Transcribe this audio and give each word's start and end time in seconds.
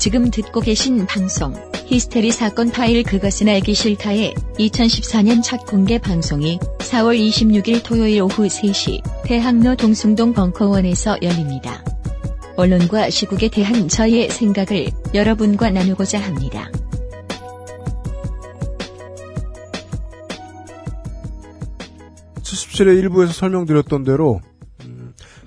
지금 0.00 0.30
듣고 0.30 0.60
계신 0.60 1.04
방송 1.04 1.52
히스테리 1.84 2.30
사건 2.32 2.70
파일 2.70 3.02
그것은 3.02 3.50
알기 3.50 3.74
싫다의 3.74 4.32
2014년 4.58 5.42
첫 5.42 5.66
공개 5.66 5.98
방송이 5.98 6.58
4월 6.78 7.18
26일 7.18 7.84
토요일 7.84 8.22
오후 8.22 8.46
3시 8.46 9.02
대학로 9.24 9.76
동숭동 9.76 10.32
벙커원에서 10.32 11.18
열립니다. 11.20 11.84
언론과 12.56 13.10
시국에 13.10 13.48
대한 13.48 13.88
저희의 13.88 14.30
생각을 14.30 14.86
여러분과 15.12 15.68
나누고자 15.68 16.18
합니다. 16.18 16.70
칠십칠의 22.42 22.96
일부에서 22.96 23.34
설명드렸던 23.34 24.04
대로 24.04 24.40
음, 24.46 24.59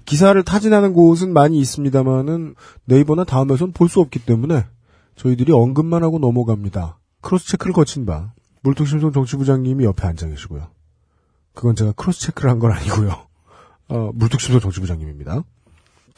기사를 0.06 0.42
타진하는 0.44 0.94
곳은 0.94 1.34
많이 1.34 1.60
있습니다만은 1.60 2.56
네이버나 2.86 3.24
다음에선 3.24 3.72
볼 3.72 3.88
수 3.90 4.00
없기 4.02 4.20
때문에 4.20 4.66
저희들이 5.16 5.52
언급만 5.54 6.04
하고 6.04 6.20
넘어갑니다. 6.20 6.98
cross 7.22 7.48
check를 7.52 7.74
거친 7.74 8.06
바 8.06 8.34
물뚝심송 8.64 9.12
정치부장님이 9.14 9.84
옆에 9.86 10.08
앉아 10.08 10.28
계시고요. 10.28 10.68
그건 11.54 11.76
제가 11.76 11.92
cross 11.94 12.22
check를 12.22 12.50
한 12.50 12.60
건 12.60 12.72
아니고요. 12.72 13.16
어, 13.90 14.12
물뚝심송 14.14 14.60
정치부장님입니다. 14.62 15.44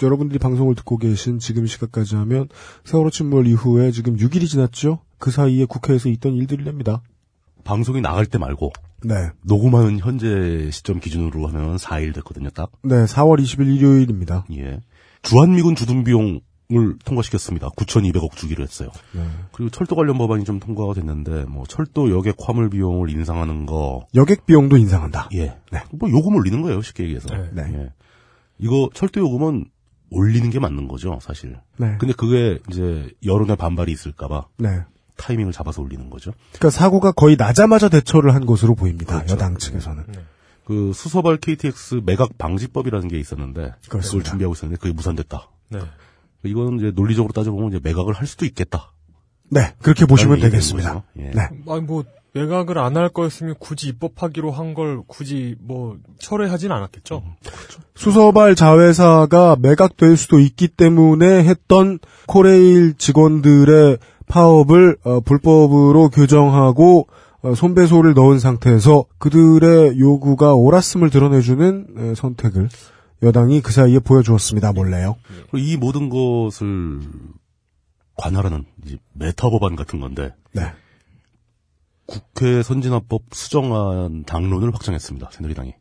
여러분들이 0.02 0.39
방송을 0.39 0.75
듣고 0.75 0.97
계신 0.97 1.39
지금 1.39 1.66
시각까지 1.67 2.16
하면 2.16 2.47
세월호 2.83 3.09
침몰 3.11 3.47
이후에 3.47 3.91
지금 3.91 4.16
6일이 4.17 4.47
지났죠? 4.47 4.99
그 5.17 5.31
사이에 5.31 5.66
국회에서 5.66 6.09
있던 6.09 6.33
일들이랍니다. 6.33 7.02
방송이 7.63 8.02
나갈 8.02 8.25
때 8.25 8.38
말고 8.38 8.72
네. 9.05 9.30
녹음하는 9.44 10.00
현재 10.00 10.70
시점 10.72 11.00
기준으로 11.00 11.48
하면 11.48 11.77
4일 11.77 12.14
됐거든요, 12.16 12.50
딱. 12.50 12.72
네, 12.84 13.05
4월 13.05 13.41
20일 13.41 13.76
일요일입니다. 13.76 14.45
예. 14.58 14.80
주한미군 15.22 15.76
주둔 15.76 16.04
비용 16.04 16.40
을 16.73 16.98
통과시켰습니다. 17.05 17.70
9,200억 17.70 18.36
주기로 18.36 18.64
했어요. 18.64 18.90
네. 19.14 19.22
그리고 19.52 19.70
철도 19.70 19.95
관련 19.95 20.17
법안이 20.17 20.45
좀 20.45 20.59
통과가 20.59 20.95
됐는데 20.95 21.44
뭐 21.44 21.64
철도 21.67 22.09
여객 22.09 22.38
화물 22.39 22.72
비용을 22.72 23.12
인상하는 23.12 23.67
거 23.67 24.08
여객 24.16 24.47
비용도 24.47 24.75
인상한다. 24.78 25.30
예. 25.36 25.59
네. 25.72 25.84
뭐 25.92 26.09
요금 26.09 26.34
올리는 26.34 26.59
거예요, 26.64 26.81
쉽게 26.81 27.03
얘기해서. 27.03 27.28
네. 27.52 27.62
예. 27.72 27.94
이거 28.58 28.90
철도 28.95 29.22
요금은 29.22 29.66
올리는 30.09 30.50
게 30.50 30.59
맞는 30.59 30.88
거죠, 30.88 31.19
사실. 31.22 31.56
네. 31.78 31.97
근데 32.00 32.16
그게 32.17 32.58
이제 32.72 33.12
여론의 33.23 33.58
반발이 33.58 33.92
있을까 33.92 34.28
봐 34.28 34.47
네. 34.58 34.81
타이밍을 35.17 35.52
잡아서 35.53 35.81
올리는 35.81 36.09
거죠. 36.09 36.31
그러니까 36.53 36.69
사고가 36.69 37.11
거의 37.11 37.35
나자마자 37.38 37.89
대처를 37.89 38.33
한 38.35 38.45
것으로 38.45 38.75
보입니다. 38.75 39.16
그렇죠. 39.17 39.33
여당 39.33 39.57
측에서는. 39.57 40.03
그 40.66 40.91
수서발 40.94 41.38
KTX 41.38 42.02
매각 42.05 42.38
방지법이라는 42.38 43.07
게 43.07 43.19
있었는데 43.19 43.61
그걸 43.61 43.99
그렇습니다. 44.02 44.30
준비하고 44.31 44.53
있었는데 44.53 44.80
그게 44.81 44.94
무산됐다. 44.94 45.49
네. 45.69 45.80
이거는 46.44 46.77
이제 46.80 46.91
논리적으로 46.95 47.31
따져보면 47.33 47.69
이제 47.69 47.80
매각을 47.83 48.13
할 48.13 48.25
수도 48.27 48.45
있겠다. 48.45 48.91
네, 49.49 49.73
그렇게 49.81 50.05
보시면 50.05 50.39
되겠습니다. 50.39 51.03
예. 51.19 51.31
네. 51.31 51.50
아니 51.67 51.81
뭐 51.81 52.03
매각을 52.33 52.79
안 52.79 52.97
할 52.97 53.09
거였으면 53.09 53.55
굳이 53.59 53.88
입법하기로 53.89 54.52
한 54.52 54.73
걸 54.73 55.02
굳이 55.07 55.55
뭐 55.61 55.97
철회하진 56.19 56.72
않았겠죠. 56.72 57.23
수서발 57.95 58.55
자회사가 58.55 59.55
매각될 59.59 60.17
수도 60.17 60.39
있기 60.39 60.67
때문에 60.67 61.44
했던 61.45 62.00
코레일 62.27 62.95
직원들의 62.97 63.97
파업을 64.28 64.98
어, 65.04 65.20
불법으로 65.22 66.09
규정하고 66.09 67.08
어, 67.42 67.54
손배소를 67.56 68.14
넣은 68.16 68.40
상태에서 68.40 69.06
그들의 69.20 70.00
요구가 70.00 70.56
옳았음을 70.56 71.09
드러내주는 71.09 71.88
에, 71.98 72.16
선택을 72.16 72.70
여당이 73.23 73.62
그 73.62 73.72
사이에 73.72 74.00
보여주었습니다. 74.00 74.73
몰래요. 74.73 75.16
그리고 75.52 75.58
이 75.59 75.78
모든 75.78 76.09
것을 76.09 77.00
관할하는 78.18 78.66
메타 79.14 79.50
법안 79.50 79.76
같은 79.76 80.00
건데 80.00 80.34
네. 80.53 80.72
국회 82.08 82.62
선진화법 82.62 83.23
수정안 83.31 84.24
당론을 84.25 84.74
확정했습니다. 84.74 85.30
새누리당이. 85.31 85.74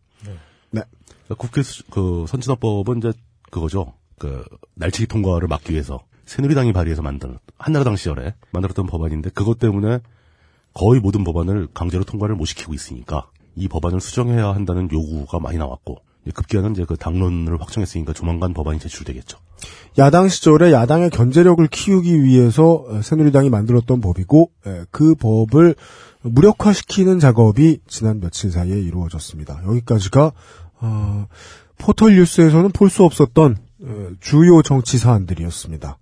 네. 0.70 0.82
그러니까 1.06 1.34
국회 1.36 1.62
수- 1.62 1.84
그 1.90 2.24
선진화법은 2.28 2.98
이제 2.98 3.12
그거죠. 3.50 3.92
그 4.18 4.44
날치기 4.74 5.06
통과를 5.06 5.48
막기 5.48 5.72
위해서 5.72 6.00
새누리당이 6.26 6.72
발의해서 6.72 7.02
만든 7.02 7.38
한나라당 7.58 7.96
시절에 7.96 8.34
만들었던 8.50 8.86
법안인데 8.86 9.30
그것 9.30 9.58
때문에 9.58 10.00
거의 10.72 11.00
모든 11.00 11.24
법안을 11.24 11.68
강제로 11.74 12.04
통과를 12.04 12.34
못 12.34 12.46
시키고 12.46 12.74
있으니까 12.74 13.28
이 13.54 13.68
법안을 13.68 14.00
수정해야 14.00 14.48
한다는 14.48 14.88
요구가 14.92 15.38
많이 15.38 15.58
나왔고 15.58 15.98
급기야는 16.32 16.72
이제 16.72 16.84
그 16.86 16.96
당론을 16.96 17.60
확정했으니까 17.60 18.14
조만간 18.14 18.54
법안이 18.54 18.78
제출되겠죠. 18.78 19.38
야당 19.98 20.28
시절에 20.28 20.72
야당의 20.72 21.10
견제력을 21.10 21.64
키우기 21.68 22.24
위해서 22.24 22.84
어, 22.88 23.02
새누리당이 23.02 23.50
만들었던 23.50 24.00
법이고 24.00 24.50
에, 24.66 24.84
그 24.90 25.14
법을 25.14 25.74
무력화시키는 26.22 27.18
작업이 27.18 27.80
지난 27.86 28.20
며칠 28.20 28.50
사이에 28.50 28.80
이루어졌습니다. 28.80 29.62
여기까지가 29.66 30.32
어, 30.80 31.26
포털 31.76 32.14
뉴스에서는 32.16 32.70
볼 32.70 32.88
수 32.88 33.04
없었던 33.04 33.56
어, 33.82 34.08
주요 34.20 34.62
정치 34.62 34.96
사안들이었습니다. 34.96 35.98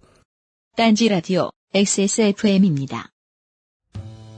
딴지 0.75 1.07
라디오 1.07 1.51
XSFM입니다. 1.75 3.11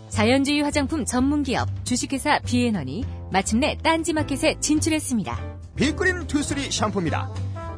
자연주의 0.08 0.62
화장품 0.62 1.04
전문 1.04 1.44
기업 1.44 1.68
주식회사 1.84 2.40
비앤원이 2.40 3.04
마침내 3.30 3.78
딴지 3.84 4.12
마켓에 4.12 4.58
진출했습니다. 4.58 5.38
비그린 5.76 6.26
투쓰리 6.26 6.72
샴푸입니다. 6.72 7.30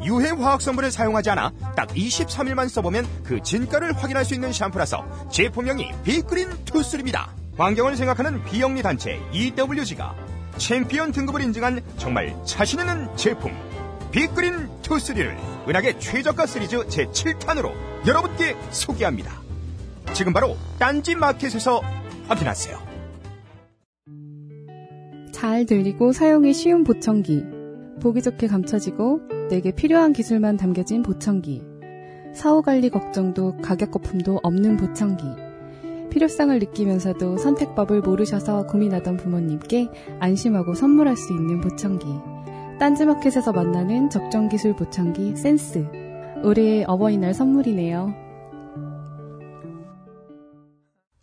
유해 0.06 0.30
화학 0.30 0.62
성분을 0.62 0.90
사용하지 0.90 1.28
않아 1.30 1.52
딱 1.76 1.88
23일만 1.88 2.70
써보면 2.70 3.06
그 3.24 3.42
진가를 3.42 3.92
확인할 3.94 4.24
수 4.24 4.32
있는 4.32 4.54
샴푸라서 4.54 5.04
제품명이 5.30 5.90
비그린 6.02 6.48
투쓰리입니다. 6.64 7.34
환경을 7.58 7.94
생각하는 7.94 8.42
비영리 8.44 8.80
단체 8.80 9.20
EWG가 9.34 10.16
챔피언 10.56 11.12
등급을 11.12 11.42
인증한 11.42 11.82
정말 11.98 12.34
자신 12.46 12.80
있는 12.80 13.14
제품 13.16 13.52
비그린 14.16 14.70
투쓰리를 14.80 15.36
은하계 15.68 15.98
최저가 15.98 16.46
시리즈 16.46 16.78
제7탄으로 16.78 17.70
여러분께 18.06 18.56
소개합니다. 18.70 19.30
지금 20.14 20.32
바로 20.32 20.56
딴지 20.78 21.14
마켓에서 21.14 21.82
확인하세요. 22.26 22.78
잘 25.32 25.66
들리고 25.66 26.12
사용이 26.12 26.54
쉬운 26.54 26.82
보청기. 26.82 27.44
보기 28.00 28.22
좋게 28.22 28.46
감춰지고 28.46 29.20
내게 29.50 29.70
필요한 29.70 30.14
기술만 30.14 30.56
담겨진 30.56 31.02
보청기. 31.02 31.62
사후 32.34 32.62
관리 32.62 32.88
걱정도 32.88 33.58
가격 33.58 33.90
거품도 33.90 34.40
없는 34.42 34.78
보청기. 34.78 35.24
필요성을 36.08 36.58
느끼면서도 36.58 37.36
선택법을 37.36 38.00
모르셔서 38.00 38.66
고민하던 38.66 39.18
부모님께 39.18 39.88
안심하고 40.20 40.72
선물할 40.72 41.18
수 41.18 41.34
있는 41.34 41.60
보청기. 41.60 42.35
딴지마켓에서 42.78 43.52
만나는 43.52 44.10
적정 44.10 44.50
기술 44.50 44.76
보청기 44.76 45.36
센스. 45.36 45.86
올해의 46.44 46.84
어버이날 46.84 47.32
선물이네요. 47.32 48.14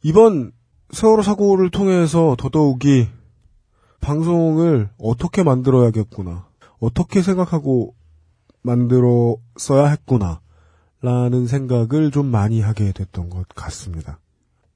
이번 0.02 0.52
세월호 0.90 1.22
사고를 1.22 1.70
통해서 1.70 2.36
더더욱이 2.40 3.08
방송을 4.02 4.90
어떻게 4.98 5.44
만들어야겠구나. 5.44 6.48
어떻게 6.80 7.22
생각하고 7.22 7.94
만들었어야 8.64 9.88
했구나. 9.90 10.42
라는 11.02 11.46
생각을 11.46 12.10
좀 12.12 12.26
많이 12.26 12.62
하게 12.62 12.92
됐던 12.94 13.30
것 13.30 13.48
같습니다. 13.50 14.20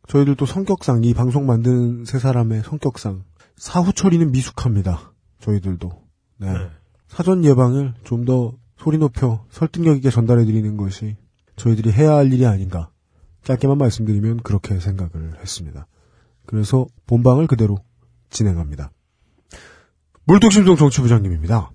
저희들도 0.07 0.45
성격상, 0.45 1.03
이 1.03 1.13
방송 1.13 1.47
만드는 1.47 2.05
세 2.05 2.19
사람의 2.19 2.63
성격상, 2.63 3.23
사후 3.55 3.93
처리는 3.93 4.31
미숙합니다. 4.31 5.13
저희들도. 5.39 6.06
네. 6.37 6.69
사전 7.07 7.43
예방을 7.43 7.93
좀 8.03 8.25
더 8.25 8.53
소리 8.77 8.97
높여 8.97 9.45
설득력 9.49 9.97
있게 9.97 10.09
전달해 10.09 10.45
드리는 10.45 10.77
것이 10.77 11.17
저희들이 11.55 11.91
해야 11.91 12.13
할 12.13 12.31
일이 12.31 12.45
아닌가. 12.45 12.89
짧게만 13.43 13.77
말씀드리면 13.77 14.37
그렇게 14.43 14.79
생각을 14.79 15.39
했습니다. 15.41 15.87
그래서 16.45 16.85
본방을 17.07 17.47
그대로 17.47 17.77
진행합니다. 18.29 18.91
물뚝심송 20.25 20.75
정치부장님입니다. 20.75 21.71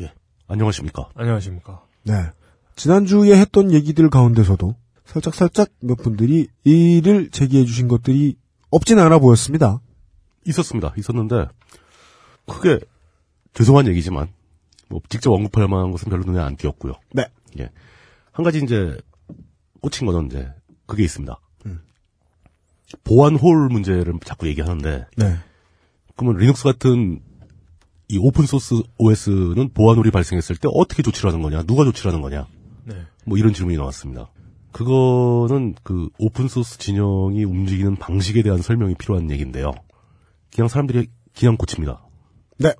예. 0.00 0.12
안녕하십니까. 0.46 1.08
안녕하십니까. 1.14 1.82
네. 2.04 2.30
지난주에 2.76 3.36
했던 3.38 3.72
얘기들 3.72 4.10
가운데서도 4.10 4.74
살짝살짝 5.06 5.70
몇 5.80 5.96
분들이 5.96 6.48
이를 6.64 7.30
제기해 7.30 7.64
주신 7.64 7.88
것들이 7.88 8.36
없진 8.70 8.98
않아 8.98 9.18
보였습니다. 9.18 9.80
있었습니다. 10.44 10.92
있었는데 10.96 11.46
크게 12.46 12.80
죄송한 13.54 13.86
얘기지만 13.88 14.28
뭐 14.88 15.00
직접 15.08 15.32
언급할 15.32 15.68
만한 15.68 15.90
것은 15.90 16.10
별로 16.10 16.24
눈에 16.24 16.40
안 16.40 16.56
띄었고요. 16.56 16.94
네. 17.12 17.26
예. 17.58 17.70
한 18.32 18.44
가지 18.44 18.60
이제 18.62 18.96
꽂힌 19.80 20.06
거는 20.06 20.26
이제 20.26 20.48
그게 20.86 21.04
있습니다. 21.04 21.38
음. 21.66 21.80
보안 23.04 23.36
홀 23.36 23.68
문제를 23.68 24.14
자꾸 24.24 24.48
얘기하는데 24.48 25.06
네. 25.16 25.36
그러면 26.16 26.40
리눅스 26.40 26.64
같은 26.64 27.20
이 28.08 28.18
open 28.18 28.46
source 28.46 28.74
OS는 28.98 29.72
보안 29.72 29.96
hole이 29.96 30.10
발생했을 30.10 30.56
때 30.56 30.68
어떻게 30.72 31.02
조치를 31.02 31.30
하는 31.30 31.42
거냐? 31.42 31.62
누가 31.62 31.84
조치를 31.84 32.12
하는 32.12 32.22
거냐? 32.22 32.46
네. 32.84 32.94
뭐 33.24 33.38
이런 33.38 33.54
질문이 33.54 33.78
나왔습니다. 33.78 34.30
그거는 34.72 35.74
그 35.82 36.08
open 36.18 36.48
source 36.48 36.78
진영이 36.78 37.44
움직이는 37.44 37.96
방식에 37.96 38.42
대한 38.42 38.60
설명이 38.60 38.96
필요한 38.96 39.30
얘기인데요. 39.30 39.72
그냥 40.52 40.68
사람들이 40.68 41.08
그냥 41.36 41.56
고칩니다. 41.56 42.04
네. 42.58 42.74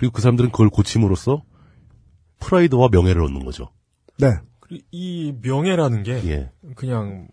그리고 0.00 0.14
그 0.14 0.22
사람들은 0.22 0.50
그걸 0.50 0.70
고침으로써 0.70 1.42
프라이드와 2.38 2.88
명예를 2.90 3.22
얻는 3.22 3.44
거죠. 3.44 3.68
네. 4.18 4.32
그리고 4.58 4.82
이 4.90 5.34
명예라는 5.42 6.04
게 6.04 6.12
예. 6.24 6.50
그냥 6.74 7.28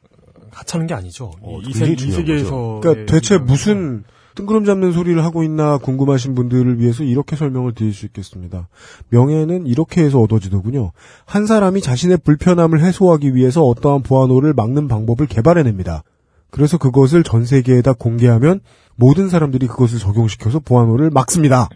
하찮은 0.51 0.85
게 0.85 0.93
아니죠. 0.93 1.31
어, 1.39 1.61
이, 1.61 1.71
세, 1.71 1.85
이 1.85 1.95
세계에서 1.95 2.81
그러니까 2.83 3.05
대체 3.09 3.37
무슨 3.37 4.03
뜬구름 4.35 4.65
잡는 4.65 4.91
소리를 4.91 5.23
하고 5.23 5.43
있나 5.43 5.77
궁금하신 5.77 6.35
분들을 6.35 6.79
위해서 6.79 7.05
이렇게 7.05 7.37
설명을 7.37 7.73
드릴 7.73 7.93
수 7.93 8.05
있겠습니다. 8.05 8.67
명예는 9.11 9.65
이렇게 9.65 10.03
해서 10.03 10.19
얻어지더군요. 10.19 10.91
한 11.23 11.45
사람이 11.45 11.79
자신의 11.79 12.17
불편함을 12.17 12.81
해소하기 12.81 13.33
위해서 13.33 13.63
어떠한 13.63 14.03
보안호를 14.03 14.53
막는 14.53 14.89
방법을 14.89 15.27
개발해냅니다. 15.27 16.03
그래서 16.49 16.77
그것을 16.77 17.23
전 17.23 17.45
세계에다 17.45 17.93
공개하면 17.93 18.59
모든 18.97 19.29
사람들이 19.29 19.67
그것을 19.67 19.99
적용시켜서 19.99 20.59
보안호를 20.59 21.11
막습니다. 21.11 21.69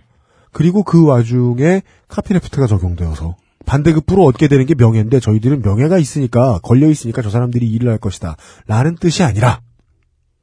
그리고 0.51 0.83
그 0.83 1.05
와중에 1.05 1.81
카피레프트가 2.07 2.67
적용되어서 2.67 3.35
반대급부로 3.65 4.25
얻게 4.25 4.47
되는 4.47 4.65
게 4.65 4.75
명예인데 4.75 5.19
저희들은 5.19 5.61
명예가 5.61 5.97
있으니까 5.97 6.59
걸려 6.63 6.89
있으니까 6.89 7.21
저 7.21 7.29
사람들이 7.29 7.67
일을 7.67 7.89
할 7.89 7.97
것이다. 7.97 8.35
라는 8.67 8.95
뜻이 8.95 9.23
아니라 9.23 9.61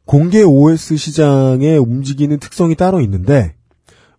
공개 0.07 0.43
OS 0.43 0.97
시장에 0.97 1.77
움직이는 1.77 2.39
특성이 2.39 2.75
따로 2.75 3.01
있는데 3.03 3.55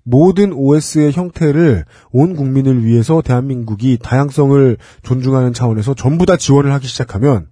모든 0.03 0.53
OS의 0.53 1.11
형태를 1.11 1.85
온 2.11 2.35
국민을 2.35 2.83
위해서 2.83 3.21
대한민국이 3.21 3.97
다양성을 4.01 4.77
존중하는 5.03 5.53
차원에서 5.53 5.93
전부 5.93 6.25
다 6.25 6.37
지원을 6.37 6.71
하기 6.73 6.87
시작하면 6.87 7.47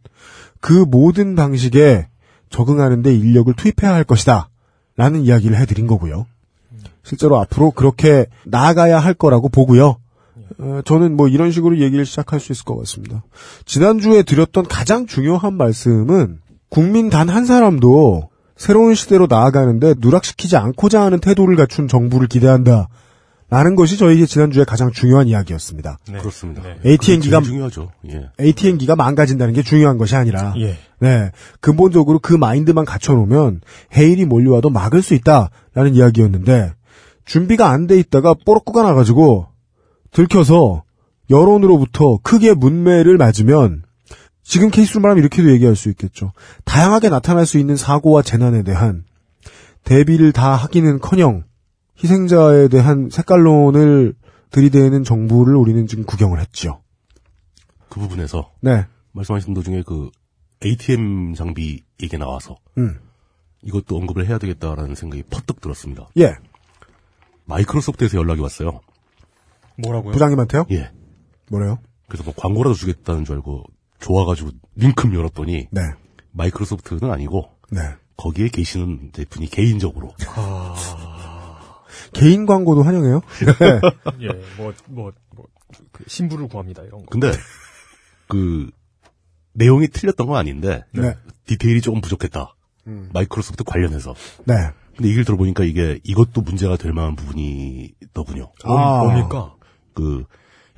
그 0.59 0.85
모든 0.87 1.35
방식에 1.35 2.07
적응하는데 2.49 3.13
인력을 3.13 3.53
투입해야 3.53 3.93
할 3.93 4.03
것이다. 4.03 4.49
라는 4.95 5.21
이야기를 5.21 5.57
해드린 5.57 5.85
거고요. 5.85 6.25
실제로 7.07 7.39
앞으로 7.39 7.71
그렇게 7.71 8.25
나아가야 8.45 8.99
할 8.99 9.13
거라고 9.13 9.47
보고요. 9.47 9.95
어, 10.59 10.81
저는 10.83 11.15
뭐 11.15 11.29
이런 11.29 11.51
식으로 11.51 11.79
얘기를 11.79 12.05
시작할 12.05 12.41
수 12.41 12.51
있을 12.51 12.65
것 12.65 12.77
같습니다. 12.79 13.23
지난주에 13.65 14.23
드렸던 14.23 14.65
가장 14.67 15.05
중요한 15.07 15.53
말씀은 15.53 16.39
국민 16.69 17.09
단 17.09 17.29
한 17.29 17.45
사람도 17.45 18.29
새로운 18.57 18.93
시대로 18.93 19.27
나아가는데 19.29 19.95
누락시키지 19.99 20.57
않고자 20.57 21.01
하는 21.01 21.19
태도를 21.19 21.55
갖춘 21.55 21.87
정부를 21.87 22.27
기대한다. 22.27 22.89
라는 23.49 23.75
것이 23.75 23.97
저에게 23.97 24.25
지난주에 24.25 24.65
가장 24.65 24.91
중요한 24.91 25.29
이야기였습니다. 25.29 25.99
네. 26.11 26.17
그렇습니다. 26.17 26.61
네. 26.63 26.77
ATM기가 26.85 27.39
중요하죠. 27.39 27.89
예. 28.11 28.29
ATM기가 28.41 28.97
망가진다는 28.97 29.53
게 29.53 29.63
중요한 29.63 29.97
것이 29.97 30.17
아니라 30.17 30.53
예. 30.57 30.77
네. 30.99 31.31
근본적으로 31.61 32.19
그 32.19 32.33
마인드만 32.33 32.83
갖춰 32.83 33.13
놓으면 33.13 33.61
해일이 33.95 34.25
몰려와도 34.25 34.69
막을 34.69 35.01
수 35.01 35.13
있다라는 35.13 35.95
이야기였는데 35.95 36.73
준비가 37.27 37.69
안 37.69 37.87
돼 37.87 37.99
있다가 37.99 38.33
뽀록꾸가 38.33 38.83
나가지고 38.83 39.47
들켜서 40.11 40.83
여론으로부터 41.29 42.17
크게 42.23 42.53
문매를 42.53 43.17
맞으면 43.17 43.83
지금 44.43 44.69
케이스로 44.71 45.01
말하면 45.01 45.21
이렇게도 45.21 45.51
얘기할 45.51 45.75
수 45.75 45.89
있겠죠. 45.89 46.31
다양하게 46.63 47.09
나타날 47.09 47.45
수 47.45 47.57
있는 47.59 47.75
사고와 47.75 48.21
재난에 48.21 48.63
대한 48.63 49.03
대비를 49.83 50.31
다 50.31 50.55
하기는커녕 50.55 51.43
희생자에 52.01 52.69
대한 52.69 53.09
색깔론을 53.11 54.13
들이대는 54.51 55.03
정부를 55.03 55.55
우리는 55.55 55.85
지금 55.87 56.05
구경을 56.05 56.39
했죠. 56.39 56.81
그 57.89 57.99
부분에서 57.99 58.51
네. 58.61 58.85
말씀하신 59.11 59.53
도중에 59.53 59.83
그 59.85 60.09
ATM 60.65 61.33
장비 61.33 61.83
얘기 62.01 62.17
나와서 62.17 62.55
음. 62.77 62.99
이것도 63.63 63.97
언급을 63.97 64.27
해야 64.27 64.37
되겠다라는 64.37 64.95
생각이 64.95 65.23
퍼뜩 65.23 65.59
들었습니다. 65.59 66.07
예. 66.17 66.35
마이크로소프트에서 67.47 68.17
연락이 68.17 68.41
왔어요. 68.41 68.81
뭐라고요? 69.77 70.13
부장님한테요? 70.13 70.65
예. 70.71 70.91
뭐래요? 71.49 71.79
그래서 72.07 72.23
뭐 72.23 72.33
광고라도 72.35 72.75
주겠다는 72.75 73.25
줄 73.25 73.35
알고 73.35 73.63
좋아가지고 73.99 74.51
링크 74.75 75.13
열었더니 75.13 75.67
네. 75.71 75.81
마이크로소프트는 76.31 77.11
아니고 77.11 77.49
네. 77.71 77.81
거기에 78.15 78.49
계시는 78.49 79.11
네 79.11 79.25
분이 79.25 79.47
개인적으로 79.47 80.13
개인 82.13 82.45
광고도 82.45 82.83
환영해요. 82.83 83.21
예, 84.21 84.27
뭐, 84.57 84.73
뭐, 84.87 85.11
뭐, 85.35 85.45
그 85.91 86.03
신부를 86.07 86.47
구합니다, 86.47 86.83
이런 86.83 87.01
거. 87.01 87.05
근데 87.09 87.31
그 88.27 88.69
내용이 89.53 89.87
틀렸던 89.87 90.27
건 90.27 90.37
아닌데 90.37 90.83
네. 90.91 91.15
디테일이 91.45 91.81
조금 91.81 92.01
부족했다. 92.01 92.55
음. 92.87 93.09
마이크로소프트 93.13 93.63
관련해서. 93.63 94.15
네. 94.45 94.55
근데 94.97 95.09
얘기를 95.09 95.25
들어보니까 95.25 95.63
이게 95.63 95.99
이것도 96.03 96.41
문제가 96.41 96.75
될 96.75 96.91
만한 96.91 97.15
부분이 97.15 97.91
더군요. 98.13 98.51
아. 98.63 99.03
뭡니까? 99.03 99.53
그 99.93 100.25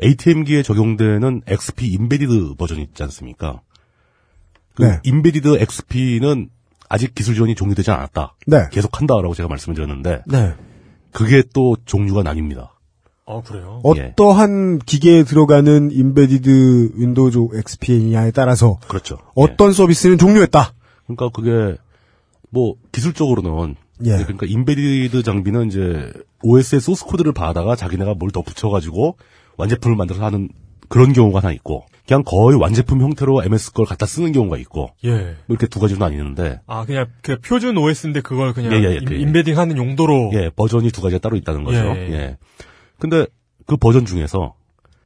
ATM기에 0.04 0.62
적용되는 0.62 1.42
XP 1.48 1.88
embedded 1.88 2.56
버전이 2.58 2.84
있지 2.84 3.02
않습니까? 3.04 3.62
그 4.76 4.84
네. 4.84 5.00
embedded 5.04 5.58
XP는 5.60 6.50
아직 6.90 7.16
기술 7.16 7.36
지원이 7.36 7.56
종료되지 7.56 7.92
않았다. 7.92 8.36
네. 8.48 8.68
계속 8.72 9.00
한다라고 9.00 9.34
제가 9.34 9.48
말씀을 9.48 9.76
드렸는데 9.76 10.24
네. 10.28 10.54
그게 11.12 11.44
또 11.54 11.78
종류가 11.86 12.24
나뉩니다. 12.24 12.70
아, 13.26 13.42
그래요? 13.42 13.82
예. 13.96 14.14
어떠한 14.16 14.80
기계에 14.80 15.24
들어가는 15.24 15.92
embedded 15.92 16.94
Windows 16.96 17.40
XP냐에 17.54 18.32
따라서 18.32 18.80
그렇죠. 18.88 19.18
예. 19.22 19.32
어떤 19.36 19.72
서비스는 19.72 20.18
종료했다. 20.18 20.74
그러니까 21.06 21.30
그게 21.30 21.78
뭐 22.50 22.76
기술적으로는 22.92 23.76
예. 24.06 24.12
그러니까 24.24 24.46
embedded 24.48 25.24
장비는 25.24 25.68
이제 25.68 26.12
OS의 26.44 26.80
소스 26.82 27.06
코드를 27.06 27.34
받아다가 27.34 27.76
자기네가 27.76 28.14
뭘 28.16 28.32
더 28.32 28.42
붙여가지고 28.42 29.18
완제품을 29.58 29.98
만들어서 29.98 30.26
하는 30.26 30.50
그런 30.88 31.14
경우가 31.14 31.40
하나 31.40 31.52
있고 31.52 31.86
그냥 32.08 32.24
거의 32.26 32.58
완제품 32.58 33.02
형태로 33.02 33.44
MS 33.44 33.74
걸 33.74 33.86
갖다 33.86 34.06
쓰는 34.06 34.32
경우가 34.32 34.58
있고 34.60 34.90
예. 35.04 35.10
뭐 35.10 35.36
이렇게 35.50 35.68
두 35.68 35.80
가지로 35.80 36.00
나뉘는데 36.00 36.62
아, 36.66 36.86
그냥, 36.86 37.08
그 37.22 37.40
표준 37.40 37.78
OS인데 37.78 38.22
그걸 38.22 38.54
그냥 38.54 38.74
예, 38.74 38.78
예, 38.78 38.92
예, 38.92 38.96
인- 38.96 39.06
그, 39.06 39.14
예. 39.16 39.20
embedding 39.20 39.58
하는 39.58 39.78
용도로. 39.78 40.32
예 40.34 40.50
버전이 40.56 40.90
두 40.92 41.02
가지가 41.02 41.20
따로 41.20 41.36
있다는 41.38 41.64
거죠. 41.64 41.78
예, 41.78 42.08
예. 42.10 42.14
예. 42.14 42.38
근데 42.98 43.26
그 43.68 43.78
버전 43.78 44.06
중에서 44.06 44.56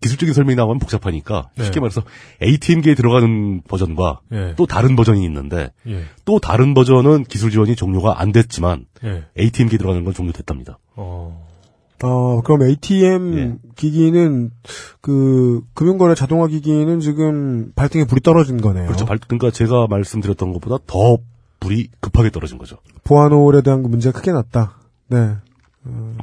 기술적인 0.04 0.34
설명이 0.34 0.56
나오면 0.56 0.80
복잡하니까 0.80 1.50
네. 1.58 1.64
쉽게 1.66 1.80
말해서 1.80 2.04
ATM기에 2.42 2.94
들어가는 2.96 3.62
버전과 3.68 4.20
예. 4.34 4.54
또 4.58 4.66
다른 4.66 4.96
버전이 4.96 5.24
있는데 5.26 5.72
예. 5.88 6.04
또 6.26 6.40
다른 6.40 6.74
버전은 6.74 7.24
기술 7.24 7.50
지원이 7.52 7.76
종료가 7.76 8.20
안 8.22 8.32
됐지만 8.32 8.86
예. 9.04 9.24
ATM기에 9.40 9.78
들어가는 9.78 10.04
건 10.04 10.14
종료됐답니다. 10.14 10.78
어. 10.96 11.48
어, 12.04 12.42
그럼 12.44 12.64
ATM 12.64 13.38
예. 13.38 13.56
기기는 13.78 14.52
그 15.00 15.62
금융거래 15.74 16.16
자동화 16.16 16.48
기기는 16.48 17.00
지금 17.00 17.72
발등에 17.76 18.04
불이 18.06 18.20
떨어진 18.22 18.60
거네요. 18.60 18.86
그렇죠. 18.88 19.06
발- 19.06 19.20
그러니까 19.20 19.52
제가 19.52 19.88
말씀드렸던 19.90 20.52
것보다 20.54 20.78
더 20.86 21.18
불이 21.62 21.88
급하게 22.02 22.30
떨어진 22.30 22.58
거죠. 22.58 22.76
보안홀에 23.06 23.62
대한 23.62 23.84
그 23.84 23.88
문제가 23.88 24.20
크게 24.20 24.34
났다. 24.34 24.78
네. 25.08 25.36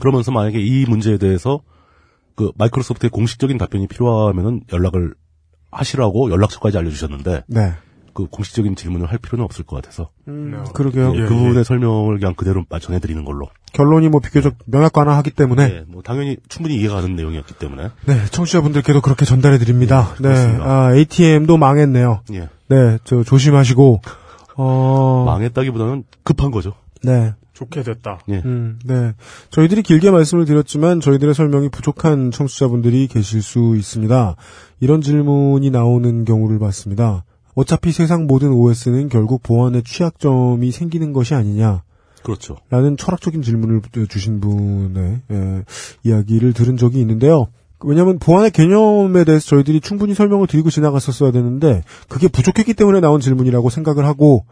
그러면서 0.01 0.33
만약에 0.33 0.59
이 0.61 0.85
문제에 0.87 1.17
대해서 1.19 1.61
그 2.41 2.53
마이크로소프트의 2.57 3.11
공식적인 3.11 3.59
답변이 3.59 3.87
필요하면은 3.87 4.63
연락을 4.73 5.13
하시라고 5.71 6.31
연락처까지 6.31 6.79
알려주셨는데 6.79 7.45
네. 7.49 7.75
그 8.15 8.27
공식적인 8.29 8.77
질문을 8.77 9.11
할 9.11 9.19
필요는 9.19 9.45
없을 9.45 9.67
것 9.67 9.77
같아서 9.77 10.09
음, 10.27 10.65
그러게요. 10.73 11.13
예, 11.17 11.21
그 11.25 11.29
부분의 11.29 11.65
설명을 11.65 12.19
그냥 12.19 12.35
그대로 12.35 12.65
전해드리는 12.81 13.27
걸로. 13.27 13.51
결론이 13.75 14.09
뭐 14.09 14.21
비교적 14.21 14.55
명약관화하기 14.65 15.33
때문에 15.33 15.63
예, 15.65 15.85
뭐 15.87 16.01
당연히 16.01 16.39
충분히 16.49 16.77
이해가 16.77 16.95
가는 16.95 17.15
내용이었기 17.15 17.55
때문에 17.55 17.91
네, 18.07 18.25
청취자분들께도 18.31 19.03
그렇게 19.03 19.27
전달해 19.27 19.59
드립니다. 19.59 20.15
네. 20.15 20.29
그렇습니다. 20.29 20.65
아, 20.65 20.95
ATM도 20.95 21.59
망했네요. 21.59 22.23
예, 22.33 22.49
네, 22.69 22.99
저 23.05 23.23
조심하시고 23.23 24.01
어 24.57 25.25
망했다기보다는 25.27 26.05
급한 26.25 26.51
거죠. 26.51 26.73
네. 27.03 27.35
좋게 27.61 27.83
됐다. 27.83 28.21
예, 28.31 28.41
음, 28.45 28.79
네. 28.85 29.13
저희들이 29.51 29.83
길게 29.83 30.11
말씀을 30.11 30.47
드렸지만 30.47 31.01
저희들의 31.01 31.35
설명이 31.35 31.69
부족한 31.69 32.31
청취자분들이 32.31 33.07
계실 33.07 33.43
수 33.43 33.75
있습니다. 33.77 34.37
이런 34.81 35.03
질문이 35.03 35.71
나오는 35.71 36.25
경우를 36.25 36.59
봤습니다. 36.59 37.25
어차피 37.55 37.93
세상 37.93 38.27
모든 38.27 38.53
OS는 38.53 39.11
결국 39.11 39.43
보안에 39.43 39.83
취약점이 39.83 40.71
생기는 40.71 41.13
것이 41.13 41.35
아니냐. 41.35 41.83
그렇죠. 42.23 42.57
라는 42.71 42.97
철학적인 42.97 43.43
질문을 43.43 43.83
주신 44.09 44.41
분의 44.41 45.21
예, 45.31 45.65
이야기를 46.05 46.55
들은 46.55 46.79
적이 46.79 47.01
있는데요. 47.01 47.49
왜냐하면 47.83 48.19
보안의 48.19 48.51
개념에 48.53 49.25
대해서 49.25 49.47
저희들이 49.49 49.81
충분히 49.81 50.15
설명을 50.15 50.47
드리고 50.47 50.71
지나갔었어야 50.71 51.31
되는데 51.31 51.83
그게 52.09 52.29
부족했기 52.29 52.75
때문에 52.75 53.01
나온 53.01 53.21
질문이라고 53.21 53.69
생각을 53.71 54.05
하고 54.05 54.45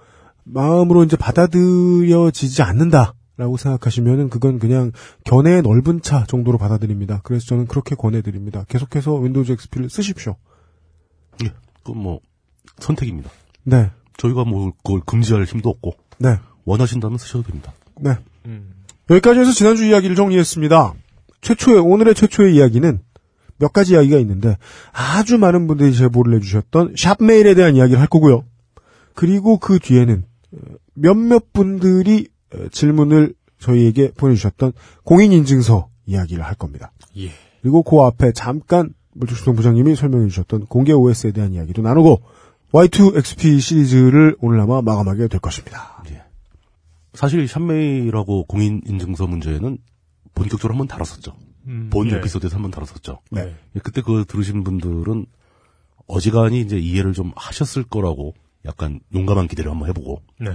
마음으로 0.49 1.05
이제 1.05 1.17
받아들여지지 1.17 2.63
않는다 2.63 3.15
라고 3.37 3.57
생각하시면은 3.57 4.31
그건 4.31 4.59
그냥 4.59 4.91
견해의 5.25 5.63
넓은 5.63 6.03
차 6.03 6.25
정도로 6.25 6.59
받아들입니다. 6.59 7.21
그래서 7.23 7.47
저는 7.47 7.67
그렇게 7.67 7.95
권해드립니다. 7.95 8.65
계속해서 8.69 9.15
윈도우즈 9.15 9.53
XP를 9.53 9.89
쓰십시오. 9.89 10.37
예, 11.45 11.53
그뭐 11.85 12.19
선택입니다. 12.81 13.31
네. 13.63 13.91
저희가 14.17 14.45
뭐 14.45 14.73
그걸 14.83 15.01
금지할 15.07 15.45
힘도 15.45 15.69
없고 15.71 15.93
네. 16.19 16.39
원하신다면 16.65 17.19
쓰셔도 17.19 17.45
됩니다. 17.45 17.73
네. 18.01 18.17
음. 18.47 18.73
여기까지 19.09 19.39
해서 19.41 19.53
지난주 19.53 19.85
이야기를 19.85 20.17
정리했습니다. 20.17 20.95
최초의, 21.41 21.79
오늘의 21.79 22.17
최초의 22.17 22.57
이야기는 22.57 23.01
몇 23.59 23.73
가지 23.73 23.95
이야기가 23.95 24.19
있는데 24.19 24.57
아주 24.93 25.39
많은 25.39 25.67
분들이 25.69 25.95
제보를 25.95 26.37
해주셨던 26.37 26.95
샵메일에 26.97 27.55
대한 27.55 27.77
이야기를 27.77 28.01
할 28.01 28.09
거고요. 28.09 28.45
그리고 29.15 29.59
그 29.59 29.79
뒤에는 29.79 30.25
어, 30.25 30.29
몇몇 31.01 31.53
분들이 31.53 32.29
어, 32.55 32.69
질문을 32.71 33.35
저희에게 33.59 34.13
보내주셨던 34.13 34.73
공인인증서 35.05 35.89
이야기를 36.07 36.45
할 36.45 36.55
겁니다. 36.55 36.93
예. 37.17 37.31
그리고 37.63 37.83
그 37.83 38.01
앞에 38.01 38.33
잠깐 38.33 38.95
물뚝수동 39.15 39.57
부장님이 39.57 39.97
설명해 39.97 40.29
주셨던 40.29 40.67
공개 40.67 40.93
OS에 40.93 41.33
대한 41.33 41.53
이야기도 41.53 41.83
나누고 41.83 42.23
Y2XP 42.73 43.61
시리즈를 43.61 44.37
오늘 44.41 44.61
아마 44.61 44.81
마감하게 44.81 45.29
될 45.29 45.41
것입니다. 45.41 45.99
사실 47.19 47.49
샵메일하고 47.49 48.45
공인인증서 48.45 49.27
문제는 49.27 49.79
본격적으로 50.37 50.75
한번 50.75 50.87
다뤘었죠. 50.87 51.35
음, 51.67 51.91
본 51.91 52.11
예. 52.13 52.17
에피소드에서 52.17 52.55
한번 52.55 52.71
다뤘었죠. 52.71 53.21
네. 53.33 53.57
그때 53.83 54.03
그거 54.03 54.25
들으신 54.25 54.63
분들은 54.63 55.27
어지간히 56.07 56.61
이제 56.61 56.79
이해를 56.79 57.15
좀 57.15 57.33
하셨을 57.35 57.83
거라고 57.83 58.35
약간 58.65 59.01
용감한 59.13 59.49
기대를 59.49 59.69
한번 59.69 59.89
해보고. 59.89 60.23
네. 60.39 60.51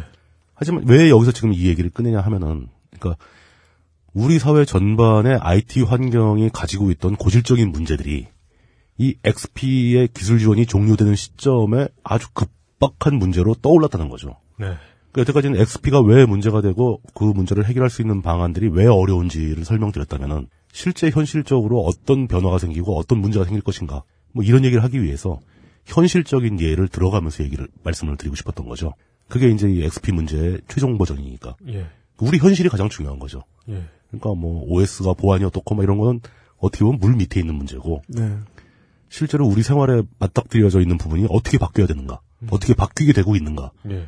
하지만 0.54 0.84
왜 0.88 1.10
여기서 1.10 1.32
지금 1.32 1.54
이 1.54 1.68
얘기를 1.68 1.90
꺼내냐 1.90 2.22
하면은, 2.22 2.68
그러니까 2.92 3.24
우리 4.14 4.40
사회 4.40 4.66
전반의 4.66 5.40
IT 5.42 5.82
환경이 5.82 6.50
가지고 6.54 6.92
있던 6.92 7.16
고질적인 7.16 7.72
문제들이 7.72 8.28
이 8.98 9.16
XP의 9.24 10.10
기술 10.14 10.38
지원이 10.38 10.66
종료되는 10.68 11.16
시점에 11.16 11.88
아주 12.04 12.28
급박한 12.34 13.16
문제로 13.16 13.56
떠올랐다는 13.56 14.10
거죠. 14.10 14.38
네. 14.60 14.74
그 15.12 15.22
여태까지는 15.22 15.60
XP가 15.60 16.02
왜 16.02 16.26
문제가 16.26 16.62
되고 16.62 17.02
그 17.14 17.24
문제를 17.24 17.66
해결할 17.66 17.90
수 17.90 18.02
있는 18.02 18.22
방안들이 18.22 18.70
왜 18.70 18.88
어려운지를 18.88 19.64
설명드렸다면은 19.64 20.48
실제 20.72 21.10
현실적으로 21.10 21.82
어떤 21.82 22.28
변화가 22.28 22.58
생기고 22.58 22.98
어떤 22.98 23.20
문제가 23.20 23.46
생길 23.46 23.62
것인가 23.64 24.04
뭐 24.32 24.44
이런 24.44 24.66
얘기를 24.66 24.84
하기 24.84 25.04
위해서 25.04 25.40
현실적인 25.86 26.60
예를 26.60 26.88
들어가면서 26.88 27.44
얘기를 27.44 27.68
말씀을 27.84 28.18
드리고 28.18 28.36
싶었던 28.36 28.68
거죠. 28.68 28.94
그게 29.28 29.50
이제 29.50 29.70
이 29.70 29.84
XP 29.84 30.12
문제의 30.12 30.62
최종 30.68 30.98
버전이니까 30.98 31.56
예. 31.70 31.88
우리 32.20 32.38
현실이 32.38 32.70
가장 32.70 32.90
중요한 32.90 33.20
거죠. 33.20 33.44
예. 33.70 33.84
그러니까 34.10 34.36
뭐 34.36 34.64
OS가 34.68 35.14
보안이 35.14 35.44
어떻고 35.44 35.76
막 35.76 35.84
이런 35.84 35.98
거는 35.98 36.22
어떻게 36.58 36.86
보면 36.86 37.00
물 37.00 37.16
밑에 37.16 37.40
있는 37.40 37.56
문제고 37.56 38.02
네. 38.08 38.38
실제로 39.10 39.46
우리 39.48 39.64
생활에 39.64 40.02
맞닥뜨려져 40.20 40.82
있는 40.82 40.98
부분이 40.98 41.28
어떻게 41.30 41.58
바뀌어야 41.58 41.88
되는가, 41.88 42.22
어떻게 42.50 42.74
바뀌게 42.74 43.14
되고 43.14 43.36
있는가 43.36 43.72
예. 43.90 44.08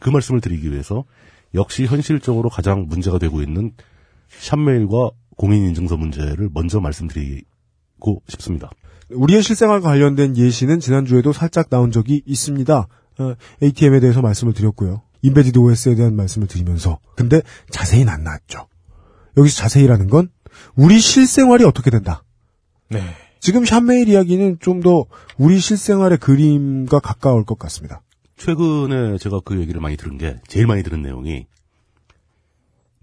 그 0.00 0.10
말씀을 0.10 0.40
드리기 0.40 0.70
위해서 0.70 1.04
역시 1.54 1.84
현실적으로 1.84 2.48
가장 2.48 2.86
문제가 2.88 3.18
되고 3.18 3.42
있는 3.42 3.72
샵메일과 4.28 5.10
공인인증서 5.36 5.96
문제를 5.96 6.48
먼저 6.52 6.80
말씀드리고 6.80 8.22
싶습니다. 8.28 8.70
우리의 9.10 9.42
실생활과 9.42 9.88
관련된 9.88 10.36
예시는 10.36 10.80
지난주에도 10.80 11.32
살짝 11.32 11.68
나온 11.68 11.90
적이 11.90 12.22
있습니다. 12.24 12.88
어, 13.30 13.36
ATM에 13.62 14.00
대해서 14.00 14.20
말씀을 14.22 14.52
드렸고요. 14.52 15.02
인베디드 15.22 15.58
OS에 15.58 15.94
대한 15.94 16.16
말씀을 16.16 16.48
드리면서. 16.48 16.98
근데 17.16 17.42
자세히는 17.70 18.12
안 18.12 18.24
나왔죠. 18.24 18.66
여기서 19.36 19.56
자세히라는 19.56 20.08
건 20.08 20.30
우리 20.74 20.98
실생활이 20.98 21.64
어떻게 21.64 21.90
된다. 21.90 22.24
네. 22.90 23.00
지금 23.40 23.64
샵메일 23.64 24.08
이야기는 24.08 24.58
좀 24.60 24.80
더 24.82 25.06
우리 25.38 25.58
실생활의 25.58 26.18
그림과 26.18 27.00
가까울 27.00 27.44
것 27.44 27.58
같습니다. 27.58 28.02
최근에 28.36 29.18
제가 29.18 29.40
그 29.44 29.58
얘기를 29.60 29.80
많이 29.80 29.96
들은 29.96 30.18
게 30.18 30.40
제일 30.48 30.66
많이 30.66 30.82
들은 30.82 31.02
내용이 31.02 31.46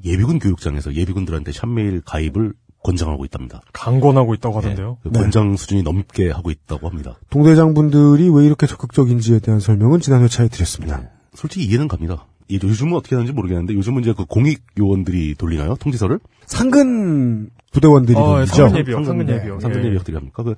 예비군 0.03 0.39
교육장에서 0.39 0.93
예비군들한테 0.93 1.51
샵메일 1.51 2.01
가입을 2.01 2.53
권장하고 2.83 3.25
있답니다. 3.25 3.61
강권하고 3.73 4.33
있다고 4.35 4.57
하던데요. 4.57 4.97
그 5.03 5.09
네. 5.11 5.19
권장 5.19 5.55
수준이 5.57 5.83
넘게 5.83 6.29
하고 6.31 6.49
있다고 6.51 6.87
합니다. 6.89 7.17
동대장분들이 7.29 8.29
왜 8.29 8.45
이렇게 8.45 8.67
적극적인지에 8.67 9.39
대한 9.39 9.59
설명은 9.59 9.99
지난 9.99 10.23
회차에 10.23 10.47
드렸습니다. 10.47 10.97
네. 11.01 11.07
솔직히 11.33 11.65
이해는 11.65 11.87
갑니다. 11.87 12.25
이- 12.47 12.59
요즘은 12.63 12.93
어떻게 12.93 13.15
하는지 13.15 13.31
모르겠는데 13.33 13.73
요즘은 13.75 14.01
이제 14.01 14.13
그 14.15 14.25
공익 14.25 14.61
요원들이 14.79 15.35
돌리나요? 15.35 15.75
통지서를? 15.75 16.19
상근 16.45 17.49
부대원들이 17.71 18.17
어, 18.17 18.25
돌리죠. 18.37 18.53
상근 18.55 18.79
예비역, 18.79 19.05
상근 19.05 19.25
네. 19.27 19.33
예비역. 19.35 19.61
상근 19.61 19.81
예. 19.83 19.85
예비역들이 19.87 20.15
합니까? 20.15 20.43
그 20.43 20.55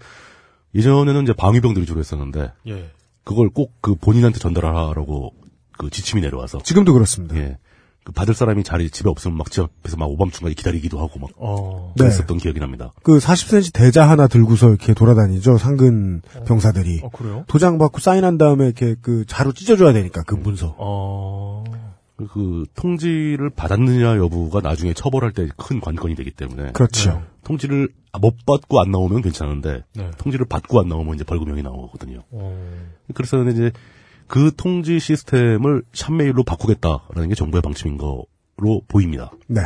예전에는 0.76 1.24
이제 1.24 1.34
방위병들이 1.34 1.86
주로 1.86 2.00
했었는데 2.00 2.52
예. 2.68 2.90
그걸 3.24 3.50
꼭 3.50 3.74
그 3.82 3.96
본인한테 3.96 4.40
전달하라고 4.40 5.34
그 5.78 5.90
지침이 5.90 6.22
내려와서 6.22 6.60
지금도 6.64 6.94
그렇습니다. 6.94 7.36
예. 7.38 7.58
그 8.04 8.12
받을 8.12 8.34
사람이 8.34 8.64
자리 8.64 8.90
집에 8.90 9.10
없으면 9.10 9.38
막 9.38 9.52
집 9.52 9.62
앞에서 9.64 9.96
막 9.98 10.10
오밤중까지 10.10 10.56
기다리기도 10.56 11.00
하고 11.00 11.20
막 11.20 11.30
어. 11.38 11.94
네. 11.98 12.06
그랬었던 12.06 12.38
기억이 12.38 12.60
납니다. 12.60 12.92
그 13.04 13.20
40cm 13.20 13.74
대자 13.74 14.10
하나 14.10 14.28
들고서 14.28 14.70
이렇게 14.70 14.94
돌아다니죠. 14.94 15.58
상근 15.58 16.22
병사들이. 16.48 17.02
어, 17.04 17.10
그래요? 17.10 17.44
도장 17.48 17.78
받고 17.78 18.00
사인한 18.00 18.38
다음에 18.38 18.66
이렇게 18.66 18.96
그 19.02 19.26
자루 19.28 19.54
찢어줘야 19.54 19.94
되니까 19.94 20.24
그 20.26 20.36
문서. 20.36 20.76
어. 20.78 21.64
그- 22.16 22.28
그 22.28 22.66
통지를 22.76 23.50
받았느냐 23.50 24.18
여부가 24.18 24.62
나중에 24.62 24.94
처벌할 24.94 25.32
때 25.32 25.48
큰 25.58 25.80
관건이 25.82 26.14
되기 26.16 26.30
때문에 26.32 26.72
그렇죠. 26.72 27.24
통지를 27.44 27.90
못 28.22 28.36
받고 28.46 28.80
안 28.80 28.92
나오면 28.92 29.22
괜찮은데 29.24 29.84
네. 29.96 30.12
통지를 30.20 30.46
받고 30.48 30.80
안 30.80 30.88
나오면 30.88 31.16
이제 31.16 31.24
벌금형이 31.24 31.64
나오거든요. 31.64 32.22
어. 32.30 32.56
그래서 33.16 33.44
이제 33.46 33.72
그 34.32 34.54
통지 34.56 34.98
시스템을 35.02 35.84
샵메일로 35.92 36.44
바꾸겠다라는 36.44 37.28
게 37.28 37.36
정부의 37.36 37.62
방침인 37.62 37.98
거로 37.98 38.82
보입니다. 38.88 39.30
네. 39.48 39.60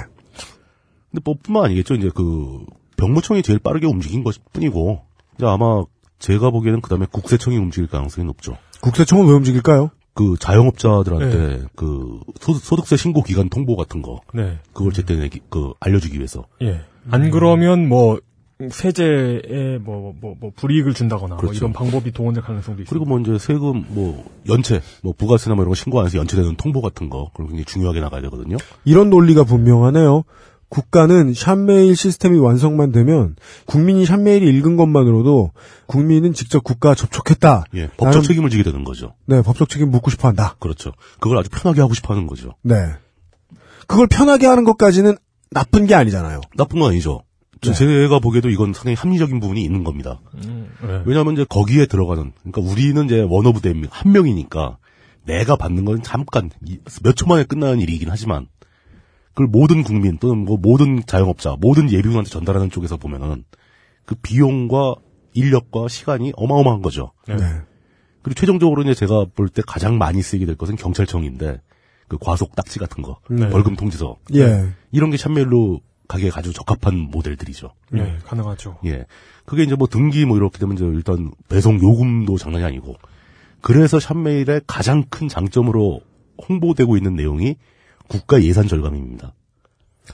근데 1.11 1.21
뭐 1.23 1.35
뿐만 1.41 1.65
아니겠죠. 1.65 1.93
이제 1.93 2.09
그 2.13 2.65
병무청이 2.97 3.43
제일 3.43 3.59
빠르게 3.59 3.85
움직인 3.85 4.23
것 4.23 4.35
뿐이고 4.53 5.03
이제 5.35 5.45
아마 5.45 5.83
제가 6.17 6.49
보기에는 6.49 6.81
그 6.81 6.89
다음에 6.89 7.05
국세청이 7.11 7.57
움직일 7.57 7.87
가능성이 7.87 8.25
높죠. 8.25 8.57
국세청은 8.81 9.27
왜 9.27 9.33
움직일까요? 9.33 9.91
그 10.15 10.35
자영업자들한테 10.39 11.65
그 11.75 12.21
소, 12.39 12.75
득 12.75 12.87
세 12.87 12.97
신고 12.97 13.21
기간 13.21 13.49
통보 13.49 13.75
같은 13.75 14.01
거 14.01 14.21
네. 14.33 14.57
그걸 14.73 14.93
제때 14.93 15.15
내기 15.15 15.41
그 15.47 15.73
알려주기 15.79 16.17
위해서 16.17 16.47
예. 16.63 16.81
안 17.11 17.29
그러면 17.29 17.87
뭐 17.87 18.19
세제에 18.71 19.79
뭐뭐 19.83 20.13
뭐 20.39 20.51
불이익을 20.55 20.93
준다거나 20.93 21.35
뭐 21.35 21.37
그렇죠. 21.41 21.57
이런 21.57 21.73
방법이 21.73 22.11
동원될 22.11 22.43
가능성도 22.43 22.81
있고. 22.83 22.89
그리고 22.89 23.05
뭐 23.05 23.19
이제 23.19 23.37
세금 23.37 23.83
뭐 23.89 24.23
연체 24.47 24.81
뭐 25.03 25.13
부가세나 25.17 25.55
뭐 25.55 25.63
이런 25.63 25.69
거 25.69 25.75
신고 25.75 25.99
안 25.99 26.05
해서 26.05 26.17
연체되는 26.17 26.55
통보 26.55 26.81
같은 26.81 27.09
거 27.09 27.31
그런 27.33 27.47
거 27.47 27.51
굉장히 27.51 27.65
중요하게 27.65 27.99
나가야 27.99 28.21
되거든요. 28.23 28.57
이런 28.85 29.09
논리가 29.09 29.43
분명하네요. 29.43 30.23
국가는 30.69 31.33
샵메일 31.33 31.95
시스템이 31.95 32.39
완성만 32.39 32.91
되면 32.91 33.35
국민이 33.65 34.05
샵메일이 34.05 34.47
읽은 34.57 34.77
것만으로도 34.77 35.51
국민은 35.85 36.33
직접 36.33 36.63
국가와 36.63 36.95
접촉했다. 36.95 37.65
예, 37.75 37.87
법적 37.97 38.23
나는- 38.23 38.27
책임을 38.27 38.49
지게 38.49 38.63
되는 38.63 38.83
거죠. 38.83 39.13
네, 39.25 39.41
법적 39.41 39.69
책임 39.69 39.91
묻고 39.91 40.09
싶어 40.11 40.27
한다. 40.27 40.55
그렇죠. 40.59 40.91
그걸 41.19 41.37
아주 41.37 41.49
편하게 41.49 41.81
하고 41.81 41.93
싶어 41.93 42.13
하는 42.13 42.25
거죠. 42.25 42.55
네. 42.63 42.75
그걸 43.87 44.07
편하게 44.07 44.47
하는 44.47 44.63
것까지는 44.63 45.15
나쁜 45.51 45.85
게 45.85 45.93
아니잖아요. 45.93 46.41
나쁜 46.57 46.79
건 46.79 46.89
아니죠. 46.91 47.21
저- 47.65 47.71
네. 47.85 48.03
제가 48.03 48.19
보기에도 48.19 48.49
이건 48.49 48.73
상당히 48.73 48.95
합리적인 48.95 49.39
부분이 49.39 49.63
있는 49.63 49.83
겁니다. 49.83 50.21
음, 50.45 50.69
네. 50.81 51.01
왜냐하면 51.05 51.33
이제 51.33 51.45
거기에 51.47 51.85
들어가는 51.85 52.31
그러니까 52.43 52.61
우리는 52.71 53.05
이제 53.05 53.21
one 53.27 53.48
of 53.48 53.61
them 53.61 53.85
한 53.89 54.11
명이니까 54.11 54.77
내가 55.25 55.55
받는 55.55 55.85
건 55.85 56.01
잠깐 56.03 56.49
이- 56.65 56.79
몇초 57.03 57.27
만에 57.27 57.43
끝나는 57.43 57.79
일이긴 57.79 58.09
하지만 58.09 58.47
그걸 59.29 59.47
모든 59.47 59.83
국민 59.83 60.17
또는 60.17 60.45
뭐 60.45 60.57
모든 60.57 61.03
자영업자 61.05 61.57
모든 61.59 61.91
예비군한테 61.91 62.29
전달하는 62.29 62.69
쪽에서 62.69 62.97
보면은 62.97 63.43
그 64.05 64.15
비용과 64.15 64.95
인력과 65.33 65.87
시간이 65.89 66.31
어마어마한 66.35 66.81
거죠. 66.81 67.11
네. 67.27 67.35
네. 67.35 67.43
그리고 68.21 68.39
최종적으로 68.39 68.81
이제 68.83 68.93
제가 68.93 69.25
볼 69.35 69.49
때 69.49 69.61
가장 69.65 69.97
많이 69.97 70.21
쓰이게 70.21 70.45
될 70.45 70.55
것은 70.55 70.75
경찰청인데 70.77 71.59
그 72.07 72.17
과속 72.19 72.55
딱지 72.55 72.79
같은 72.79 73.03
거 73.03 73.19
네. 73.29 73.49
벌금 73.49 73.75
통지서 73.75 74.15
예. 74.35 74.67
이런 74.91 75.09
게 75.09 75.17
샵메일로 75.17 75.81
가게 76.07 76.29
아주 76.33 76.53
적합한 76.53 76.97
모델들이죠. 77.11 77.71
예, 77.95 78.17
가능하죠. 78.25 78.79
예. 78.85 79.05
그게 79.45 79.63
이제 79.63 79.75
뭐 79.75 79.87
등기 79.87 80.25
뭐 80.25 80.37
이렇게 80.37 80.59
되면 80.59 80.75
이제 80.75 80.85
일단 80.85 81.31
배송 81.49 81.81
요금도 81.81 82.37
장난이 82.37 82.63
아니고 82.63 82.95
그래서 83.61 83.99
샵메일의 83.99 84.61
가장 84.67 85.03
큰 85.09 85.27
장점으로 85.27 86.01
홍보되고 86.47 86.97
있는 86.97 87.15
내용이 87.15 87.55
국가 88.07 88.41
예산 88.43 88.67
절감입니다. 88.67 89.33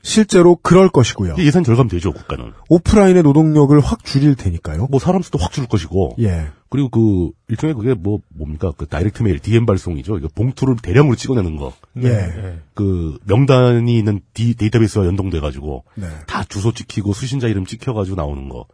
실제로 0.01 0.55
그럴 0.55 0.89
것이고요. 0.89 1.35
예산 1.39 1.63
절감 1.63 1.87
되죠, 1.87 2.11
국가는. 2.11 2.51
오프라인의 2.69 3.23
노동력을 3.23 3.79
확 3.79 4.03
줄일 4.03 4.35
테니까요. 4.35 4.87
뭐 4.89 4.99
사람 4.99 5.21
수도 5.21 5.37
확 5.37 5.51
줄 5.51 5.67
것이고 5.67 6.15
예. 6.19 6.47
그리고 6.69 6.87
그 6.89 7.31
일종의 7.49 7.75
그게 7.75 7.93
뭐 7.93 8.19
뭡니까? 8.29 8.71
그 8.77 8.85
다이렉트 8.85 9.23
메일 9.23 9.39
DM 9.39 9.65
발송이죠. 9.65 10.17
이거 10.17 10.29
봉투를 10.33 10.77
대량으로 10.81 11.15
찍어내는 11.15 11.57
거. 11.57 11.73
예. 12.03 12.07
예. 12.07 12.59
그 12.73 13.17
명단이 13.25 13.97
있는 13.97 14.21
디, 14.33 14.55
데이터베이스와 14.55 15.05
연동돼 15.05 15.41
가지고 15.41 15.83
네. 15.95 16.07
다 16.27 16.43
주소 16.47 16.71
찍히고 16.71 17.11
수신자 17.13 17.47
이름 17.47 17.65
찍혀 17.65 17.93
가지고 17.93 18.15
나오는 18.15 18.47
거. 18.47 18.65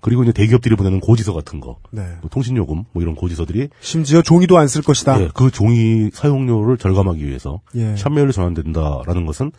그리고 0.00 0.24
이제 0.24 0.32
대기업들이 0.32 0.74
보내는 0.74 0.98
고지서 0.98 1.32
같은 1.32 1.60
거, 1.60 1.78
네. 1.92 2.02
뭐 2.22 2.28
통신요금 2.28 2.84
뭐 2.90 3.02
이런 3.02 3.14
고지서들이 3.14 3.68
심지어 3.78 4.20
종이도 4.20 4.58
안 4.58 4.66
쓸 4.66 4.82
것이다. 4.82 5.20
예, 5.20 5.28
그 5.32 5.52
종이 5.52 6.10
사용료를 6.12 6.76
절감하기 6.76 7.24
위해서 7.24 7.60
예. 7.76 7.94
샵메일로 7.94 8.32
전환된다라는 8.32 9.26
것은 9.26 9.52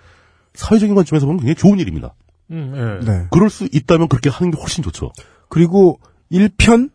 사회적인 0.56 0.96
관점에서 0.96 1.26
보면 1.26 1.40
굉장히 1.40 1.56
좋은 1.56 1.80
일입니다. 1.80 2.14
음, 2.52 2.74
예. 2.76 3.06
네. 3.06 3.28
그럴 3.32 3.50
수 3.50 3.68
있다면 3.72 4.08
그렇게 4.08 4.30
하는 4.30 4.52
게 4.52 4.60
훨씬 4.60 4.84
좋죠. 4.84 5.12
그리고 5.50 6.00
1편 6.32 6.92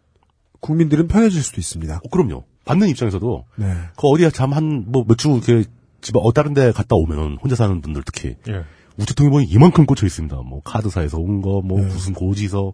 국민들은 0.60 1.08
편해질 1.08 1.42
수도 1.42 1.60
있습니다. 1.60 1.96
어, 1.96 2.08
그럼요. 2.10 2.44
받는 2.64 2.88
입장에서도 2.88 3.44
네. 3.56 3.66
그 3.96 4.06
어디야 4.08 4.30
잠 4.30 4.52
한 4.52 4.84
뭐 4.90 5.04
몇 5.04 5.16
주 5.16 5.28
이렇게 5.46 5.68
집 6.00 6.16
어, 6.16 6.32
다른 6.32 6.54
데 6.54 6.70
갔다 6.72 6.94
오면은 6.96 7.38
혼자 7.42 7.56
사는 7.56 7.80
분들 7.80 8.02
특히 8.04 8.36
예. 8.48 8.64
우체통에 8.98 9.30
보면 9.30 9.46
이만큼 9.48 9.86
꽂혀 9.86 10.06
있습니다. 10.06 10.36
뭐 10.44 10.60
카드사에서 10.64 11.18
온 11.18 11.40
거, 11.40 11.60
뭐 11.64 11.80
네. 11.80 11.86
무슨 11.86 12.12
고지서 12.14 12.72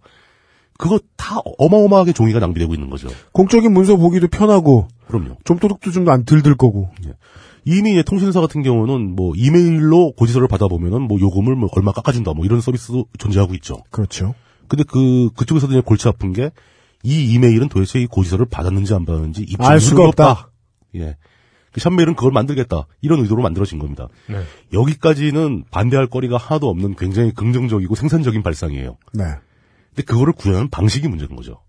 그거 0.79 0.99
다 1.17 1.37
어마어마하게 1.59 2.13
종이가 2.13 2.41
낭비되고 2.41 2.75
있는 2.75 2.91
거죠. 2.91 3.09
공적인 3.33 3.73
문서 3.73 3.97
보기도 3.97 4.27
편하고 4.29 4.89
그럼요. 5.07 5.37
좀 5.45 5.59
도둑도 5.59 5.91
좀 5.93 6.09
안 6.09 6.25
들들 6.25 6.57
거고. 6.57 6.91
이미 7.65 7.93
이제 7.93 8.03
통신사 8.03 8.41
같은 8.41 8.63
경우는 8.63 9.15
뭐 9.17 9.33
이메일로 9.37 10.13
고지서를 10.13 10.49
받아보면은 10.49 11.03
뭐 11.03 11.19
요금을 11.21 11.57
뭐 11.57 11.69
얼마 11.73 11.93
깎아준다 11.93 12.33
뭐 12.35 12.45
이런 12.45 12.61
서비스도 12.61 13.07
존재하고 13.19 13.55
있죠. 13.55 13.79
그렇죠. 13.91 14.35
근데 14.69 14.85
그 14.87 15.31
그쪽에서도 15.37 15.73
이제 15.73 15.81
골치 15.81 16.09
아픈 16.09 16.33
게 16.33 16.51
이 17.05 17.35
이메일은 17.35 17.69
도대체 17.69 18.01
이 18.01 18.07
고지서를 18.07 18.47
받았는지 18.47 18.95
안 18.95 19.05
받았는지 19.05 19.43
입증 19.43 19.65
알 19.65 19.79
수가 19.79 20.09
없다. 20.09 20.51
예. 20.97 21.17
그 21.71 21.81
샵메일은 21.81 22.15
그걸 22.15 22.33
만들겠다. 22.33 22.87
이런 23.03 23.21
의도로 23.21 23.43
만들어진 23.43 23.79
겁니다. 23.79 24.09
네. 24.29 24.43
여기까지는 24.73 25.65
반대할 25.71 26.07
거리가 26.07 26.37
하나도 26.39 26.69
없는 26.69 26.95
굉장히 26.97 27.33
긍정적이고 27.33 27.95
생산적인 27.95 28.43
발상이에요. 28.43 28.97
네. 29.13 29.25
근데 29.91 30.03
그거를 30.05 30.33
구현하는 30.33 30.71
방식이 30.71 31.09
문제인 31.09 31.37
거죠. 31.37 31.61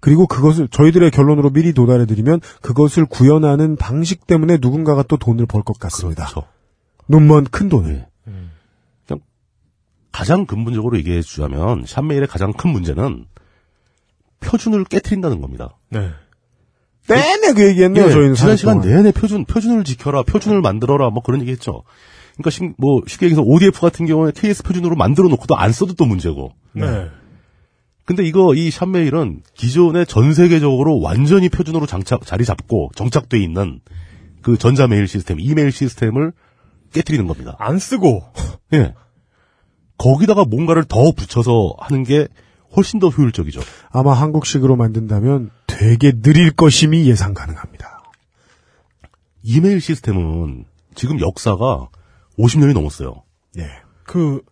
그리고 0.00 0.26
그것을 0.26 0.68
저희들의 0.68 1.10
결론으로 1.10 1.50
미리 1.50 1.72
도달해드리면 1.72 2.40
그것을 2.62 3.06
구현하는 3.06 3.76
방식 3.76 4.26
때문에 4.26 4.58
누군가가 4.60 5.02
또 5.04 5.16
돈을 5.16 5.46
벌 5.46 5.62
것 5.62 5.78
같습니다. 5.78 6.26
그렇죠. 6.26 6.46
눈먼 7.08 7.44
큰 7.44 7.68
돈을. 7.68 8.06
예. 8.28 8.32
그냥 9.06 9.20
가장 10.12 10.46
근본적으로 10.46 10.96
얘기해 10.98 11.22
주자면 11.22 11.84
샵메일의 11.86 12.28
가장 12.28 12.52
큰 12.52 12.70
문제는 12.70 13.26
표준을 14.40 14.84
깨트린다는 14.84 15.40
겁니다. 15.40 15.76
네. 15.88 16.10
내내 17.08 17.52
그 17.54 17.66
얘기했네요. 17.68 18.06
예, 18.06 18.10
저희는 18.10 18.34
지난 18.34 18.56
시간 18.56 18.80
동안. 18.80 18.96
내내 18.96 19.12
표준 19.12 19.44
표준을 19.44 19.84
지켜라, 19.84 20.22
표준을 20.22 20.60
만들어라, 20.60 21.10
뭐 21.10 21.22
그런 21.22 21.40
얘기했죠. 21.40 21.84
그러니까 22.34 22.50
심- 22.50 22.74
뭐 22.78 23.00
쉽게 23.06 23.26
얘기해서 23.26 23.42
ODF 23.42 23.80
같은 23.80 24.06
경우에 24.06 24.32
KS 24.34 24.62
표준으로 24.64 24.96
만들어 24.96 25.28
놓고도 25.28 25.56
안 25.56 25.72
써도 25.72 25.94
또 25.94 26.04
문제고. 26.04 26.52
네. 26.72 27.08
근데 28.06 28.24
이거 28.24 28.54
이 28.54 28.70
샵메일은 28.70 29.42
기존에 29.54 30.04
전 30.04 30.32
세계적으로 30.32 31.00
완전히 31.00 31.48
표준으로 31.48 31.86
장착 31.86 32.24
자리 32.24 32.44
잡고 32.44 32.90
정착돼 32.94 33.38
있는 33.38 33.80
그 34.42 34.56
전자 34.56 34.86
메일 34.86 35.08
시스템, 35.08 35.40
이메일 35.40 35.72
시스템을 35.72 36.32
깨뜨리는 36.92 37.26
겁니다. 37.26 37.56
안 37.58 37.78
쓰고 37.78 38.22
예. 38.74 38.94
거기다가 39.98 40.44
뭔가를 40.44 40.84
더 40.84 41.10
붙여서 41.10 41.74
하는 41.78 42.04
게 42.04 42.28
훨씬 42.76 43.00
더 43.00 43.08
효율적이죠. 43.08 43.60
아마 43.90 44.12
한국식으로 44.12 44.76
만든다면 44.76 45.50
되게 45.66 46.12
느릴 46.12 46.52
것임이 46.52 47.08
예상 47.08 47.34
가능합니다. 47.34 48.04
이메일 49.42 49.80
시스템은 49.80 50.64
지금 50.94 51.18
역사가 51.20 51.88
50년이 52.38 52.72
넘었어요. 52.72 53.24
예. 53.58 53.68
그 54.04 54.42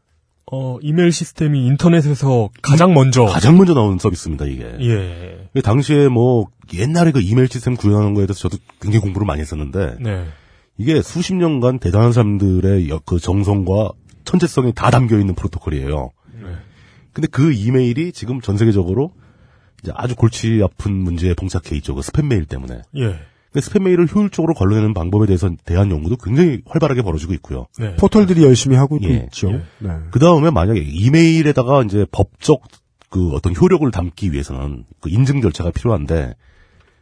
어, 0.52 0.78
이메일 0.82 1.10
시스템이 1.10 1.66
인터넷에서 1.66 2.50
가장 2.62 2.92
먼저 2.94 3.24
가장 3.24 3.56
먼저 3.56 3.72
나오는 3.74 3.98
서비스입니다, 3.98 4.44
이게. 4.44 4.64
예. 4.80 5.48
그 5.54 5.62
당시에 5.62 6.08
뭐 6.08 6.46
옛날에 6.74 7.12
그 7.12 7.20
이메일 7.20 7.48
시스템 7.48 7.76
구현하는 7.76 8.14
거에 8.14 8.26
대해서 8.26 8.48
저도 8.48 8.62
굉장히 8.80 9.00
공부를 9.02 9.26
많이 9.26 9.40
했었는데 9.40 9.96
네. 10.00 10.26
이게 10.76 11.00
수십 11.02 11.34
년간 11.34 11.78
대단한 11.78 12.12
사람들의 12.12 12.88
여- 12.90 12.98
그 13.07 13.18
정성과 13.18 13.90
천재성이 14.24 14.72
다 14.74 14.90
담겨 14.90 15.18
있는 15.18 15.35
프로토콜이에요. 15.35 16.11
근데 17.12 17.28
그 17.28 17.52
이메일이 17.52 18.11
지금 18.12 18.40
전 18.40 18.57
세계적으로 18.57 19.12
이제 19.83 19.92
아주 19.94 20.16
골치 20.16 20.61
아픈 20.64 20.92
문제에 20.92 21.35
봉착해 21.35 21.76
있죠. 21.76 21.94
그 21.94 22.00
스팸 22.00 22.26
메일 22.26 22.44
때문에. 22.44 22.83
예. 22.96 23.18
그 23.55 23.61
스팸 23.61 23.83
메일을 23.83 24.09
효율적으로 24.12 24.53
걸러내는 24.53 24.95
방법에 24.95 25.27
대해서 25.27 25.49
대한 25.64 25.88
연구도 25.88 26.17
굉장히 26.17 26.61
활발하게 26.67 27.03
벌어지고 27.03 27.35
있고요. 27.35 27.69
네. 27.79 27.95
포털들이 27.95 28.43
열심히 28.43 28.75
하고 28.75 28.99
도 28.99 29.09
예, 29.09 29.27
있죠. 29.27 29.53
예. 29.53 29.62
네. 29.79 29.90
그 30.11 30.19
다음에 30.19 30.51
만약에 30.51 30.81
이메일에다가 30.81 31.85
이제 31.85 32.05
법적 32.11 32.62
그 33.11 33.31
어떤 33.31 33.55
효력을 33.55 33.88
담기 33.93 34.33
위해서는 34.33 34.85
그 35.01 35.09
인증 35.09 35.40
절차가 35.40 35.71
필요한데 35.71 36.35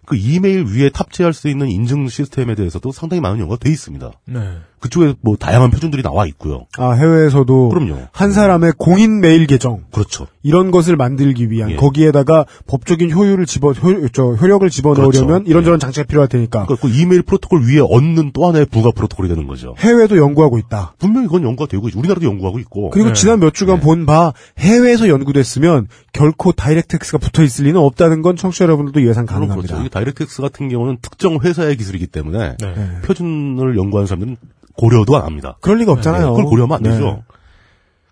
그 0.04 0.14
이메일 0.14 0.66
위에 0.66 0.90
탑재할 0.90 1.32
수 1.32 1.48
있는 1.48 1.70
인증 1.70 2.06
시스템에 2.08 2.54
대해서도 2.54 2.92
상당히 2.92 3.22
많은 3.22 3.38
연구가 3.40 3.58
돼 3.58 3.70
있습니다. 3.70 4.12
네. 4.26 4.58
그쪽에 4.82 5.14
뭐 5.22 5.36
다양한 5.36 5.70
표준들이 5.70 6.02
나와 6.02 6.26
있고요. 6.26 6.66
아 6.76 6.90
해외에서도 6.92 7.68
그럼요. 7.70 7.96
한 8.12 8.32
사람의 8.32 8.74
공인 8.76 9.20
메일 9.20 9.46
계정 9.46 9.84
그렇죠. 9.92 10.26
이런 10.42 10.70
것을 10.70 10.96
만들기 10.96 11.50
위한 11.50 11.70
예. 11.70 11.76
거기에다가 11.76 12.44
법적인 12.66 13.12
효율을 13.12 13.46
집어 13.46 13.72
효, 13.72 14.08
저 14.08 14.32
효력을 14.34 14.68
집어넣으려면 14.68 15.26
그렇죠. 15.44 15.50
이런저런 15.50 15.78
장치가 15.80 16.04
필요할 16.06 16.28
테니까 16.28 16.66
그러니까 16.66 16.86
그 16.86 16.92
이메일 16.92 17.22
프로토콜 17.22 17.62
위에 17.62 17.80
얹는 17.80 18.32
또 18.34 18.46
하나의 18.48 18.66
부가 18.66 18.90
프로토콜이 18.90 19.28
되는 19.28 19.46
거죠. 19.46 19.74
해외도 19.78 20.18
연구하고 20.18 20.58
있다. 20.58 20.94
분명히 20.98 21.28
그건 21.28 21.44
연구가 21.44 21.68
되고 21.70 21.86
있죠. 21.88 21.98
우리나라도 21.98 22.26
연구하고 22.26 22.58
있고. 22.58 22.90
그리고 22.90 23.08
네. 23.08 23.14
지난 23.14 23.40
몇 23.40 23.54
주간 23.54 23.80
본 23.80 24.02
바 24.02 24.32
해외에서 24.58 25.08
연구됐으면 25.08 25.86
결코 26.12 26.50
DirectX가 26.50 27.18
붙어 27.18 27.44
있을 27.44 27.66
리는 27.66 27.80
없다는 27.80 28.20
건 28.20 28.34
청취자 28.34 28.64
여러분들도 28.64 29.06
예상 29.06 29.26
물론 29.26 29.40
가능합니다. 29.48 29.74
그렇죠. 29.74 29.86
이 29.86 29.90
DirectX 29.90 30.42
같은 30.42 30.68
경우는 30.68 30.98
특정 31.00 31.38
회사의 31.40 31.76
기술이기 31.76 32.08
때문에 32.08 32.56
네. 32.58 32.74
네. 32.74 33.00
표준을 33.04 33.76
연구하는 33.76 34.08
사람들은 34.08 34.36
고려도 34.76 35.16
안 35.16 35.24
합니다. 35.24 35.56
그럴 35.60 35.78
리가 35.78 35.92
없잖아요. 35.92 36.22
네, 36.22 36.30
그걸 36.30 36.44
고려하면 36.44 36.76
안 36.76 36.82
네. 36.82 36.90
되죠. 36.90 37.22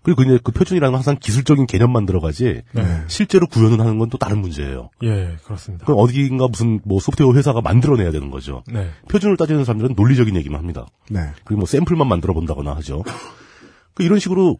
그리고 0.03 0.23
이제 0.23 0.39
그 0.43 0.51
표준이라는 0.51 0.91
건 0.91 0.97
항상 0.97 1.17
기술적인 1.19 1.67
개념만 1.67 2.07
들어가지 2.07 2.63
네. 2.73 3.03
실제로 3.07 3.45
구현을 3.45 3.79
하는 3.79 3.99
건 3.99 4.09
또 4.09 4.17
다른 4.17 4.39
문제예요. 4.39 4.89
예, 5.03 5.37
그렇습니다. 5.43 5.85
그럼 5.85 5.99
어디인가 5.99 6.47
무슨 6.47 6.79
뭐 6.83 6.99
소프트웨어 6.99 7.33
회사가 7.33 7.61
만들어내야 7.61 8.11
되는 8.11 8.31
거죠. 8.31 8.63
네. 8.67 8.89
표준을 9.09 9.37
따지는 9.37 9.63
사람들은 9.63 9.93
논리적인 9.95 10.35
얘기만 10.35 10.59
합니다. 10.59 10.87
네. 11.09 11.19
그리고 11.45 11.59
뭐 11.59 11.65
샘플만 11.67 12.07
만들어 12.07 12.33
본다거나 12.33 12.75
하죠. 12.77 13.03
그 13.93 14.03
이런 14.03 14.17
식으로 14.17 14.57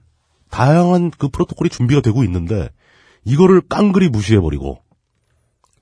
다양한 0.51 1.09
그 1.17 1.29
프로토콜이 1.29 1.69
준비가 1.69 2.01
되고 2.01 2.23
있는데 2.23 2.69
이거를 3.25 3.61
깡그리 3.67 4.09
무시해 4.09 4.39
버리고 4.39 4.79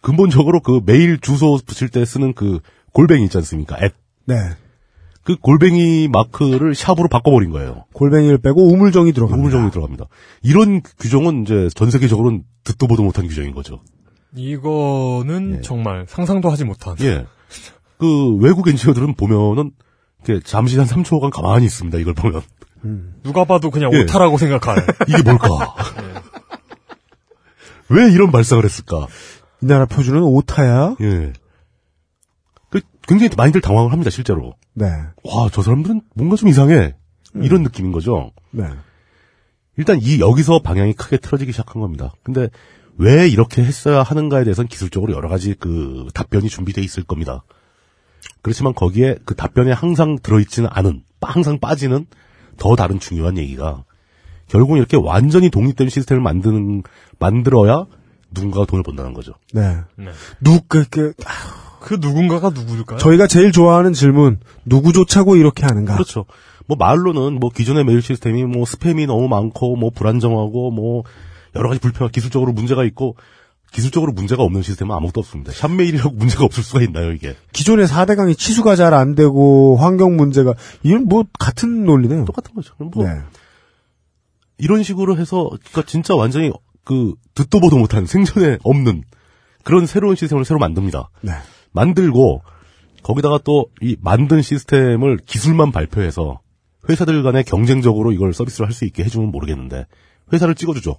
근본적으로 0.01 0.61
그 0.61 0.79
메일 0.85 1.19
주소 1.19 1.59
붙일 1.65 1.89
때 1.89 2.05
쓰는 2.05 2.33
그 2.33 2.59
골뱅이 2.93 3.25
있지 3.25 3.37
않습니까? 3.37 3.77
앱. 3.83 3.93
네. 4.25 4.35
그 5.29 5.35
골뱅이 5.35 6.07
마크를 6.07 6.73
샵으로 6.73 7.07
바꿔버린 7.07 7.51
거예요. 7.51 7.85
골뱅이를 7.93 8.39
빼고 8.39 8.65
우물정이 8.65 9.13
들어갑니다. 9.13 9.37
우물정이 9.39 9.69
들어갑니다. 9.69 10.05
이런 10.41 10.81
규정은 10.99 11.43
이제 11.43 11.69
전 11.75 11.91
세계적으로는 11.91 12.45
듣도 12.63 12.87
보도 12.87 13.03
못한 13.03 13.27
규정인 13.27 13.53
거죠. 13.53 13.79
이거는 14.35 15.57
예. 15.57 15.61
정말 15.61 16.07
상상도 16.09 16.49
하지 16.49 16.65
못한. 16.65 16.95
예. 17.01 17.27
그 17.99 18.37
외국 18.37 18.67
엔지니어들은 18.69 19.13
보면은 19.13 19.69
이렇게 20.25 20.43
잠시 20.43 20.79
한 20.79 20.87
3초간 20.87 21.29
가만히 21.29 21.65
있습니다. 21.65 21.99
이걸 21.99 22.15
보면. 22.15 22.41
누가 23.21 23.45
봐도 23.45 23.69
그냥 23.69 23.93
예. 23.93 24.01
오타라고 24.01 24.39
생각할. 24.39 24.83
이게 25.07 25.21
뭘까? 25.21 25.75
왜 27.89 28.11
이런 28.11 28.31
발상을 28.31 28.65
했을까? 28.65 29.05
이 29.61 29.67
나라 29.67 29.85
표준은 29.85 30.23
오타야. 30.23 30.95
예. 31.01 31.33
그 32.71 32.81
굉장히 33.03 33.29
많이들 33.35 33.61
당황을 33.61 33.91
합니다, 33.91 34.09
실제로. 34.09 34.55
네. 34.79 34.87
와, 35.23 35.49
저 35.51 35.61
사람들은 35.61 36.01
뭔가 36.15 36.35
좀 36.35 36.49
이상해. 36.49 36.95
이런 37.35 37.63
느낌인 37.63 37.91
거죠. 37.91 38.31
네. 38.51 38.63
일단 39.77 39.99
이 40.01 40.19
여기서 40.19 40.59
방향이 40.59 40.93
크게 40.93 41.17
틀어지기 41.17 41.51
시작한 41.51 41.81
겁니다. 41.81 42.13
근데 42.23 42.49
왜 42.97 43.27
이렇게 43.27 43.63
했어야 43.63 44.01
하는가에 44.01 44.43
대해서는 44.43 44.67
기술적으로 44.67 45.13
여러 45.13 45.29
가지 45.29 45.53
그 45.53 46.07
답변이 46.13 46.49
준비돼 46.49 46.81
있을 46.81 47.03
겁니다. 47.03 47.43
그렇지만 48.41 48.73
거기에 48.73 49.17
그 49.25 49.35
답변에 49.35 49.71
항상 49.71 50.17
들어있지는 50.21 50.69
않은, 50.71 51.03
항상 51.21 51.59
빠지는 51.59 52.07
더 52.57 52.75
다른 52.75 52.99
중요한 52.99 53.37
얘기가 53.37 53.83
결국 54.47 54.77
이렇게 54.77 54.97
완전히 54.97 55.49
독립된 55.49 55.89
시스템을 55.89 56.21
만드는, 56.21 56.83
만들어야 57.19 57.85
누군가가 58.31 58.65
돈을 58.65 58.83
번다는 58.83 59.13
거죠. 59.13 59.33
네. 59.53 59.77
네. 59.95 60.11
누, 60.41 60.59
그, 60.67 60.83
그, 60.89 61.13
그 61.81 61.95
누군가가 61.99 62.49
누구일까요? 62.49 62.99
저희가 62.99 63.27
제일 63.27 63.51
좋아하는 63.51 63.93
질문, 63.93 64.39
누구조차고 64.65 65.35
이렇게 65.35 65.65
하는가? 65.65 65.93
그렇죠. 65.93 66.25
뭐 66.67 66.77
말로는 66.77 67.39
뭐 67.39 67.49
기존의 67.49 67.83
메일 67.83 68.01
시스템이 68.01 68.43
뭐 68.43 68.63
스팸이 68.63 69.07
너무 69.07 69.27
많고 69.27 69.75
뭐 69.75 69.89
불안정하고 69.89 70.71
뭐 70.71 71.03
여러 71.55 71.69
가지 71.69 71.81
불편, 71.81 72.09
기술적으로 72.09 72.51
문제가 72.53 72.83
있고 72.85 73.15
기술적으로 73.71 74.11
문제가 74.11 74.43
없는 74.43 74.61
시스템은 74.61 74.95
아무것도 74.95 75.19
없습니다. 75.19 75.51
샵메일이라고 75.51 76.11
문제가 76.15 76.43
없을 76.45 76.63
수가 76.63 76.81
있나요, 76.81 77.11
이게? 77.11 77.35
기존의 77.53 77.87
4대강이 77.87 78.37
치수가 78.37 78.75
잘 78.75 78.93
안 78.93 79.13
되고, 79.13 79.77
환경 79.77 80.15
문제가, 80.17 80.55
이건 80.81 81.05
뭐, 81.05 81.23
같은 81.39 81.85
논리네요. 81.85 82.25
똑같은 82.25 82.53
거죠. 82.55 82.73
뭐 82.79 83.05
네. 83.05 83.21
이런 84.57 84.81
식으로 84.83 85.17
해서 85.17 85.49
그러니까 85.71 85.83
진짜 85.85 86.15
완전히 86.15 86.51
그 86.83 87.13
듣도 87.35 87.59
보도 87.59 87.77
못한 87.77 88.05
생전에 88.07 88.57
없는 88.63 89.03
그런 89.63 89.85
새로운 89.85 90.15
시스템을 90.15 90.45
새로 90.45 90.59
만듭니다. 90.59 91.09
네. 91.21 91.33
만들고 91.79 92.41
거기다가 93.03 93.39
또 93.43 93.65
이 93.81 93.95
만든 94.01 94.41
시스템을 94.41 95.17
기술만 95.25 95.71
발표해서 95.71 96.41
회사들 96.89 97.23
간에 97.23 97.43
경쟁적으로 97.43 98.11
이걸 98.11 98.33
서비스를 98.33 98.67
할 98.67 98.73
수 98.73 98.85
있게 98.85 99.03
해주면 99.03 99.31
모르겠는데 99.31 99.85
회사를 100.33 100.55
찍어주죠. 100.55 100.97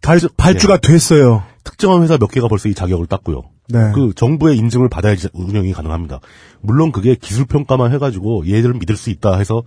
발, 0.00 0.18
발주가 0.36 0.78
됐어요. 0.78 1.42
특정한 1.64 2.02
회사 2.02 2.16
몇 2.18 2.28
개가 2.28 2.48
벌써 2.48 2.68
이 2.68 2.74
자격을 2.74 3.06
땄고요. 3.06 3.42
네. 3.68 3.92
그 3.94 4.12
정부의 4.14 4.56
인증을 4.56 4.88
받아야지 4.88 5.28
운영이 5.32 5.72
가능합니다. 5.72 6.20
물론 6.60 6.92
그게 6.92 7.14
기술 7.14 7.44
평가만 7.46 7.92
해가지고 7.92 8.46
얘들을 8.46 8.74
믿을 8.74 8.96
수 8.96 9.10
있다 9.10 9.36
해서 9.38 9.62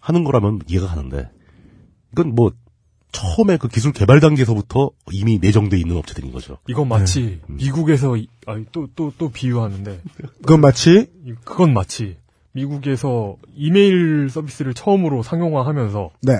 하는 0.00 0.24
거라면 0.24 0.60
이해가 0.68 0.86
가는데 0.86 1.30
이건 2.12 2.34
뭐 2.34 2.52
처음에 3.12 3.56
그 3.56 3.68
기술 3.68 3.92
개발 3.92 4.20
단계에서부터 4.20 4.90
이미 5.12 5.38
내정돼 5.38 5.76
있는 5.78 5.96
업체들인 5.96 6.32
거죠. 6.32 6.58
이건 6.68 6.88
마치 6.88 7.40
미국에서 7.48 8.14
또또 8.72 9.12
또 9.18 9.30
비유하는데 9.30 10.00
그건 10.42 10.60
마치 10.60 11.08
이- 11.24 11.34
그건 11.44 11.72
마치 11.74 12.16
미국에서 12.52 13.36
이메일 13.54 14.28
서비스를 14.30 14.74
처음으로 14.74 15.22
상용화하면서 15.22 16.10
네. 16.22 16.34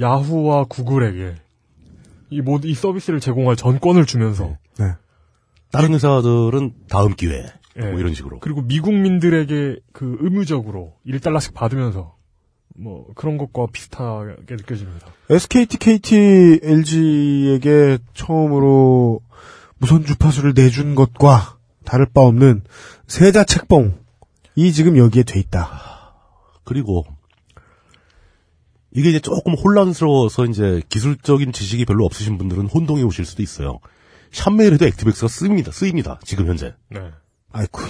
야후와 0.00 0.64
구글에게 0.64 1.34
이 2.30 2.40
모두 2.40 2.66
이 2.68 2.74
서비스를 2.74 3.20
제공할 3.20 3.56
전권을 3.56 4.06
주면서 4.06 4.56
네. 4.78 4.86
다른 5.70 5.92
회사들은 5.94 6.72
다음 6.88 7.14
기회 7.14 7.44
예. 7.78 7.80
뭐 7.90 7.98
이런 8.00 8.14
식으로. 8.14 8.38
그리고 8.40 8.62
미국민들에게 8.62 9.76
그 9.92 10.16
의무적으로 10.20 10.94
1달러씩 11.06 11.54
받으면서 11.54 12.14
뭐 12.74 13.06
그런 13.14 13.38
것과 13.38 13.66
비슷하게 13.72 14.56
느껴집니다. 14.56 15.06
SKT, 15.30 15.78
KT, 15.78 16.60
LG에게 16.62 17.98
처음으로 18.14 19.20
무선 19.78 20.04
주파수를 20.04 20.52
내준 20.54 20.94
것과 20.94 21.58
다를 21.84 22.06
바 22.06 22.22
없는 22.22 22.62
세자 23.06 23.44
책봉이 23.44 24.72
지금 24.72 24.96
여기에 24.96 25.24
돼 25.24 25.40
있다. 25.40 26.14
그리고 26.64 27.04
이게 28.94 29.10
이제 29.10 29.20
조금 29.20 29.54
혼란스러워서 29.54 30.46
이제 30.46 30.82
기술적인 30.88 31.52
지식이 31.52 31.84
별로 31.84 32.04
없으신 32.04 32.38
분들은 32.38 32.66
혼동해 32.66 33.02
오실 33.02 33.24
수도 33.24 33.42
있어요. 33.42 33.80
샵메일에도 34.32 34.86
액티백스가 34.86 35.28
쓰입니다. 35.28 35.72
쓰입니다. 35.72 36.20
지금 36.24 36.46
현재. 36.46 36.74
네. 36.90 37.10
아이쿠. 37.52 37.82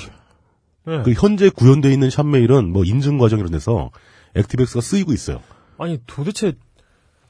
네. 0.87 1.03
그 1.05 1.13
현재 1.13 1.49
구현되어 1.51 1.91
있는 1.91 2.11
샵메일은 2.11 2.73
뭐 2.73 2.85
인증 2.85 3.19
과정 3.19 3.39
이런 3.39 3.53
데서 3.53 3.91
액티백스가 4.35 4.81
쓰이고 4.81 5.13
있어요. 5.13 5.41
아니 5.79 5.99
도대체 6.07 6.53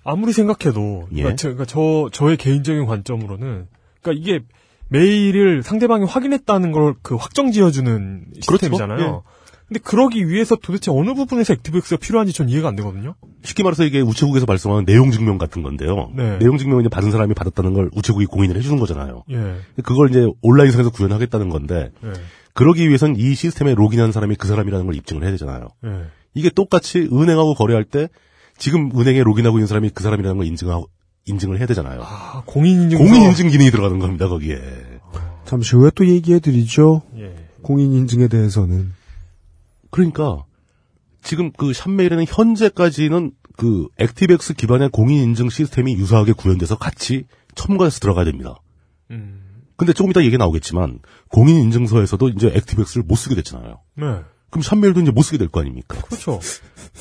아무리 0.05 0.33
생각해도 0.33 1.09
예. 1.12 1.23
그러니까, 1.23 1.37
저, 1.37 1.49
그러니까 1.49 1.65
저 1.65 2.09
저의 2.12 2.37
개인적인 2.37 2.87
관점으로는 2.87 3.67
그러니까 4.03 4.23
이게 4.23 4.45
메일을 4.88 5.62
상대방이 5.62 6.05
확인했다는 6.05 6.73
걸 6.73 6.95
그 7.03 7.15
확정 7.17 7.51
지어주는 7.51 8.25
그렇죠. 8.31 8.53
시스템이잖아요. 8.53 9.23
근데 9.69 9.81
그러기 9.81 10.29
위해서 10.29 10.55
도대체 10.57 10.91
어느 10.91 11.15
부분에서 11.15 11.55
액티브엑스가 11.55 11.97
필요한지 11.97 12.35
전 12.35 12.49
이해가 12.51 12.69
안 12.69 12.77
되거든요. 12.77 13.15
쉽게 13.43 13.62
말해서 13.62 13.85
이게 13.85 14.01
우체국에서 14.01 14.45
발송하는 14.45 14.85
내용 14.85 15.11
증명 15.11 15.38
같은 15.38 15.62
건데요. 15.62 16.11
네. 16.15 16.37
내용 16.38 16.59
증명은 16.59 16.83
이제 16.83 16.91
받은 16.91 17.11
사람이 17.11 17.33
받았다는 17.33 17.73
걸 17.73 17.88
우체국이 17.95 18.27
공인을 18.27 18.55
해주는 18.57 18.79
거잖아요. 18.79 19.25
예. 19.31 19.57
그걸 19.83 20.11
이제 20.11 20.27
온라인상에서 20.43 20.91
구현하겠다는 20.91 21.49
건데 21.49 21.91
예. 22.05 22.12
그러기 22.53 22.87
위해선 22.87 23.17
이 23.17 23.35
시스템에 23.35 23.75
로그인한 23.75 24.12
사람이 24.12 24.37
그 24.37 24.47
사람이라는 24.47 24.85
걸 24.85 24.95
입증을 24.95 25.23
해야 25.23 25.31
되잖아요. 25.31 25.69
예. 26.37 26.40
이게 26.40 26.51
똑같이 26.51 27.09
은행하고 27.12 27.55
거래할 27.55 27.85
때 27.85 28.09
지금 28.59 28.90
은행에 28.97 29.23
로그인하고 29.23 29.59
있는 29.59 29.66
사람이 29.66 29.90
그 29.90 30.03
사람이라는 30.03 30.38
걸 30.38 30.47
인증하고 30.47 30.88
인증을 31.27 31.59
해야 31.59 31.66
되잖아요. 31.66 32.03
아, 32.05 32.42
공인인증 32.47 32.99
공인인증 32.99 33.49
기능이 33.49 33.71
들어가는 33.71 33.99
겁니다 33.99 34.29
거기에. 34.29 34.59
잠시 35.45 35.77
후에 35.77 35.90
또 35.95 36.07
얘기해드리죠. 36.07 37.03
예. 37.18 37.35
공인인증에 37.62 38.29
대해서는. 38.29 38.92
그러니까 39.90 40.45
지금 41.23 41.53
그 41.53 41.73
샵메일에는 41.73 42.25
현재까지는 42.27 43.33
그 43.57 43.87
액티백스 43.99 44.55
기반의 44.55 44.88
공인인증 44.88 45.51
시스템이 45.51 45.95
유사하게 45.95 46.33
구현돼서 46.33 46.77
같이 46.77 47.27
첨가해서 47.55 48.01
들어가야 48.01 48.25
됩니다. 48.25 48.57
음. 49.11 49.42
근데 49.77 49.92
조금 49.92 50.11
이따 50.11 50.23
얘기 50.25 50.37
나오겠지만 50.38 51.01
공인인증서에서도 51.29 52.29
이제 52.31 52.53
ActiveX를 52.55 53.05
못 53.07 53.16
쓰게 53.16 53.35
됐잖아요. 53.37 53.81
네. 53.97 54.21
그럼 54.53 54.62
샵메일도 54.62 55.01
이제 55.01 55.11
못 55.11 55.23
쓰게 55.23 55.38
될 55.38 55.49
거 55.49 55.61
아닙니까? 55.61 56.01
그렇죠. 56.03 56.38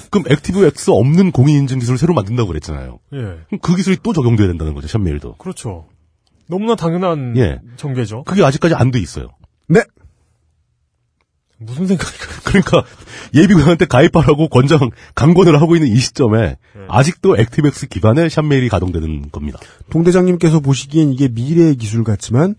그럼 0.09 0.25
액티브엑스 0.29 0.89
없는 0.91 1.31
공인인증 1.31 1.79
기술을 1.79 1.97
새로 1.97 2.13
만든다고 2.13 2.47
그랬잖아요. 2.47 2.99
예. 3.13 3.17
그럼 3.17 3.59
그 3.61 3.75
기술이 3.75 3.97
또 4.01 4.13
적용돼야 4.13 4.47
된다는 4.47 4.73
거죠, 4.73 4.87
샵메일도. 4.87 5.35
그렇죠. 5.35 5.85
너무나 6.47 6.75
당연한 6.75 7.35
예. 7.37 7.59
전개죠. 7.77 8.23
그게 8.23 8.43
아직까지 8.43 8.73
안 8.75 8.91
돼 8.91 8.99
있어요. 8.99 9.27
네. 9.67 9.81
무슨 11.59 11.85
생각일까요? 11.87 12.39
그러니까 12.43 12.83
예비군한테 13.35 13.85
가입하라고 13.85 14.47
권장 14.49 14.79
강권을 15.13 15.61
하고 15.61 15.75
있는 15.75 15.89
이 15.91 15.97
시점에 15.97 16.57
아직도 16.87 17.37
액티백스 17.37 17.87
기반의 17.87 18.29
샵메일이 18.29 18.67
가동되는 18.69 19.29
겁니다. 19.31 19.59
동 19.89 20.03
대장님께서 20.03 20.59
보시기엔 20.59 21.13
이게 21.13 21.27
미래의 21.27 21.75
기술 21.75 22.03
같지만 22.03 22.55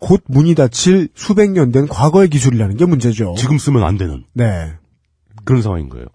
곧 0.00 0.22
문이 0.26 0.54
닫힐 0.54 1.08
수백 1.14 1.50
년 1.52 1.72
된 1.72 1.86
과거의 1.86 2.28
기술이라는 2.28 2.76
게 2.76 2.86
문제죠. 2.86 3.34
지금 3.36 3.58
쓰면 3.58 3.82
안 3.84 3.96
되는 3.98 4.24
네. 4.32 4.72
그런 5.44 5.62
상황인 5.62 5.88
거예요. 5.88 6.06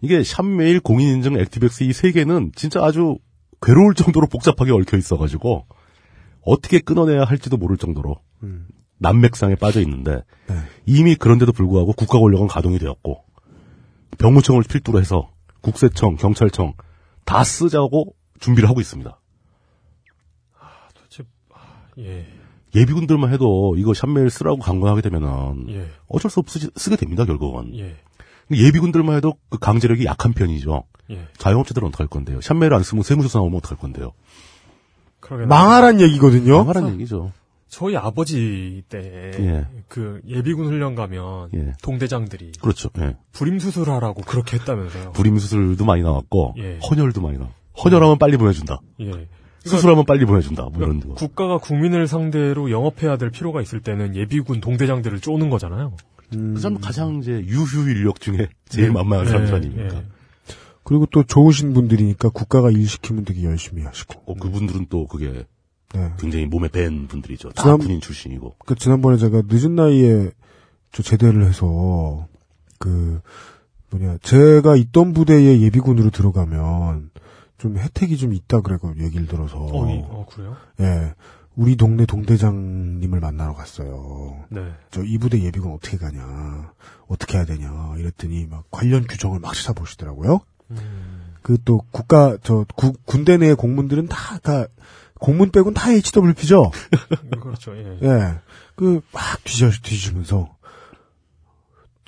이게 0.00 0.22
샵메일, 0.22 0.80
공인인증, 0.80 1.36
액티백스 1.38 1.84
이 1.84 1.92
세 1.92 2.12
개는 2.12 2.52
진짜 2.54 2.84
아주 2.84 3.18
괴로울 3.60 3.94
정도로 3.94 4.26
복잡하게 4.28 4.70
얽혀 4.72 4.96
있어가지고 4.96 5.66
어떻게 6.42 6.78
끊어내야 6.78 7.24
할지도 7.24 7.56
모를 7.56 7.76
정도로 7.76 8.20
난맥상에 8.98 9.56
빠져 9.56 9.80
있는데 9.80 10.22
네. 10.48 10.54
이미 10.86 11.16
그런데도 11.16 11.52
불구하고 11.52 11.92
국가 11.92 12.18
권력은 12.18 12.46
가동이 12.46 12.78
되었고 12.78 13.24
병무청을 14.18 14.62
필두로 14.62 15.00
해서 15.00 15.30
국세청, 15.60 16.16
경찰청 16.16 16.74
다 17.24 17.42
쓰자고 17.42 18.14
준비를 18.38 18.68
하고 18.68 18.80
있습니다. 18.80 19.18
도대체 20.94 21.24
아, 21.52 21.58
예. 21.98 22.26
예비군들만 22.76 23.32
해도 23.32 23.74
이거 23.78 23.94
샵메일 23.94 24.30
쓰라고 24.30 24.58
강권하게 24.58 25.00
되면은 25.02 25.66
예. 25.70 25.88
어쩔 26.08 26.30
수 26.30 26.40
없이 26.40 26.70
쓰게 26.76 26.96
됩니다 26.96 27.24
결국은. 27.24 27.76
예. 27.78 27.96
예비군들만 28.52 29.16
해도 29.16 29.34
그 29.48 29.58
강제력이 29.58 30.04
약한 30.04 30.32
편이죠. 30.32 30.84
예. 31.10 31.26
자영업자들은 31.38 31.88
어떡할 31.88 32.06
건데요? 32.06 32.40
샵메일 32.40 32.74
안 32.74 32.82
쓰면 32.82 33.02
세무조사 33.02 33.38
나오면 33.38 33.58
어떡할 33.58 33.78
건데요? 33.78 34.12
그러게 35.20 35.46
망하란 35.46 36.00
얘기거든요. 36.00 36.58
망하란 36.58 36.92
얘기죠. 36.94 37.32
저희 37.68 37.96
아버지 37.96 38.84
때 38.88 39.32
예. 39.40 39.66
그 39.88 40.20
예 40.28 40.40
비군 40.42 40.66
훈련 40.66 40.94
가면 40.94 41.50
예. 41.54 41.72
동대장들이 41.82 42.52
그렇죠. 42.60 42.90
예. 42.98 43.16
불임 43.32 43.58
수술하라고 43.58 44.22
그렇게 44.22 44.56
했다면서요. 44.58 45.12
불임 45.12 45.38
수술도 45.38 45.84
많이 45.84 46.02
나왔고 46.02 46.54
예. 46.58 46.78
헌혈도 46.88 47.20
많이 47.20 47.38
나와. 47.38 47.50
헌혈하면 47.82 48.18
빨리 48.18 48.36
보내준다. 48.36 48.80
예. 49.00 49.28
수술하면 49.66 50.04
빨리 50.06 50.24
보내준다. 50.24 50.64
뭐 50.64 50.72
이런 50.76 51.00
거. 51.00 51.14
국가가 51.14 51.58
국민을 51.58 52.06
상대로 52.06 52.70
영업해야 52.70 53.16
될 53.16 53.30
필요가 53.30 53.60
있을 53.62 53.80
때는 53.80 54.14
예비군 54.16 54.60
동대장들을 54.60 55.20
쪼는 55.20 55.50
거잖아요. 55.50 55.92
그 56.30 56.58
사람 56.58 56.78
가장 56.80 57.16
이제 57.20 57.32
유휴 57.32 57.88
인력 57.90 58.20
중에 58.20 58.48
제일 58.68 58.90
만만한 58.92 59.26
사람들 59.26 59.52
예, 59.52 59.56
아닙니까? 59.56 59.96
예. 59.98 60.04
그리고 60.82 61.06
또 61.06 61.22
좋으신 61.24 61.72
분들이니까 61.72 62.28
국가가 62.30 62.70
일 62.70 62.86
시키면 62.88 63.24
되게 63.24 63.44
열심히 63.44 63.82
하시고. 63.82 64.22
어, 64.26 64.34
그분들은 64.34 64.86
또 64.88 65.06
그게 65.06 65.44
네. 65.94 66.12
굉장히 66.18 66.46
몸에 66.46 66.68
밴 66.68 67.06
분들이죠. 67.08 67.50
다 67.50 67.62
지난- 67.62 67.78
군인 67.78 68.00
출신이고. 68.00 68.56
그 68.64 68.74
지난번에 68.74 69.16
제가 69.18 69.42
늦은 69.48 69.74
나이에 69.76 70.30
저 70.92 71.02
제대를 71.02 71.44
해서 71.44 72.26
그 72.78 73.20
뭐냐 73.90 74.18
제가 74.22 74.76
있던 74.76 75.12
부대에 75.12 75.60
예비군으로 75.60 76.10
들어가면 76.10 77.10
좀 77.58 77.78
혜택이 77.78 78.16
좀 78.16 78.32
있다 78.34 78.60
그래고 78.60 78.92
얘기를 78.98 79.26
들어서 79.26 79.56
어, 79.58 79.90
이- 79.90 80.02
어, 80.04 80.26
그래요? 80.30 80.56
예 80.80 81.14
우리 81.54 81.76
동네 81.76 82.04
동대장님을 82.06 83.18
만나러 83.20 83.54
갔어요. 83.54 84.44
네. 84.50 84.60
저 84.90 85.02
이 85.02 85.16
부대 85.18 85.40
예비군 85.42 85.72
어떻게 85.72 85.96
가냐 85.96 86.72
어떻게 87.08 87.38
해야 87.38 87.46
되냐 87.46 87.94
이랬더니 87.98 88.46
막 88.46 88.64
관련 88.70 89.06
규정을 89.06 89.38
막 89.40 89.54
찾아보시더라고요. 89.54 90.40
음. 90.72 91.34
그또 91.42 91.82
국가 91.92 92.36
저 92.42 92.66
구- 92.76 92.92
군대 93.06 93.36
내 93.38 93.54
공문들은 93.54 94.08
다 94.08 94.38
다 94.40 94.66
공문 95.18 95.50
빼곤 95.50 95.72
다 95.72 95.90
HWP죠. 95.90 96.70
그렇죠. 97.40 97.74
예. 97.74 97.98
예. 98.02 98.34
그, 98.74 99.00
막 99.12 99.22
뒤져, 99.44 99.70
뒤지면서. 99.70 100.54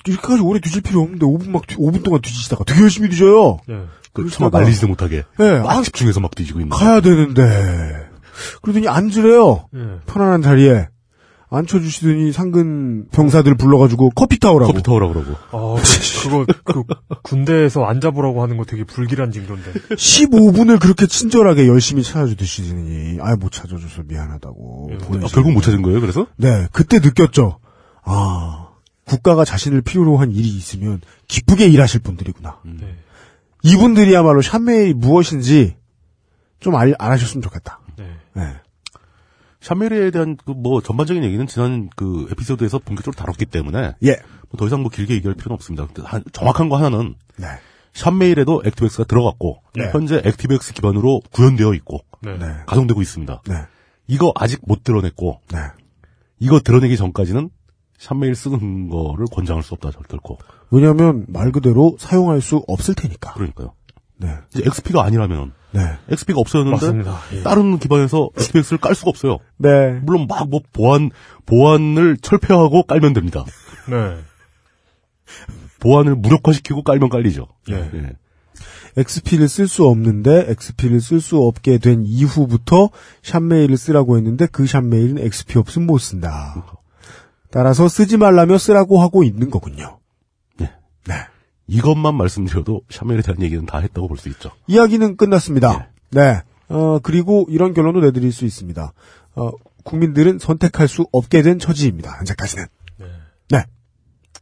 이렇게까지 0.05 0.41
오래 0.43 0.59
뒤질 0.59 0.81
필요 0.83 1.01
없는데 1.01 1.25
5분 1.25 1.49
막, 1.49 1.65
뒤- 1.67 1.75
5분 1.77 2.03
동안 2.03 2.21
뒤지시다가 2.21 2.63
되게 2.65 2.81
열심히 2.81 3.09
뒤져요. 3.09 3.57
예. 3.69 3.85
그 4.13 4.29
차마 4.29 4.49
말리지도 4.49 4.87
못하게. 4.87 5.23
예. 5.39 5.59
막 5.59 5.69
아, 5.69 5.81
집중해서 5.81 6.19
막 6.19 6.33
뒤지고 6.35 6.59
있는. 6.59 6.69
가야 6.75 7.01
되는데. 7.01 8.07
그러더니 8.61 8.87
앉으래요. 8.87 9.67
예. 9.75 9.79
편안한 10.05 10.41
자리에. 10.41 10.87
앉혀주시더니 11.51 12.31
상근 12.31 13.07
병사들 13.11 13.55
불러가지고 13.55 14.11
커피 14.11 14.37
타오라고. 14.37 14.71
커피 14.71 14.83
타오라 14.83 15.07
그러고. 15.07 15.33
아, 15.51 15.81
그, 15.81 16.45
그거, 16.45 16.45
그, 16.63 16.83
군대에서 17.23 17.85
앉아보라고 17.85 18.43
하는 18.43 18.57
거 18.57 18.65
되게 18.65 18.83
불길한 18.83 19.31
징조인데. 19.31 19.71
15분을 19.95 20.79
그렇게 20.79 21.07
친절하게 21.07 21.67
열심히 21.67 22.03
찾아주시더니 22.03 23.17
아예 23.21 23.35
못 23.35 23.51
찾아줘서 23.51 24.03
미안하다고. 24.05 24.91
예. 24.91 24.95
아, 24.95 25.27
결국 25.31 25.53
못 25.53 25.61
찾은 25.61 25.81
거예요, 25.81 26.01
그래서? 26.01 26.27
네, 26.37 26.67
그때 26.71 26.99
느꼈죠. 26.99 27.57
아, 28.03 28.67
국가가 29.05 29.43
자신을 29.43 29.81
필요로 29.81 30.17
한 30.17 30.31
일이 30.31 30.47
있으면 30.49 31.01
기쁘게 31.27 31.67
일하실 31.67 32.01
분들이구나. 32.01 32.59
네. 32.63 32.95
이분들이야말로 33.63 34.41
샵메일이 34.41 34.93
무엇인지 34.93 35.75
좀 36.59 36.75
알, 36.75 36.93
알아셨으면 36.97 37.41
좋겠다. 37.41 37.79
네. 37.97 38.05
네. 38.33 38.53
샵메일에 39.61 40.11
대한 40.11 40.37
그 40.37 40.53
뭐 40.53 40.81
전반적인 40.81 41.23
얘기는 41.23 41.45
지난 41.47 41.89
그 41.95 42.27
에피소드에서 42.31 42.79
본격적으로 42.79 43.17
다뤘기 43.19 43.45
때문에 43.45 43.93
예. 44.03 44.17
뭐 44.49 44.59
더 44.59 44.67
이상 44.67 44.81
뭐 44.81 44.89
길게 44.89 45.15
얘기할 45.15 45.35
필요는 45.35 45.53
없습니다. 45.55 45.87
한- 46.05 46.23
정확한 46.31 46.69
거 46.69 46.77
하나는 46.77 47.15
네. 47.37 47.47
샵메일에도 47.93 48.61
ActiveX가 48.65 49.03
들어갔고 49.05 49.61
네. 49.75 49.89
현재 49.91 50.21
액티브엑스 50.23 50.73
기반으로 50.73 51.21
구현되어 51.31 51.73
있고 51.75 51.99
네. 52.21 52.37
네. 52.37 52.45
가동되고 52.67 53.01
있습니다. 53.01 53.41
네. 53.47 53.55
이거 54.07 54.31
아직 54.35 54.61
못 54.65 54.83
들어냈고 54.83 55.41
네. 55.51 55.59
이거 56.39 56.59
들어내기 56.61 56.95
전까지는 56.95 57.49
샵메일 57.99 58.33
쓰는 58.33 58.89
거를 58.89 59.25
권장할 59.31 59.61
수 59.61 59.73
없다 59.73 59.91
절대코. 59.91 60.37
왜냐면 60.71 61.25
말 61.27 61.51
그대로 61.51 61.95
사용할 61.99 62.41
수 62.41 62.63
없을 62.67 62.95
테니까. 62.95 63.33
그러니까요. 63.33 63.73
네. 64.17 64.35
이제 64.53 64.63
XP가 64.65 65.03
아니라면 65.03 65.53
네. 65.71 65.81
XP가 66.09 66.39
없어졌는데 66.39 66.85
맞습니다. 66.85 67.19
예. 67.33 67.43
다른 67.43 67.77
기반에서 67.77 68.29
XPX를 68.37 68.79
깔 68.79 68.95
수가 68.95 69.09
없어요. 69.09 69.37
네. 69.57 69.91
물론 70.03 70.27
막 70.27 70.47
뭐 70.47 70.61
보안 70.73 71.11
보안을 71.45 72.17
철폐하고 72.17 72.83
깔면 72.83 73.13
됩니다. 73.13 73.45
네. 73.87 74.17
보안을 75.79 76.15
무력화시키고 76.15 76.83
깔면 76.83 77.09
깔리죠. 77.09 77.47
예. 77.69 77.75
예. 77.75 78.11
XP를 78.97 79.47
쓸 79.47 79.67
수 79.67 79.85
없는데 79.85 80.47
XP를 80.49 80.99
쓸 80.99 81.21
수 81.21 81.37
없게 81.37 81.77
된 81.77 82.03
이후부터 82.05 82.89
샵메일을 83.21 83.77
쓰라고 83.77 84.17
했는데 84.17 84.47
그 84.47 84.65
샵메일은 84.65 85.19
XP 85.19 85.59
없으면 85.59 85.85
못 85.87 85.99
쓴다. 85.99 86.65
따라서 87.51 87.87
쓰지 87.87 88.17
말라며 88.17 88.57
쓰라고 88.57 89.01
하고 89.01 89.23
있는 89.23 89.49
거군요. 89.49 89.99
네. 90.57 90.71
네. 91.07 91.15
이것만 91.67 92.15
말씀드려도 92.15 92.81
샤멜에 92.89 93.21
대한 93.21 93.41
얘기는 93.41 93.65
다 93.65 93.79
했다고 93.79 94.07
볼 94.07 94.17
수 94.17 94.29
있죠. 94.29 94.51
이야기는 94.67 95.17
끝났습니다. 95.17 95.89
네. 96.11 96.41
어, 96.69 96.99
그리고 96.99 97.45
이런 97.49 97.73
결론도 97.73 98.01
내드릴 98.01 98.31
수 98.31 98.45
있습니다. 98.45 98.93
어, 99.35 99.51
국민들은 99.83 100.39
선택할 100.39 100.87
수 100.87 101.07
없게 101.11 101.41
된 101.41 101.57
처지입니다. 101.59 102.17
현재까지는. 102.17 102.65
네. 103.49 103.63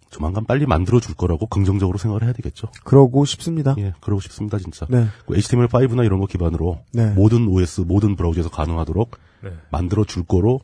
조만간 0.09 0.45
빨리 0.45 0.65
만들어 0.65 0.99
줄 0.99 1.15
거라고 1.15 1.45
긍정적으로 1.47 1.97
생각을 1.97 2.23
해야 2.23 2.33
되겠죠. 2.33 2.67
그러고 2.83 3.23
싶습니다. 3.25 3.75
예, 3.77 3.93
그러고 4.01 4.19
싶습니다, 4.21 4.57
진짜. 4.57 4.85
네. 4.89 5.05
그 5.25 5.35
HTML5나 5.35 6.05
이런 6.05 6.19
거 6.19 6.25
기반으로 6.25 6.79
네. 6.93 7.11
모든 7.11 7.47
OS, 7.47 7.81
모든 7.81 8.15
브라우저에서 8.15 8.49
가능하도록 8.49 9.11
네. 9.43 9.51
만들어 9.69 10.03
줄 10.05 10.23
거로 10.23 10.59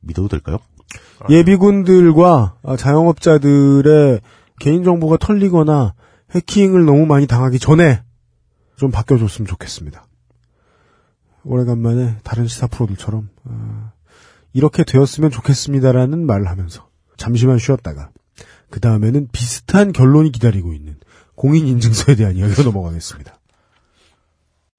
믿어도 0.00 0.28
될까요? 0.28 0.58
예비군들과 1.30 2.56
아, 2.62 2.76
자영업자들의 2.76 4.20
개인정보가 4.60 5.16
털리거나 5.18 5.94
해킹을 6.30 6.84
너무 6.84 7.06
많이 7.06 7.26
당하기 7.26 7.58
전에 7.58 8.02
좀 8.76 8.90
바뀌어줬으면 8.90 9.46
좋겠습니다. 9.46 10.06
오래간만에 11.44 12.18
다른 12.24 12.46
시사 12.46 12.66
프로들처럼 12.66 13.28
어, 13.44 13.92
이렇게 14.52 14.84
되었으면 14.84 15.30
좋겠습니다라는 15.30 16.26
말을 16.26 16.48
하면서 16.48 16.88
잠시만 17.16 17.58
쉬었다가 17.58 18.10
그 18.70 18.80
다음에는 18.80 19.28
비슷한 19.30 19.92
결론이 19.92 20.32
기다리고 20.32 20.72
있는 20.72 20.96
공인인증서에 21.36 22.16
대한 22.16 22.36
이야기로 22.36 22.64
넘어가겠습니다. 22.70 23.38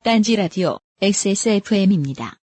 딴지 0.04 0.36
라디오 0.36 0.78
XSFM입니다. 1.02 2.38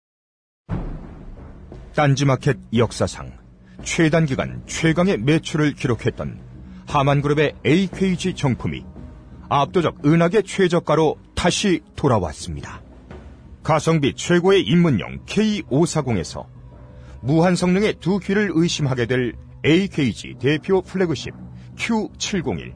딴지마켓 1.96 2.58
역사상 2.76 3.41
최단 3.84 4.26
기간 4.26 4.62
최강의 4.66 5.18
매출을 5.20 5.74
기록했던 5.74 6.40
하만그룹의 6.88 7.54
AKG 7.66 8.36
정품이 8.36 8.86
압도적 9.50 10.06
은하계 10.06 10.44
최저가로 10.44 11.18
다시 11.36 11.82
돌아왔습니다. 11.96 12.82
가성비 13.64 14.14
최고의 14.16 14.64
입문용 14.64 15.26
K540에서 15.26 16.46
무한 17.22 17.56
성능의 17.56 17.96
두 18.00 18.20
귀를 18.20 18.52
의심하게 18.54 19.06
될 19.06 19.34
AKG 19.66 20.36
대표 20.40 20.82
플래그십 20.82 21.34
Q701 21.76 22.74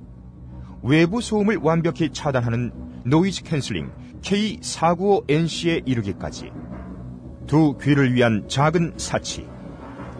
외부 0.83 1.21
소음을 1.21 1.57
완벽히 1.61 2.11
차단하는 2.11 2.71
noise 3.05 3.43
cancelling 3.43 3.91
K495NC에 4.21 5.83
이르기까지 5.87 6.51
두 7.47 7.77
귀를 7.77 8.13
위한 8.13 8.47
작은 8.47 8.93
사치. 8.97 9.54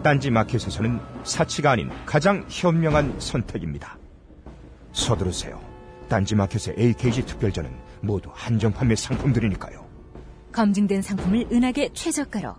딴지 0.06 0.30
마켓에서는 0.30 1.00
사치가 1.24 1.72
아닌 1.72 1.90
가장 2.06 2.46
현명한 2.48 3.18
선택입니다. 3.18 3.98
서두르세요. 4.92 5.60
딴지 6.08 6.36
마켓의 6.36 6.76
AKG 6.78 7.26
특별전은 7.26 7.68
모두 8.02 8.30
한정 8.32 8.72
판매 8.72 8.94
상품들이니까요. 8.94 9.84
검증된 10.52 11.02
상품을 11.02 11.48
은하계 11.50 11.88
최저가로 11.92 12.54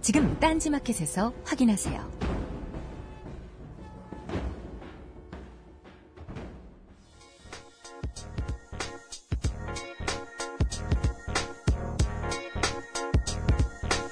지금 0.00 0.40
딴지 0.40 0.70
마켓에서 0.70 1.34
확인하세요. 1.44 2.25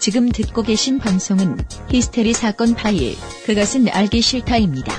지금 0.04 0.28
듣고 0.28 0.62
계신 0.62 0.98
방송은 0.98 1.56
히스테리 1.88 2.34
사건 2.34 2.74
파일, 2.74 3.16
그것은 3.46 3.88
알기 3.88 4.20
싫다입니다. 4.20 4.92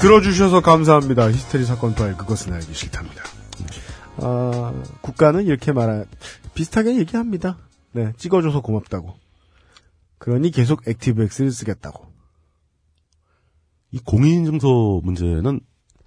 들어주셔서 0.00 0.62
감사합니다. 0.62 1.30
히스테리 1.30 1.64
사건 1.64 1.94
파일 1.94 2.16
그것은 2.16 2.54
알기 2.54 2.74
싫답니다. 2.74 3.22
아, 4.16 4.74
국가는 5.00 5.46
이렇게 5.46 5.70
말하 5.70 6.04
비슷하게 6.54 6.98
얘기합니다. 6.98 7.56
네, 7.92 8.14
찍어줘서 8.16 8.62
고맙다고. 8.62 9.14
그러니 10.18 10.50
계속 10.50 10.88
액티브엑스를 10.88 11.52
쓰겠다고. 11.52 12.04
이 13.92 14.00
공인인증서 14.00 15.02
문제는 15.04 15.60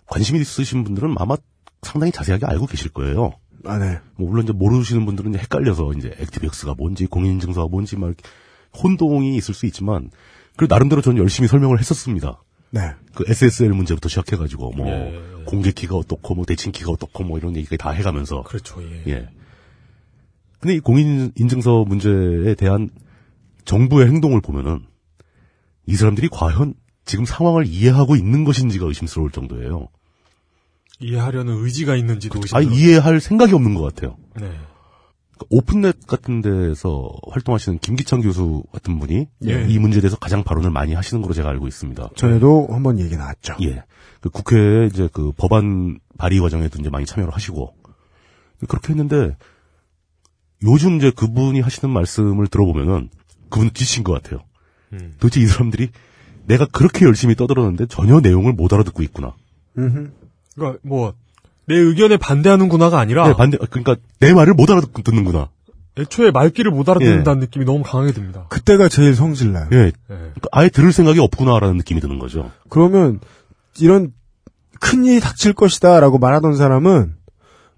관심 0.08 0.36
있으신 0.36 0.84
분들은 0.84 1.16
아마 1.18 1.38
상당히 1.82 2.12
자세하게 2.12 2.46
알고 2.46 2.68
계실 2.68 2.92
거예요. 2.92 3.34
아, 3.66 3.78
네. 3.78 4.00
뭐 4.16 4.30
물론 4.30 4.44
이제 4.44 4.54
모르시는 4.54 5.06
분들은 5.06 5.32
이제 5.32 5.40
헷갈려서 5.40 5.94
이제 5.98 6.14
액티브엑스가 6.20 6.76
뭔지 6.78 7.06
공인인증서가 7.06 7.68
뭔지 7.68 7.96
막 7.98 8.14
혼동이 8.84 9.36
있을 9.36 9.54
수 9.54 9.66
있지만 9.66 10.10
그 10.56 10.66
나름대로 10.70 11.02
저는 11.02 11.18
열심히 11.18 11.48
설명을 11.48 11.80
했었습니다. 11.80 12.42
네. 12.72 12.94
그 13.14 13.26
SSL 13.28 13.74
문제부터 13.74 14.10
시작해가지고 14.10 14.72
뭐 14.72 14.88
예, 14.88 15.14
예. 15.14 15.44
공개 15.44 15.72
키가 15.72 15.96
어떻고 15.96 16.36
뭐 16.36 16.46
대칭 16.46 16.72
키가 16.72 16.92
어떻고 16.92 17.24
뭐 17.24 17.38
이런 17.38 17.56
얘기까지 17.56 17.78
다 17.78 17.92
해가면서 17.92 18.44
그렇죠, 18.44 18.82
예. 18.82 19.04
예. 19.08 19.30
근데 20.60 20.76
이 20.76 20.80
공인인증서 20.80 21.86
문제에 21.86 22.56
대한 22.56 22.90
정부의 23.66 24.08
행동을 24.08 24.42
보면은 24.42 24.86
이 25.86 25.96
사람들이 25.96 26.30
과연 26.32 26.76
지금 27.04 27.26
상황을 27.26 27.66
이해하고 27.66 28.16
있는 28.16 28.46
것인지가 28.46 28.86
의심스러울 28.86 29.32
정도예요. 29.32 29.90
이해하려는 31.02 31.64
의지가 31.64 31.96
있는지도. 31.96 32.40
아니 32.54 32.68
이해할 32.68 33.20
생각이 33.20 33.54
없는 33.54 33.74
것 33.74 33.82
같아요. 33.82 34.18
네. 34.40 34.52
그 35.38 35.46
오픈넷 35.50 36.06
같은 36.06 36.42
데서 36.42 37.12
활동하시는 37.32 37.80
김기창 37.80 38.22
교수 38.22 38.64
같은 38.72 39.00
분이 39.00 39.28
예. 39.48 39.66
이 39.68 39.80
문제에 39.80 40.02
대해서 40.02 40.18
가장 40.18 40.44
발언을 40.44 40.70
많이 40.70 40.94
하시는 40.94 41.22
걸로 41.22 41.34
제가 41.34 41.50
알고 41.50 41.68
있습니다. 41.68 42.10
전에도 42.16 42.68
한번 42.70 43.00
얘기 43.00 43.18
나왔죠. 43.18 43.56
예. 43.64 43.84
그 44.22 44.30
국회에 44.30 44.86
이제 44.86 45.10
그 45.12 45.32
법안 45.36 46.00
발의 46.20 46.40
과정에도 46.40 46.80
이제 46.80 46.90
많이 46.90 47.06
참여를 47.08 47.34
하시고 47.34 47.74
그렇게 48.68 48.90
했는데 48.90 49.36
요즘 50.64 50.98
이제 50.98 51.10
그분이 51.10 51.60
하시는 51.62 51.92
말씀을 51.92 52.46
들어보면은 52.48 53.10
그분은 53.50 53.74
지친 53.74 54.04
것 54.04 54.14
같아요. 54.14 54.44
음. 54.94 55.16
도대체 55.20 55.42
이 55.42 55.48
사람들이 55.48 55.90
내가 56.46 56.66
그렇게 56.68 57.06
열심히 57.06 57.36
떠들었는데 57.36 57.88
전혀 57.88 58.20
내용을 58.20 58.54
못 58.54 58.72
알아듣고 58.72 59.02
있구나. 59.02 59.34
음흠. 59.78 60.12
그러니까 60.56 60.80
뭐 60.84 61.14
내 61.72 61.78
의견에 61.78 62.18
반대하는구나가 62.18 63.00
아니라 63.00 63.28
네, 63.28 63.34
반대, 63.34 63.58
그러니까 63.58 63.96
내 64.20 64.34
말을 64.34 64.54
못 64.54 64.70
알아듣는구나. 64.70 65.50
애초에 65.98 66.32
말귀를 66.32 66.72
못 66.72 66.90
알아듣는다는 66.90 67.40
느낌이 67.42 67.66
너무 67.66 67.84
강하게 67.84 68.14
듭니다. 68.14 68.46
그때가 68.50 68.90
제일 68.90 69.16
성질나요. 69.16 69.70
예. 69.72 69.78
예. 69.78 69.92
그러니까 70.10 70.50
아예 70.52 70.70
들을 70.70 70.92
생각이 70.92 71.20
없구나라는 71.20 71.78
느낌이 71.78 72.02
드는 72.02 72.20
거죠. 72.20 72.52
그러면 72.70 73.20
이런 73.80 74.14
큰 74.80 75.06
일이 75.06 75.20
닥칠 75.20 75.54
것이다라고 75.54 76.18
말하던 76.18 76.56
사람은 76.56 77.16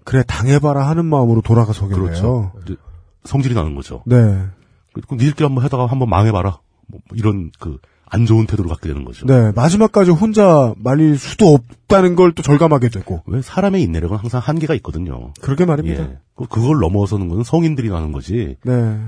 그래 0.04 0.22
당해봐라 0.26 0.88
하는 0.88 1.04
마음으로 1.06 1.40
돌아가서겠네요. 1.40 2.04
그렇죠. 2.04 2.52
이제 2.64 2.76
성질이 3.24 3.54
나는 3.54 3.74
거죠. 3.74 4.02
네. 4.06 4.16
그럼 4.16 5.18
니들끼리 5.18 5.44
한번 5.44 5.64
하다가 5.64 5.86
한번 5.86 6.08
망해봐라. 6.08 6.58
뭐 6.86 7.00
이런 7.14 7.50
그 7.58 7.78
안 8.06 8.26
좋은 8.26 8.46
태도를 8.46 8.68
갖게 8.68 8.88
되는 8.88 9.04
거죠. 9.04 9.26
네, 9.26 9.50
마지막까지 9.52 10.10
혼자 10.12 10.72
말릴 10.76 11.18
수도 11.18 11.48
없다는 11.54 12.14
걸 12.16 12.32
또 12.34 12.42
절감하게 12.42 12.88
되고. 12.90 13.22
왜 13.26 13.42
사람의 13.42 13.82
인내력은 13.82 14.16
항상 14.18 14.40
한계가 14.44 14.74
있거든요. 14.76 15.32
그러게 15.40 15.64
말입니다. 15.64 16.02
예. 16.02 16.18
그- 16.36 16.46
그걸 16.46 16.78
넘어서는 16.80 17.28
건 17.28 17.42
성인들이 17.44 17.88
나는 17.90 18.12
거지 18.12 18.56
네. 18.64 18.98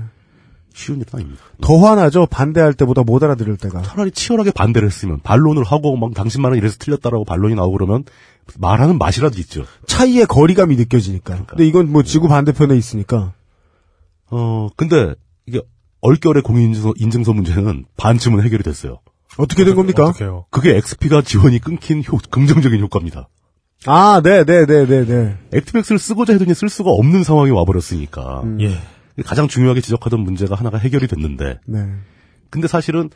쉬운 0.73 0.97
일은 0.99 1.07
아닙니다. 1.13 1.41
더 1.61 1.77
화나죠. 1.77 2.27
반대할 2.27 2.73
때보다 2.73 3.01
못 3.03 3.23
알아들을 3.23 3.57
때가. 3.57 3.81
차라리 3.81 4.11
치열하게 4.11 4.51
반대를 4.51 4.87
했으면 4.87 5.19
반론을 5.23 5.63
하고 5.63 5.95
막 5.97 6.13
당신 6.13 6.41
말은 6.41 6.57
이래서 6.57 6.75
틀렸다라고 6.77 7.25
반론이 7.25 7.55
나오고 7.55 7.73
그러면 7.77 8.03
말하는 8.59 8.97
맛이라도 8.97 9.39
있죠. 9.39 9.65
차이의 9.87 10.25
거리감이 10.27 10.75
느껴지니까. 10.75 11.45
근데 11.47 11.65
이건 11.65 11.91
뭐 11.91 12.03
지구 12.03 12.27
반대편에 12.27 12.75
있으니까. 12.77 13.33
어 14.29 14.67
근데 14.75 15.15
이게 15.45 15.61
얼결의 16.07 16.41
공인인증서 16.43 16.93
인증서 16.97 17.33
문제는 17.33 17.85
반쯤은 17.97 18.43
해결이 18.43 18.63
됐어요. 18.63 18.99
어떻게 19.37 19.65
된 19.65 19.75
겁니까? 19.75 20.05
어떡해요? 20.05 20.45
그게 20.49 20.75
XP가 20.77 21.21
지원이 21.21 21.59
끊긴 21.59 22.01
효- 22.09 22.17
긍정적인 22.31 22.79
효과입니다. 22.81 23.27
아, 23.85 24.21
네, 24.23 24.43
네, 24.45 24.65
네, 24.65 24.85
네, 24.85 25.05
네. 25.05 25.37
액티백스를 25.53 25.99
쓰고자 25.99 26.33
해더니 26.33 26.53
쓸 26.53 26.69
수가 26.69 26.89
없는 26.91 27.23
상황이 27.23 27.51
와버렸으니까 27.51 28.43
예. 28.61 28.79
가장 29.23 29.47
중요하게 29.47 29.81
지적하던 29.81 30.19
문제가 30.21 30.55
하나가 30.55 30.77
해결이 30.77 31.07
됐는데 31.07 31.59
네. 31.67 31.85
근데 32.49 32.67
사실은 32.67 33.09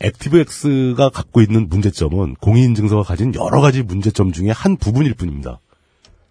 액티브엑스가 0.00 1.10
갖고 1.10 1.40
있는 1.42 1.68
문제점은 1.68 2.34
공인인증서가 2.40 3.02
가진 3.02 3.34
여러 3.34 3.60
가지 3.60 3.82
문제점 3.82 4.32
중에 4.32 4.50
한 4.50 4.76
부분일 4.76 5.14
뿐입니다. 5.14 5.60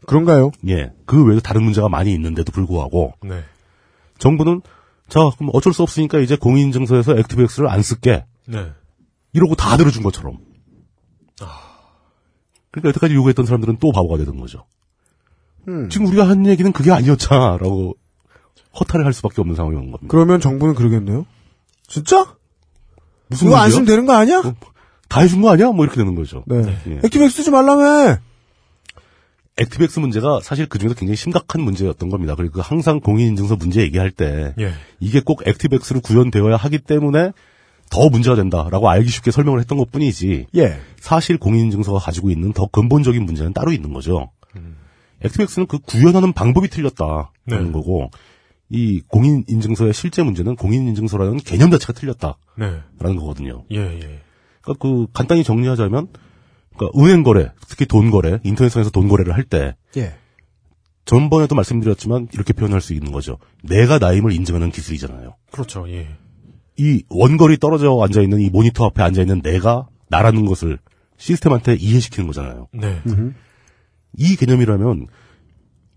그런가요? 0.07 0.51
예. 0.67 0.91
그 1.05 1.23
외에도 1.23 1.39
다른 1.39 1.63
문제가 1.63 1.87
많이 1.87 2.13
있는데도 2.13 2.51
불구하고 2.51 3.13
네. 3.23 3.43
정부는 4.17 4.61
자, 5.09 5.19
그럼 5.37 5.51
어쩔 5.53 5.73
수 5.73 5.83
없으니까 5.83 6.19
이제 6.19 6.35
공인인증서에서 6.35 7.17
액티브엑스를 7.17 7.69
안 7.69 7.81
쓸게. 7.81 8.25
네. 8.47 8.71
이러고 9.33 9.55
다 9.55 9.77
들어준 9.77 10.03
것처럼. 10.03 10.37
그러니까 12.71 12.89
여태까지 12.89 13.13
요구했던 13.13 13.45
사람들은 13.45 13.77
또 13.79 13.91
바보가 13.91 14.17
되는 14.17 14.39
거죠. 14.39 14.65
음. 15.67 15.89
지금 15.89 16.07
우리가 16.07 16.27
한 16.27 16.47
얘기는 16.47 16.71
그게 16.71 16.91
아니었잖아. 16.91 17.57
라고 17.57 17.95
허탈을 18.79 19.05
할 19.05 19.13
수밖에 19.13 19.41
없는 19.41 19.55
상황이 19.55 19.75
온 19.75 19.91
겁니다. 19.91 20.07
그러면 20.09 20.39
정부는 20.39 20.73
그러겠네요? 20.73 21.25
진짜? 21.87 22.35
무슨 23.27 23.47
안 23.47 23.51
문제야? 23.51 23.69
쓰면 23.69 23.85
되는 23.85 24.05
거 24.07 24.13
아니야? 24.13 24.39
어, 24.39 24.55
다 25.07 25.21
해준 25.21 25.41
거 25.41 25.51
아니야? 25.51 25.67
뭐 25.67 25.85
이렇게 25.85 25.97
되는 25.97 26.15
거죠. 26.15 26.43
네. 26.47 26.63
예. 26.87 26.95
액티백스 27.03 27.37
쓰지 27.37 27.51
말라며! 27.51 28.17
액티백스 29.57 29.99
문제가 29.99 30.39
사실 30.41 30.67
그 30.67 30.79
중에서 30.79 30.95
굉장히 30.95 31.15
심각한 31.15 31.61
문제였던 31.61 32.09
겁니다. 32.09 32.35
그리고 32.35 32.61
항상 32.61 32.99
공인인증서 32.99 33.55
문제 33.55 33.81
얘기할 33.81 34.11
때 34.11 34.53
예. 34.59 34.73
이게 34.99 35.21
꼭 35.21 35.47
ActiveX로 35.47 36.01
구현되어야 36.01 36.55
하기 36.55 36.79
때문에 36.79 37.31
더 37.91 38.09
문제가 38.09 38.35
된다라고 38.35 38.89
알기 38.89 39.09
쉽게 39.09 39.29
설명을 39.29 39.59
했던 39.59 39.77
것 39.77 39.91
뿐이지 39.91 40.47
예. 40.55 40.79
사실 40.99 41.37
공인인증서가 41.37 41.99
가지고 41.99 42.31
있는 42.31 42.51
더 42.53 42.65
근본적인 42.65 43.23
문제는 43.23 43.53
따로 43.53 43.71
있는 43.71 43.93
거죠. 43.93 44.31
액티백스는 45.23 45.67
그 45.67 45.79
구현하는 45.79 46.33
방법이 46.33 46.67
틀렸다는 46.69 47.25
네. 47.45 47.71
거고 47.71 48.09
이 48.69 49.01
공인인증서의 49.07 49.93
실제 49.93 50.23
문제는 50.23 50.55
공인인증서라는 50.55 51.37
개념 51.37 51.69
자체가 51.69 51.93
틀렸다라는 51.93 52.81
네. 52.99 53.15
거거든요. 53.15 53.63
예, 53.71 53.77
예. 53.77 54.21
그러니까 54.61 54.73
그 54.79 55.05
간단히 55.13 55.43
정리하자면 55.43 56.07
그러니까 56.75 56.99
은행 56.99 57.23
거래, 57.23 57.51
특히 57.67 57.85
돈 57.85 58.11
거래, 58.11 58.39
인터넷상에서 58.43 58.89
돈 58.89 59.07
거래를 59.07 59.33
할 59.33 59.43
때 59.43 59.75
예. 59.97 60.15
전번에도 61.05 61.53
말씀드렸지만 61.55 62.29
이렇게 62.33 62.53
표현할 62.53 62.79
수 62.79 62.93
있는 62.93 63.11
거죠. 63.11 63.37
내가 63.61 63.99
나임을 63.99 64.31
인증하는 64.31 64.71
기술이잖아요. 64.71 65.35
그렇죠. 65.51 65.85
예. 65.89 66.07
이 66.77 67.03
원거리 67.09 67.57
떨어져 67.57 67.99
앉아 68.01 68.21
있는 68.21 68.39
이 68.39 68.49
모니터 68.49 68.85
앞에 68.85 69.03
앉아 69.03 69.21
있는 69.21 69.41
내가 69.41 69.87
나라는 70.07 70.45
것을 70.45 70.79
시스템한테 71.17 71.75
이해시키는 71.75 72.25
거잖아요. 72.27 72.67
네. 72.71 73.01
이 74.17 74.35
개념이라면 74.35 75.07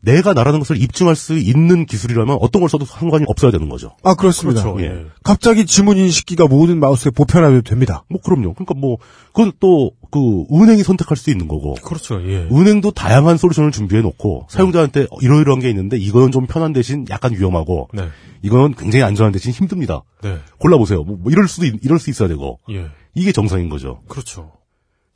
내가 0.00 0.34
나라는 0.34 0.60
것을 0.60 0.80
입증할 0.80 1.16
수 1.16 1.36
있는 1.36 1.84
기술이라면 1.84 2.38
어떤 2.40 2.60
걸 2.60 2.68
써도 2.68 2.84
상관이 2.84 3.24
없어야 3.28 3.50
되는 3.50 3.68
거죠. 3.68 3.96
아, 4.02 4.14
그렇습니다. 4.14 4.62
그렇죠. 4.62 4.80
예. 4.82 4.86
예. 4.86 5.06
갑자기 5.24 5.66
지문 5.66 5.96
인식기가 5.96 6.46
모든 6.46 6.78
마우스에 6.78 7.10
보편화돼도 7.10 7.62
됩니다. 7.62 8.04
뭐 8.08 8.20
그럼요. 8.20 8.54
그러니까 8.54 8.74
뭐 8.74 8.98
그건 9.32 9.52
또 9.60 9.90
그 10.10 10.44
은행이 10.52 10.82
선택할 10.82 11.16
수 11.16 11.30
있는 11.30 11.48
거고 11.48 11.74
그렇죠. 11.74 12.22
예. 12.26 12.48
은행도 12.50 12.92
다양한 12.92 13.36
솔루션을 13.36 13.70
준비해 13.70 14.02
놓고 14.02 14.46
사용자한테 14.48 15.06
이러이러한 15.20 15.60
게 15.60 15.68
있는데 15.70 15.96
이거는 15.96 16.32
좀 16.32 16.46
편한 16.46 16.72
대신 16.72 17.04
약간 17.10 17.32
위험하고 17.34 17.88
네. 17.92 18.08
이거는 18.42 18.74
굉장히 18.76 19.02
안전한 19.04 19.32
대신 19.32 19.52
힘듭니다. 19.52 20.02
네. 20.22 20.38
골라 20.58 20.78
보세요. 20.78 21.02
뭐, 21.02 21.16
뭐 21.18 21.32
이럴 21.32 21.48
수도 21.48 21.66
있, 21.66 21.74
이럴 21.82 21.98
수 21.98 22.10
있어야 22.10 22.28
되고 22.28 22.60
예. 22.70 22.86
이게 23.14 23.32
정상인 23.32 23.68
거죠. 23.68 24.00
그렇죠. 24.08 24.52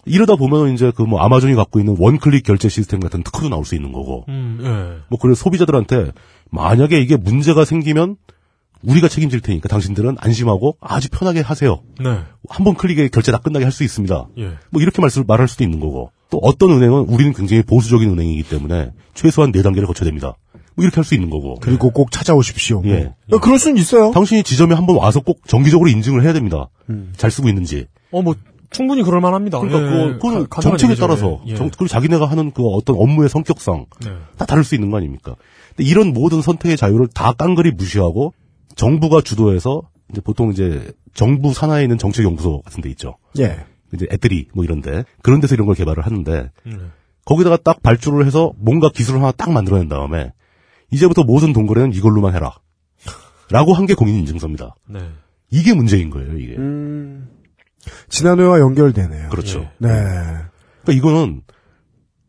이러다 0.07 0.37
보면 0.37 0.73
이제 0.75 0.91
그 0.95 1.03
뭐 1.05 1.21
아마존이 1.21 1.55
갖고 1.55 1.79
있는 1.81 1.97
원클릭 1.99 2.45
결제 2.45 2.69
시스템 2.69 3.01
같은 3.01 3.23
특허도 3.23 3.49
나올 3.49 3.65
수 3.65 3.75
있는 3.75 3.93
거고 3.93 4.25
음, 4.29 4.59
예. 4.63 5.03
뭐 5.09 5.19
그래서 5.21 5.43
소비자들한테 5.43 6.13
만약에 6.51 7.01
이게 7.01 7.17
문제가 7.17 7.65
생기면 7.65 8.17
우리가 8.83 9.09
책임질 9.09 9.41
테니까 9.41 9.69
당신들은 9.69 10.17
안심하고 10.19 10.77
아주 10.81 11.09
편하게 11.11 11.41
하세요. 11.41 11.83
네. 12.01 12.19
한 12.49 12.65
번 12.65 12.75
클릭에 12.75 13.09
결제 13.09 13.31
다 13.33 13.39
끝나게 13.39 13.65
할 13.65 13.73
수 13.73 13.85
있습니다. 13.85 14.29
예. 14.39 14.53
뭐 14.71 14.81
이렇게 14.81 15.03
말, 15.03 15.11
말할 15.27 15.49
수도 15.49 15.65
있는 15.65 15.81
거고 15.81 16.11
또 16.31 16.39
어떤 16.39 16.71
은행은 16.71 17.01
우리는 17.03 17.33
굉장히 17.35 17.63
보수적인 17.63 18.09
은행이기 18.09 18.45
때문에 18.45 18.93
최소한 19.15 19.53
네 19.53 19.63
단계를 19.63 19.87
거쳐야 19.87 20.07
됩니다. 20.07 20.35
뭐 20.77 20.85
이렇게 20.85 20.95
할 20.97 21.05
수 21.05 21.15
있는 21.15 21.29
거고. 21.29 21.57
그리고 21.61 21.91
꼭 21.91 22.11
찾아오십시오. 22.11 22.83
예. 22.87 23.13
어, 23.33 23.39
그럴 23.39 23.59
수는 23.59 23.77
있어요. 23.77 24.13
당신이 24.13 24.45
지점에 24.45 24.75
한번 24.75 24.97
와서 24.97 25.21
꼭 25.21 25.41
정기적으로 25.47 25.91
인증을 25.91 26.23
해야 26.23 26.33
됩니다. 26.33 26.69
잘 27.17 27.31
쓰고 27.31 27.49
있는지. 27.49 27.87
어, 28.13 28.23
뭐, 28.23 28.35
충분히 28.71 29.03
그럴 29.03 29.21
만합니다. 29.21 29.59
그러니까 29.61 29.81
예. 30.09 30.13
그거, 30.15 30.29
가- 30.29 30.47
가능한 30.47 30.61
정책에 30.63 30.91
얘기죠. 30.93 31.07
따라서 31.07 31.41
예. 31.47 31.55
정, 31.57 31.69
그리고 31.71 31.89
자기네가 31.89 32.27
하는 32.27 32.51
그 32.53 32.65
어떤 32.69 32.97
업무의 32.97 33.29
성격상 33.29 33.87
네. 34.05 34.11
다 34.37 34.47
다를 34.47 34.63
수 34.65 34.75
있는 34.75 34.91
거 34.91 34.97
아닙니까? 34.97 35.35
근데 35.77 35.89
이런 35.91 36.13
모든 36.13 36.41
선택의 36.43 36.77
자유를 36.77 37.09
다 37.09 37.33
깡그리 37.33 37.73
무시하고 37.73 38.33
정부가 38.77 39.21
주도해서 39.23 39.83
이제 40.11 40.21
보통 40.21 40.51
이제 40.53 40.93
정부 41.15 41.53
산하에 41.53 41.83
있는 41.83 41.99
정책연구소 41.99 42.63
같은 42.63 42.81
데 42.83 42.89
있죠. 42.91 43.17
예. 43.39 43.65
이제 43.93 44.07
애들이 44.13 44.47
뭐 44.55 44.65
이런데 44.65 45.05
그런 45.23 45.41
데서 45.41 45.55
이런 45.57 45.67
걸 45.67 45.75
개발을 45.75 46.05
하는데 46.07 46.51
네. 46.65 46.73
거기다가 47.25 47.57
딱 47.57 47.83
발주를 47.83 48.25
해서 48.27 48.53
뭔가 48.57 48.89
기술을 48.89 49.21
하나 49.21 49.33
딱 49.33 49.51
만들어낸 49.53 49.89
다음에 49.89 50.33
이제부터 50.93 51.25
모든 51.25 51.53
동거래는 51.53 51.93
이걸로만 51.93 52.35
해라. 52.35 52.53
라고 53.51 53.75
한 53.75 53.87
게 53.87 53.95
공인인증서입니다. 53.95 54.77
네. 54.89 55.01
이게 55.51 55.75
문제인 55.75 56.11
거예요, 56.11 56.39
이게. 56.39 56.55
음, 56.57 57.29
지난해와 58.09 58.61
연결되네요. 58.61 59.29
그렇죠. 59.31 59.61
예. 59.61 59.87
네. 59.87 59.93
그러니까 60.83 60.93
이거는 60.93 61.43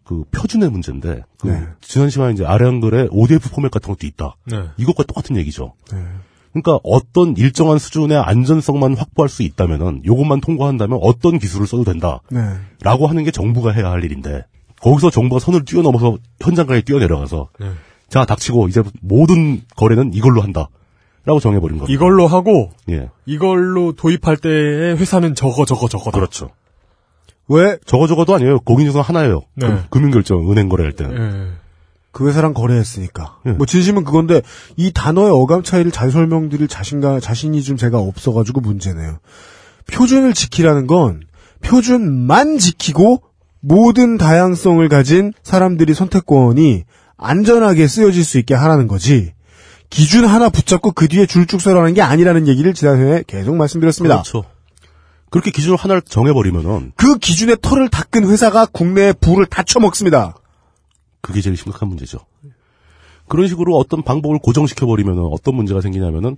그 0.03 0.23
표준의 0.31 0.69
문제인데 0.69 1.23
그 1.39 1.47
네. 1.47 1.67
지난 1.79 2.09
시간에 2.09 2.33
이제 2.33 2.45
아래 2.45 2.65
한글에 2.65 3.07
ODF 3.11 3.49
포맷 3.51 3.71
같은 3.71 3.87
것도 3.87 4.05
있다. 4.05 4.35
네. 4.45 4.63
이것과 4.77 5.03
똑같은 5.03 5.37
얘기죠. 5.37 5.73
네. 5.91 6.03
그러니까 6.51 6.79
어떤 6.83 7.37
일정한 7.37 7.77
수준의 7.77 8.17
안전성만 8.17 8.97
확보할 8.97 9.29
수 9.29 9.41
있다면은 9.41 10.01
요것만 10.05 10.41
통과한다면 10.41 10.99
어떤 11.01 11.39
기술을 11.39 11.65
써도 11.65 11.85
된다라고 11.85 12.21
네. 12.31 13.05
하는 13.07 13.23
게 13.23 13.31
정부가 13.31 13.71
해야 13.71 13.89
할 13.89 14.03
일인데 14.03 14.45
거기서 14.81 15.11
정부가 15.11 15.39
선을 15.39 15.63
뛰어넘어서 15.63 16.17
현장까지 16.41 16.81
뛰어내려가서 16.81 17.49
네. 17.59 17.71
자 18.09 18.25
닥치고 18.25 18.67
이제 18.67 18.83
모든 18.99 19.61
거래는 19.77 20.13
이걸로 20.13 20.41
한다 20.41 20.67
라고 21.25 21.39
정해버린 21.39 21.77
겁니다. 21.77 21.93
이걸로 21.93 22.25
하고, 22.27 22.71
예 22.89 23.09
이걸로 23.25 23.93
도입할 23.93 24.37
때의 24.37 24.97
회사는 24.97 25.35
저거, 25.35 25.65
저거, 25.65 25.87
저거다. 25.87 26.11
그렇죠. 26.17 26.49
왜? 27.47 27.77
저거 27.85 28.07
저거도 28.07 28.33
아니에요. 28.35 28.59
공인중개 28.61 28.99
하나예요. 28.99 29.41
네. 29.55 29.67
금- 29.67 29.83
금융결정 29.89 30.51
은행 30.51 30.69
거래할 30.69 30.93
때는. 30.93 31.17
예. 31.17 31.51
그 32.11 32.27
회사랑 32.27 32.53
거래했으니까. 32.53 33.37
예. 33.45 33.51
뭐 33.51 33.65
진심은 33.65 34.03
그건데 34.03 34.41
이 34.77 34.91
단어의 34.93 35.29
어감 35.31 35.63
차이를 35.63 35.91
잘 35.91 36.11
설명드릴 36.11 36.67
자신과 36.67 37.19
자신이 37.19 37.61
좀 37.61 37.77
제가 37.77 37.99
없어가지고 37.99 38.61
문제네요. 38.61 39.19
표준을 39.93 40.33
지키라는 40.33 40.87
건 40.87 41.21
표준만 41.63 42.57
지키고 42.57 43.21
모든 43.59 44.17
다양성을 44.17 44.87
가진 44.89 45.33
사람들이 45.43 45.93
선택권이 45.93 46.83
안전하게 47.17 47.87
쓰여질 47.87 48.23
수 48.23 48.39
있게 48.39 48.55
하라는 48.55 48.87
거지. 48.87 49.33
기준 49.91 50.25
하나 50.25 50.49
붙잡고 50.49 50.93
그 50.93 51.07
뒤에 51.07 51.27
줄쭉 51.27 51.61
서라는 51.61 51.93
게 51.93 52.01
아니라는 52.01 52.47
얘기를 52.47 52.73
지난해 52.73 53.23
계속 53.27 53.55
말씀드렸습니다. 53.55 54.23
그렇죠. 54.23 54.45
그렇게 55.29 55.51
기준을 55.51 55.77
하나를 55.77 56.01
정해버리면은 56.01 56.93
그 56.95 57.17
기준의 57.17 57.57
털을 57.61 57.89
닦은 57.89 58.27
회사가 58.27 58.65
국내에 58.65 59.13
부를 59.13 59.45
다 59.45 59.63
쳐먹습니다. 59.63 60.35
그게 61.21 61.41
제일 61.41 61.57
심각한 61.57 61.89
문제죠. 61.89 62.19
그런 63.27 63.47
식으로 63.47 63.77
어떤 63.77 64.01
방법을 64.01 64.39
고정시켜버리면은 64.39 65.23
어떤 65.23 65.55
문제가 65.55 65.81
생기냐면은 65.81 66.37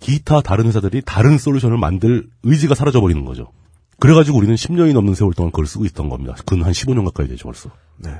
기타 0.00 0.40
다른 0.40 0.66
회사들이 0.66 1.02
다른 1.04 1.36
솔루션을 1.38 1.76
만들 1.76 2.28
의지가 2.42 2.74
사라져버리는 2.74 3.24
거죠. 3.26 3.52
그래가지고 3.98 4.38
우리는 4.38 4.54
10년이 4.54 4.94
넘는 4.94 5.14
세월 5.14 5.34
동안 5.34 5.50
그걸 5.50 5.66
쓰고 5.66 5.84
있던 5.84 6.08
겁니다. 6.08 6.34
근 6.46 6.62
한 6.62 6.72
15년 6.72 7.04
가까이 7.04 7.28
되죠, 7.28 7.44
벌써. 7.44 7.70
네. 7.98 8.10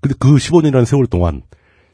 근데 0.00 0.14
그 0.18 0.36
15년이라는 0.36 0.86
세월 0.86 1.06
동안 1.06 1.42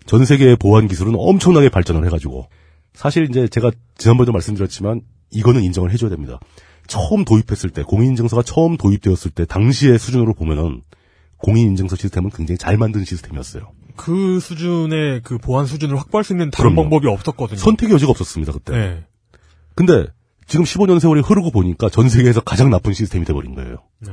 전 0.08 0.24
세계의 0.24 0.56
보안 0.56 0.88
기술은 0.88 1.12
엄청나게 1.14 1.68
발전을 1.68 2.06
해가지고 2.06 2.48
사실 2.94 3.28
이제 3.28 3.46
제가 3.46 3.70
지난번에도 3.98 4.32
말씀드렸지만 4.32 5.02
이거는 5.30 5.62
인정을 5.62 5.92
해줘야 5.92 6.08
됩니다. 6.08 6.40
처음 6.86 7.26
도입했을 7.26 7.68
때 7.68 7.82
공인인증서가 7.82 8.42
처음 8.42 8.78
도입되었을 8.78 9.30
때 9.32 9.44
당시의 9.44 9.98
수준으로 9.98 10.32
보면은 10.32 10.80
공인인증서 11.36 11.96
시스템은 11.96 12.30
굉장히 12.30 12.56
잘 12.56 12.78
만든 12.78 13.04
시스템이었어요. 13.04 13.70
그 13.96 14.40
수준의 14.40 15.20
그 15.24 15.36
보안 15.36 15.66
수준을 15.66 15.98
확보할 15.98 16.24
수 16.24 16.32
있는 16.32 16.50
다른 16.50 16.70
그럼요. 16.70 16.88
방법이 16.88 17.06
없었거든요. 17.06 17.58
선택의 17.58 17.92
여지가 17.92 18.10
없었습니다 18.10 18.52
그때. 18.52 18.72
네. 18.72 19.04
근데 19.74 20.06
지금 20.46 20.64
15년 20.64 21.00
세월이 21.00 21.20
흐르고 21.20 21.50
보니까 21.50 21.90
전 21.90 22.08
세계에서 22.08 22.40
가장 22.40 22.70
나쁜 22.70 22.94
시스템이 22.94 23.26
돼버린 23.26 23.54
거예요. 23.54 23.76
네. 24.00 24.12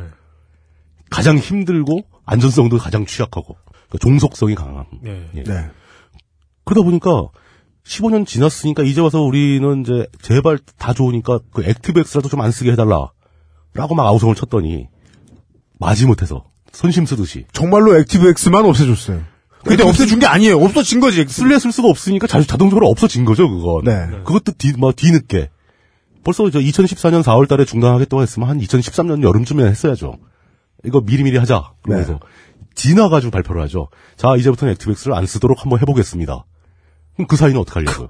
가장 1.10 1.38
힘들고 1.38 2.02
안전성도 2.26 2.80
가장 2.80 3.06
취약하고 3.06 3.56
그러니까 3.88 3.98
종속성이 4.02 4.56
강한. 4.56 4.86
네. 5.02 5.30
예. 5.36 5.44
네. 5.44 5.70
그러다 6.66 6.84
보니까 6.84 7.28
15년 7.86 8.26
지났으니까 8.26 8.84
이제 8.84 9.00
와서 9.02 9.22
우리는 9.22 9.82
이제 9.82 10.08
제발 10.22 10.58
다 10.78 10.94
좋으니까 10.94 11.40
그 11.54 11.64
액티브엑스라도 11.64 12.30
좀 12.30 12.42
안 12.42 12.52
쓰게 12.52 12.72
해달라. 12.72 13.12
라고 13.74 13.94
막 13.96 14.08
아우성을 14.08 14.34
쳤더니 14.36 14.88
마지못해서 15.80 16.46
선심 16.72 17.06
쓰듯이 17.06 17.46
정말로 17.52 17.98
액티브엑스만 17.98 18.66
없애줬어요. 18.66 19.22
근데 19.64 19.84
없애준 19.84 20.20
게 20.20 20.26
아니에요. 20.28 20.58
없어진 20.60 21.00
거지. 21.00 21.26
쓸래 21.28 21.58
쓸 21.60 21.72
수가 21.72 21.88
없으니까 21.90 22.28
자, 22.28 22.42
자동적으로 22.42 22.88
없어진 22.88 23.26
거죠 23.26 23.50
그건. 23.50 23.84
네. 23.84 24.08
그것도 24.24 24.54
뒤, 24.58 24.74
뭐 24.78 24.92
뒤늦게. 24.92 25.50
벌써 26.24 26.50
저 26.50 26.60
2014년 26.60 27.22
4월 27.24 27.48
달에 27.48 27.66
중단하겠다고 27.66 28.22
했으면 28.22 28.50
한 28.50 28.60
2013년 28.60 29.24
여름쯤에 29.24 29.64
했어야죠. 29.66 30.18
이거 30.86 31.02
미리미리 31.02 31.38
하자. 31.38 31.72
그러면서 31.82 32.14
네. 32.14 32.20
지나가지고 32.76 33.32
발표를 33.32 33.62
하죠. 33.64 33.90
자, 34.18 34.36
이제부터는 34.36 34.74
액티브엑스를 34.74 35.16
안 35.16 35.26
쓰도록 35.26 35.64
한번 35.64 35.80
해보겠습니다. 35.82 36.46
그럼 37.16 37.28
그 37.28 37.36
사이는 37.36 37.60
어떻게 37.60 37.80
하려고요? 37.80 38.10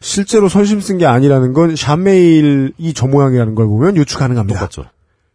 실제로 0.00 0.48
선심 0.48 0.80
쓴 0.80 0.98
게 0.98 1.06
아니라는 1.06 1.52
건 1.52 1.74
샵메일이 1.74 2.92
저 2.94 3.06
모양이라는 3.06 3.54
걸 3.54 3.66
보면 3.66 3.96
유추 3.96 4.18
가능합니다. 4.18 4.58
똑같죠. 4.60 4.82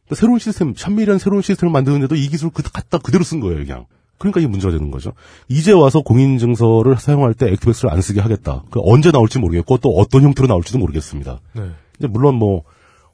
그러니까 0.05 0.15
새로운 0.19 0.39
시스템, 0.39 0.73
샴밀이라는 0.75 1.19
새로운 1.19 1.41
시스템을 1.41 1.71
만드는데도 1.71 2.15
이 2.15 2.27
기술을 2.27 2.51
그, 2.53 2.63
갖다 2.63 2.97
그대로 2.97 3.23
쓴 3.23 3.39
거예요, 3.39 3.57
그냥. 3.57 3.85
그러니까 4.17 4.39
이게 4.39 4.47
문제가 4.47 4.71
되는 4.71 4.91
거죠. 4.91 5.13
이제 5.49 5.71
와서 5.71 6.01
공인증서를 6.01 6.97
사용할 6.97 7.33
때 7.33 7.47
액티브엑스를 7.47 7.89
안 7.91 8.01
쓰게 8.01 8.21
하겠다. 8.21 8.63
그 8.69 8.79
언제 8.83 9.11
나올지 9.11 9.39
모르겠고 9.39 9.77
또 9.79 9.89
어떤 9.97 10.21
형태로 10.21 10.47
나올지도 10.47 10.77
모르겠습니다. 10.77 11.39
네. 11.53 11.63
이제 11.97 12.07
물론 12.07 12.35
뭐 12.35 12.61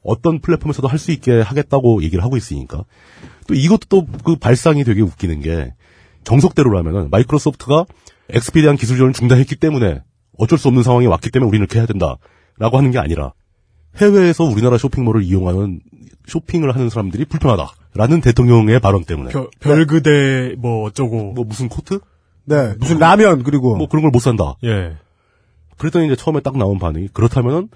어떤 0.02 0.38
플랫폼에서도 0.40 0.86
할 0.86 0.98
수 0.98 1.10
있게 1.10 1.40
하겠다고 1.40 2.02
얘기를 2.02 2.22
하고 2.22 2.36
있으니까 2.36 2.84
또 3.46 3.54
이것도 3.54 3.86
또 3.88 4.06
그 4.22 4.36
발상이 4.36 4.84
되게 4.84 5.00
웃기는 5.00 5.40
게 5.40 5.72
정석대로라면은 6.24 7.08
마이크로소프트가 7.10 7.86
엑스피디한 8.30 8.76
기술 8.76 8.96
지원을 8.96 9.12
중단했기 9.14 9.56
때문에 9.56 10.02
어쩔 10.38 10.58
수 10.58 10.68
없는 10.68 10.82
상황이 10.82 11.06
왔기 11.06 11.30
때문에 11.30 11.48
우리는 11.48 11.64
이렇게 11.64 11.78
해야 11.78 11.86
된다라고 11.86 12.78
하는 12.78 12.90
게 12.90 12.98
아니라 12.98 13.32
해외에서 13.96 14.44
우리나라 14.44 14.78
쇼핑몰을 14.78 15.22
이용하는 15.24 15.80
쇼핑을 16.26 16.74
하는 16.74 16.88
사람들이 16.90 17.24
불편하다라는 17.24 18.20
대통령의 18.20 18.80
발언 18.80 19.04
때문에 19.04 19.30
별, 19.30 19.48
별그대 19.60 20.54
뭐 20.58 20.84
어쩌고 20.86 21.32
뭐 21.32 21.44
무슨 21.44 21.68
코트 21.68 22.00
네. 22.44 22.74
무슨 22.78 22.98
라면 22.98 23.42
그리고 23.42 23.76
뭐 23.76 23.88
그런 23.88 24.02
걸 24.02 24.10
못 24.10 24.20
산다. 24.20 24.54
예. 24.64 24.96
그랬더니 25.78 26.06
이제 26.06 26.16
처음에 26.16 26.40
딱 26.40 26.56
나온 26.58 26.78
반응이 26.78 27.08
그렇다면은 27.12 27.68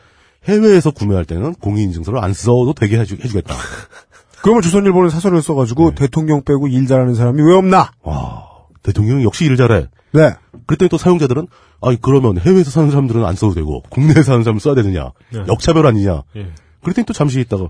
해외에서 0.48 0.90
구매할 0.90 1.24
때는 1.24 1.54
공인인증서를 1.54 2.18
안 2.22 2.32
써도 2.32 2.72
되게 2.74 2.98
해주, 2.98 3.14
해주겠다. 3.22 3.54
그러면 4.42 4.60
조선일보는 4.62 5.08
사설을 5.10 5.40
써가지고 5.40 5.90
네. 5.90 5.94
대통령 5.94 6.42
빼고 6.42 6.68
일 6.68 6.86
잘하는 6.86 7.14
사람이 7.14 7.42
왜 7.42 7.54
없나? 7.54 7.92
와 8.02 8.48
대통령이 8.82 9.24
역시 9.24 9.44
일 9.44 9.56
잘해. 9.56 9.88
네. 10.12 10.34
그랬더니 10.66 10.88
또 10.88 10.98
사용자들은 10.98 11.46
아니 11.80 12.00
그러면 12.00 12.38
해외에서 12.38 12.70
사는 12.70 12.90
사람들은 12.90 13.24
안 13.24 13.34
써도 13.34 13.54
되고 13.54 13.82
국내에서 13.90 14.22
사는 14.22 14.42
사람은 14.42 14.60
써야 14.60 14.74
되느냐 14.74 15.12
네. 15.32 15.40
역차별 15.48 15.86
아니냐 15.86 16.22
예. 16.36 16.48
그랬더니 16.82 17.06
또 17.06 17.12
잠시 17.12 17.40
있다가 17.40 17.68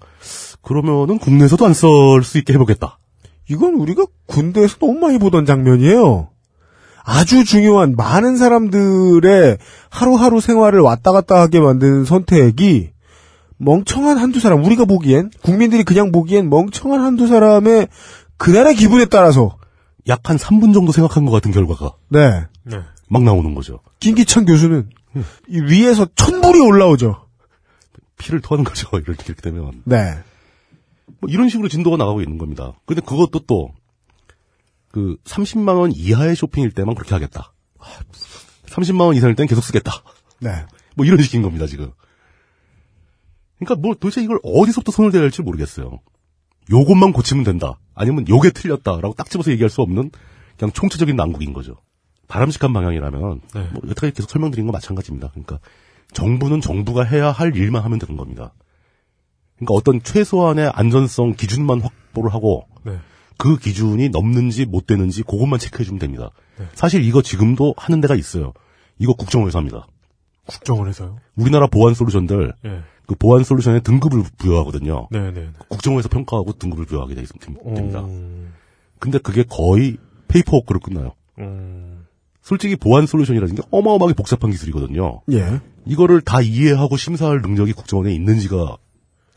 그러면은 0.62 1.18
국내에서도 1.18 1.64
안 1.64 1.72
쓸 1.72 2.22
수 2.24 2.38
있게 2.38 2.52
해보겠다 2.54 2.98
이건 3.48 3.74
우리가 3.74 4.04
군대에서 4.26 4.78
너무 4.78 4.98
많이 5.00 5.18
보던 5.18 5.46
장면이에요. 5.46 6.28
아주 7.04 7.44
중요한 7.44 7.94
많은 7.96 8.36
사람들의 8.36 9.58
하루하루 9.90 10.40
생활을 10.40 10.80
왔다 10.80 11.12
갔다 11.12 11.40
하게 11.40 11.60
만드는 11.60 12.04
선택이 12.04 12.90
멍청한 13.58 14.18
한두 14.18 14.40
사람, 14.40 14.64
우리가 14.64 14.84
보기엔, 14.86 15.30
국민들이 15.42 15.84
그냥 15.84 16.10
보기엔 16.10 16.50
멍청한 16.50 17.00
한두 17.00 17.28
사람의 17.28 17.88
그날의 18.36 18.74
기분에 18.74 19.04
따라서, 19.04 19.56
약 20.08 20.28
한 20.28 20.36
3분 20.36 20.74
정도 20.74 20.92
생각한 20.92 21.24
것 21.24 21.30
같은 21.32 21.52
결과가 21.52 21.94
네. 22.08 22.44
네. 22.64 22.80
막 23.08 23.22
나오는 23.22 23.54
거죠 23.54 23.80
김기찬 24.00 24.46
교수는 24.46 24.90
음. 25.16 25.24
이 25.48 25.60
위에서 25.60 26.06
천불이 26.14 26.58
올라오죠. 26.60 27.28
피를 28.18 28.40
토하는 28.40 28.64
거죠 28.64 28.88
이렇게, 28.98 29.24
이렇게 29.26 29.42
되면 29.42 29.82
네. 29.84 30.18
뭐 31.20 31.28
이런 31.28 31.48
식으로 31.48 31.68
진도가 31.68 31.96
나가고 31.96 32.20
있는 32.20 32.38
겁니다 32.38 32.72
근데 32.86 33.00
그것도 33.00 33.40
또 33.40 33.70
그 34.92 35.16
30만 35.24 35.78
원 35.78 35.90
이하의 35.90 36.36
쇼핑일 36.36 36.72
때만 36.72 36.94
그렇게 36.94 37.14
하겠다 37.14 37.54
30만 38.66 39.00
원 39.06 39.14
이상일 39.14 39.36
때는 39.36 39.48
계속 39.48 39.62
쓰겠다 39.62 40.02
네. 40.40 40.50
뭐 40.96 41.06
이런 41.06 41.22
식인 41.22 41.42
겁니다, 41.42 41.66
지금. 41.66 41.92
그러니까 43.58 43.80
뭐 43.80 43.94
도대체 43.94 44.22
이걸 44.22 44.38
어디서부터 44.42 44.92
손을 44.92 45.12
대야 45.12 45.22
할지 45.22 45.42
모르겠어요. 45.42 46.00
요것만 46.70 47.12
고치면 47.12 47.44
된다. 47.44 47.78
아니면 47.94 48.26
요게 48.28 48.50
틀렸다라고 48.50 49.14
딱 49.14 49.28
집어서 49.30 49.50
얘기할 49.50 49.70
수 49.70 49.82
없는 49.82 50.10
그냥 50.58 50.72
총체적인 50.72 51.16
난국인 51.16 51.52
거죠. 51.52 51.76
바람직한 52.28 52.72
방향이라면 52.72 53.40
네. 53.54 53.68
뭐 53.72 53.82
여태까지 53.84 54.12
계속 54.12 54.30
설명드린 54.30 54.66
거 54.66 54.72
마찬가지입니다. 54.72 55.30
그러니까 55.30 55.58
정부는 56.12 56.60
정부가 56.60 57.04
해야 57.04 57.30
할 57.30 57.54
일만 57.56 57.82
하면 57.82 57.98
되는 57.98 58.16
겁니다. 58.16 58.54
그러니까 59.56 59.74
어떤 59.74 60.02
최소한의 60.02 60.70
안전성 60.74 61.34
기준만 61.34 61.80
확보를 61.80 62.32
하고 62.32 62.66
네. 62.84 62.98
그 63.38 63.58
기준이 63.58 64.08
넘는지 64.08 64.64
못 64.66 64.86
되는지 64.86 65.22
그것만 65.22 65.58
체크해 65.58 65.84
주면 65.84 65.98
됩니다. 65.98 66.30
네. 66.58 66.66
사실 66.74 67.04
이거 67.04 67.22
지금도 67.22 67.74
하는 67.76 68.00
데가 68.00 68.14
있어요. 68.14 68.52
이거 68.98 69.14
국정원에서 69.14 69.58
합니다. 69.58 69.86
국정원에서요. 70.46 71.18
우리나라 71.36 71.66
보안 71.66 71.94
솔루션들 71.94 72.52
예. 72.64 72.82
그 73.12 73.18
보안 73.18 73.44
솔루션에 73.44 73.80
등급을 73.80 74.22
부여하거든요. 74.38 75.08
네, 75.10 75.30
네. 75.32 75.48
국정원에서 75.68 76.08
평가하고 76.08 76.52
등급을 76.54 76.86
부여하게 76.86 77.14
되- 77.14 77.24
됩니다. 77.74 78.00
음, 78.00 78.52
근데 78.98 79.18
그게 79.18 79.44
거의 79.48 79.96
paperwork로 80.28 80.80
끝나요. 80.80 81.12
음, 81.38 82.06
솔직히 82.40 82.76
보안 82.76 83.06
솔루션이라는 83.06 83.54
게 83.54 83.62
어마어마하게 83.70 84.14
복잡한 84.14 84.50
기술이거든요. 84.50 85.20
예. 85.32 85.60
이거를 85.84 86.20
다 86.20 86.40
이해하고 86.40 86.96
심사할 86.96 87.40
능력이 87.42 87.72
국정원에 87.72 88.12
있는지가 88.14 88.76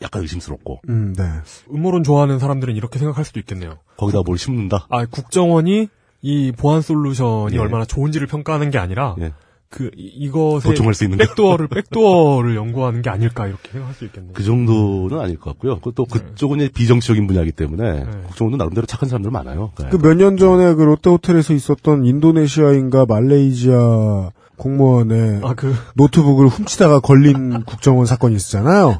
약간 0.02 0.22
의심스럽고 0.22 0.80
음, 0.88 1.14
네. 1.16 1.24
음모론 1.72 2.02
좋아하는 2.04 2.38
사람들은 2.38 2.76
이렇게 2.76 2.98
생각할 2.98 3.24
수도 3.24 3.40
있겠네요. 3.40 3.78
거기다 3.96 4.20
뭘 4.24 4.38
심는다. 4.38 4.86
아, 4.90 5.06
국정원이 5.06 5.88
이 6.22 6.52
보안 6.52 6.80
솔루션이 6.82 7.54
예. 7.56 7.58
얼마나 7.58 7.84
좋은지를 7.84 8.26
평가하는 8.26 8.70
게 8.70 8.78
아니라 8.78 9.16
예. 9.20 9.32
그 9.68 9.90
이- 9.96 10.12
이것의 10.16 10.60
도청할 10.62 10.94
수 10.94 11.04
있는 11.04 11.18
거. 11.18 11.24
backdoor를 11.24 11.68
backdoor를 11.68 12.54
연구하는 12.56 13.02
게 13.02 13.10
아닐까 13.10 13.46
이렇게 13.46 13.70
생각할 13.72 13.94
수 13.94 14.04
있겠네요. 14.04 14.32
그 14.32 14.42
정도는 14.44 15.18
아닐 15.20 15.38
것 15.38 15.50
같고요. 15.50 15.76
그것도 15.80 16.04
그쪽은 16.06 16.58
이제 16.60 16.68
비정치적인 16.72 17.26
분야이기 17.26 17.52
때문에 17.52 17.92
네. 18.04 18.10
국정원도 18.26 18.56
나름대로 18.58 18.86
착한 18.86 19.08
사람들 19.08 19.30
많아요. 19.30 19.72
네. 19.80 19.88
그 19.88 19.99
몇 19.99 20.16
년 20.16 20.36
전에 20.36 20.74
그 20.74 20.82
롯데 20.82 21.10
호텔에서 21.10 21.52
있었던 21.52 22.04
인도네시아인가 22.06 23.06
말레이시아 23.06 24.30
공무원의 24.56 25.40
아, 25.42 25.54
그 25.54 25.74
노트북을 25.96 26.46
훔치다가 26.48 27.00
걸린 27.00 27.62
국정원 27.64 28.06
사건이 28.06 28.36
있었잖아요. 28.36 28.98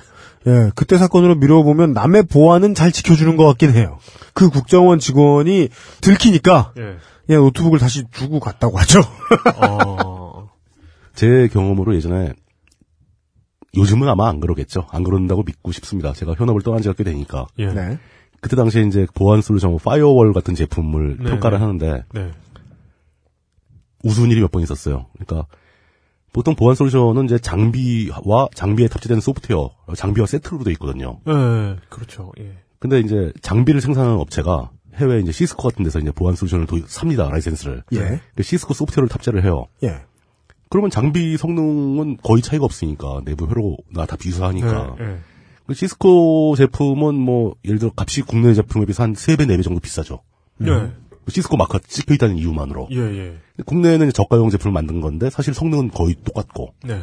예, 0.48 0.70
그때 0.74 0.96
사건으로 0.98 1.36
미뤄보면 1.36 1.92
남의 1.92 2.24
보안은 2.24 2.74
잘 2.74 2.92
지켜주는 2.92 3.36
것 3.36 3.46
같긴 3.46 3.72
해요. 3.72 3.98
그 4.34 4.50
국정원 4.50 4.98
직원이 4.98 5.68
들키니까 6.02 6.72
예. 6.78 6.96
그냥 7.26 7.42
노트북을 7.42 7.78
다시 7.80 8.04
주고 8.12 8.38
갔다고 8.38 8.78
하죠. 8.78 9.00
어, 9.56 10.15
제 11.16 11.48
경험으로 11.48 11.94
예전에 11.96 12.32
요즘은 13.76 14.08
아마 14.08 14.28
안 14.28 14.38
그러겠죠. 14.40 14.86
안 14.90 15.02
그런다고 15.02 15.42
믿고 15.42 15.72
싶습니다. 15.72 16.12
제가 16.12 16.34
현업을 16.38 16.62
떠난 16.62 16.80
지가 16.82 16.94
꽤 16.94 17.02
되니까. 17.04 17.46
예. 17.58 17.66
네. 17.66 17.98
그때 18.40 18.54
당시에 18.54 18.82
이제 18.82 19.06
보안 19.14 19.42
솔루션 19.42 19.76
firewall 19.78 20.32
같은 20.32 20.54
제품을 20.54 21.16
네, 21.18 21.30
평가를 21.30 21.58
네. 21.58 21.64
하는데 21.64 22.04
네. 22.14 22.30
우스운 24.04 24.30
일이 24.30 24.40
몇 24.40 24.50
번 24.52 24.62
있었어요. 24.62 25.06
그러니까 25.18 25.48
보통 26.32 26.54
보안 26.54 26.74
솔루션은 26.76 27.24
이제 27.24 27.38
장비와 27.38 28.48
장비에 28.54 28.88
탑재된 28.88 29.20
소프트웨어, 29.20 29.70
장비와 29.96 30.26
세트로 30.26 30.64
돼 30.64 30.70
있거든요. 30.72 31.18
예. 31.26 31.76
그렇죠. 31.88 32.30
예. 32.38 32.58
근데 32.78 33.00
이제 33.00 33.32
장비를 33.40 33.80
생산하는 33.80 34.16
업체가 34.18 34.70
해외 34.96 35.20
이제 35.20 35.32
시스코 35.32 35.68
같은 35.68 35.82
데서 35.84 35.98
이제 35.98 36.10
보안 36.12 36.34
솔루션을 36.36 36.66
도입, 36.66 36.88
삽니다 36.88 37.28
라이센스를. 37.30 37.82
예. 37.94 38.20
그 38.34 38.42
시스코 38.42 38.74
소프트웨어를 38.74 39.08
탑재를 39.08 39.44
해요. 39.44 39.66
예. 39.82 40.02
그러면 40.68 40.90
장비 40.90 41.36
성능은 41.36 42.18
거의 42.22 42.42
차이가 42.42 42.64
없으니까 42.64 43.20
내부 43.24 43.46
회로나 43.46 44.06
다 44.06 44.16
비슷하니까. 44.16 44.96
예, 45.00 45.04
예. 45.04 45.18
그 45.66 45.74
시스코 45.74 46.54
제품은 46.56 47.14
뭐 47.14 47.54
예를 47.64 47.78
들어 47.78 47.90
값이 47.96 48.22
국내 48.22 48.54
제품에 48.54 48.84
비해서 48.84 49.02
한 49.02 49.14
3배, 49.14 49.42
4배 49.46 49.62
정도 49.62 49.80
비싸죠. 49.80 50.22
예. 50.62 50.92
시스코 51.28 51.56
마크가 51.56 51.80
찍혀 51.86 52.14
있다는 52.14 52.38
이유만으로. 52.38 52.88
예, 52.92 52.98
예. 52.98 53.36
국내에는 53.64 54.12
저가용 54.12 54.50
제품을 54.50 54.72
만든 54.72 55.00
건데 55.00 55.28
사실 55.30 55.54
성능은 55.54 55.90
거의 55.90 56.14
똑같고 56.24 56.74
네. 56.84 57.00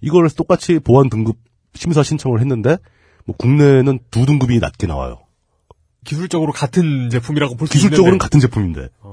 이걸 0.00 0.28
똑같이 0.30 0.78
보안 0.78 1.08
등급 1.10 1.36
심사 1.74 2.02
신청을 2.02 2.40
했는데 2.40 2.76
뭐 3.24 3.34
국내에는 3.36 3.98
두 4.10 4.24
등급이 4.24 4.58
낮게 4.60 4.86
나와요. 4.86 5.18
기술적으로 6.04 6.52
같은 6.52 7.10
제품이라고 7.10 7.56
볼 7.56 7.66
수 7.66 7.76
있는데. 7.76 7.88
기술적으로는 7.88 8.18
같은 8.18 8.38
제품인데 8.38 8.88
어, 9.00 9.05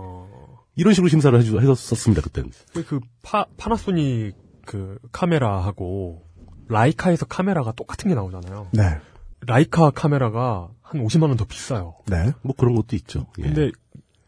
이런 0.76 0.94
식으로 0.94 1.10
심사를 1.10 1.38
해주, 1.38 1.60
했었습니다 1.60 2.22
그때는. 2.22 2.52
그 2.74 3.00
파, 3.22 3.46
파나소닉 3.58 4.36
그 4.66 4.98
카메라하고 5.12 6.24
라이카에서 6.68 7.26
카메라가 7.26 7.72
똑같은 7.74 8.10
게 8.10 8.16
나오잖아요. 8.16 8.70
네. 8.74 8.98
라이카 9.46 9.92
카메라가 9.92 10.70
한 10.82 11.04
50만 11.04 11.24
원 11.24 11.38
더 11.38 11.46
비싸요. 11.46 11.96
네. 12.08 12.32
뭐 12.42 12.56
그런 12.58 12.76
것도 12.76 12.96
있죠. 12.96 13.28
예. 13.40 13.44
근데 13.44 13.72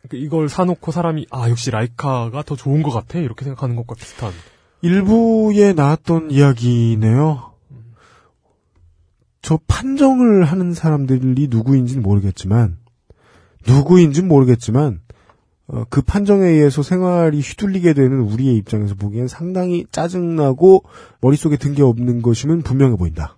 그 0.09 0.17
이걸 0.17 0.49
사놓고 0.49 0.91
사람이 0.91 1.27
아 1.31 1.49
역시 1.49 1.71
라이카가 1.71 2.43
더 2.43 2.55
좋은 2.55 2.83
것 2.83 2.91
같아 2.91 3.17
이렇게 3.19 3.43
생각하는 3.45 3.75
것과 3.75 3.95
비슷한. 3.95 4.31
일부에 4.81 5.73
나왔던 5.73 6.31
이야기네요. 6.31 7.53
저 9.41 9.59
판정을 9.67 10.43
하는 10.43 10.73
사람들이 10.73 11.47
누구인지는 11.49 12.01
모르겠지만, 12.01 12.77
누구인지는 13.67 14.27
모르겠지만, 14.27 15.01
어, 15.67 15.83
그 15.89 16.01
판정에 16.01 16.45
의해서 16.47 16.83
생활이 16.83 17.39
휘둘리게 17.39 17.93
되는 17.93 18.19
우리의 18.21 18.55
입장에서 18.57 18.93
보기엔 18.95 19.27
상당히 19.27 19.85
짜증나고 19.91 20.83
머릿속에 21.21 21.57
든 21.57 21.73
게 21.73 21.81
없는 21.81 22.21
것이면 22.21 22.61
분명해 22.61 22.97
보인다. 22.97 23.37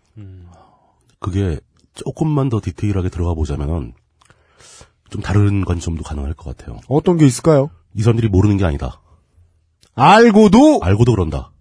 그게 1.19 1.59
조금만 1.93 2.49
더 2.49 2.59
디테일하게 2.61 3.09
들어가 3.09 3.34
보자면은 3.34 3.93
좀 5.09 5.21
다른 5.21 5.63
관점도 5.65 6.03
가능할 6.03 6.34
것 6.34 6.55
같아요. 6.55 6.80
어떤 6.89 7.17
게 7.17 7.25
있을까요? 7.25 7.69
이 7.95 8.01
사람들이 8.03 8.28
모르는 8.28 8.57
게 8.57 8.65
아니다. 8.65 8.99
알고도 9.95 10.82
알고도 10.84 11.13
그런다. 11.13 11.51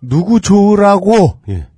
누구 0.00 0.40
좋으라고. 0.40 1.38
예. 1.48 1.68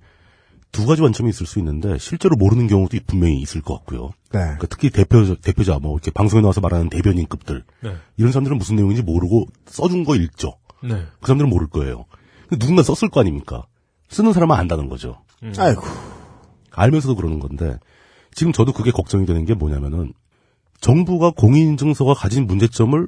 두 0.74 0.86
가지 0.86 1.02
관점이 1.02 1.30
있을 1.30 1.46
수 1.46 1.60
있는데 1.60 1.98
실제로 1.98 2.34
모르는 2.36 2.66
경우도 2.66 2.98
분명히 3.06 3.40
있을 3.40 3.62
것 3.62 3.74
같고요. 3.74 4.10
네. 4.32 4.40
그러니까 4.40 4.66
특히 4.66 4.90
대표 4.90 5.24
대표자 5.36 5.78
뭐 5.78 5.92
이렇게 5.92 6.10
방송에 6.10 6.42
나와서 6.42 6.60
말하는 6.60 6.90
대변인급들 6.90 7.62
네. 7.84 7.96
이런 8.16 8.32
사람들은 8.32 8.58
무슨 8.58 8.74
내용인지 8.74 9.02
모르고 9.02 9.46
써준 9.66 10.02
거 10.04 10.16
읽죠. 10.16 10.56
네. 10.82 11.06
그 11.20 11.26
사람들은 11.28 11.48
모를 11.48 11.68
거예요. 11.68 12.06
근데 12.48 12.58
누군가 12.58 12.82
썼을 12.82 13.08
거 13.08 13.20
아닙니까? 13.20 13.64
쓰는 14.08 14.32
사람은 14.32 14.56
안다는 14.56 14.88
거죠. 14.88 15.22
아이고. 15.56 15.82
알면서도 16.72 17.14
그러는 17.14 17.38
건데 17.38 17.78
지금 18.34 18.52
저도 18.52 18.72
그게 18.72 18.90
걱정이 18.90 19.26
되는 19.26 19.44
게 19.44 19.54
뭐냐면은 19.54 20.12
정부가 20.80 21.30
공인인증서가 21.30 22.14
가진 22.14 22.48
문제점을 22.48 23.06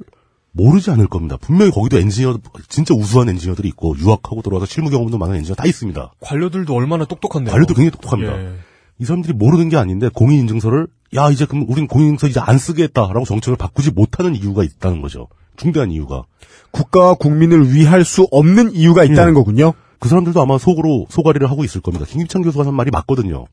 모르지 0.57 0.91
않을 0.91 1.07
겁니다. 1.07 1.37
분명히 1.39 1.71
거기도 1.71 1.97
엔지니어 1.97 2.39
진짜 2.67 2.93
우수한 2.93 3.29
엔지니어들이 3.29 3.67
있고 3.69 3.95
유학하고 3.97 4.41
들어와서 4.41 4.65
실무 4.65 4.89
경험도 4.89 5.17
많은 5.17 5.35
엔지니어 5.35 5.55
다 5.55 5.65
있습니다. 5.65 6.13
관료들도 6.19 6.73
얼마나 6.73 7.05
똑똑한데요. 7.05 7.51
관료도 7.53 7.73
굉장히 7.75 7.91
똑똑합니다. 7.91 8.37
예. 8.37 8.55
이 8.99 9.05
사람들이 9.05 9.33
모르는 9.33 9.69
게 9.69 9.77
아닌데 9.77 10.09
공인인증서를 10.13 10.87
야 11.15 11.29
이제 11.29 11.45
그럼 11.45 11.65
우린 11.69 11.87
공인인증서 11.87 12.27
이제 12.27 12.39
안 12.39 12.57
쓰겠다라고 12.57 13.25
정책을 13.25 13.55
바꾸지 13.55 13.91
못하는 13.91 14.35
이유가 14.35 14.63
있다는 14.63 15.01
거죠. 15.01 15.27
중대한 15.55 15.91
이유가 15.91 16.23
국가와 16.71 17.13
국민을 17.13 17.73
위할 17.73 18.03
수 18.03 18.27
없는 18.31 18.73
이유가 18.73 19.03
있다는 19.03 19.29
예. 19.29 19.33
거군요. 19.33 19.73
그 19.99 20.09
사람들도 20.09 20.41
아마 20.41 20.57
속으로 20.57 21.05
소가리를 21.09 21.49
하고 21.49 21.63
있을 21.63 21.81
겁니다. 21.81 22.05
김기찬 22.05 22.41
교수가 22.41 22.65
한 22.65 22.73
말이 22.73 22.91
맞거든요. 22.91 23.45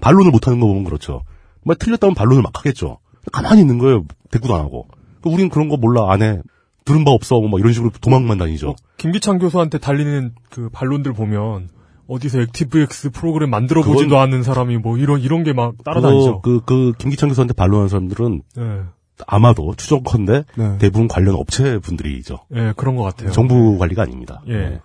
반론을 0.00 0.30
못하는 0.30 0.60
거 0.60 0.66
보면 0.66 0.84
그렇죠. 0.84 1.22
말 1.62 1.76
틀렸다면 1.76 2.14
반론을 2.14 2.42
막 2.42 2.58
하겠죠. 2.58 2.98
가만히 3.32 3.60
있는 3.60 3.78
거예요. 3.78 4.04
대꾸도 4.30 4.54
안 4.54 4.60
하고. 4.60 4.88
그러니까 5.24 5.30
우린 5.34 5.48
그런 5.48 5.68
거 5.68 5.76
몰라 5.76 6.12
안 6.12 6.22
해. 6.22 6.40
들은 6.84 7.04
바 7.04 7.10
없어. 7.12 7.40
뭐 7.40 7.58
이런 7.58 7.72
식으로 7.72 7.90
도망만 8.00 8.36
다니죠. 8.38 8.76
김기찬 8.98 9.38
교수한테 9.38 9.78
달리는 9.78 10.34
그 10.50 10.68
반론들 10.70 11.14
보면 11.14 11.70
어디서 12.06 12.42
액티브엑스 12.42 13.10
프로그램 13.10 13.48
만들어 13.50 13.82
보지도 13.82 14.10
그건- 14.10 14.20
않는 14.22 14.42
사람이 14.42 14.76
뭐 14.78 14.98
이런 14.98 15.20
이런 15.20 15.42
게 15.44 15.54
막 15.54 15.82
따라다니죠. 15.82 16.42
그, 16.42 16.60
그, 16.60 16.64
그 16.66 16.92
김기찬 16.98 17.30
교수한테 17.30 17.54
반론하는 17.54 17.88
사람들은 17.88 18.42
예. 18.58 18.80
아마도 19.26 19.74
추정컨대 19.76 20.44
네. 20.56 20.78
대부분 20.78 21.08
관련 21.08 21.36
업체 21.36 21.78
분들이죠. 21.78 22.40
예, 22.56 22.74
그런 22.76 22.96
것 22.96 23.04
같아요. 23.04 23.30
정부 23.32 23.78
관리가 23.78 24.02
아닙니다. 24.02 24.42
예. 24.48 24.52
네. 24.52 24.80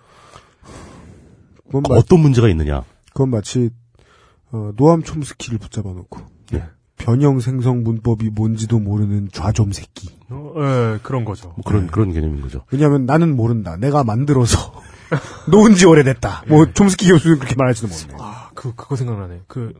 마, 1.72 1.80
어떤 1.90 2.20
문제가 2.20 2.48
있느냐? 2.48 2.82
그건 3.12 3.30
마치 3.30 3.70
어, 4.52 4.72
노암 4.76 5.02
촘스키를 5.02 5.58
붙잡아 5.58 5.90
놓고 5.90 6.18
네. 6.18 6.24
변형 7.00 7.40
생성 7.40 7.82
문법이 7.82 8.28
뭔지도 8.30 8.78
모르는 8.78 9.30
좌좀 9.32 9.72
새끼. 9.72 10.10
어, 10.28 10.52
예, 10.58 10.98
그런 11.02 11.24
거죠. 11.24 11.48
뭐 11.48 11.56
그런 11.64 11.86
그런 11.86 12.12
개념인 12.12 12.42
거죠. 12.42 12.64
왜냐하면 12.70 13.06
나는 13.06 13.34
모른다. 13.34 13.76
내가 13.76 14.04
만들어서 14.04 14.74
놓은 15.50 15.74
지 15.74 15.86
오래됐다. 15.86 16.44
뭐 16.48 16.70
촘스키 16.72 17.08
교수는 17.08 17.38
그렇게 17.38 17.54
말할지도 17.56 17.88
모르네. 17.88 18.14
아, 18.20 18.50
그 18.54 18.74
그거 18.74 18.96
생각나네. 18.96 19.40
그 19.46 19.72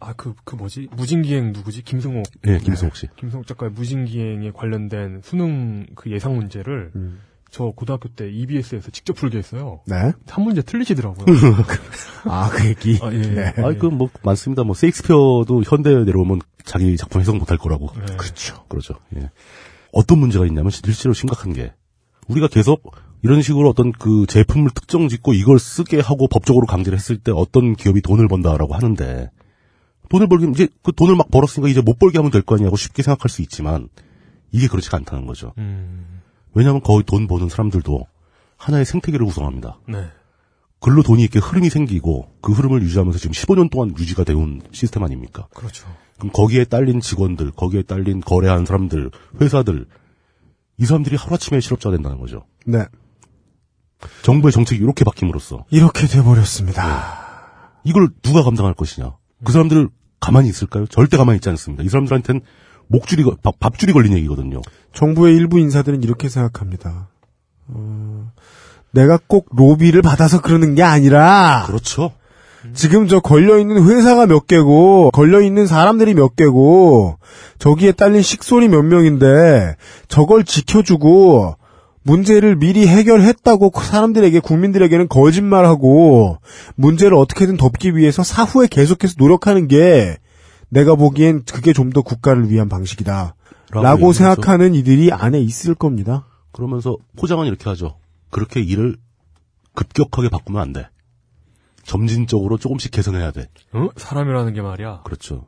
아, 0.00 0.12
그, 0.12 0.34
그 0.44 0.54
뭐지? 0.54 0.88
무진기행 0.92 1.52
누구지? 1.52 1.82
김승옥. 1.82 2.24
예, 2.46 2.58
김승옥 2.58 2.94
씨. 2.94 3.08
김승옥 3.16 3.46
작가의 3.46 3.72
무진기행에 3.72 4.52
관련된 4.52 5.22
수능 5.24 5.86
그 5.96 6.10
예상 6.10 6.36
문제를 6.36 6.92
음. 6.94 7.20
저 7.50 7.70
고등학교 7.74 8.08
때 8.10 8.30
EBS에서 8.30 8.90
직접 8.90 9.14
풀게 9.14 9.38
했어요. 9.38 9.80
네. 9.86 10.12
한 10.28 10.44
문제 10.44 10.60
틀리시더라고요. 10.62 11.24
아, 12.24 12.50
그 12.50 12.66
얘기. 12.68 12.98
아, 13.02 13.12
예. 13.12 13.18
네. 13.18 13.54
아, 13.56 13.72
그뭐 13.72 14.10
많습니다. 14.22 14.64
뭐 14.64 14.74
세익스피어도 14.74 15.62
현대에 15.64 16.04
내려오면 16.04 16.40
자기 16.64 16.96
작품 16.96 17.20
해석 17.20 17.36
못할 17.38 17.56
거라고. 17.56 17.90
네. 17.94 18.16
그렇죠. 18.16 18.64
그렇죠. 18.68 18.94
예. 19.16 19.30
어떤 19.92 20.18
문제가 20.18 20.44
있냐면 20.46 20.70
실제로 20.70 21.14
심각한 21.14 21.52
게 21.54 21.72
우리가 22.28 22.48
계속 22.48 22.82
이런 23.22 23.40
식으로 23.40 23.70
어떤 23.70 23.92
그 23.92 24.26
제품을 24.28 24.70
특정 24.74 25.08
짓고 25.08 25.32
이걸 25.32 25.58
쓰게 25.58 26.00
하고 26.00 26.28
법적으로 26.28 26.66
강제를 26.66 26.98
했을 26.98 27.16
때 27.16 27.32
어떤 27.34 27.74
기업이 27.74 28.02
돈을 28.02 28.28
번다라고 28.28 28.74
하는데 28.74 29.30
돈을 30.10 30.28
벌기 30.28 30.46
이제 30.50 30.68
그 30.82 30.92
돈을 30.92 31.16
막 31.16 31.30
벌었으니까 31.30 31.68
이제 31.70 31.80
못 31.80 31.98
벌게 31.98 32.18
하면 32.18 32.30
될 32.30 32.42
거 32.42 32.54
아니냐고 32.54 32.76
쉽게 32.76 33.02
생각할 33.02 33.30
수 33.30 33.40
있지만 33.42 33.88
이게 34.52 34.68
그렇지가 34.68 34.98
않다는 34.98 35.26
거죠. 35.26 35.52
음, 35.58 36.17
왜냐하면 36.54 36.82
거의 36.82 37.02
돈 37.04 37.26
버는 37.26 37.48
사람들도 37.48 38.06
하나의 38.56 38.84
생태계를 38.84 39.24
구성합니다. 39.26 39.78
네. 39.88 40.06
글로 40.80 41.02
돈이 41.02 41.22
이렇게 41.22 41.38
흐름이 41.38 41.70
생기고 41.70 42.36
그 42.40 42.52
흐름을 42.52 42.82
유지하면서 42.82 43.18
지금 43.18 43.32
15년 43.32 43.70
동안 43.70 43.94
유지가 43.98 44.24
되온 44.24 44.62
시스템 44.72 45.02
아닙니까? 45.02 45.48
그렇죠. 45.54 45.88
그럼 46.18 46.32
거기에 46.32 46.64
딸린 46.64 47.00
직원들, 47.00 47.52
거기에 47.52 47.82
딸린 47.82 48.20
거래하는 48.20 48.64
사람들, 48.64 49.10
회사들, 49.40 49.86
이 50.78 50.84
사람들이 50.84 51.16
하루아침에 51.16 51.60
실업자가 51.60 51.96
된다는 51.96 52.18
거죠. 52.18 52.44
네. 52.66 52.84
정부의 54.22 54.52
정책이 54.52 54.82
이렇게 54.82 55.04
바뀜으로써 55.04 55.64
이렇게 55.70 56.06
돼버렸습니다. 56.06 57.80
이걸 57.82 58.08
누가 58.22 58.42
감당할 58.42 58.74
것이냐. 58.74 59.16
그 59.44 59.52
사람들 59.52 59.88
가만히 60.20 60.48
있을까요? 60.48 60.86
절대 60.86 61.16
가만히 61.16 61.36
있지 61.36 61.48
않습니다. 61.48 61.82
이 61.82 61.88
사람들한테는 61.88 62.40
목줄이, 62.88 63.22
거- 63.22 63.36
밥, 63.42 63.58
밥줄이 63.60 63.92
걸린 63.92 64.12
얘기거든요. 64.14 64.60
정부의 64.94 65.36
일부 65.36 65.58
인사들은 65.58 66.02
이렇게 66.02 66.28
생각합니다. 66.28 67.08
어, 67.68 68.32
내가 68.92 69.18
꼭 69.26 69.48
로비를 69.54 70.02
받아서 70.02 70.40
그러는 70.40 70.74
게 70.74 70.82
아니라 70.82 71.64
그렇죠. 71.66 72.12
지금 72.74 73.06
저 73.06 73.20
걸려있는 73.20 73.84
회사가 73.84 74.26
몇 74.26 74.46
개고, 74.48 75.10
걸려있는 75.12 75.66
사람들이 75.68 76.14
몇 76.14 76.34
개고, 76.34 77.18
저기에 77.58 77.92
딸린 77.92 78.20
식솔이 78.20 78.68
몇 78.68 78.82
명인데, 78.82 79.76
저걸 80.08 80.44
지켜주고, 80.44 81.54
문제를 82.02 82.56
미리 82.56 82.88
해결했다고 82.88 83.70
사람들에게, 83.80 84.40
국민들에게는 84.40 85.08
거짓말하고, 85.08 86.38
문제를 86.74 87.14
어떻게든 87.16 87.58
덮기 87.58 87.96
위해서 87.96 88.24
사후에 88.24 88.66
계속해서 88.68 89.14
노력하는 89.18 89.68
게, 89.68 90.16
내가 90.68 90.94
보기엔 90.94 91.44
그게 91.44 91.72
좀 91.72 91.90
더 91.90 92.02
국가를 92.02 92.50
위한 92.50 92.68
방식이다. 92.68 93.34
라고 93.70 93.86
얘기하면서 93.88 94.12
생각하는 94.12 94.74
이들이 94.74 95.12
안에 95.12 95.40
있을 95.40 95.74
겁니다. 95.74 96.26
그러면서 96.52 96.96
포장은 97.16 97.46
이렇게 97.46 97.68
하죠. 97.70 97.98
그렇게 98.30 98.60
일을 98.60 98.96
급격하게 99.74 100.28
바꾸면 100.28 100.60
안 100.60 100.72
돼. 100.72 100.88
점진적으로 101.84 102.58
조금씩 102.58 102.90
개선해야 102.90 103.30
돼. 103.30 103.48
어? 103.72 103.88
사람이라는 103.96 104.52
게 104.52 104.60
말이야. 104.60 105.02
그렇죠. 105.04 105.46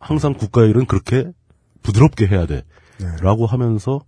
항상 0.00 0.34
국가의 0.34 0.70
일은 0.70 0.86
그렇게 0.86 1.30
부드럽게 1.82 2.26
해야 2.26 2.46
돼. 2.46 2.64
네. 2.98 3.06
라고 3.20 3.46
하면서 3.46 4.00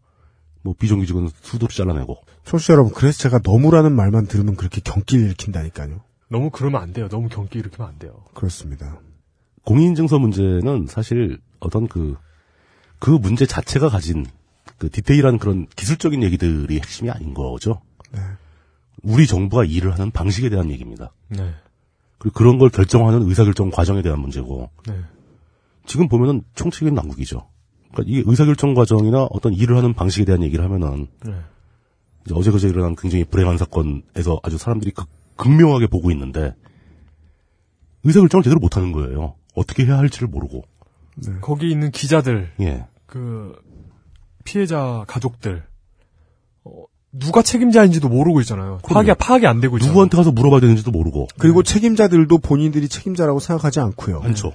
뭐 0.62 0.74
비정규직은 0.78 1.28
수두로 1.42 1.68
잘라내고 1.70 2.16
청취자 2.44 2.72
여러분, 2.72 2.92
그래서 2.92 3.18
제가 3.18 3.40
너무라는 3.44 3.92
말만 3.94 4.26
들으면 4.26 4.56
그렇게 4.56 4.80
경기를 4.80 5.26
일으킨다니까요. 5.26 6.00
너무 6.30 6.50
그러면 6.50 6.82
안 6.82 6.92
돼요. 6.92 7.08
너무 7.08 7.28
경기 7.28 7.58
일으키면 7.58 7.88
안 7.88 7.98
돼요. 7.98 8.24
그렇습니다. 8.34 8.98
공인인증서 9.68 10.18
문제는 10.18 10.86
사실 10.88 11.38
어떤 11.60 11.88
그, 11.88 12.16
그 12.98 13.10
문제 13.10 13.44
자체가 13.44 13.90
가진 13.90 14.24
그 14.78 14.88
디테일한 14.88 15.36
그런 15.36 15.66
기술적인 15.76 16.22
얘기들이 16.22 16.76
핵심이 16.76 17.10
아닌 17.10 17.34
거죠. 17.34 17.82
네. 18.10 18.18
우리 19.02 19.26
정부가 19.26 19.66
일을 19.66 19.92
하는 19.92 20.10
방식에 20.10 20.48
대한 20.48 20.70
얘기입니다. 20.70 21.12
네. 21.28 21.52
그리고 22.16 22.32
그런 22.32 22.58
걸 22.58 22.70
결정하는 22.70 23.20
의사결정 23.28 23.70
과정에 23.70 24.00
대한 24.00 24.20
문제고 24.20 24.70
네. 24.86 24.94
지금 25.84 26.08
보면은 26.08 26.44
총책인 26.54 26.94
난국이죠. 26.94 27.46
그러니까 27.92 28.10
이게 28.10 28.22
의사결정 28.24 28.72
과정이나 28.72 29.24
어떤 29.24 29.52
일을 29.52 29.76
하는 29.76 29.92
방식에 29.92 30.24
대한 30.24 30.42
얘기를 30.42 30.64
하면은 30.64 31.08
네. 31.26 31.34
이제 32.24 32.34
어제 32.34 32.50
그제 32.50 32.68
일어난 32.68 32.96
굉장히 32.96 33.24
불행한 33.24 33.58
사건에서 33.58 34.40
아주 34.42 34.56
사람들이 34.56 34.92
극, 34.92 35.06
극명하게 35.36 35.88
보고 35.88 36.10
있는데 36.10 36.54
의사 38.05 38.20
결정을 38.20 38.42
제대로 38.42 38.61
못하는 38.61 38.92
거예요. 38.92 39.34
어떻게 39.55 39.84
해야 39.84 39.99
할지를 39.99 40.28
모르고. 40.28 40.64
거기 41.40 41.70
있는 41.70 41.90
기자들, 41.90 42.53
예. 42.61 42.86
그 43.07 43.53
피해자 44.44 45.05
가족들 45.09 45.64
어, 46.64 46.84
누가 47.12 47.42
책임자인지도 47.42 48.09
모르고 48.09 48.40
있잖아요. 48.42 48.78
파악이 48.84 49.12
파악이 49.18 49.46
안 49.46 49.61
되고 49.61 49.76
있잖아요. 49.76 49.92
누구한테 49.92 50.16
가서 50.16 50.30
물어봐야 50.30 50.61
되는지도 50.61 50.90
모르고. 50.90 51.28
그리고 51.38 51.62
책임자들도 51.62 52.38
본인들이 52.38 52.88
책임자라고 52.88 53.40
생각하지 53.40 53.80
않고요. 53.80 54.20
많죠. 54.20 54.53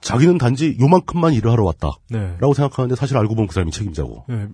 자기는 0.00 0.38
단지 0.38 0.76
요만큼만 0.80 1.32
일을 1.34 1.50
하러 1.50 1.64
왔다. 1.64 1.90
네. 2.08 2.36
라고 2.38 2.54
생각하는데 2.54 2.94
사실 2.94 3.16
알고 3.16 3.34
보면 3.34 3.48
그 3.48 3.54
사람이 3.54 3.72
책임자고. 3.72 4.24
네. 4.28 4.46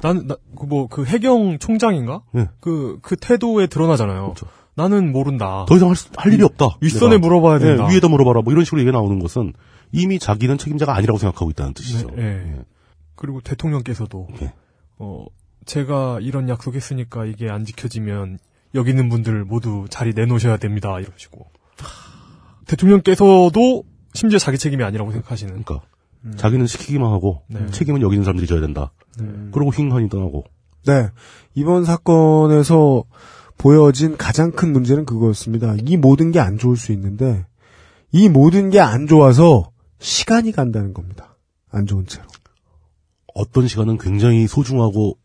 나는 0.00 0.26
나그뭐 0.26 0.88
그 0.88 1.04
해경 1.04 1.58
총장인가? 1.58 2.22
예. 2.36 2.48
그그 2.60 3.16
태도에 3.16 3.66
드러나잖아요. 3.66 4.22
그렇죠. 4.22 4.46
나는 4.76 5.12
모른다. 5.12 5.64
더 5.68 5.76
이상 5.76 5.88
할, 5.88 5.96
수- 5.96 6.08
할 6.16 6.32
일이 6.32 6.42
없다. 6.42 6.76
윗선에 6.80 7.16
내가. 7.16 7.20
물어봐야 7.26 7.56
예, 7.56 7.58
된다. 7.60 7.86
위에다 7.86 8.08
물어봐라. 8.08 8.42
뭐 8.42 8.52
이런 8.52 8.64
식으로 8.64 8.80
얘기가 8.80 8.96
나오는 8.96 9.18
것은 9.20 9.52
이미 9.92 10.18
자기는 10.18 10.58
책임자가 10.58 10.94
아니라고 10.96 11.18
생각하고 11.18 11.50
있다는 11.50 11.74
뜻이죠. 11.74 12.08
네, 12.16 12.22
예. 12.22 12.58
그리고 13.14 13.40
대통령께서도 13.40 14.28
예. 14.42 14.52
어 14.98 15.24
제가 15.64 16.18
이런 16.20 16.48
약속했으니까 16.48 17.24
이게 17.26 17.48
안 17.48 17.64
지켜지면 17.64 18.38
여기 18.74 18.90
있는 18.90 19.08
분들 19.08 19.44
모두 19.44 19.86
자리 19.88 20.12
내놓으셔야 20.14 20.56
됩니다. 20.56 20.98
이러시고 20.98 21.46
대통령께서도 22.66 23.84
심지어 24.14 24.38
자기 24.38 24.58
책임이 24.58 24.82
아니라고 24.82 25.12
생각하시는. 25.12 25.62
그러니까 25.62 25.86
자기는 26.36 26.66
시키기만 26.66 27.10
하고 27.12 27.42
네. 27.48 27.66
책임은 27.70 28.00
여기 28.02 28.14
있는 28.14 28.24
사람들이 28.24 28.46
져야 28.46 28.60
된다. 28.60 28.92
그러고 29.52 29.70
휙하니 29.70 30.08
떠나고. 30.08 30.44
네. 30.86 31.08
이번 31.54 31.84
사건에서 31.84 33.04
보여진 33.64 34.18
가장 34.18 34.50
큰 34.50 34.74
문제는 34.74 35.06
그거였습니다. 35.06 35.76
이 35.86 35.96
모든 35.96 36.32
게 36.32 36.38
안 36.38 36.58
좋을 36.58 36.76
수 36.76 36.92
있는데, 36.92 37.46
이 38.12 38.28
모든 38.28 38.68
게 38.68 38.78
안 38.78 39.06
좋아서 39.06 39.70
시간이 39.98 40.52
간다는 40.52 40.92
겁니다. 40.92 41.38
안 41.70 41.86
좋은 41.86 42.06
채로. 42.06 42.26
어떤 43.34 43.66
시간은 43.66 43.96
굉장히 43.96 44.46
소중하고 44.46 45.16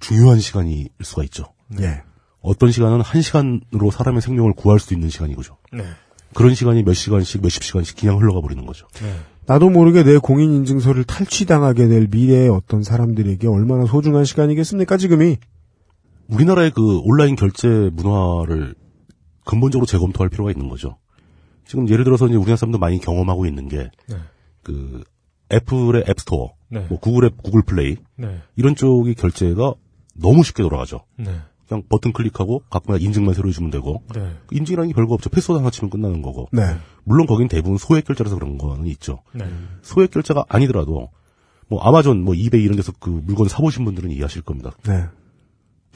중요한 0.00 0.40
시간일 0.40 0.88
수가 1.02 1.24
있죠. 1.24 1.52
예. 1.78 2.00
어떤 2.40 2.72
시간은 2.72 3.02
한 3.02 3.20
시간으로 3.20 3.90
사람의 3.90 4.22
생명을 4.22 4.54
구할 4.54 4.80
수 4.80 4.94
있는 4.94 5.10
시간이고죠. 5.10 5.58
네. 5.74 5.84
그런 6.32 6.54
시간이 6.54 6.82
몇 6.82 6.94
시간씩 6.94 7.42
몇십 7.42 7.62
시간씩 7.62 7.98
그냥 7.98 8.18
흘러가 8.18 8.40
버리는 8.40 8.64
거죠. 8.64 8.86
나도 9.44 9.68
모르게 9.68 10.02
내 10.02 10.16
공인 10.16 10.50
인증서를 10.54 11.04
탈취당하게 11.04 11.88
될 11.88 12.08
미래의 12.10 12.48
어떤 12.48 12.82
사람들에게 12.82 13.46
얼마나 13.48 13.84
소중한 13.84 14.24
시간이겠습니까, 14.24 14.96
지금이? 14.96 15.36
우리나라의 16.28 16.70
그 16.70 16.98
온라인 17.00 17.36
결제 17.36 17.90
문화를 17.92 18.74
근본적으로 19.44 19.86
재검토할 19.86 20.28
필요가 20.28 20.50
있는 20.50 20.68
거죠. 20.68 20.98
지금 21.64 21.88
예를 21.88 22.04
들어서 22.04 22.26
이제 22.26 22.36
우리나라 22.36 22.56
사람도 22.56 22.78
많이 22.78 22.98
경험하고 22.98 23.46
있는 23.46 23.68
게 23.68 23.90
네. 24.08 24.16
그 24.62 25.02
애플의 25.52 26.04
앱스토어, 26.08 26.54
네. 26.68 26.86
뭐 26.88 26.98
구글의 26.98 27.32
구글 27.42 27.62
플레이 27.62 27.96
네. 28.16 28.40
이런 28.56 28.74
쪽이 28.74 29.14
결제가 29.14 29.74
너무 30.14 30.42
쉽게 30.42 30.62
돌아가죠. 30.62 31.02
네. 31.16 31.30
그냥 31.68 31.82
버튼 31.88 32.12
클릭하고 32.12 32.62
가끔마다 32.70 33.02
인증만 33.04 33.34
새로 33.34 33.48
해주면 33.48 33.70
되고 33.70 34.02
네. 34.14 34.30
인증이라는 34.52 34.88
게 34.88 34.94
별거 34.94 35.14
없죠. 35.14 35.30
패스워드 35.30 35.58
하나 35.58 35.70
치면 35.70 35.90
끝나는 35.90 36.22
거고. 36.22 36.48
네. 36.52 36.62
물론 37.04 37.26
거긴 37.26 37.48
대부분 37.48 37.78
소액 37.78 38.04
결제라서 38.04 38.36
그런 38.36 38.58
거는 38.58 38.86
있죠. 38.86 39.22
네. 39.32 39.44
소액 39.82 40.12
결제가 40.12 40.44
아니더라도 40.48 41.10
뭐 41.68 41.80
아마존, 41.82 42.22
뭐 42.22 42.34
이베이 42.34 42.62
이런 42.62 42.76
데서 42.76 42.92
그 43.00 43.10
물건 43.10 43.48
사보신 43.48 43.84
분들은 43.84 44.12
이해하실 44.12 44.42
겁니다. 44.42 44.70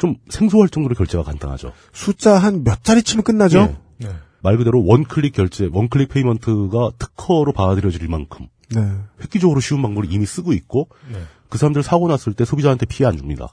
네. 0.01 0.07
좀 0.09 0.17
생소할 0.29 0.69
정도로 0.69 0.95
결제가 0.95 1.23
간단하죠. 1.25 1.73
숫자 1.93 2.39
한 2.39 2.65
몇 2.65 2.83
자리 2.83 3.03
치면 3.03 3.23
끝나죠? 3.23 3.77
예. 4.03 4.07
네. 4.07 4.15
말 4.43 4.57
그대로 4.57 4.83
one-click 4.85 5.35
결제, 5.35 5.69
one-click 5.71 6.09
payment가 6.09 6.93
특허로 6.99 7.53
받아들여질 7.53 8.09
만큼 8.09 8.47
네. 8.75 8.81
획기적으로 9.21 9.61
쉬운 9.61 9.83
방법을 9.83 10.11
이미 10.11 10.25
쓰고 10.25 10.53
있고 10.55 10.89
네. 11.13 11.21
그 11.51 11.59
사람들 11.59 11.83
사고 11.83 12.09
났을 12.09 12.33
때 12.33 12.45
소비자한테 12.45 12.87
피해 12.87 13.07
안 13.09 13.17
줍니다. 13.19 13.49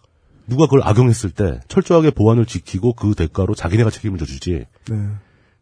누가 0.47 0.65
그걸 0.65 0.81
악용했을 0.83 1.31
때 1.31 1.59
철저하게 1.67 2.11
보안을 2.11 2.45
지키고 2.45 2.93
그 2.93 3.15
대가로 3.15 3.53
자기네가 3.53 3.89
책임을 3.89 4.17
져주지 4.17 4.65
네. 4.89 5.09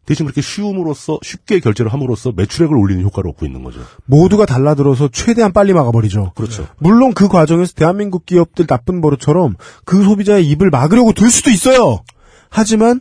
대신 0.06 0.24
그렇게 0.24 0.40
쉬움으로써 0.40 1.18
쉽게 1.22 1.60
결제를 1.60 1.92
함으로써 1.92 2.32
매출액을 2.34 2.76
올리는 2.76 3.02
효과를 3.02 3.30
얻고 3.30 3.44
있는 3.44 3.62
거죠. 3.62 3.80
모두가 4.06 4.46
달라들어서 4.46 5.08
최대한 5.12 5.52
빨리 5.52 5.72
막아버리죠. 5.72 6.32
그렇죠. 6.34 6.66
물론 6.78 7.12
그 7.12 7.28
과정에서 7.28 7.74
대한민국 7.74 8.24
기업들 8.24 8.66
나쁜 8.66 9.00
버릇처럼 9.00 9.56
그 9.84 10.02
소비자의 10.02 10.48
입을 10.48 10.70
막으려고 10.70 11.12
들 11.12 11.28
수도 11.30 11.50
있어요. 11.50 12.02
하지만 12.48 13.00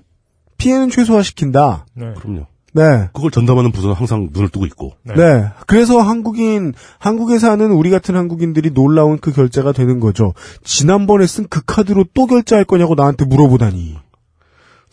피해는 0.57 0.89
최소화시킨다. 0.89 1.85
네. 1.93 2.13
그럼요. 2.17 2.47
네. 2.73 3.07
그걸 3.13 3.31
전담하는 3.31 3.71
부서는 3.71 3.95
항상 3.95 4.29
눈을 4.33 4.49
뜨고 4.49 4.65
있고 4.65 4.93
네. 5.03 5.13
네. 5.15 5.45
그래서 5.65 6.01
한국인, 6.01 6.73
한국에 6.99 7.39
사는 7.39 7.71
우리 7.71 7.89
같은 7.89 8.17
한국인들이 8.17 8.71
놀라운 8.71 9.17
그 9.17 9.31
결제가 9.31 9.71
되는 9.71 10.01
거죠. 10.01 10.33
지난번에 10.63 11.25
쓴 11.25 11.47
그 11.49 11.61
카드로 11.65 12.05
또 12.13 12.25
결제할 12.25 12.65
거냐고 12.65 12.95
나한테 12.95 13.23
물어보다니. 13.25 13.95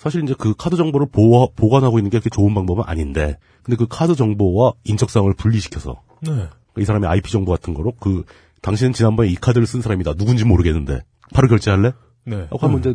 사실 0.02 0.24
이제 0.24 0.34
그 0.36 0.52
카드 0.58 0.76
정보를 0.76 1.06
보호, 1.12 1.52
보관하고 1.54 1.98
있는 1.98 2.10
게 2.10 2.18
그렇게 2.18 2.28
좋은 2.30 2.54
방법은 2.54 2.82
아닌데 2.86 3.38
근데 3.62 3.76
그 3.76 3.86
카드 3.88 4.16
정보와 4.16 4.72
인적사항을 4.82 5.34
분리시켜서 5.34 6.02
네. 6.22 6.48
이 6.76 6.84
사람의 6.84 7.08
IP 7.08 7.30
정보 7.30 7.52
같은 7.52 7.72
거로 7.72 7.92
그 8.00 8.24
당신은 8.62 8.94
지난번에 8.94 9.28
이 9.28 9.36
카드를 9.36 9.64
쓴 9.66 9.80
사람이다 9.80 10.14
누군지 10.14 10.44
모르겠는데 10.44 11.02
바로 11.32 11.46
결제할래? 11.46 11.92
네. 12.24 12.36
하고 12.50 12.58
하면 12.58 12.80
이제 12.80 12.94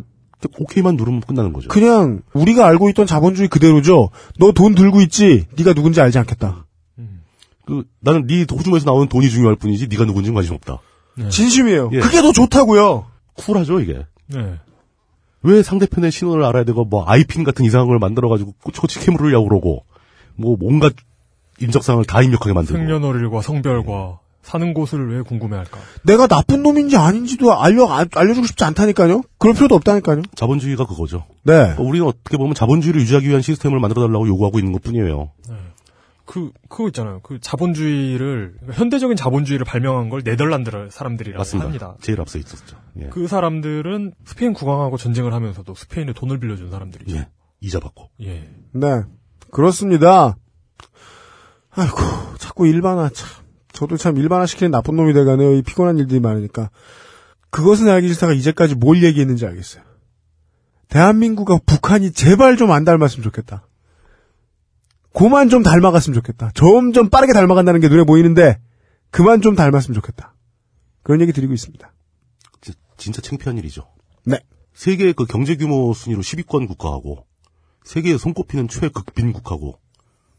오케이만 0.58 0.96
누르면 0.96 1.22
끝나는 1.22 1.52
거죠. 1.54 1.68
그냥 1.68 2.20
우리가 2.34 2.66
알고 2.66 2.90
있던 2.90 3.06
자본주의 3.06 3.48
그대로죠. 3.48 4.10
너 4.38 4.52
돈 4.52 4.74
들고 4.74 5.00
있지? 5.00 5.46
네가 5.56 5.72
누군지 5.72 6.00
알지 6.02 6.18
않겠다. 6.18 6.66
그 7.64 7.84
나는 8.00 8.26
네 8.26 8.44
호주머니에서 8.50 8.84
나오는 8.84 9.08
돈이 9.08 9.30
중요할 9.30 9.56
뿐이지 9.56 9.88
네가 9.88 10.04
누군지는 10.04 10.34
관심 10.34 10.54
없다. 10.54 10.78
진심이에요. 11.30 11.90
예. 11.94 12.00
그게 12.00 12.20
더 12.22 12.32
좋다고요. 12.32 13.06
쿨하죠 13.34 13.80
이게. 13.80 14.04
네. 14.26 14.58
왜 15.42 15.62
상대편의 15.62 16.10
신원을 16.10 16.44
알아야 16.44 16.64
되고 16.64 16.84
뭐 16.84 17.04
아이핀 17.06 17.44
같은 17.44 17.64
이상한 17.64 17.86
걸 17.88 17.98
만들어 17.98 18.28
가지고 18.28 18.54
꼬치꼬치 18.62 19.00
캐물으려고 19.00 19.48
그러고 19.48 19.84
뭐 20.36 20.56
온갖 20.60 20.94
인적사항을 21.60 22.04
다 22.04 22.22
입력하게 22.22 22.52
만들고 22.52 22.78
생년월일과 22.78 23.42
성별과 23.42 24.18
사는 24.42 24.72
곳을 24.72 25.12
왜 25.14 25.20
궁금해할까? 25.22 25.78
내가 26.04 26.26
나쁜 26.26 26.62
놈인지 26.62 26.96
아닌지도 26.96 27.52
알려 27.60 27.86
아- 27.88 28.06
알려주고 28.14 28.46
싶지 28.46 28.64
않다니까요. 28.64 29.22
그럴 29.38 29.54
필요도 29.54 29.74
없다니까요. 29.74 30.22
자본주의가 30.36 30.86
그거죠. 30.86 31.24
네. 31.42 31.54
그러니까 31.54 31.82
우리는 31.82 32.06
어떻게 32.06 32.36
보면 32.38 32.54
자본주의를 32.54 33.00
유지하기 33.02 33.28
위한 33.28 33.42
시스템을 33.42 33.78
만들어 33.80 34.06
달라고 34.06 34.26
요구하고 34.26 34.58
있는 34.58 34.72
것뿐이에요. 34.72 35.30
그 36.24 36.50
그거 36.68 36.86
있잖아요. 36.88 37.20
그 37.22 37.38
자본주의를 37.40 38.54
현대적인 38.72 39.16
자본주의를 39.16 39.64
발명한 39.64 40.08
걸 40.10 40.22
네덜란드 40.22 40.70
사람들이라고 40.90 41.38
맞습니다. 41.40 41.64
합니다. 41.66 41.94
제일 42.02 42.20
앞서 42.20 42.38
있었죠. 42.38 42.76
예. 43.00 43.08
그 43.08 43.26
사람들은 43.28 44.14
스페인 44.24 44.52
국왕하고 44.52 44.96
전쟁을 44.96 45.32
하면서도 45.32 45.74
스페인에 45.74 46.12
돈을 46.12 46.40
빌려준 46.40 46.70
사람들이죠. 46.70 47.16
예. 47.16 47.28
이자 47.60 47.80
받고. 47.80 48.10
예. 48.22 48.48
네. 48.72 49.02
그렇습니다. 49.50 50.36
아이고, 51.70 51.96
자꾸 52.38 52.66
일반화, 52.66 53.08
참. 53.10 53.28
저도 53.72 53.96
참 53.96 54.16
일반화 54.16 54.46
시키는 54.46 54.70
나쁜 54.72 54.96
놈이 54.96 55.12
돼가네요. 55.12 55.54
이 55.54 55.62
피곤한 55.62 55.98
일들이 55.98 56.18
많으니까. 56.18 56.70
그것은 57.50 57.88
알기 57.88 58.08
싫다가 58.08 58.32
이제까지 58.32 58.74
뭘 58.74 59.02
얘기했는지 59.04 59.46
알겠어요. 59.46 59.84
대한민국과 60.88 61.60
북한이 61.64 62.12
제발 62.12 62.56
좀 62.56 62.70
안 62.72 62.84
닮았으면 62.84 63.22
좋겠다. 63.22 63.66
그만 65.12 65.48
좀 65.48 65.62
닮아갔으면 65.62 66.14
좋겠다. 66.14 66.50
점점 66.54 67.10
빠르게 67.10 67.32
닮아간다는 67.32 67.80
게 67.80 67.88
눈에 67.88 68.04
보이는데, 68.04 68.58
그만 69.10 69.40
좀 69.40 69.54
닮았으면 69.54 69.94
좋겠다. 69.94 70.34
그런 71.02 71.20
얘기 71.20 71.32
드리고 71.32 71.52
있습니다. 71.52 71.92
진- 72.98 73.12
진짜 73.12 73.22
창피한 73.22 73.56
일이죠. 73.58 73.88
네. 74.24 74.38
세계 74.74 75.12
그 75.12 75.24
경제 75.24 75.56
규모 75.56 75.92
순위로 75.94 76.20
10위권 76.22 76.68
국가하고 76.68 77.26
세계에 77.84 78.18
손꼽히는 78.18 78.68
최극빈 78.68 79.32
국가고 79.32 79.78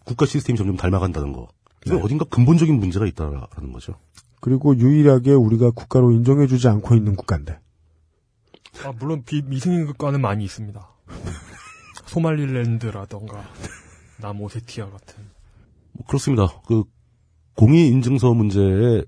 국가 0.06 0.26
시스템이 0.26 0.58
점점 0.58 0.78
닮아간다는 0.78 1.34
거. 1.34 1.48
이건 1.86 1.98
네. 2.00 2.04
어딘가 2.04 2.26
근본적인 2.26 2.78
문제가 2.80 3.06
있다라는 3.08 3.74
거죠. 3.74 3.96
그리고 4.42 4.78
유일하게 4.78 5.32
우리가 5.34 5.72
국가로 5.72 6.12
인정해주지 6.12 6.68
않고 6.68 6.96
있는 6.96 7.16
국가인데. 7.16 7.60
아, 8.86 8.92
물론 9.00 9.24
비, 9.24 9.42
미승인 9.42 9.86
국가는 9.88 10.20
많이 10.22 10.44
있습니다. 10.46 10.88
소말릴랜드라던가 12.06 13.44
남오세티아 14.18 14.90
같은. 14.90 15.24
뭐 15.94 16.06
그렇습니다. 16.08 16.48
그 16.68 16.84
공인 17.56 17.88
인증서 17.94 18.34
문제에 18.34 19.04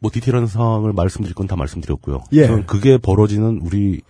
뭐 0.00 0.10
디테일한 0.12 0.46
사항을 0.46 0.92
말씀드릴 0.92 1.34
건 1.34 1.46
다 1.46 1.56
말씀드렸고요. 1.56 2.24
예. 2.32 2.46
저는 2.46 2.66
그게 2.66 2.98
벌어지는 2.98 3.60
우리 3.62 4.00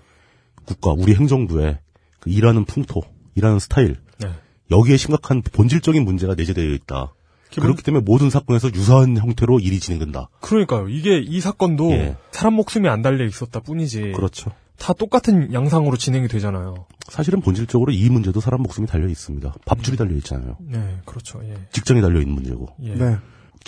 국가, 0.64 0.92
우리 0.92 1.14
행정부의 1.14 1.78
그 2.20 2.30
일하는 2.30 2.64
풍토, 2.64 3.02
일하는 3.34 3.58
스타일 3.58 3.96
네. 4.18 4.28
여기에 4.70 4.96
심각한 4.96 5.40
본질적인 5.42 6.04
문제가 6.04 6.34
내재되어 6.34 6.72
있다. 6.74 7.14
기본- 7.50 7.68
그렇기 7.68 7.82
때문에 7.82 8.02
모든 8.04 8.28
사건에서 8.28 8.70
유사한 8.74 9.16
형태로 9.16 9.60
일이 9.60 9.80
진행된다. 9.80 10.28
그러니까요. 10.40 10.88
이게 10.88 11.18
이 11.18 11.40
사건도 11.40 11.90
예. 11.92 12.16
사람 12.32 12.54
목숨이 12.54 12.88
안 12.88 13.00
달려 13.00 13.24
있었다 13.24 13.60
뿐이지. 13.60 14.12
그렇죠. 14.14 14.50
다 14.76 14.92
똑같은 14.92 15.52
양상으로 15.52 15.96
진행이 15.96 16.28
되잖아요. 16.28 16.86
사실은 17.08 17.40
본질적으로 17.40 17.90
이 17.92 18.08
문제도 18.10 18.38
사람 18.40 18.62
목숨이 18.62 18.86
달려 18.86 19.08
있습니다. 19.08 19.54
밥줄이 19.64 19.96
달려 19.96 20.14
있잖아요. 20.16 20.56
네, 20.60 20.98
그렇죠. 21.06 21.40
예. 21.44 21.54
직장이 21.72 22.00
달려 22.02 22.20
있는 22.20 22.34
문제고. 22.34 22.68
예. 22.82 22.94
네. 22.94 23.16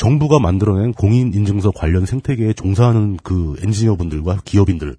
정부가 0.01 0.38
만들어낸 0.38 0.94
공인인증서 0.94 1.72
관련 1.72 2.07
생태계에 2.07 2.55
종사하는 2.55 3.18
그 3.22 3.57
엔지니어분들과 3.62 4.38
기업인들 4.46 4.96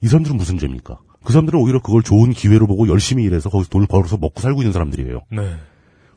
이 0.00 0.08
사람들은 0.08 0.36
무슨 0.36 0.58
죄입니까? 0.58 0.98
그 1.22 1.32
사람들은 1.32 1.60
오히려 1.60 1.80
그걸 1.80 2.02
좋은 2.02 2.32
기회로 2.32 2.66
보고 2.66 2.88
열심히 2.88 3.22
일해서 3.22 3.48
거기서 3.48 3.70
돈을 3.70 3.86
벌어서 3.86 4.16
먹고 4.16 4.40
살고 4.40 4.62
있는 4.62 4.72
사람들이에요. 4.72 5.20
네. 5.30 5.54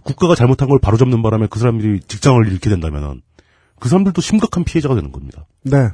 국가가 0.03 0.33
잘못한 0.33 0.67
걸 0.67 0.79
바로잡는 0.79 1.21
바람에 1.21 1.45
그 1.47 1.59
사람들이 1.59 1.99
직장을 2.07 2.51
잃게 2.51 2.71
된다면은 2.71 3.21
그 3.79 3.87
사람들도 3.87 4.19
심각한 4.19 4.63
피해자가 4.63 4.95
되는 4.95 5.11
겁니다. 5.11 5.45
네. 5.61 5.89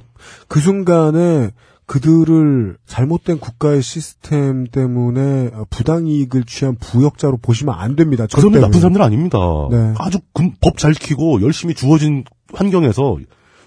그 0.48 0.62
순간에 0.62 1.52
그들을 1.86 2.78
잘못된 2.86 3.40
국가의 3.40 3.82
시스템 3.82 4.66
때문에 4.66 5.52
부당이익을 5.70 6.44
취한 6.46 6.76
부역자로 6.76 7.38
보시면 7.38 7.76
안 7.76 7.96
됩니다. 7.96 8.26
그 8.34 8.42
사람들. 8.42 8.62
나쁜 8.62 8.80
사람들 8.80 9.02
아닙니다. 9.02 9.38
네. 9.72 9.94
아주 9.98 10.20
법잘 10.62 10.94
지키고 10.94 11.42
열심히 11.42 11.74
주어진 11.74 12.24
환경에서 12.54 13.18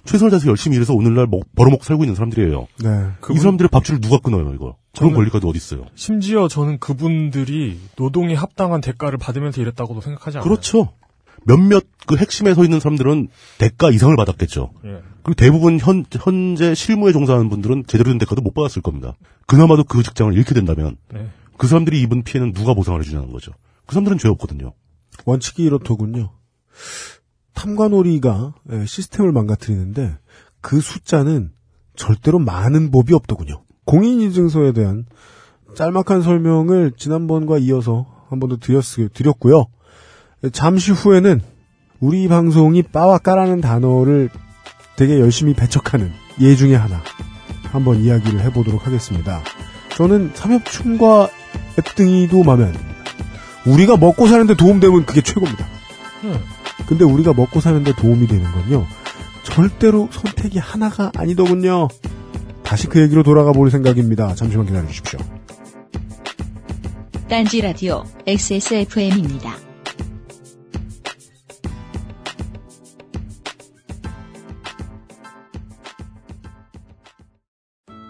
최선을 0.04 0.30
다해서 0.30 0.48
열심히 0.48 0.76
일해서 0.76 0.94
오늘날 0.94 1.26
먹- 1.26 1.52
벌어먹고 1.56 1.82
살고 1.84 2.04
있는 2.04 2.14
사람들이에요. 2.14 2.66
네. 2.82 3.06
이 3.34 3.38
사람들의 3.38 3.68
밥줄을 3.70 4.00
누가 4.00 4.18
끊어요, 4.18 4.52
이거? 4.54 4.76
그런 4.96 5.12
권리가 5.12 5.38
어디 5.44 5.56
있어요? 5.58 5.84
심지어 5.94 6.48
저는 6.48 6.78
그분들이 6.78 7.78
노동에 7.96 8.34
합당한 8.34 8.80
대가를 8.80 9.18
받으면서 9.18 9.60
일했다고도 9.60 10.00
생각하지 10.00 10.38
않아요. 10.38 10.48
그렇죠. 10.48 10.88
몇몇 11.46 11.84
그 12.06 12.16
핵심에 12.16 12.54
서 12.54 12.64
있는 12.64 12.80
사람들은 12.80 13.28
대가 13.58 13.90
이상을 13.90 14.14
받았겠죠. 14.16 14.72
예. 14.84 15.02
그리고 15.22 15.34
대부분 15.34 15.78
현, 15.78 16.04
현재 16.12 16.74
실무에 16.74 17.12
종사하는 17.12 17.48
분들은 17.48 17.84
제대로 17.86 18.10
된 18.10 18.18
대가도 18.18 18.42
못 18.42 18.52
받았을 18.54 18.82
겁니다. 18.82 19.16
그나마도 19.46 19.84
그 19.84 20.02
직장을 20.02 20.32
잃게 20.34 20.54
된다면 20.54 20.96
네. 21.12 21.28
그 21.56 21.66
사람들이 21.66 22.00
입은 22.02 22.22
피해는 22.24 22.52
누가 22.52 22.74
보상을 22.74 23.00
해주냐는 23.00 23.32
거죠. 23.32 23.52
그 23.86 23.94
사람들은 23.94 24.18
죄 24.18 24.28
없거든요. 24.28 24.74
원칙이 25.24 25.62
이렇더군요. 25.64 26.30
탐관오리가 27.54 28.54
예, 28.72 28.84
시스템을 28.86 29.32
망가뜨리는데 29.32 30.16
그 30.60 30.80
숫자는 30.80 31.50
절대로 31.96 32.38
많은 32.38 32.90
법이 32.90 33.14
없더군요. 33.14 33.62
공인인증서에 33.86 34.72
대한 34.72 35.06
짤막한 35.74 36.22
설명을 36.22 36.92
지난번과 36.96 37.58
이어서 37.58 38.06
한 38.28 38.40
번 38.40 38.50
더 38.50 38.56
드렸, 38.56 38.82
드렸고요. 39.14 39.66
잠시 40.52 40.92
후에는 40.92 41.40
우리 42.00 42.28
방송이 42.28 42.82
빠와 42.82 43.18
까라는 43.18 43.60
단어를 43.60 44.28
되게 44.96 45.18
열심히 45.18 45.54
배척하는 45.54 46.12
예 46.40 46.54
중에 46.56 46.74
하나 46.74 47.02
한번 47.72 47.96
이야기를 47.96 48.40
해보도록 48.40 48.86
하겠습니다. 48.86 49.42
저는 49.96 50.32
삼엽충과 50.34 51.28
앱등이도 51.78 52.42
마음에 52.42 52.64
안 52.64 52.72
듭니다. 52.72 52.96
우리가 53.66 53.96
먹고 53.96 54.26
사는데 54.28 54.54
도움되면 54.54 55.06
그게 55.06 55.20
최고입니다. 55.20 55.66
음. 56.24 56.38
근데 56.86 57.04
우리가 57.04 57.32
먹고 57.32 57.60
사는데 57.60 57.92
도움이 57.94 58.26
되는 58.26 58.50
건요. 58.52 58.86
절대로 59.42 60.08
선택이 60.12 60.58
하나가 60.58 61.10
아니더군요. 61.16 61.88
다시 62.62 62.88
그 62.88 63.00
얘기로 63.00 63.22
돌아가 63.22 63.52
볼 63.52 63.70
생각입니다. 63.70 64.34
잠시만 64.34 64.66
기다려 64.66 64.86
주십시오. 64.88 65.18
딴지 67.28 67.60
라디오 67.60 68.04
XSFM입니다. 68.26 69.65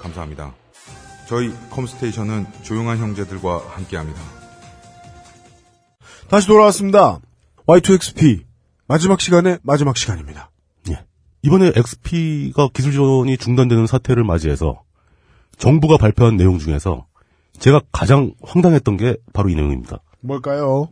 감사합니다. 0.00 0.54
저희 1.28 1.52
컴스테이션은 1.70 2.46
조용한 2.62 2.98
형제들과 2.98 3.62
함께합니다. 3.68 4.20
다시 6.28 6.46
돌아왔습니다. 6.48 7.20
Y2XP 7.66 8.44
마지막 8.86 9.20
시간의 9.20 9.58
마지막 9.62 9.96
시간입니다. 9.96 10.50
예. 10.90 11.04
이번에 11.42 11.72
XP가 11.74 12.68
기술 12.74 12.92
지원이 12.92 13.36
중단되는 13.36 13.86
사태를 13.86 14.24
맞이해서 14.24 14.82
정부가 15.58 15.96
발표한 15.96 16.36
내용 16.36 16.58
중에서 16.58 17.06
제가 17.58 17.82
가장 17.92 18.32
황당했던 18.42 18.96
게 18.96 19.16
바로 19.32 19.50
이 19.50 19.54
내용입니다. 19.54 19.98
뭘까요? 20.20 20.88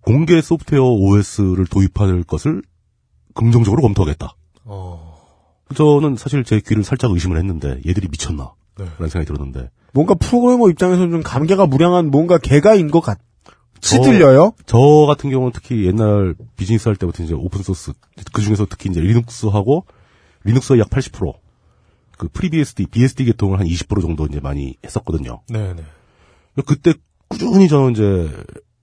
공개 0.00 0.40
소프트웨어 0.40 0.82
OS를 0.82 1.66
도입할 1.66 2.24
것을 2.24 2.62
긍정적으로 3.34 3.82
검토하겠다. 3.82 4.34
어. 4.64 5.09
저는 5.74 6.16
사실 6.16 6.44
제 6.44 6.60
귀를 6.60 6.82
살짝 6.84 7.10
의심을 7.12 7.36
했는데 7.38 7.80
얘들이 7.86 8.08
미쳤나? 8.08 8.52
네. 8.78 8.84
라는 8.84 9.08
생각이 9.08 9.26
들었는데 9.26 9.70
뭔가 9.92 10.14
프로그래머 10.14 10.68
입장에서는 10.70 11.10
좀 11.10 11.22
감개가 11.22 11.66
무량한 11.66 12.10
뭔가 12.10 12.38
개가인 12.38 12.90
것 12.90 13.00
같이 13.00 13.20
저- 13.80 14.00
들려요. 14.02 14.52
저 14.66 14.78
같은 15.06 15.30
경우는 15.30 15.52
특히 15.54 15.86
옛날 15.86 16.34
비즈니스 16.56 16.88
할 16.88 16.96
때부터 16.96 17.22
이제 17.24 17.34
오픈 17.34 17.62
소스 17.62 17.92
그 18.32 18.42
중에서 18.42 18.66
특히 18.68 18.90
이제 18.90 19.00
리눅스하고 19.00 19.84
리눅스의 20.44 20.80
약 20.80 20.88
80%그 20.90 22.28
FreeBSD, 22.32 22.86
BSD 22.86 23.24
계통을 23.26 23.58
한 23.60 23.66
20% 23.66 24.00
정도 24.02 24.26
이제 24.26 24.40
많이 24.40 24.76
했었거든요. 24.84 25.40
네 25.48 25.74
네. 25.74 25.82
그때 26.66 26.94
꾸준히 27.28 27.68
저는 27.68 27.92
이제 27.92 28.30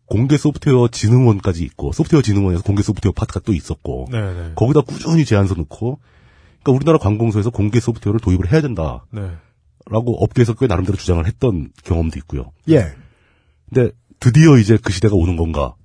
공개 0.08 0.38
소프트웨어 0.38 0.88
진흥원까지 0.88 1.64
있고 1.64 1.92
소프트웨어 1.92 2.22
진흥원에서 2.22 2.64
공개 2.64 2.82
소프트웨어 2.82 3.12
파트가 3.14 3.42
또 3.42 3.54
있었고 3.54 4.08
네네. 4.12 4.52
거기다 4.56 4.82
꾸준히 4.82 5.26
제안서 5.26 5.56
넣고 5.56 6.00
그러니까 6.64 6.72
우리나라 6.72 6.98
관공서에서 6.98 7.50
공개 7.50 7.80
소프트웨어를 7.80 8.20
도입을 8.20 8.52
해야 8.52 8.62
된다 8.62 9.06
라고 9.90 10.12
네. 10.12 10.18
업계에서 10.20 10.54
꽤 10.54 10.68
나름대로 10.68 10.98
주장을 10.98 11.26
했던 11.26 11.70
경험도 11.84 12.18
있고요. 12.20 12.52
예. 12.70 12.94
근데 13.70 13.92
드디어 14.20 14.58
이제 14.58 14.78
그 14.82 14.92
시대가 14.92 15.16
오는 15.16 15.38
건가? 15.38 15.76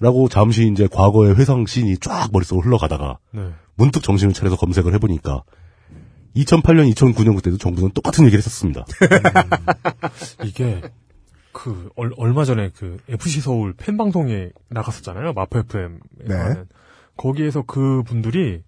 라고 0.00 0.28
잠시 0.28 0.66
이제 0.66 0.88
과거의 0.90 1.34
회상 1.36 1.66
씬이 1.66 1.98
쫙 1.98 2.30
머릿속으로 2.32 2.64
흘러가다가 2.64 3.18
네. 3.32 3.50
문득 3.74 4.02
정신을 4.02 4.32
차려서 4.32 4.56
검색을 4.56 4.94
해보니까 4.94 5.42
2008년, 6.36 6.92
2009년 6.94 7.34
그때도 7.36 7.58
정부는 7.58 7.90
똑같은 7.90 8.24
얘기를 8.24 8.38
했었습니다. 8.38 8.86
이게 10.44 10.80
그 11.52 11.90
얼, 11.96 12.12
얼마 12.16 12.44
전에 12.44 12.70
그 12.74 12.98
FC 13.08 13.40
서울 13.40 13.74
팬 13.74 13.96
방송에 13.96 14.50
나갔었잖아요. 14.68 15.32
마포 15.32 15.58
FM에서 15.58 15.98
네. 16.24 16.64
거기에서 17.16 17.62
그 17.62 18.02
분들이 18.04 18.62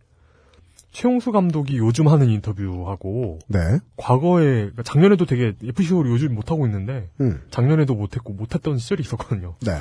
최용수 0.93 1.33
감독이 1.33 1.79
요즘 1.79 2.09
하는 2.09 2.29
인터뷰하고 2.31 3.39
네. 3.49 3.59
과거에 3.97 4.45
그러니까 4.45 4.83
작년에도 4.83 5.25
되게 5.27 5.55
FC 5.63 5.89
서울이 5.89 6.11
요즘 6.11 6.35
못 6.35 6.51
하고 6.51 6.67
있는데 6.67 7.09
음. 7.21 7.41
작년에도 7.51 7.95
못했고 7.95 8.33
못했던 8.35 8.79
시절이 8.79 9.01
있었거든요. 9.03 9.55
네. 9.63 9.73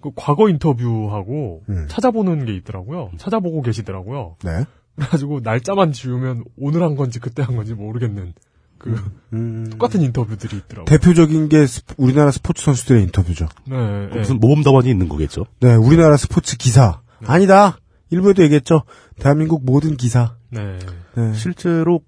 그 0.00 0.10
과거 0.14 0.48
인터뷰하고 0.48 1.62
음. 1.68 1.86
찾아보는 1.88 2.44
게 2.44 2.54
있더라고요. 2.56 3.10
찾아보고 3.16 3.62
계시더라고요. 3.62 4.36
네. 4.44 4.64
그래가지고 4.96 5.40
날짜만 5.42 5.92
지우면 5.92 6.44
오늘 6.58 6.82
한 6.82 6.96
건지 6.96 7.18
그때 7.20 7.42
한 7.42 7.56
건지 7.56 7.74
모르겠는 7.74 8.32
그 8.78 8.94
음. 9.32 9.68
똑같은 9.70 10.02
인터뷰들이 10.02 10.56
있더라고요. 10.56 10.84
대표적인 10.86 11.48
게 11.48 11.66
스- 11.66 11.82
우리나라 11.96 12.30
스포츠 12.30 12.62
선수들의 12.64 13.02
인터뷰죠. 13.04 13.46
네, 13.66 14.08
네. 14.08 14.18
무슨 14.18 14.38
모범 14.38 14.62
답안이 14.62 14.90
있는 14.90 15.08
거겠죠? 15.08 15.44
네, 15.60 15.74
우리나라 15.74 16.16
스포츠 16.16 16.56
기사. 16.56 17.00
아니다. 17.24 17.78
일부에도 18.10 18.42
얘기했죠. 18.44 18.82
대한민국 19.18 19.64
모든 19.64 19.96
기사. 19.96 20.36
네. 20.50 20.78
네. 21.16 21.34
실제로 21.34 22.00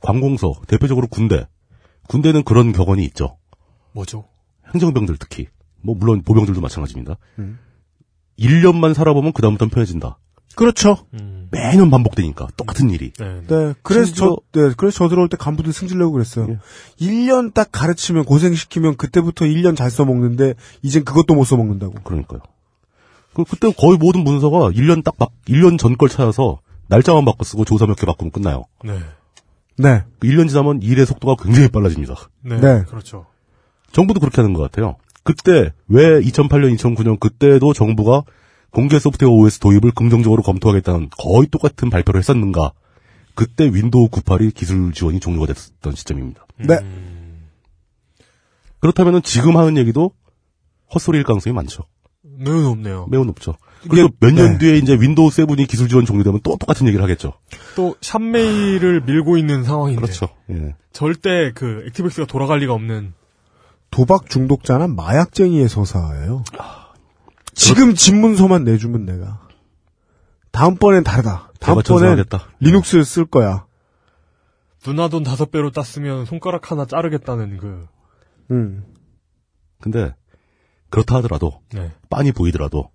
관공서, 0.00 0.52
대표적으로 0.66 1.06
군대. 1.08 1.46
군대는 2.08 2.44
그런 2.44 2.72
격언이 2.72 3.04
있죠. 3.06 3.36
뭐죠? 3.92 4.24
행정병들 4.72 5.16
특히. 5.18 5.46
뭐 5.82 5.94
물론 5.96 6.22
보병들도 6.22 6.60
마찬가지입니다. 6.60 7.16
음. 7.38 7.58
1년만 8.38 8.94
살아보면 8.94 9.32
그다음부터는 9.32 9.70
편해진다. 9.70 10.18
그렇죠. 10.54 10.96
음. 11.14 11.48
매년 11.50 11.90
반복되니까 11.90 12.48
똑같은 12.56 12.90
일이. 12.90 13.12
네. 13.18 13.42
네. 13.46 13.74
그래서 13.82 14.06
심지어- 14.06 14.36
저, 14.52 14.60
네. 14.68 14.74
그래서 14.76 14.98
저 14.98 15.08
들어올 15.08 15.28
때 15.28 15.36
간부들 15.36 15.72
승질내고 15.72 16.10
그랬어요. 16.12 16.48
예. 16.50 16.58
1년 17.04 17.54
딱 17.54 17.68
가르치면 17.70 18.24
고생시키면 18.24 18.96
그때부터 18.96 19.44
1년 19.44 19.76
잘 19.76 19.90
써먹는데, 19.90 20.54
이젠 20.82 21.04
그것도 21.04 21.34
못 21.34 21.44
써먹는다고. 21.44 21.94
그러니까요. 22.02 22.40
그 23.34 23.44
그때 23.44 23.72
거의 23.72 23.98
모든 23.98 24.24
문서가 24.24 24.70
1년 24.70 25.04
딱 25.04 25.14
막 25.18 25.30
1년 25.48 25.78
전 25.78 25.96
걸 25.96 26.08
찾아서 26.08 26.60
날짜만 26.88 27.24
바꿔 27.24 27.44
쓰고 27.44 27.64
조사 27.64 27.86
몇 27.86 27.96
개 27.96 28.06
바꾸면 28.06 28.30
끝나요. 28.32 28.64
네. 28.84 28.98
네. 29.76 30.02
그 30.18 30.26
1년 30.28 30.48
지나면 30.48 30.82
일의 30.82 31.06
속도가 31.06 31.42
굉장히 31.42 31.68
빨라집니다. 31.68 32.14
네. 32.42 32.60
네. 32.60 32.82
그렇죠. 32.88 33.26
정부도 33.92 34.20
그렇게 34.20 34.40
하는 34.40 34.54
것 34.54 34.62
같아요. 34.62 34.96
그때 35.22 35.72
왜 35.88 36.20
2008년, 36.20 36.74
2009년 36.76 37.20
그때도 37.20 37.72
정부가 37.74 38.22
공개 38.70 38.98
소프트웨어 38.98 39.30
OS 39.32 39.58
도입을 39.60 39.92
긍정적으로 39.92 40.42
검토하겠다는 40.42 41.10
거의 41.18 41.46
똑같은 41.48 41.90
발표를 41.90 42.18
했었는가? 42.20 42.72
그때 43.34 43.64
윈도우 43.66 44.08
98이 44.08 44.52
기술 44.54 44.92
지원이 44.92 45.20
종료가 45.20 45.46
됐던 45.52 45.94
시점입니다. 45.94 46.44
네. 46.58 46.74
음. 46.82 47.48
그렇다면 48.80 49.22
지금 49.22 49.56
하는 49.56 49.76
얘기도 49.76 50.12
헛소리일 50.94 51.24
가능성이 51.24 51.54
많죠. 51.54 51.84
매우 52.38 52.62
높네요. 52.62 53.06
매우 53.10 53.24
높죠. 53.24 53.56
그리고 53.88 54.08
몇년 54.20 54.52
네. 54.52 54.58
뒤에 54.58 54.76
이제 54.76 54.94
윈도우 54.94 55.28
7이 55.28 55.68
기술 55.68 55.88
지원 55.88 56.04
종료되면 56.04 56.40
또 56.42 56.56
똑같은 56.56 56.86
얘기를 56.86 57.02
하겠죠. 57.02 57.32
또 57.76 57.96
샵메일을 58.00 59.02
밀고 59.02 59.36
있는 59.38 59.64
상황인데 59.64 60.00
그렇죠. 60.00 60.28
예. 60.50 60.74
절대 60.92 61.52
그 61.52 61.84
ActiveX가 61.86 62.26
돌아갈 62.26 62.58
리가 62.60 62.72
없는 62.72 63.12
도박 63.90 64.28
중독자는 64.28 64.94
마약쟁이의 64.96 65.68
서사예요. 65.68 66.44
지금 67.54 67.94
집문서만 67.94 68.64
내주면 68.64 69.04
내가. 69.04 69.46
다음번엔 70.50 71.04
다르다. 71.04 71.52
다음번엔. 71.60 72.24
리눅스를 72.60 73.04
쓸 73.04 73.24
거야. 73.24 73.66
누나 74.84 75.08
돈 75.08 75.22
다섯 75.22 75.50
배로 75.50 75.70
땄으면 75.70 76.24
손가락 76.24 76.70
하나 76.70 76.84
자르겠다는 76.84 77.58
그 77.58 77.86
음. 78.50 78.84
근데 79.80 80.14
그렇다 80.90 81.16
하더라도 81.16 81.60
네. 81.72 81.92
빤히 82.08 82.32
보이더라도 82.32 82.90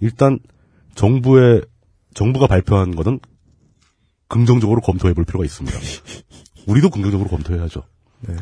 일단 0.00 0.38
정부의 0.94 1.62
정부가 2.14 2.46
발표한 2.46 2.94
거는 2.94 3.20
긍정적으로 4.28 4.80
검토해 4.80 5.14
볼 5.14 5.24
필요가 5.24 5.44
있습니다. 5.44 5.78
우리도 6.66 6.90
긍정적으로 6.90 7.28
검토해야죠. 7.28 7.82
네. 8.20 8.34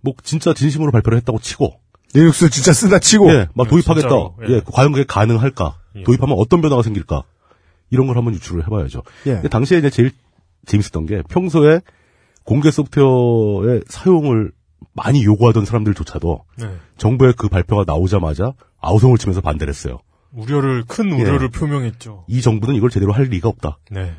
뭐 0.00 0.14
진짜 0.22 0.54
진심으로 0.54 0.92
발표를 0.92 1.18
했다고 1.18 1.40
치고 1.40 1.80
리눅스 2.14 2.50
진짜 2.50 2.72
쓴다 2.72 2.98
치고. 2.98 3.30
예, 3.30 3.48
막 3.54 3.64
네, 3.64 3.70
도입하겠다. 3.70 4.08
예. 4.48 4.54
예, 4.54 4.62
과연 4.66 4.92
그게 4.92 5.04
가능할까? 5.04 5.78
예. 5.96 6.02
도입하면 6.02 6.36
어떤 6.38 6.60
변화가 6.60 6.82
생길까? 6.82 7.24
이런 7.90 8.06
걸 8.06 8.16
한번 8.16 8.34
유출을 8.34 8.64
해봐야죠. 8.66 9.02
예. 9.26 9.42
당시에 9.48 9.78
이제 9.78 9.90
제일 9.90 10.12
재밌었던 10.66 11.06
게 11.06 11.22
평소에 11.28 11.80
공개 12.44 12.70
소프트웨어의 12.70 13.82
사용을 13.88 14.52
많이 14.94 15.24
요구하던 15.24 15.64
사람들조차도 15.64 16.44
네. 16.58 16.76
정부의 16.98 17.34
그 17.36 17.48
발표가 17.48 17.84
나오자마자 17.86 18.52
아우성을 18.80 19.16
치면서 19.18 19.40
반대를 19.40 19.72
했어요. 19.72 19.98
우려를 20.32 20.84
큰 20.86 21.10
예. 21.18 21.22
우려를 21.22 21.48
표명했죠. 21.50 22.24
이 22.28 22.40
정부는 22.42 22.74
이걸 22.74 22.90
제대로 22.90 23.12
할 23.12 23.24
리가 23.24 23.48
없다. 23.48 23.78
네. 23.90 24.12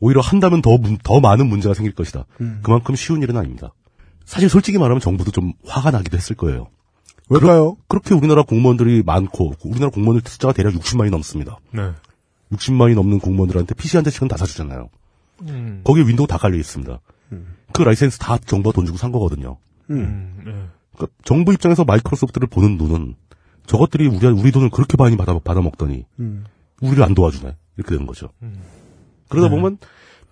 오히려 0.00 0.20
한다면 0.20 0.62
더, 0.62 0.76
문- 0.78 0.98
더 1.02 1.20
많은 1.20 1.46
문제가 1.48 1.74
생길 1.74 1.94
것이다. 1.94 2.24
음. 2.40 2.60
그만큼 2.62 2.94
쉬운 2.94 3.22
일은 3.22 3.36
아닙니다. 3.36 3.72
사실 4.24 4.48
솔직히 4.48 4.78
말하면 4.78 5.00
정부도 5.00 5.30
좀 5.32 5.52
화가 5.66 5.90
나기도 5.90 6.16
했을 6.16 6.36
거예요. 6.36 6.68
왜일까요? 7.30 7.76
그렇게 7.88 8.14
우리나라 8.14 8.42
공무원들이 8.42 9.02
많고, 9.04 9.54
우리나라 9.64 9.90
공무원들 9.90 10.28
숫자가 10.30 10.52
대략 10.54 10.72
60만이 10.74 11.10
넘습니다. 11.10 11.58
네. 11.72 11.90
60만이 12.52 12.94
넘는 12.94 13.18
공무원들한테 13.18 13.74
PC 13.74 13.96
한 13.96 14.04
대씩은 14.04 14.28
다 14.28 14.36
사주잖아요. 14.36 14.88
음. 15.42 15.80
거기에 15.84 16.04
윈도우 16.06 16.26
다 16.26 16.38
깔려 16.38 16.56
있습니다. 16.56 16.98
그 17.72 17.82
라이센스 17.82 18.18
다 18.18 18.38
정부가 18.38 18.74
돈 18.74 18.86
주고 18.86 18.96
산 18.96 19.12
거거든요. 19.12 19.58
음. 19.90 20.34
네. 20.44 20.52
그러니까 20.94 21.16
정부 21.24 21.52
입장에서 21.52 21.84
마이크로소프트를 21.84 22.48
보는 22.48 22.76
눈은 22.76 23.14
저것들이 23.66 24.06
우리, 24.06 24.26
우리 24.26 24.50
돈을 24.50 24.70
그렇게 24.70 24.96
많이 24.96 25.16
받아, 25.16 25.38
받아 25.38 25.60
먹더니 25.60 26.04
음. 26.20 26.44
우리를 26.80 27.02
안 27.02 27.14
도와주네. 27.14 27.54
이렇게 27.76 27.90
되는 27.90 28.06
거죠. 28.06 28.30
음. 28.42 28.60
그러다 29.28 29.48
보면 29.48 29.78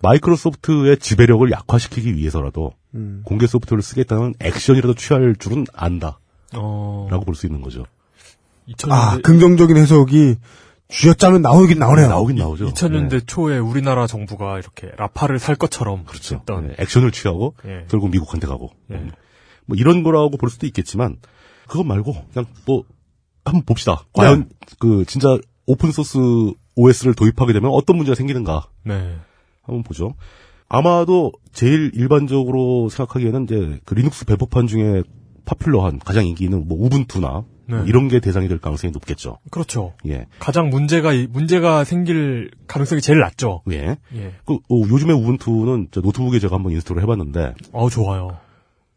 마이크로소프트의 0.01 0.97
지배력을 0.97 1.49
약화시키기 1.51 2.15
위해서라도 2.15 2.73
음. 2.95 3.21
공개 3.25 3.47
소프트웨어를 3.47 3.81
쓰겠다는 3.83 4.33
액션이라도 4.39 4.93
취할 4.95 5.35
줄은 5.37 5.65
안다. 5.73 6.19
어. 6.55 7.07
라고 7.09 7.25
볼 7.25 7.35
수 7.35 7.45
있는 7.45 7.61
거죠. 7.61 7.85
2000년대, 8.69 8.91
아, 8.91 9.17
긍정적인 9.23 9.77
해석이 9.77 10.35
쥐어짜면 10.89 11.41
나오긴 11.41 11.79
나오네요. 11.79 12.07
나오긴 12.07 12.37
나오죠. 12.37 12.67
2000년대 12.67 13.09
네. 13.09 13.19
초에 13.25 13.57
우리나라 13.57 14.07
정부가 14.07 14.57
이렇게 14.57 14.89
라팔을 14.97 15.39
살 15.39 15.55
것처럼 15.55 16.05
그렇죠. 16.05 16.35
했던 16.35 16.67
네, 16.67 16.75
액션을 16.79 17.11
취하고 17.11 17.55
예. 17.65 17.85
결국 17.89 18.09
미국한테 18.09 18.47
가고 18.47 18.71
예. 18.91 19.09
음. 19.67 19.69
뭐 19.69 19.77
이런 19.77 20.03
거라고 20.03 20.37
볼 20.37 20.49
수도 20.49 20.65
있겠지만 20.65 21.17
그것 21.67 21.83
말고 21.83 22.15
그냥 22.33 22.47
뭐 22.65 22.83
한번 23.45 23.63
봅시다. 23.63 24.03
과연 24.13 24.49
그 24.79 25.05
진짜 25.05 25.37
오픈 25.65 25.91
소스 25.91 26.17
OS를 26.75 27.13
도입하게 27.13 27.53
되면 27.53 27.71
어떤 27.71 27.97
문제가 27.97 28.15
생기는가 28.15 28.67
네. 28.83 29.15
한번 29.63 29.83
보죠. 29.83 30.15
아마도 30.69 31.31
제일 31.53 31.91
일반적으로 31.93 32.89
생각하기에는 32.89 33.43
이제 33.45 33.79
그 33.85 33.93
리눅스 33.93 34.25
배포판 34.25 34.67
중에 34.67 35.03
popular한 35.45 35.99
가장 35.99 36.25
인기 36.25 36.43
있는 36.43 36.67
뭐 36.67 36.77
우분투나 36.79 37.29
뭐 37.29 37.45
네. 37.67 37.83
이런 37.85 38.07
게 38.07 38.19
대상이 38.19 38.47
될 38.47 38.59
가능성이 38.59 38.91
높겠죠. 38.91 39.39
그렇죠. 39.49 39.93
예. 40.07 40.25
가장 40.39 40.69
문제가 40.69 41.11
문제가 41.29 41.83
생길 41.83 42.51
가능성이 42.67 43.01
제일 43.01 43.19
낮죠. 43.19 43.61
예. 43.71 43.97
예. 44.15 44.33
그 44.45 44.55
어, 44.55 44.81
요즘에 44.89 45.13
우분투는 45.13 45.89
저 45.91 46.01
노트북에 46.01 46.39
제가 46.39 46.55
한번 46.55 46.71
install을 46.73 47.01
해봤는데, 47.03 47.55
어 47.73 47.89
좋아요. 47.89 48.37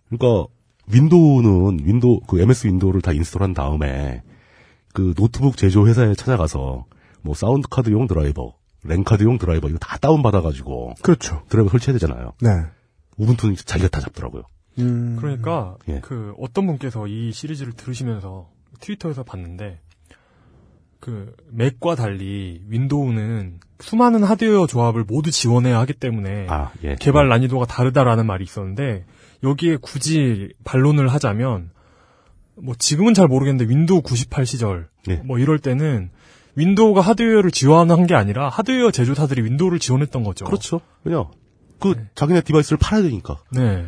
그러니까 0.09 0.47
윈도우는 0.93 1.87
윈도우 1.87 2.21
그 2.27 2.41
MS 2.41 2.67
윈도우를 2.67 3.03
다 3.03 3.13
install한 3.13 3.55
다음에 3.55 4.23
그 4.93 5.15
노트북 5.15 5.57
제조 5.57 5.87
회사에 5.87 6.15
찾아가서 6.15 6.87
뭐 7.23 7.35
사운드 7.35 7.69
카드용 7.69 8.07
드라이버, 8.07 8.55
랜 8.83 9.05
카드용 9.05 9.39
드라이버 9.39 9.69
이거 9.69 9.79
다 9.79 9.99
다운 9.99 10.23
받아가지고 10.23 10.95
그렇죠. 11.03 11.43
드라이버 11.49 11.71
설치해야 11.71 11.99
되잖아요. 11.99 12.33
네. 12.41 12.49
우분투는 13.19 13.57
자기가 13.57 13.89
다 13.89 14.01
잡더라고요. 14.01 14.43
음. 14.79 15.17
그러니까 15.21 15.77
예. 15.89 16.01
그 16.01 16.35
어떤 16.39 16.67
분께서 16.67 17.07
이 17.07 17.33
시리즈를 17.33 17.73
들으시면서 17.75 18.49
트위터에서 18.81 19.23
봤는데 19.23 19.81
그 21.01 21.35
맥과 21.51 21.95
달리 21.95 22.63
윈도우는 22.69 23.61
수많은 23.81 24.23
하드웨어 24.23 24.67
조합을 24.67 25.05
모두 25.05 25.31
지원해야 25.31 25.79
하기 25.81 25.95
때문에 25.95 26.47
아 26.49 26.71
예. 26.85 26.97
개발 27.01 27.29
난이도가 27.29 27.67
다르다라는 27.67 28.27
말이 28.27 28.45
있었는데 28.45 29.07
여기에 29.43 29.79
굳이 29.81 30.53
반론을 30.65 31.09
하자면 31.09 31.71
뭐 32.57 32.75
지금은 32.79 33.15
잘 33.15 33.27
모르겠는데 33.29 33.73
윈도우 33.73 34.03
98 34.03 34.45
시절 34.45 34.89
예. 35.09 35.17
뭐 35.17 35.39
이럴 35.39 35.59
때는 35.59 36.11
윈도우가 36.57 37.01
하드웨어를 37.01 37.51
지원한 37.51 38.07
게 38.07 38.15
아니라 38.15 38.51
하드웨어 38.51 38.91
제조사들이 38.91 39.43
윈도우를 39.43 39.79
지원했던 39.79 40.23
거죠. 40.23 40.45
그렇죠. 40.45 40.83
왜냐 41.05 41.25
그 41.79 41.95
네. 41.97 42.05
자기네 42.15 42.43
device를 42.43 42.77
팔아야 42.79 43.03
되니까. 43.03 43.39
네. 43.51 43.87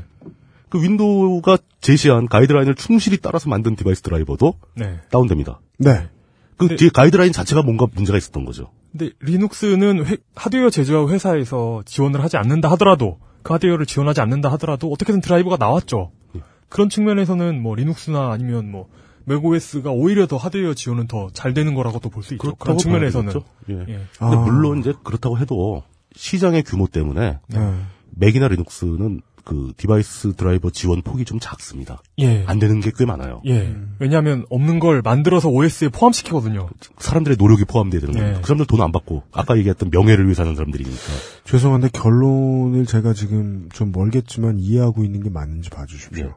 그 0.70 0.82
윈도우가 0.82 1.58
제시한 1.82 2.26
가이드라인을 2.26 2.74
충실히 2.74 3.18
따라서 3.18 3.50
만든 3.50 3.76
device 3.76 4.00
드라이버도 4.00 4.54
네. 4.74 5.00
다운됩니다. 5.10 5.60
네. 5.76 6.08
그 6.57 6.68
네. 6.68 6.76
뒤에 6.76 6.90
가이드라인 6.92 7.32
자체가 7.32 7.62
뭔가 7.62 7.86
문제가 7.94 8.16
있었던 8.18 8.44
거죠. 8.44 8.70
근데 8.92 9.11
리눅스는 9.20 10.05
회- 10.07 10.18
하드웨어 10.34 10.70
제조업 10.70 11.11
회사에서 11.11 11.82
지원을 11.86 12.22
하지 12.22 12.36
않는다 12.36 12.70
하더라도 12.72 13.18
그 13.42 13.53
하드웨어를 13.55 13.86
지원하지 13.86 14.20
않는다 14.20 14.50
하더라도 14.53 14.90
어떻게든 14.92 15.20
드라이버가 15.20 15.57
나왔죠. 15.57 16.12
예. 16.36 16.40
그런 16.68 16.88
측면에서는 16.88 17.61
뭐 17.62 17.74
리눅스나 17.74 18.30
아니면 18.30 18.70
뭐 18.70 18.88
맥OS가 19.24 19.90
오히려 19.90 20.26
더 20.26 20.36
하드웨어 20.36 20.74
지원은 20.74 21.07
더 21.09 21.28
잘 21.32 21.55
되는 21.55 21.74
거라고도 21.74 22.11
볼 22.11 22.22
수 22.22 22.34
있죠. 22.34 22.55
그런 22.57 22.76
측면에서는. 22.78 23.32
예. 23.70 23.74
예. 23.74 23.84
근데 23.84 24.07
아. 24.18 24.30
물론 24.36 24.80
이제 24.80 24.92
그렇다고 25.03 25.38
해도 25.38 25.82
시장의 26.14 26.62
규모 26.64 26.86
때문에 26.86 27.38
네. 27.48 27.74
맥이나 28.11 28.48
리눅스는 28.48 29.22
그 29.45 29.72
device 29.76 30.34
드라이버 30.36 30.70
지원 30.70 31.03
폭이 31.03 31.24
좀 31.24 31.38
작습니다. 31.40 32.01
예. 32.18 32.45
안 32.47 32.59
되는 32.59 32.80
게 32.80 32.90
꽤 32.97 33.05
많아요. 33.05 33.43
예. 33.47 33.74
왜냐하면 33.99 34.45
없는 34.51 34.78
걸 34.78 35.03
만들어서 35.03 35.49
OS에 35.49 35.88
포함시키거든요. 35.88 36.68
사람들의 36.99 37.36
노력이 37.38 37.64
포함돼야 37.64 38.01
되는 38.01 38.14
거예요. 38.14 38.32
네. 38.34 38.40
그 38.40 38.47
사람들 38.47 38.66
돈 38.66 38.80
안 38.80 38.93
받고 38.93 39.24
아까 39.32 39.57
얘기했던 39.59 39.90
명예를 39.90 40.26
위해 40.26 40.34
사는 40.34 40.55
사람들이니까. 40.55 40.97
죄송한데 41.45 41.88
결론을 41.93 42.86
제가 42.86 43.12
지금 43.14 43.68
좀 43.72 43.90
멀겠지만 43.93 44.59
이해하고 44.59 45.05
있는 45.05 45.22
게 45.22 45.30
맞는지 45.30 45.70
봐주십시오. 45.70 46.26
네. 46.26 46.32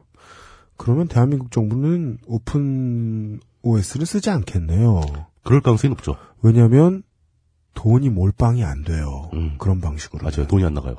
그러면 0.76 1.08
대한민국 1.08 1.50
정부는 1.52 2.18
open 2.26 3.40
OS를 3.62 4.04
쓰지 4.06 4.30
않겠네요. 4.30 5.00
그럴 5.42 5.60
가능성이 5.60 5.90
높죠. 5.90 6.16
왜냐하면 6.42 7.02
돈이 7.74 8.08
몰빵이 8.10 8.64
안 8.64 8.82
돼요. 8.84 9.30
음. 9.34 9.54
그런 9.58 9.80
방식으로. 9.80 10.22
맞아요. 10.24 10.46
돈이 10.46 10.64
안 10.64 10.74
나가요. 10.74 10.96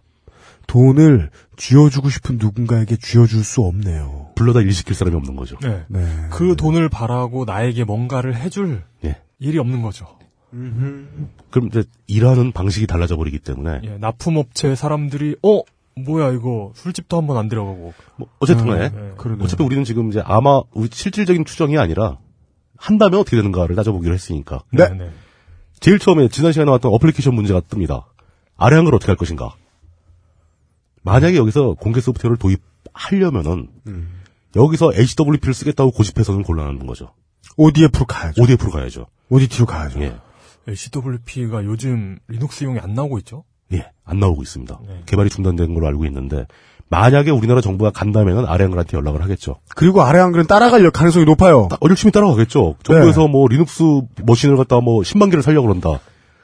돈을 0.67 1.31
쥐어주고 1.55 2.09
싶은 2.09 2.37
누군가에게 2.37 2.97
쥐어줄 2.97 3.43
수 3.43 3.61
없네요. 3.61 4.31
불러다 4.35 4.61
일 4.61 4.71
시킬 4.73 4.95
사람이 4.95 5.15
없는 5.15 5.35
거죠. 5.35 5.57
네. 5.61 5.85
네. 5.87 6.05
그 6.29 6.55
돈을 6.55 6.89
바라고 6.89 7.45
나에게 7.45 7.83
뭔가를 7.85 8.35
해줄 8.35 8.83
예. 9.03 9.21
일이 9.39 9.57
없는 9.57 9.81
거죠. 9.81 10.17
그럼 10.51 11.67
이제 11.67 11.83
일하는 12.07 12.51
방식이 12.51 12.87
달라져 12.87 13.17
버리기 13.17 13.39
때문에 13.39 13.81
예, 13.83 13.97
납품업체 13.97 14.75
사람들이 14.75 15.35
어 15.43 15.61
뭐야 15.99 16.31
이거 16.31 16.71
술집도 16.75 17.17
한번 17.17 17.37
안 17.37 17.49
들어가고 17.49 17.93
뭐 18.17 18.27
어쨌든 18.39 18.67
간에 18.67 18.89
네. 18.89 19.11
그러네요. 19.17 19.43
어차피 19.43 19.63
우리는 19.63 19.83
지금 19.83 20.09
이제 20.09 20.21
아마 20.23 20.61
우리 20.71 20.89
실질적인 20.91 21.45
추정이 21.45 21.77
아니라 21.77 22.17
한다면 22.77 23.19
어떻게 23.19 23.35
되는가를 23.37 23.75
따져보기로 23.75 24.13
했으니까 24.13 24.63
네. 24.71 24.87
네. 24.89 25.09
제일 25.79 25.99
처음에 25.99 26.27
지난 26.29 26.51
시간에 26.51 26.65
나왔던 26.65 26.91
어플리케이션 26.93 27.35
문제가 27.35 27.61
뜹니다. 27.61 28.05
아래한 28.55 28.85
걸 28.85 28.95
어떻게 28.95 29.11
할 29.11 29.17
것인가? 29.17 29.55
만약에 31.07 31.37
여기서 31.37 31.73
공개 31.75 32.01
소프트웨어를 32.01 32.37
도입하려면은 32.37 33.67
여기서 34.55 34.91
HWP를 34.93 35.53
쓰겠다고 35.53 35.91
고집해서는 35.91 36.43
곤란한 36.43 36.85
거죠. 36.85 37.11
ODF로 37.55 38.05
가야죠. 38.05 38.41
ODF로 38.41 38.71
가야죠. 38.71 39.05
ODT로 39.29 39.65
가야죠. 39.65 40.01
예. 40.01 40.15
HWP가 40.67 41.63
요즘 41.65 42.17
리눅스용이 42.27 42.79
안 42.79 42.93
나오고 42.93 43.19
있죠? 43.19 43.43
예, 43.73 43.85
안 44.05 44.19
나오고 44.19 44.41
있습니다. 44.43 44.79
네. 44.87 45.01
개발이 45.05 45.29
중단된 45.29 45.73
걸로 45.73 45.87
알고 45.87 46.05
있는데 46.05 46.45
만약에 46.89 47.31
우리나라 47.31 47.59
정부가 47.61 47.91
간다면은 47.91 48.45
아래한글한테 48.45 48.95
연락을 48.97 49.21
하겠죠. 49.23 49.57
그리고 49.75 50.01
아래 50.03 50.19
한글은 50.19 50.47
따라갈 50.47 50.89
가능성이 50.91 51.25
높아요. 51.25 51.67
따- 51.69 51.77
열심히 51.87 52.11
따라가겠죠. 52.11 52.75
정부에서 52.83 53.27
뭐 53.27 53.47
리눅스 53.47 53.83
machine을 54.25 54.55
갖다 54.57 54.79
뭐 54.79 55.01
10만 55.01 55.29
개를 55.29 55.43
살려고 55.43 55.67
그런다. 55.67 55.99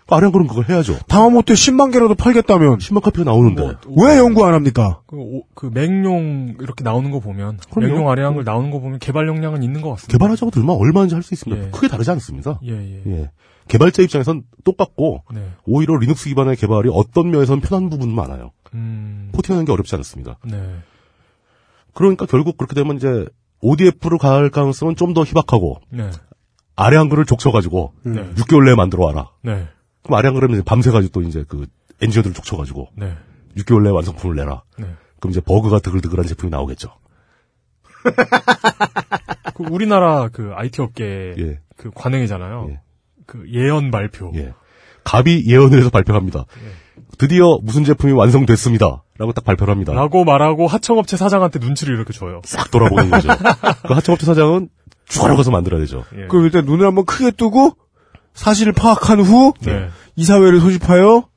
아래한글은 0.07 0.47
그걸 0.47 0.67
해야죠. 0.69 0.97
다마모토 1.07 1.53
10만 1.53 1.91
개라도 1.93 2.13
팔겠다면 2.15 2.79
10만 2.79 3.01
카피가 3.01 3.23
나오는데. 3.23 3.75
왜 3.97 4.17
연구 4.17 4.45
안 4.45 4.53
합니까? 4.53 5.01
그, 5.07 5.15
오- 5.15 5.43
그 5.55 5.69
맥용 5.73 6.55
이렇게 6.59 6.83
나오는 6.83 7.09
거 7.09 7.19
보면 7.19 7.57
그럼요. 7.71 7.93
맥용 7.93 8.09
아래한글 8.09 8.43
나오는 8.43 8.69
거 8.69 8.79
보면 8.79 8.99
개발 8.99 9.27
역량은 9.27 9.63
있는 9.63 9.81
것 9.81 9.89
같습니다. 9.91 10.11
개발하자고 10.11 10.51
들면 10.51 10.75
얼마든지 10.75 11.15
할 11.15 11.23
수 11.23 11.33
있습니다. 11.33 11.65
예. 11.67 11.69
크게 11.71 11.87
다르지 11.87 12.11
않습니다. 12.11 12.59
예, 12.65 12.71
예. 12.73 13.01
예. 13.07 13.31
개발자 13.69 14.01
입장에선 14.03 14.43
똑같고 14.65 15.23
네. 15.33 15.47
오히려 15.65 15.95
리눅스 15.95 16.27
기반의 16.27 16.57
개발이 16.57 16.89
어떤 16.91 17.31
면에서는 17.31 17.61
편한 17.61 17.89
부분은 17.89 18.13
많아요. 18.13 18.51
음. 18.73 19.29
porting하는 19.33 19.65
게 19.65 19.71
어렵지 19.71 19.95
않습니다. 19.95 20.37
네. 20.43 20.61
그러니까 21.93 22.25
결국 22.25 22.57
그렇게 22.57 22.75
되면 22.75 22.97
이제 22.97 23.25
ODF로 23.61 24.17
갈 24.17 24.49
가능성은 24.49 24.95
좀 24.97 25.13
더 25.13 25.23
희박하고 25.23 25.77
네. 25.89 26.09
아래 26.75 26.97
한글을 26.97 27.25
족쳐가지고 27.25 27.93
네. 28.03 28.33
6개월 28.35 28.65
내에 28.65 28.75
만들어 28.75 29.05
와라. 29.05 29.29
네. 29.43 29.67
그럼 30.03 30.25
한글은 30.25 30.51
이제 30.51 30.61
밤새가지고 30.63 31.11
또 31.11 31.27
이제 31.27 31.43
그 31.47 31.65
엔지니어들을 32.01 32.33
족쳐가지고 32.33 32.89
네. 32.95 33.15
6개월 33.57 33.83
내에 33.83 33.91
완성품을 33.91 34.35
내라. 34.35 34.63
네. 34.77 34.87
그럼 35.19 35.31
이제 35.31 35.41
버그가 35.41 35.79
드글드글한 35.79 36.27
제품이 36.27 36.49
나오겠죠. 36.49 36.93
그 39.55 39.63
우리나라 39.69 40.27
그 40.29 40.51
IT 40.53 40.81
업계 40.81 41.35
예. 41.37 41.59
그 41.77 41.91
관행이잖아요. 41.93 42.67
예. 42.71 42.81
그 43.25 43.45
예언 43.49 43.91
발표. 43.91 44.31
예. 44.35 44.53
갑이 45.03 45.45
예언을 45.45 45.79
해서 45.79 45.89
발표합니다. 45.89 46.45
드디어 47.17 47.59
무슨 47.61 47.83
제품이 47.83 48.13
완성됐습니다. 48.13 49.03
라고 49.17 49.31
딱 49.31 49.45
발표를 49.45 49.71
합니다. 49.71 49.93
라고 49.93 50.23
말하고 50.25 50.67
하청업체 50.67 51.17
사장한테 51.17 51.59
눈치를 51.59 51.95
이렇게 51.95 52.13
줘요. 52.13 52.41
싹 52.45 52.71
돌아보는 52.71 53.09
거죠. 53.09 53.29
그 53.87 53.93
하청업체 53.93 54.25
사장은 54.25 54.69
추가로 55.07 55.35
가서 55.35 55.51
만들어야 55.51 55.79
되죠. 55.81 56.03
예. 56.15 56.27
그럼 56.27 56.45
일단 56.45 56.65
눈을 56.65 56.85
한번 56.85 57.05
크게 57.05 57.31
뜨고 57.31 57.77
사실을 58.33 58.73
파악한 58.73 59.19
후 59.19 59.53
네. 59.61 59.89
이사회를 60.15 60.59
소집하여 60.59 61.27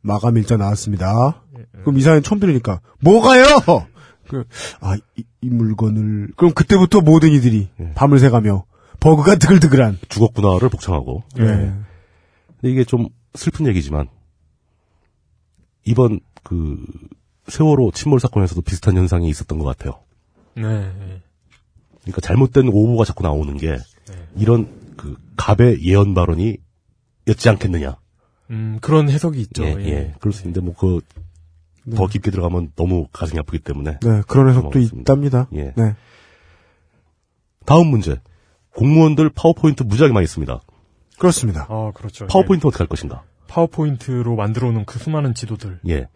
마감 0.00 0.36
일자 0.36 0.56
나왔습니다. 0.56 1.42
그럼 1.82 1.98
이사회는 1.98 2.22
처음 2.22 2.40
들으니까 2.40 2.80
뭐가요? 3.00 3.44
그, 4.28 4.44
아, 4.80 4.96
이, 5.16 5.24
이 5.40 5.48
물건을 5.48 6.32
그럼 6.36 6.52
그때부터 6.52 7.00
모든 7.00 7.30
이들이 7.30 7.68
예. 7.80 7.92
밤을 7.94 8.18
새가며 8.18 8.64
버그가 9.00 9.36
드글드글한 9.36 9.98
죽었구나를 10.08 10.68
복창하고. 10.68 11.22
예. 11.38 11.42
네. 11.42 11.74
근데 12.60 12.72
이게 12.72 12.84
좀 12.84 13.08
슬픈 13.34 13.66
얘기지만 13.66 14.08
이번 15.84 16.20
그 16.42 16.84
세월호 17.48 17.92
침몰 17.92 18.20
사건에서도 18.20 18.60
비슷한 18.62 18.96
현상이 18.96 19.28
있었던 19.28 19.58
것 19.58 19.64
같아요. 19.64 20.00
네. 20.54 20.62
네. 20.62 21.22
그러니까 22.02 22.20
잘못된 22.20 22.68
오보가 22.68 23.04
자꾸 23.04 23.22
나오는 23.22 23.56
게 23.56 23.78
이런 24.36 24.68
그 24.98 25.16
갑의 25.36 25.82
예언 25.84 26.12
발언이 26.12 26.58
였지 27.28 27.48
않겠느냐. 27.48 27.96
음, 28.50 28.78
그런 28.82 29.08
해석이 29.08 29.40
있죠. 29.40 29.64
예, 29.64 29.76
예. 29.78 29.86
예. 29.86 30.14
그럴 30.20 30.32
수 30.32 30.42
있는데 30.42 30.60
뭐그더 30.60 32.06
깊게 32.10 32.30
들어가면 32.30 32.72
너무 32.76 33.06
가슴이 33.12 33.38
아프기 33.38 33.60
때문에. 33.60 33.98
네, 34.00 34.22
그런 34.26 34.50
해석도. 34.50 34.78
있답니다. 34.78 35.48
예. 35.54 35.72
네. 35.76 35.94
다음 37.64 37.86
문제. 37.88 38.20
공무원들 38.74 39.30
파워포인트 39.30 39.82
무지하게 39.82 40.12
많이 40.12 40.26
씁니다. 40.26 40.60
그렇습니다. 41.18 41.66
아, 41.68 41.92
그렇죠. 41.94 42.26
파워포인트 42.26 42.66
어떻게 42.66 42.82
할 42.82 42.88
것인가? 42.88 43.22
예. 43.24 43.46
파워포인트로 43.48 44.36
만들어 44.36 44.70
놓은 44.72 44.84
그 44.84 44.98
수많은 44.98 45.34
지도들. 45.34 45.80
예. 45.88 46.08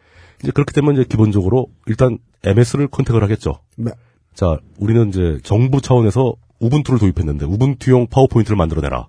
이제 0.43 0.51
그렇게 0.53 0.73
되면 0.73 0.95
이제 0.95 1.05
기본적으로 1.05 1.69
일단 1.87 2.19
MS를 2.45 2.89
contact을 2.89 3.23
하겠죠. 3.23 3.61
네. 3.77 3.93
자, 4.35 4.59
우리는 4.79 5.09
이제 5.09 5.39
정부 5.43 5.81
차원에서 5.81 6.35
우분투를 6.63 6.99
도입했는데 7.01 7.45
우분투용 7.47 8.07
파워포인트를 8.09 8.57
만들어내라. 8.57 9.07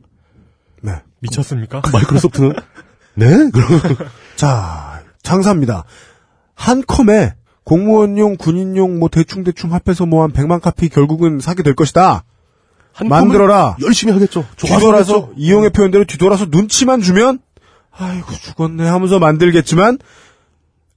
네. 0.82 0.94
미쳤습니까? 1.20 1.82
마이크로소프트는 1.94 2.54
네? 3.16 3.28
그럼 3.52 3.68
자, 4.36 5.02
장사입니다. 5.22 5.86
한컴에 6.56 7.36
공무원용, 7.64 8.36
군인용 8.38 9.00
뭐 9.00 9.08
대충 9.10 9.44
대충 9.44 9.72
합해서 9.74 10.06
뭐 10.06 10.24
한 10.24 10.34
100만 10.34 10.60
카피 10.62 10.90
결국은 10.90 11.40
사게 11.40 11.64
될 11.64 11.76
것이다. 11.76 12.24
한 12.92 13.08
만들어라. 13.08 13.78
열심히 13.82 14.12
하겠죠. 14.14 14.46
뒤돌아서 14.58 15.14
하겠죠. 15.14 15.34
이용의 15.38 15.70
표현대로 15.72 16.04
뒤돌아서 16.06 16.46
눈치만 16.50 17.02
주면 17.02 17.40
아이고 17.92 18.32
죽었네 18.34 18.88
하면서 18.88 19.20
만들겠지만 19.20 20.00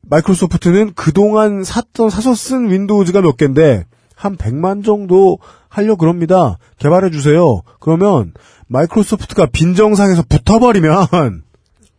마이크로소프트는 0.09 0.94
그동안 0.94 1.64
샀던 1.64 2.11
사서 2.11 2.34
쓴 2.34 2.70
윈도우즈가 2.70 3.20
몇 3.22 3.36
개인데 3.36 3.84
한 4.16 4.36
100만 4.36 4.84
정도 4.84 5.38
하려 5.68 5.94
그럽니다. 5.94 6.58
개발해 6.78 7.10
주세요. 7.10 7.60
그러면 7.78 8.32
마이크로소프트가 8.66 9.46
빈정상에서 9.52 10.24
붙어버리면 10.28 11.06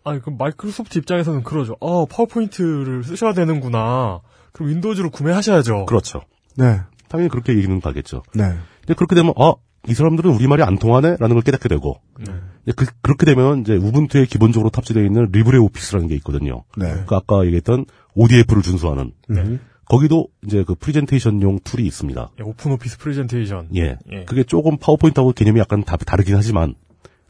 아니, 0.04 0.22
그 0.22 0.32
마이크로소프트 0.32 0.98
입장에서는 1.00 1.44
그러죠. 1.44 1.78
아, 1.80 2.06
파워포인트를 2.10 3.04
쓰셔야 3.04 3.34
되는구나. 3.34 4.22
그럼 4.52 4.70
윈도우즈로 4.70 5.12
구매하셔야죠. 5.12 5.86
그렇죠. 5.86 6.22
네. 6.56 6.82
당연히 7.08 7.30
그렇게 7.30 7.56
얘기는 7.56 7.80
가겠죠. 7.80 8.24
네. 8.34 8.44
근데 8.82 8.94
그렇게 8.96 9.16
되면 9.16 9.34
아, 9.38 9.54
이 9.88 9.94
사람들은 9.94 10.32
우리말이 10.32 10.64
안 10.64 10.78
통하네 10.78 11.18
라는 11.20 11.36
걸 11.36 11.42
깨닫게 11.44 11.70
되고 11.70 12.02
네. 12.20 12.34
이제 12.64 12.74
그, 12.76 12.86
렇게 13.04 13.26
되면 13.26 13.62
이제 13.62 13.76
우분투에 13.76 14.26
기본적으로 14.26 14.70
탑재되어 14.70 15.04
있는 15.04 15.30
리브레 15.32 15.58
오피스라는 15.60 16.08
게 16.08 16.16
있거든요. 16.16 16.64
네. 16.78 17.04
그 17.06 17.16
아까 17.16 17.46
얘기했던 17.46 17.86
ODF를 18.16 18.64
준수하는 18.64 19.12
음. 19.30 19.60
거기도 19.90 20.28
이제 20.46 20.64
그 20.66 20.76
프리젠테이션용 20.76 21.60
tool이 21.64 21.86
있습니다. 21.86 22.30
예, 22.40 22.44
오픈 22.44 22.72
오피스 22.74 22.98
프레젠테이션. 22.98 23.70
예. 23.76 23.98
예. 24.12 24.26
그게 24.26 24.44
조금 24.44 24.78
파워포인트하고 24.78 25.32
개념이 25.34 25.60
약간 25.60 25.84
다, 25.84 25.96
다르긴 25.98 26.36
하지만 26.36 26.76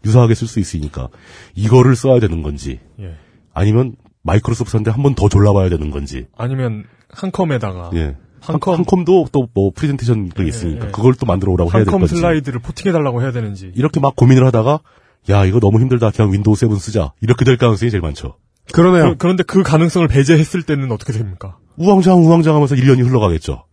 유사하게 0.05 0.33
쓸 0.35 0.47
수 0.47 0.59
있으니까 0.59 1.09
이거를 1.55 1.95
써야 1.95 2.19
되는 2.19 2.41
건지 2.41 2.79
예. 2.99 3.15
아니면 3.53 3.95
마이크로소프트한테 4.23 4.91
한 4.91 5.01
번 5.03 5.13
더 5.15 5.29
졸라봐야 5.29 5.69
되는 5.69 5.91
건지. 5.91 6.25
아니면 6.37 6.85
한컴에다가 7.09 7.91
예. 7.93 8.15
한, 8.39 8.53
한컴. 8.55 8.75
한컴도 8.75 9.27
또 9.31 9.47
뭐 9.53 9.71
프레젠테이션이 9.75 10.29
있으니까 10.47 10.87
예. 10.87 10.91
그걸 10.91 11.13
또 11.15 11.25
만들어 11.25 11.51
오라고 11.53 11.69
해야 11.71 11.83
될 11.83 11.87
한컴 11.93 12.01
건지. 12.01 12.15
슬라이드를 12.15 12.59
porting해 12.59 12.91
달라고 12.91 13.21
해야 13.21 13.31
되는지. 13.31 13.71
이렇게 13.75 13.99
막 13.99 14.15
고민을 14.15 14.45
하다가 14.47 14.79
야 15.29 15.45
이거 15.45 15.59
너무 15.59 15.79
힘들다 15.79 16.11
그냥 16.11 16.31
윈도우 16.33 16.55
7 16.55 16.69
쓰자 16.79 17.13
이렇게 17.21 17.45
될 17.45 17.57
가능성이 17.57 17.91
제일 17.91 18.01
많죠. 18.01 18.35
그러네요. 18.73 19.15
그, 19.17 19.25
런데 19.25 19.51
그 19.51 19.63
가능성을 19.63 20.07
배제했을 20.07 20.63
때는 20.63 20.91
어떻게 20.91 21.13
됩니까? 21.13 21.57
우왕좌왕 21.77 22.25
우왕좌왕하면서 22.25 22.75
1년이 22.75 23.05
흘러가겠죠. 23.05 23.65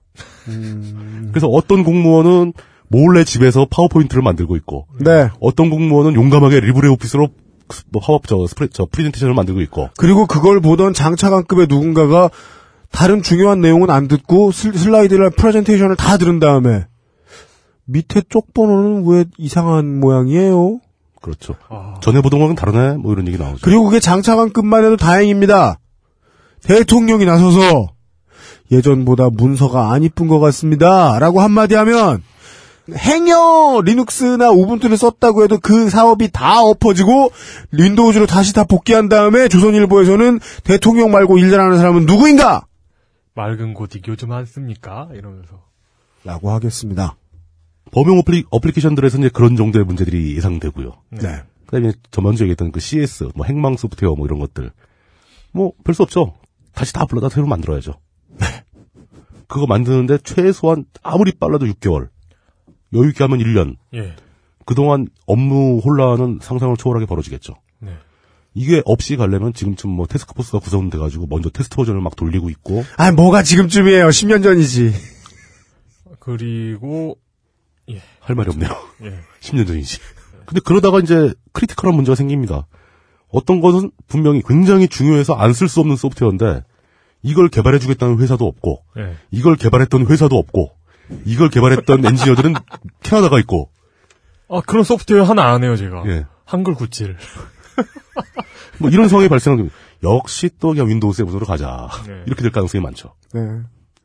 음. 0.48 1.30
그래서 1.32 1.48
어떤 1.48 1.84
공무원은 1.84 2.52
몰래 2.88 3.24
집에서 3.24 3.66
파워포인트를 3.70 4.22
만들고 4.22 4.56
있고 4.56 4.86
네. 5.00 5.28
어떤 5.40 5.70
공무원은 5.70 6.14
용감하게 6.14 6.60
LibreOffice로 6.60 7.28
뭐 7.90 8.02
파워 8.02 8.20
저, 8.26 8.46
스프레, 8.46 8.68
저 8.72 8.86
프레젠테이션을 8.90 9.34
만들고 9.34 9.60
있고 9.62 9.88
그리고 9.96 10.26
그걸 10.26 10.60
보던 10.60 10.92
장차관급의 10.92 11.66
누군가가 11.68 12.30
다른 12.92 13.22
중요한 13.22 13.60
내용은 13.60 13.90
안 13.90 14.06
듣고 14.06 14.52
슬, 14.52 14.76
슬라이드나 14.76 15.30
프레젠테이션을 15.30 15.96
다 15.96 16.16
들은 16.18 16.38
다음에 16.38 16.86
밑에 17.86 18.22
쪽 18.28 18.54
번호는 18.54 19.04
왜 19.06 19.24
이상한 19.38 19.98
모양이에요? 19.98 20.80
그렇죠. 21.24 21.54
아, 21.70 21.94
전에 22.02 22.20
보던 22.20 22.38
거는 22.38 22.54
다르네 22.54 22.98
뭐 22.98 23.14
이런 23.14 23.26
얘기 23.26 23.38
나오죠. 23.38 23.60
그리고 23.62 23.84
그게 23.84 23.98
장차관급만 23.98 24.84
해도 24.84 24.98
다행입니다. 24.98 25.78
대통령이 26.62 27.24
나서서 27.24 27.86
예전보다 28.70 29.30
문서가 29.30 29.92
안 29.92 30.02
이쁜 30.02 30.28
것 30.28 30.38
같습니다. 30.38 31.18
라고 31.18 31.40
한마디 31.40 31.76
하면 31.76 32.22
행여 32.90 33.80
리눅스나 33.86 34.50
우분투를 34.50 34.98
썼다고 34.98 35.44
해도 35.44 35.58
그 35.58 35.88
사업이 35.88 36.30
다 36.30 36.60
엎어지고 36.60 37.32
윈도우즈로 37.72 38.26
다시 38.26 38.52
다 38.52 38.64
복귀한 38.64 39.08
다음에 39.08 39.48
조선일보에서는 39.48 40.40
대통령 40.64 41.10
말고 41.10 41.38
일 41.38 41.50
잘하는 41.50 41.78
사람은 41.78 42.04
누구인가? 42.04 42.66
맑은 43.34 43.72
고딕 43.72 44.06
요즘 44.08 44.30
안 44.32 44.44
씁니까? 44.44 45.08
이러면서. 45.14 45.62
라고 46.22 46.50
하겠습니다. 46.50 47.16
범용 47.94 48.18
어플리, 48.18 48.44
어플리케이션들에서 48.50 49.18
이제 49.18 49.28
그런 49.28 49.56
정도의 49.56 49.84
문제들이 49.84 50.36
예상되고요. 50.36 50.92
네. 51.10 51.42
그다음에 51.66 51.92
저 52.10 52.20
먼저 52.20 52.44
얘기했던 52.44 52.72
그 52.72 52.80
CS, 52.80 53.28
뭐 53.34 53.46
행망 53.46 53.76
소프트웨어 53.76 54.14
뭐 54.14 54.26
이런 54.26 54.38
것들. 54.40 54.70
뭐 55.52 55.72
별 55.84 55.94
수 55.94 56.02
없죠. 56.02 56.34
다시 56.74 56.92
다 56.92 57.06
불러다 57.06 57.28
새로 57.28 57.46
만들어야죠. 57.46 57.94
그거 59.46 59.66
만드는데 59.66 60.18
최소한 60.24 60.84
아무리 61.02 61.32
빨라도 61.32 61.66
6개월. 61.66 62.08
여유 62.94 63.08
있게 63.10 63.22
하면 63.24 63.38
1년. 63.38 63.76
예. 63.94 64.16
그동안 64.66 65.06
업무 65.26 65.78
혼란은 65.78 66.40
상상을 66.42 66.76
초월하게 66.76 67.06
벌어지겠죠. 67.06 67.54
네. 67.80 67.92
이게 68.54 68.82
없이 68.84 69.16
가려면 69.16 69.52
지금쯤 69.52 69.90
뭐 69.90 70.06
태스크포스가 70.06 70.58
구성돼 70.60 70.98
가지고 70.98 71.26
먼저 71.28 71.50
테스트 71.50 71.76
버전을 71.76 72.00
막 72.00 72.16
돌리고 72.16 72.50
있고 72.50 72.82
아, 72.96 73.12
뭐가 73.12 73.42
지금쯤이에요. 73.42 74.08
10년 74.08 74.42
전이지. 74.42 74.92
그리고, 76.18 77.18
할 78.20 78.34
말이 78.36 78.48
없네요. 78.50 78.70
예. 79.04 79.20
10년 79.40 79.66
전이지. 79.66 79.98
근데 80.46 80.60
그러다가 80.64 81.00
이제 81.00 81.32
critical한 81.52 81.94
문제가 81.94 82.14
생깁니다. 82.14 82.66
어떤 83.30 83.60
것은 83.60 83.90
분명히 84.06 84.42
굉장히 84.46 84.88
중요해서 84.88 85.34
안 85.34 85.52
쓸 85.52 85.68
수 85.68 85.80
없는 85.80 85.96
소프트웨어인데 85.96 86.62
이걸 87.22 87.48
개발해주겠다는 87.48 88.18
회사도 88.20 88.46
없고 88.46 88.84
예. 88.98 89.16
이걸 89.30 89.56
개발했던 89.56 90.06
회사도 90.06 90.36
없고 90.36 90.72
이걸 91.24 91.48
개발했던 91.50 92.04
엔지니어들은 92.06 92.54
캐나다 93.02 93.30
가 93.30 93.38
있고 93.40 93.70
아, 94.48 94.60
그런 94.60 94.84
소프트웨어 94.84 95.24
하나 95.24 95.52
안 95.52 95.64
해요, 95.64 95.74
제가. 95.76 96.04
예. 96.06 96.26
한글 96.44 96.74
굿질. 96.74 97.16
뭐 98.78 98.90
이런 98.90 99.08
상황이 99.08 99.28
발생하면 99.28 99.70
역시 100.02 100.50
또 100.60 100.68
그냥 100.70 100.88
윈도우 100.88 101.12
7으로 101.12 101.46
가자 101.46 101.88
네. 102.06 102.22
이렇게 102.26 102.42
될 102.42 102.52
가능성이 102.52 102.82
많죠. 102.82 103.14
네. 103.32 103.40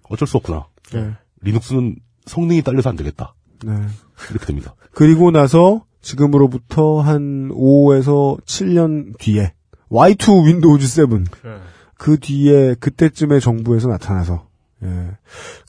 어쩔 0.10 0.28
수 0.28 0.38
없구나. 0.38 0.68
네. 0.94 1.12
리눅스는 1.42 1.98
성능이 2.26 2.62
딸려서 2.62 2.90
안 2.90 2.96
되겠다. 2.96 3.34
네. 3.66 3.74
이렇게 4.32 4.46
됩니다. 4.46 4.76
그리고 4.94 5.32
나서 5.32 5.84
지금으로부터 6.02 7.02
한 7.02 7.50
5에서 7.50 8.44
7년 8.46 9.18
뒤에 9.18 9.54
Y2 9.92 10.46
윈도우즈 10.46 10.88
7. 10.88 11.06
예. 11.46 11.50
그 11.98 12.18
뒤에 12.20 12.76
그때쯤에 12.76 13.40
정부에서 13.40 13.90
나타나서 13.90 14.48
예. 14.84 14.88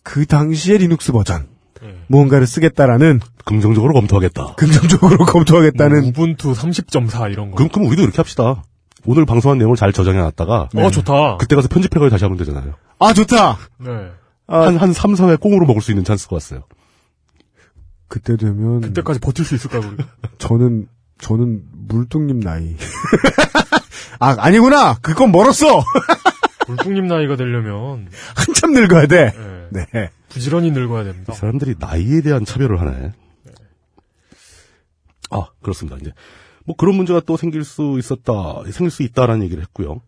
그 0.02 0.26
당시의 0.26 0.78
리눅스 0.78 1.12
버전 1.12 1.48
예. 1.82 1.96
무언가를 2.08 2.46
쓰겠다라는 2.46 3.20
긍정적으로 3.44 3.94
검토하겠다. 3.94 4.54
긍정적으로 4.54 5.24
검토하겠다는 5.26 6.04
우분투 6.04 6.52
30.4 6.52 7.32
이런 7.32 7.50
거. 7.50 7.56
그럼, 7.56 7.70
그럼 7.70 7.88
우리도 7.88 8.02
이렇게 8.02 8.16
합시다. 8.18 8.62
오늘 9.06 9.24
방송한 9.24 9.58
내용을 9.58 9.76
잘 9.76 9.92
저장해 9.92 10.18
놨다가 10.20 10.68
어, 10.74 10.90
좋다. 10.90 11.38
그때 11.38 11.56
가서 11.56 11.68
편집해 11.68 11.98
가지고 11.98 12.10
다시 12.10 12.24
하면 12.24 12.36
되잖아요. 12.36 12.74
아 12.98 13.14
좋다. 13.14 13.56
네. 13.78 14.10
아, 14.46 14.66
한, 14.66 14.76
한 14.76 14.92
3, 14.92 15.14
4회 15.14 15.40
꽁으로 15.40 15.64
먹을 15.66 15.80
수 15.80 15.90
있는 15.90 16.04
찬스가 16.04 16.36
왔어요. 16.36 16.64
그때 18.10 18.36
되면 18.36 18.80
그때까지 18.80 19.20
버틸 19.20 19.44
수 19.44 19.54
있을까, 19.54 19.78
우리? 19.78 19.96
저는 20.38 20.88
저는 21.18 21.62
물뚱님 21.88 22.40
나이. 22.40 22.76
아 24.18 24.34
아니구나. 24.36 24.96
그건 25.00 25.30
멀었어. 25.30 25.84
물뚱님 26.66 27.06
나이가 27.06 27.36
되려면, 27.36 28.08
한참 28.34 28.72
늙어야 28.72 29.06
돼. 29.06 29.32
예. 29.34 29.86
네. 29.92 30.10
부지런히 30.28 30.72
늙어야 30.72 31.04
됩니다. 31.04 31.32
이 31.32 31.36
사람들이 31.36 31.76
나이에 31.78 32.20
대한 32.20 32.44
차별을 32.44 32.80
하네. 32.80 33.12
아, 35.30 35.46
그렇습니다. 35.62 35.96
이제 36.00 36.12
뭐 36.66 36.74
그런 36.76 36.96
문제가 36.96 37.20
또 37.20 37.36
생길 37.36 37.64
수 37.64 37.96
있었다, 37.98 38.32
생길 38.72 38.90
수 38.90 39.04
있다라는 39.04 39.44
얘기를 39.44 39.62
했고요. 39.62 40.00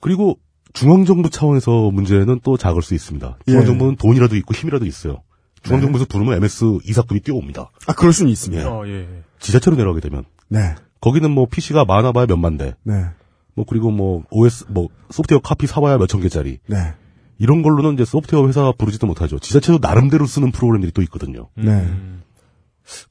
그리고 0.00 0.38
중앙정부 0.74 1.30
차원에서 1.30 1.90
문제는 1.90 2.40
또 2.44 2.56
작을 2.56 2.82
수 2.82 2.94
있습니다. 2.94 3.38
중앙정부는 3.46 3.96
돈이라도 3.96 4.36
있고 4.36 4.54
힘이라도 4.54 4.86
있어요. 4.86 5.22
중앙정부에서 5.62 6.06
부르면 6.06 6.34
MS 6.34 6.78
이사급이 6.84 7.20
뛰어옵니다. 7.20 7.70
아 7.86 7.92
그럴 7.94 8.12
수는 8.12 8.30
있습니다. 8.30 8.68
어, 8.70 8.86
예. 8.86 9.00
예. 9.00 9.22
지자체로 9.38 9.76
내려가게 9.76 10.00
되면 10.00 10.24
네. 10.48 10.74
거기는 11.00 11.30
뭐 11.30 11.46
PC가 11.46 11.84
많아봐야 11.84 12.26
몇만 12.26 12.56
대, 12.58 12.74
네. 12.84 13.06
뭐 13.54 13.64
그리고 13.68 13.90
뭐 13.90 14.22
OS 14.30 14.66
뭐 14.68 14.88
소프트웨어 15.10 15.40
카피 15.40 15.66
사봐야 15.66 15.98
몇천 15.98 16.20
개짜리 16.20 16.58
네. 16.66 16.94
이런 17.38 17.62
걸로는 17.62 17.94
이제 17.94 18.04
소프트웨어 18.04 18.46
회사 18.46 18.72
부르지도 18.72 19.06
못하죠. 19.06 19.38
지자체도 19.38 19.78
나름대로 19.82 20.26
쓰는 20.26 20.52
프로그램들이 20.52 20.92
또 20.92 21.02
있거든요. 21.02 21.48
네. 21.54 21.70
음. 21.72 22.22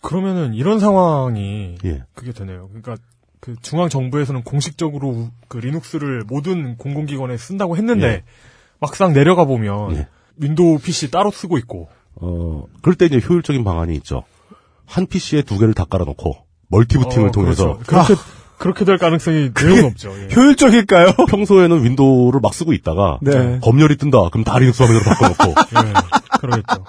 그러면은 0.01 0.53
이런 0.53 0.79
상황이 0.79 1.75
예. 1.85 2.03
그게 2.13 2.31
되네요. 2.33 2.67
그러니까 2.69 2.95
그 3.39 3.55
중앙 3.61 3.89
정부에서는 3.89 4.43
공식적으로 4.43 5.09
우- 5.09 5.29
그 5.47 5.57
리눅스를 5.57 6.23
모든 6.27 6.77
공공기관에 6.77 7.37
쓴다고 7.37 7.75
했는데 7.77 8.05
예. 8.07 8.23
막상 8.79 9.13
내려가 9.13 9.45
보면 9.45 9.95
예. 9.95 10.07
윈도우 10.37 10.79
PC 10.79 11.11
따로 11.11 11.31
쓰고 11.31 11.57
있고 11.57 11.89
어, 12.15 12.63
그럴 12.81 12.95
때 12.95 13.05
이제 13.05 13.19
효율적인 13.27 13.63
방안이 13.63 13.95
있죠. 13.95 14.23
한 14.85 15.05
PC에 15.07 15.43
두 15.43 15.57
개를 15.57 15.73
다 15.73 15.85
깔아놓고 15.85 16.35
multi-booting을 16.69 17.29
어, 17.29 17.31
통해서 17.31 17.77
그렇죠. 17.85 18.15
그렇게 18.15 18.21
그렇게 18.57 18.85
될 18.85 18.97
가능성이 18.99 19.49
매우 19.59 19.81
높죠. 19.81 20.11
예. 20.15 20.35
효율적일까요? 20.35 21.13
평소에는 21.29 21.83
윈도우를 21.83 22.41
막 22.41 22.53
쓰고 22.53 22.73
있다가 22.73 23.17
네. 23.21 23.59
검열이 23.63 23.97
뜬다. 23.97 24.29
그럼 24.29 24.43
다 24.43 24.59
리눅스 24.59 24.83
화면으로 24.83 25.03
바꿔놓고 25.05 25.49
예, 25.87 26.37
그러겠죠. 26.39 26.85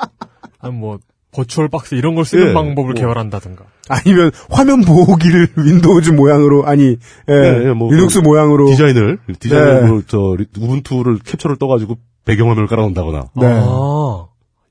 아니 0.61 0.75
뭐 0.75 0.99
VirtualBox 1.31 1.95
이런 1.95 2.15
걸 2.15 2.27
쓰는 2.27 2.51
예, 2.51 2.53
방법을 2.53 2.93
뭐. 2.93 3.01
개발한다든가. 3.01 3.65
아니면 3.89 4.31
화면 4.51 4.83
보호기를 4.83 5.49
윈도우즈 5.57 6.11
모양으로 6.11 6.67
아니 6.67 6.99
예, 7.29 7.33
네, 7.33 7.73
뭐 7.73 7.91
리눅스 7.91 8.21
그 8.21 8.25
모양으로 8.29 8.67
디자인을 8.67 9.19
디자인으로 9.39 9.97
네. 10.01 10.05
저 10.09 10.35
리- 10.37 10.47
우분투를 10.61 11.21
캡처를 11.25 11.57
떠가지고 11.57 11.97
배경화면을 12.27 12.69
깔아놓는다거나 12.69 13.31
네. 13.37 13.47
아, 13.47 14.02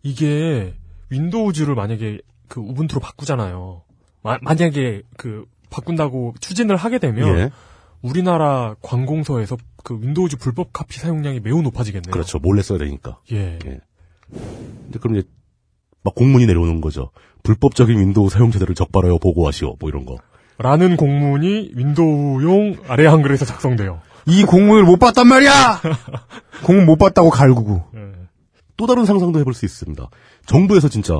이게 0.03 0.73
윈도우즈를 1.09 1.75
만약에 1.75 2.19
그 2.47 2.59
우분투로 2.59 2.99
바꾸잖아요. 3.01 3.81
마- 4.23 4.37
만약에 4.41 5.01
그 5.17 5.45
바꾼다고 5.69 6.35
추진을 6.39 6.75
하게 6.75 6.99
되면 6.99 7.27
예 7.39 7.49
우리나라 8.01 8.75
관공서에서 8.81 9.57
그 9.83 9.99
윈도우즈 10.01 10.37
불법 10.37 10.73
카피 10.73 10.99
사용량이 10.99 11.39
매우 11.39 11.61
높아지겠네요. 11.61 12.11
그렇죠 12.11 12.39
몰래 12.39 12.61
써야 12.61 12.79
되니까 12.79 13.19
예. 13.31 13.59
예. 13.65 13.79
이제 14.89 14.99
그럼 14.99 15.17
이제 15.17 15.27
막 16.03 16.15
공문이 16.15 16.45
내려오는 16.47 16.81
거죠 16.81 17.11
불법적인 17.43 17.97
윈도우 17.99 18.29
사용자들을 18.29 18.73
적발하여 18.75 19.17
보고하시오 19.19 19.75
뭐 19.79 19.89
이런 19.89 20.05
거 20.05 20.17
라는 20.57 20.95
공문이 20.97 21.71
윈도우용 21.73 22.77
아래 22.87 23.05
한글에서 23.07 23.45
작성돼요. 23.45 24.01
이 24.27 24.43
공문을 24.43 24.83
못 24.83 24.97
봤단 24.99 25.27
말이야. 25.27 25.81
공문 26.63 26.85
못 26.85 26.97
봤다고 26.97 27.31
갈구고. 27.31 27.83
예. 27.95 28.11
또 28.78 28.88
다른 28.88 29.05
상상도 29.05 29.39
해볼 29.39 29.53
수 29.53 29.65
있습니다. 29.65 30.09
정부에서 30.45 30.89
진짜 30.89 31.19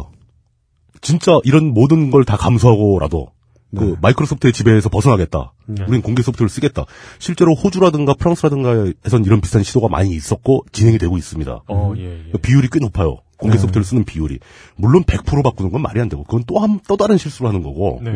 진짜 1.02 1.32
이런 1.44 1.74
모든 1.74 2.12
걸 2.12 2.24
다 2.24 2.38
감수하고라도 2.38 3.28
그 3.76 3.96
마이크로소프트의 4.02 4.52
지배에서 4.52 4.90
벗어나겠다. 4.90 5.54
우린 5.88 6.02
공개 6.02 6.22
소프트를 6.22 6.50
쓰겠다. 6.50 6.86
실제로 7.20 7.54
호주라든가 7.56 8.14
프랑스라든가에선 8.16 9.24
이런 9.26 9.40
비슷한 9.40 9.64
시도가 9.64 9.88
많이 9.88 10.12
있었고 10.12 10.66
진행이 10.74 10.98
되고 10.98 11.18
있습니다. 11.18 11.64
어, 11.68 11.94
예, 11.98 12.26
예. 12.28 12.32
비율이 12.42 12.68
꽤 12.70 12.80
높아요. 12.80 13.20
공개 13.38 13.58
소프트를 13.58 13.86
쓰는 13.86 14.04
비율이. 14.04 14.40
물론 14.76 15.04
100% 15.06 15.42
바꾸는 15.42 15.72
건 15.72 15.82
말이 15.82 16.02
안 16.02 16.10
되고 16.10 16.24
그건 16.26 16.44
또한또 16.44 16.98
다른 16.98 17.18
실수를 17.18 17.48
하는 17.48 17.64
거고 17.64 18.02
네. 18.04 18.12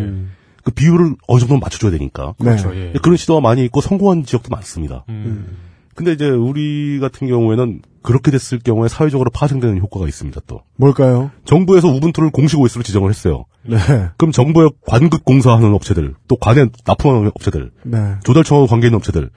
그 0.66 0.72
비율을 0.72 1.16
어느 1.28 1.40
정도 1.40 1.58
맞춰줘야 1.58 1.92
되니까. 1.92 2.34
그렇죠. 2.38 2.72
네. 2.72 2.92
예. 2.94 3.00
그런 3.02 3.16
시도가 3.16 3.40
많이 3.40 3.64
있고 3.64 3.80
성공한 3.80 4.26
지역도 4.26 4.50
많습니다. 4.50 5.06
음. 5.08 5.56
근데 5.96 6.12
이제 6.12 6.28
우리 6.28 7.00
같은 7.00 7.28
경우에는 7.30 7.82
그렇게 8.06 8.32
됐을 8.32 8.60
경우에 8.60 8.88
사회적으로 8.88 9.30
파생되는 9.32 9.80
효과가 9.80 10.08
있습니다. 10.08 10.42
또 10.48 10.62
뭘까요? 10.78 11.32
정부에서 11.44 11.88
우분투를 11.88 12.30
공식 12.30 12.60
OS로 12.60 12.84
지정을 12.84 13.10
했어요. 13.10 13.46
네. 13.64 13.78
그럼 14.18 14.32
정부에 14.32 14.70
관급 14.86 15.26
공사하는 15.26 15.74
업체들, 15.74 16.14
또 16.28 16.36
관에 16.38 16.68
납품하는 16.86 17.32
업체들, 17.34 17.72
네. 17.84 18.16
조달청하고 18.24 18.68
관계 18.68 18.88
있는 18.88 18.98
업체들 18.98 19.32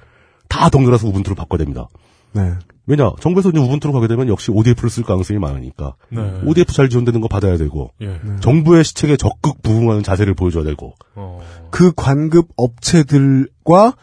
다 0.48 0.68
덩달아서 0.68 1.08
우분투를 1.08 1.34
바꿔야 1.34 1.58
됩니다. 1.58 1.88
네. 2.32 2.52
왜냐? 2.86 3.12
정부에서 3.20 3.50
이제 3.50 3.58
우분투로 3.58 3.92
가게 3.92 4.06
되면 4.06 4.28
역시 4.28 4.50
ODF를 4.50 4.88
쓸 4.88 5.02
가능성이 5.02 5.38
많으니까 5.38 5.94
네. 6.10 6.20
ODF 6.44 6.72
잘 6.72 6.88
지원되는 6.88 7.20
거 7.20 7.28
받아야 7.28 7.58
되고 7.58 7.92
예. 8.00 8.18
정부의 8.40 8.82
시책에 8.82 9.18
적극 9.18 9.62
부응하는 9.62 10.02
자세를 10.02 10.32
보여줘야 10.32 10.64
되고 10.64 10.94
어. 11.14 11.40
그 11.70 11.92
관급 11.94 12.48
업체들과 12.56 13.94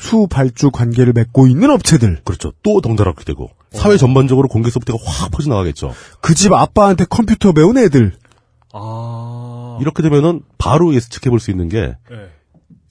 수발주 0.00 0.70
관계를 0.70 1.12
맺고 1.12 1.46
있는 1.46 1.70
업체들. 1.70 2.22
그렇죠. 2.24 2.52
또 2.62 2.80
덩달아게 2.80 3.24
되고 3.24 3.50
사회 3.70 3.96
전반적으로 3.98 4.48
공개 4.48 4.70
소프트가 4.70 4.98
확 5.04 5.30
퍼져나가겠죠. 5.30 5.94
그 6.22 6.34
집 6.34 6.52
아빠한테 6.52 7.04
컴퓨터 7.04 7.52
배운 7.52 7.76
애들. 7.78 8.14
아. 8.72 9.78
이렇게 9.80 10.02
되면은 10.02 10.42
바로 10.58 10.94
예측해 10.94 11.28
볼 11.30 11.38
수 11.38 11.50
있는 11.50 11.68
게 11.68 11.94
예. 12.12 12.30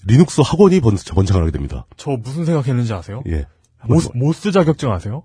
리눅스 0.06 0.42
학원이 0.42 0.80
번, 0.82 0.96
번창을 1.14 1.42
하게 1.42 1.52
됩니다. 1.52 1.86
저 1.98 2.12
무슨 2.12 2.46
생각했는지 2.46 2.94
아세요? 2.94 3.24
예. 3.28 3.46
MOS, 3.86 4.10
MOS 4.14 4.52
자격증 4.52 4.92
아세요? 4.92 5.24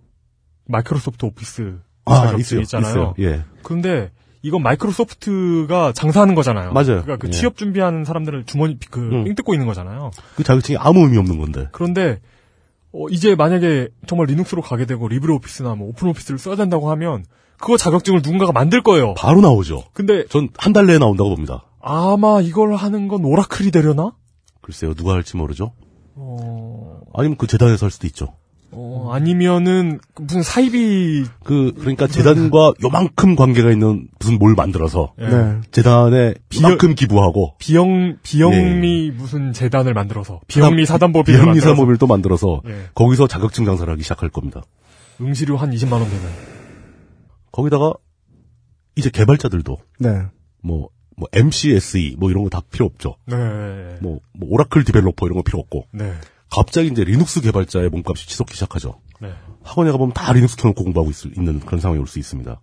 마이크로소프트 0.67 1.27
오피스 1.27 1.79
아, 2.07 2.15
자격증 2.27 2.39
있어요. 2.41 2.61
있잖아요. 2.63 2.91
있어요. 2.93 3.15
예. 3.21 3.45
근데 3.63 4.11
이건 4.45 4.63
마이크로소프트가 4.63 5.93
장사하는 5.95 6.35
거잖아요. 6.35 6.73
맞아요. 6.73 7.01
그러니까 7.03 7.17
그 7.17 7.29
예. 7.29 7.31
취업 7.33 7.57
준비하는 7.57 8.05
사람들을 8.05 8.45
주머니 8.45 8.79
그 8.91 9.01
음. 9.01 9.25
삥 9.25 9.35
뜯고 9.37 9.55
있는 9.55 9.67
거잖아요. 9.67 10.11
그 10.37 10.45
자격증이 10.45 10.77
아무 10.79 11.01
의미 11.01 11.17
없는 11.17 11.39
건데. 11.39 11.69
그런데 11.73 12.21
어, 12.93 13.07
이제 13.11 13.35
만약에 13.35 13.89
정말 14.07 14.27
리눅스로 14.27 14.61
가게 14.61 14.85
되고 14.85 15.09
LibreOffice나 15.09 15.75
뭐 15.77 15.89
OpenOffice를 15.89 16.39
써야 16.39 16.57
된다고 16.57 16.91
하면 16.91 17.25
그거 17.59 17.79
자격증을 17.79 18.21
누군가가 18.23 18.53
만들 18.53 18.83
거예요. 18.83 19.15
바로 19.15 19.41
나오죠. 19.41 19.85
근데 19.95 20.27
전 20.29 20.49
한 20.59 20.75
달 20.75 20.87
내에 20.87 20.99
나온다고 20.99 21.31
봅니다. 21.31 21.65
아마 21.81 22.41
이걸 22.43 22.75
하는 22.75 23.09
건 23.09 23.25
오라클이 23.25 23.71
되려나? 23.71 24.13
글쎄요, 24.61 24.93
누가 24.93 25.15
할지 25.15 25.39
모르죠. 25.39 25.73
어, 26.17 27.01
아니면 27.15 27.39
그 27.39 27.47
재단에서 27.47 27.87
할 27.87 27.91
수도 27.91 28.07
있죠. 28.09 28.35
어, 28.77 29.11
아니면은 29.13 30.01
그 30.15 30.23
무슨 30.23 30.43
사이비 30.43 31.25
그, 31.45 31.73
그러니까 31.79 32.07
재단과 32.07 32.73
요만큼 32.83 33.37
관계가 33.37 33.71
있는 33.71 34.09
무슨 34.19 34.39
뭘 34.39 34.55
만들어서 34.55 35.15
예. 35.21 35.29
네. 35.29 35.61
재단에 35.71 36.35
비영- 36.49 36.65
요만큼 36.65 36.95
기부하고 36.95 37.55
비영 37.59 38.17
비영리 38.23 39.13
무슨 39.13 39.53
재단을 39.53 39.95
만들어서 39.95 40.41
비영리 40.49 40.87
사단법인을 40.87 41.41
비영리 41.41 41.61
사모빌 41.61 41.97
또 41.99 42.07
만들어서 42.07 42.63
예. 42.69 42.87
거기서 42.95 43.29
자격증 43.29 43.65
장사를 43.65 43.91
하기 43.93 44.03
시작할 44.03 44.29
겁니다. 44.31 44.63
응시료 45.21 45.57
한 45.57 45.71
20만 45.71 45.93
원 45.93 46.05
되는. 46.05 46.23
거기다가 47.53 47.93
이제 48.97 49.11
개발자들도 49.11 49.77
네. 50.01 50.23
뭐, 50.63 50.89
뭐 51.17 51.29
MCSE 51.33 52.17
뭐 52.19 52.31
이런 52.31 52.43
거 52.45 52.51
다 52.51 52.61
필요 52.71 52.87
없죠. 52.87 53.17
네. 53.27 53.37
뭐, 54.01 54.19
뭐 54.33 54.49
Oracle 54.51 54.85
developer 54.85 55.27
이런 55.27 55.37
거 55.37 55.43
필요 55.43 55.61
없고 55.61 55.87
네. 55.93 56.13
갑자기 56.55 56.89
이제 56.89 57.05
리눅스 57.05 57.41
개발자의 57.41 57.89
몸값이 57.91 58.29
치솟기 58.29 58.55
시작하죠. 58.55 59.01
네. 59.21 59.33
학원에 59.63 59.91
가보면 59.91 60.13
다 60.15 60.33
리눅스 60.33 60.57
켜놓고 60.57 60.85
공부하고 60.85 61.11
있, 61.11 61.41
는 61.41 61.61
그런 61.61 61.81
상황이 61.81 62.01
올 62.01 62.07
수 62.07 62.19
있습니다. 62.19 62.61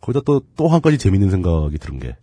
거기다 0.00 0.22
또, 0.24 0.42
또 0.56 0.68
한 0.68 0.80
가지 0.80 0.98
재밌는 0.98 1.30
생각이 1.30 1.78
드는 1.78 2.00
게, 2.00 2.16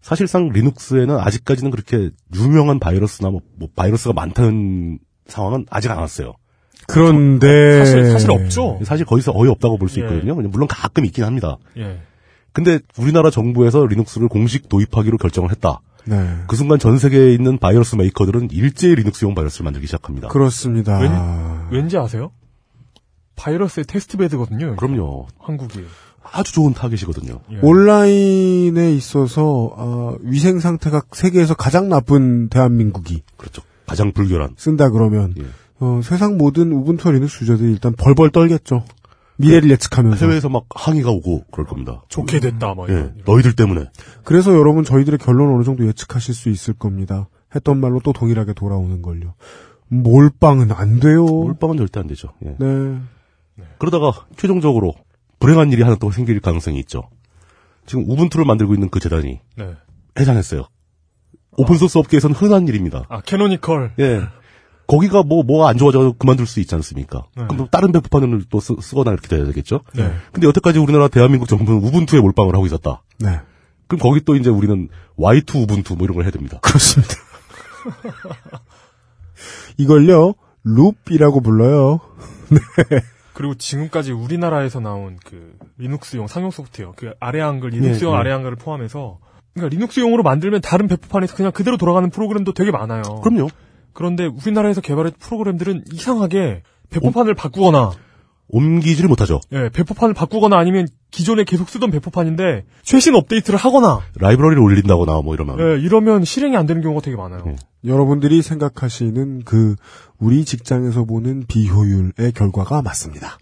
사실상 0.00 0.48
리눅스에는 0.48 1.18
아직까지는 1.18 1.70
그렇게 1.70 2.10
유명한 2.34 2.78
바이러스나 2.78 3.30
뭐, 3.30 3.40
뭐 3.56 3.68
바이러스가 3.74 4.14
많다는 4.14 4.98
상황은 5.26 5.66
아직 5.70 5.90
안 5.90 5.98
왔어요. 5.98 6.34
그런데 6.86 7.84
사실 7.84 8.10
사실 8.12 8.30
없죠. 8.30 8.80
사실 8.84 9.04
거기서 9.04 9.32
거의 9.32 9.50
없다고 9.50 9.76
볼 9.76 9.90
수 9.90 10.00
예. 10.00 10.04
있거든요. 10.04 10.34
물론 10.34 10.68
가끔 10.68 11.04
있긴 11.04 11.24
합니다. 11.24 11.58
예. 11.76 12.00
근데 12.52 12.78
우리나라 12.98 13.30
정부에서 13.30 13.84
리눅스를 13.84 14.28
공식 14.28 14.68
도입하기로 14.68 15.18
결정을 15.18 15.50
했다. 15.50 15.80
네. 16.08 16.36
그 16.46 16.56
순간 16.56 16.78
전 16.78 16.98
세계에 16.98 17.32
있는 17.34 17.58
바이러스 17.58 17.96
메이커들은 17.96 18.48
일제히 18.52 18.94
리눅스용 18.94 19.34
바이러스를 19.34 19.64
만들기 19.64 19.86
시작합니다. 19.86 20.28
그렇습니다. 20.28 20.98
왠- 20.98 21.12
왠지 21.70 21.96
아세요? 21.98 22.30
바이러스의 23.36 23.84
test 23.86 24.16
bed거든요. 24.16 24.76
그럼요. 24.76 25.26
한국이. 25.38 25.84
아주 26.30 26.52
좋은 26.52 26.74
타겟이거든요. 26.74 27.40
예. 27.52 27.58
온라인에 27.62 28.92
있어서 28.92 29.44
어, 29.76 30.16
위생 30.20 30.58
상태가 30.60 31.02
세계에서 31.12 31.54
가장 31.54 31.88
나쁜 31.88 32.48
대한민국이 32.48 33.22
그렇죠. 33.36 33.62
가장 33.86 34.12
불결한. 34.12 34.54
쓴다 34.58 34.90
그러면 34.90 35.34
예. 35.38 35.44
어, 35.80 36.00
세상 36.02 36.36
모든 36.36 36.72
우분투 36.72 37.10
리눅스 37.12 37.44
유저들이 37.44 37.70
일단 37.72 37.94
벌벌 37.96 38.30
떨겠죠. 38.30 38.84
미래를 39.38 39.70
예측하면서. 39.70 40.26
해외에서 40.26 40.48
막 40.48 40.66
항의가 40.74 41.10
오고 41.10 41.44
그럴 41.50 41.66
겁니다. 41.66 42.02
좋게 42.08 42.40
됐다, 42.40 42.74
뭐, 42.74 42.88
예. 42.88 43.12
너희들 43.24 43.54
때문에. 43.54 43.86
그래서 44.24 44.52
여러분 44.52 44.84
저희들의 44.84 45.18
결론 45.18 45.54
어느 45.54 45.64
정도 45.64 45.86
예측하실 45.86 46.34
수 46.34 46.48
있을 46.48 46.74
겁니다. 46.74 47.28
했던 47.54 47.80
말로 47.80 48.00
또 48.00 48.12
동일하게 48.12 48.52
돌아오는 48.52 49.00
걸요. 49.00 49.34
몰빵은 49.88 50.72
안 50.72 51.00
돼요. 51.00 51.24
몰빵은 51.24 51.76
절대 51.78 52.00
안 52.00 52.06
되죠. 52.08 52.28
예. 52.44 52.56
네. 52.58 52.98
그러다가 53.78 54.26
최종적으로 54.36 54.94
불행한 55.40 55.72
일이 55.72 55.82
하나 55.82 55.96
또 55.96 56.10
생길 56.10 56.40
가능성이 56.40 56.80
있죠. 56.80 57.02
지금 57.86 58.04
우분투를 58.08 58.44
만들고 58.44 58.74
있는 58.74 58.90
그 58.90 59.00
재단이 59.00 59.40
네. 59.56 59.74
해산했어요. 60.18 60.66
open 61.56 61.73
source 61.73 61.98
업계에서는 61.98 62.36
흔한 62.36 62.68
일입니다. 62.68 63.04
아, 63.08 63.20
Canonical. 63.20 63.92
예. 63.98 64.20
거기가 64.88 65.22
뭐, 65.22 65.42
뭐가 65.44 65.68
안 65.68 65.76
좋아져 65.76 66.14
그만둘 66.18 66.46
수 66.46 66.60
있지 66.60 66.74
않습니까? 66.74 67.26
네. 67.36 67.44
그럼 67.44 67.58
또 67.58 67.68
다른 67.70 67.92
배포판을 67.92 68.44
또 68.50 68.58
쓰, 68.58 68.74
쓰거나 68.80 69.12
이렇게 69.12 69.28
돼야 69.28 69.44
되겠죠? 69.44 69.82
네. 69.94 70.10
근데 70.32 70.48
여태까지 70.48 70.78
우리나라 70.78 71.08
대한민국 71.08 71.46
정부는 71.46 71.80
우분투에 71.82 72.20
몰빵을 72.20 72.54
하고 72.54 72.66
있었다. 72.66 73.02
네. 73.20 73.40
그럼 73.86 74.00
거기 74.00 74.22
또 74.24 74.34
이제 74.34 74.48
우리는 74.48 74.88
Y2 75.18 75.62
우분투 75.62 75.94
뭐 75.96 76.04
이런 76.04 76.14
걸 76.14 76.24
해야 76.24 76.30
됩니다. 76.30 76.58
그렇습니다. 76.62 77.14
이걸요, 79.76 80.34
loop이라고 80.64 81.42
불러요. 81.42 82.00
그리고 83.34 83.54
지금까지 83.54 84.12
우리나라에서 84.12 84.80
나온 84.80 85.18
그 85.24 85.56
리눅스용 85.76 86.26
상용 86.26 86.50
소프트웨어, 86.50 86.94
그 86.96 87.12
아래 87.20 87.40
한글, 87.40 87.70
리눅스용 87.70 88.12
예, 88.12 88.16
예. 88.16 88.20
아래 88.20 88.30
한글을 88.32 88.56
포함해서 88.56 89.18
그러니까 89.54 89.76
리눅스용으로 89.76 90.22
만들면 90.22 90.62
다른 90.62 90.88
배포판에서 90.88 91.36
그냥 91.36 91.52
그대로 91.52 91.76
돌아가는 91.76 92.08
프로그램도 92.08 92.52
되게 92.52 92.70
많아요. 92.70 93.02
그럼요. 93.22 93.48
그런데 93.98 94.26
우리나라에서 94.26 94.80
개발한 94.80 95.14
프로그램들은 95.18 95.82
이상하게 95.92 96.62
배포판을 96.88 97.34
바꾸거나 97.34 97.90
옮기지를 98.46 99.08
못하죠. 99.08 99.40
예, 99.50 99.70
배포판을 99.70 100.14
바꾸거나 100.14 100.56
아니면 100.56 100.86
기존에 101.10 101.42
계속 101.42 101.68
쓰던 101.68 101.90
배포판인데 101.90 102.64
최신 102.84 103.16
업데이트를 103.16 103.58
하거나 103.58 103.98
라이브러리를 104.14 104.62
올린다거나 104.62 105.20
뭐 105.22 105.34
이러면. 105.34 105.58
예, 105.58 105.80
이러면 105.80 106.24
실행이 106.24 106.56
안 106.56 106.66
되는 106.66 106.80
경우가 106.80 107.00
되게 107.00 107.16
많아요. 107.16 107.42
예. 107.48 107.56
여러분들이 107.90 108.40
생각하시는 108.40 109.42
그 109.44 109.74
우리 110.20 110.44
직장에서 110.44 111.04
보는 111.04 111.46
비효율의 111.48 112.30
결과가 112.36 112.82
맞습니다. 112.82 113.36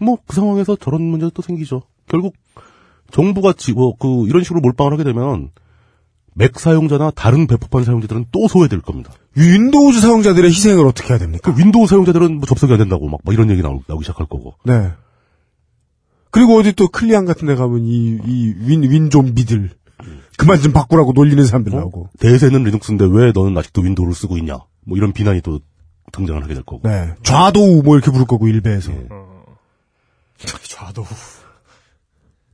뭐그 0.00 0.34
상황에서 0.34 0.74
저런 0.74 1.02
문제도 1.02 1.30
또 1.30 1.40
생기죠. 1.40 1.82
결국 2.08 2.34
정부가 3.12 3.52
지, 3.52 3.74
뭐, 3.74 3.94
그 3.96 4.26
이런 4.26 4.42
식으로 4.42 4.60
몰빵을 4.60 4.92
하게 4.92 5.04
되면 5.04 5.50
맥 6.34 6.58
사용자나 6.58 7.12
다른 7.12 7.46
배포판 7.46 7.84
사용자들은 7.84 8.26
또 8.32 8.48
소외될 8.48 8.80
겁니다. 8.80 9.12
윈도우즈 9.36 10.00
사용자들의 10.00 10.50
희생을 10.50 10.86
어떻게 10.86 11.10
해야 11.10 11.18
됩니까? 11.18 11.52
그 11.52 11.58
윈도우 11.58 11.86
사용자들은 11.86 12.36
뭐 12.36 12.46
접속이 12.46 12.72
안 12.72 12.78
된다고 12.78 13.08
막, 13.08 13.20
막 13.24 13.32
이런 13.32 13.50
얘기 13.50 13.62
나오, 13.62 13.80
나오 13.86 13.98
기 13.98 14.04
시작할 14.04 14.26
거고. 14.26 14.54
네. 14.64 14.92
그리고 16.30 16.58
어디 16.58 16.72
또 16.72 16.88
클리앙 16.88 17.24
같은 17.24 17.46
데 17.46 17.54
가면 17.54 17.84
이, 17.84 18.18
이 18.26 18.54
윈, 18.58 18.82
윈 18.82 19.10
좀비들. 19.10 19.70
그만 20.36 20.60
좀 20.60 20.72
바꾸라고 20.72 21.12
놀리는 21.12 21.44
사람들 21.44 21.72
어? 21.74 21.78
나오고. 21.78 22.08
대세는 22.18 22.64
리눅스인데 22.64 23.06
왜 23.08 23.30
너는 23.32 23.56
아직도 23.56 23.82
윈도우를 23.82 24.14
쓰고 24.14 24.36
있냐? 24.38 24.58
뭐 24.84 24.96
이런 24.98 25.12
비난이 25.12 25.42
또 25.42 25.60
등장을 26.12 26.42
하게 26.42 26.54
될 26.54 26.64
거고. 26.64 26.88
네. 26.88 27.14
좌도우 27.22 27.82
뭐 27.84 27.96
이렇게 27.96 28.10
부를 28.10 28.26
거고, 28.26 28.48
일베에서. 28.48 28.92
예. 28.92 29.08
좌도. 30.64 31.04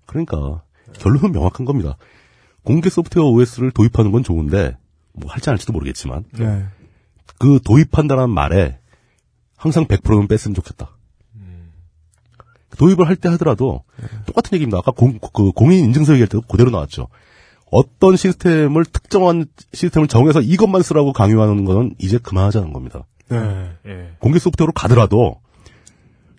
그러니까 0.05 0.63
결론은 0.99 1.33
명확한 1.33 1.65
겁니다. 1.65 1.97
공개 2.63 2.91
소프트웨어 2.91 3.27
OS를 3.29 3.71
도입하는 3.71 4.13
건 4.13 4.23
좋은데 4.23 4.77
뭐 5.13 5.31
할지 5.31 5.51
안 5.51 5.55
할지도 5.55 5.73
모르겠지만 5.73 6.25
네. 6.33 6.65
그 7.39 7.59
도입한다는 7.65 8.31
말에 8.31 8.79
항상 9.57 9.87
100%는 9.87 10.29
뺐으면 10.29 10.55
좋겠다. 10.55 10.97
도입을 12.79 13.07
할 13.09 13.17
때 13.17 13.29
하더라도 13.31 13.83
똑같은 14.27 14.55
얘기입니다. 14.55 14.79
아까 14.79 14.91
공, 14.93 15.19
그 15.19 15.53
공인 15.53 15.85
인증서 15.85 16.13
얘기할 16.15 16.29
때도 16.29 16.43
그대로 16.43 16.71
나왔죠. 16.71 17.09
어떤 17.71 18.17
시스템을 18.17 18.85
특정한 18.85 19.47
시스템을 19.73 20.09
정해서 20.09 20.41
이것만 20.41 20.83
쓰라고 20.83 21.13
강요하는 21.13 21.65
거는 21.65 21.95
이제 21.99 22.19
그만하자는 22.19 22.73
겁니다. 22.73 23.07
네. 23.29 23.71
예. 23.87 24.11
공개 24.19 24.39
소프트웨어로 24.39 24.73
가더라도 24.73 25.41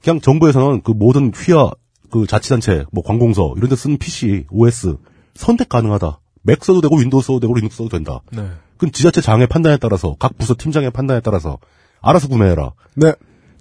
그냥 0.04 0.20
정부에서는 0.20 0.82
그 0.82 0.92
모든 0.92 1.32
휘하 1.34 1.72
그 2.10 2.26
자치단체 2.28 2.86
뭐 2.92 3.04
관공서 3.04 3.54
이런 3.56 3.70
데 3.70 3.76
쓰는 3.76 3.98
PC, 3.98 4.46
OS 4.50 4.98
선택 5.36 5.70
가능하다. 5.70 6.20
맥 6.44 6.64
써도 6.64 6.82
되고 6.82 6.98
윈도우 6.98 7.22
써도 7.22 7.40
되고 7.40 7.54
리눅스 7.54 7.78
써도 7.78 7.90
된다. 7.90 8.22
네. 8.32 8.50
그럼 8.78 8.92
지자체 8.92 9.22
장의 9.22 9.48
판단에 9.48 9.78
따라서 9.78 10.16
각 10.18 10.38
부서 10.38 10.56
팀장의 10.58 10.92
판단에 10.92 11.20
따라서 11.22 11.60
알아서 12.02 12.28
구매해라. 12.28 12.74
네. 12.96 13.14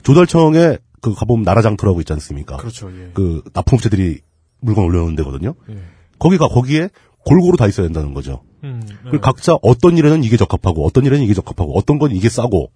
조달청에 0.03 0.79
그 1.01 1.15
가보면 1.15 1.45
나라장터라고 1.45 2.01
있지 2.01 2.13
않습니까? 2.15 2.57
그렇죠. 2.57 2.91
예. 2.91 3.11
그 3.15 3.43
납품업체들이 3.53 4.21
물건 4.61 4.85
올려놓는 4.85 5.17
데거든요. 5.17 5.55
예. 5.71 5.79
거기가 6.19 6.49
거기에 6.49 6.89
골고루 7.25 7.57
다 7.57 7.67
있어야 7.67 7.87
된다는 7.87 8.15
거죠. 8.15 8.43
음, 8.65 8.83
그리고 9.03 9.21
각자 9.21 9.57
어떤 9.63 9.97
일에는 9.97 10.25
이게 10.25 10.37
적합하고 10.37 10.87
어떤 10.87 11.05
일에는 11.05 11.25
이게 11.25 11.35
적합하고 11.35 11.77
어떤 11.79 11.99
건 11.99 12.13
이게 12.13 12.29
싸고 12.29 12.71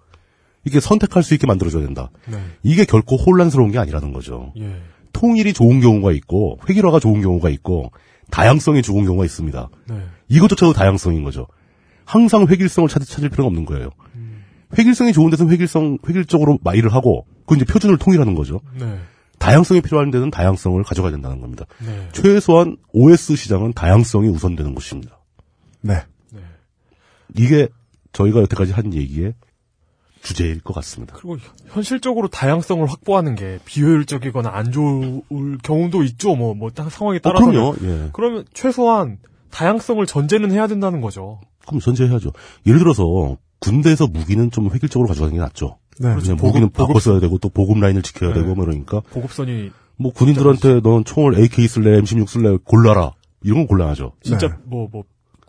이게 0.64 0.80
선택할 0.80 1.22
수 1.22 1.34
있게 1.34 1.46
만들어줘야 1.46 1.82
된다. 1.82 2.10
네. 2.26 2.38
이게 2.62 2.84
결코 2.84 3.16
혼란스러운 3.16 3.70
게 3.70 3.78
아니라는 3.78 4.12
거죠. 4.12 4.52
예. 4.58 4.76
통일이 5.12 5.52
좋은 5.52 5.80
경우가 5.80 6.12
있고 6.12 6.58
획일화가 6.68 7.00
좋은 7.00 7.20
경우가 7.22 7.48
있고 7.50 7.92
다양성이 8.34 8.82
좋은 8.82 9.04
경우가 9.04 9.24
있습니다. 9.24 9.68
네. 9.86 10.02
이것조차도 10.26 10.72
다양성인 10.72 11.22
거죠. 11.22 11.46
항상 12.04 12.48
획일성을 12.48 12.88
찾, 12.88 12.98
찾을 13.04 13.28
필요는 13.28 13.46
없는 13.46 13.64
거예요. 13.64 13.90
획일성이 14.76 15.12
좋은 15.12 15.30
데서는 15.30 15.52
획일성, 15.52 15.98
획일적으로 16.08 16.58
마일을 16.64 16.92
하고, 16.92 17.26
그 17.46 17.54
이제 17.54 17.64
표준을 17.64 17.96
통일하는 17.96 18.34
거죠. 18.34 18.60
네. 18.76 18.98
다양성이 19.38 19.80
필요한 19.82 20.10
데는 20.10 20.32
다양성을 20.32 20.82
가져가야 20.82 21.12
된다는 21.12 21.40
겁니다. 21.40 21.64
네. 21.86 22.08
최소한 22.12 22.76
OS 22.92 23.36
시장은 23.36 23.72
다양성이 23.72 24.28
우선되는 24.28 24.74
곳입니다. 24.74 25.20
네. 25.80 26.02
이게 27.36 27.68
저희가 28.12 28.40
여태까지 28.40 28.72
한 28.72 28.92
얘기의 28.94 29.34
주제일 30.24 30.60
것 30.60 30.74
같습니다. 30.74 31.14
그리고 31.16 31.36
현실적으로 31.68 32.28
다양성을 32.28 32.84
확보하는 32.90 33.34
게 33.36 33.58
비효율적이거나 33.66 34.50
안 34.52 34.72
좋을 34.72 35.22
경우도 35.62 36.02
있죠. 36.04 36.34
뭐, 36.34 36.54
뭐, 36.54 36.70
딱 36.70 36.90
상황에 36.90 37.18
어, 37.18 37.20
따라서. 37.22 37.46
그럼요. 37.46 37.74
예. 37.82 38.08
그러면 38.12 38.44
최소한 38.54 39.18
다양성을 39.50 40.04
전제는 40.06 40.50
해야 40.50 40.66
된다는 40.66 41.00
거죠. 41.00 41.40
그럼 41.66 41.80
전제해야죠. 41.80 42.32
예를 42.66 42.78
들어서 42.80 43.36
군대에서 43.60 44.06
무기는 44.06 44.50
좀 44.50 44.70
획일적으로 44.72 45.06
가져가는 45.08 45.32
게 45.34 45.40
낫죠. 45.40 45.78
네. 46.00 46.08
그렇죠. 46.08 46.34
무기는 46.34 46.68
보급- 46.70 46.72
바꿔 46.88 46.98
써야 46.98 47.20
되고 47.20 47.38
또 47.38 47.48
보급 47.50 47.78
라인을 47.78 48.02
지켜야 48.02 48.30
네. 48.32 48.40
되고 48.40 48.54
뭐 48.54 48.64
그러니까 48.64 49.00
보급선이 49.10 49.70
뭐 49.96 50.12
군인들한테 50.12 50.80
넌 50.80 51.04
총을 51.04 51.38
AK 51.38 51.68
쓸래 51.68 52.00
M16 52.00 52.26
쓸래 52.28 52.56
골라라 52.64 53.12
이런 53.42 53.58
건 53.58 53.66
곤란하죠. 53.68 54.12
진짜 54.22 54.48
네. 54.48 54.54
뭐, 54.64 54.88
뭐, 54.90 55.04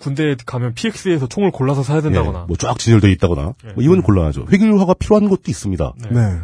군대에 0.06 0.36
가면 0.46 0.76
PX에서 0.76 1.28
총을 1.28 1.50
골라서 1.52 1.82
사야 1.82 2.02
된다거나. 2.02 2.42
예, 2.42 2.46
뭐쫙 2.46 2.78
진열돼 2.78 3.12
있다거나 3.14 3.54
예. 3.66 3.74
뭐 3.74 3.84
이건 3.84 4.04
곤란하죠. 4.04 4.46
획일화가 4.52 4.94
필요한 4.94 5.28
것도 5.30 5.44
있습니다. 5.48 5.94
네. 6.04 6.10
네. 6.12 6.40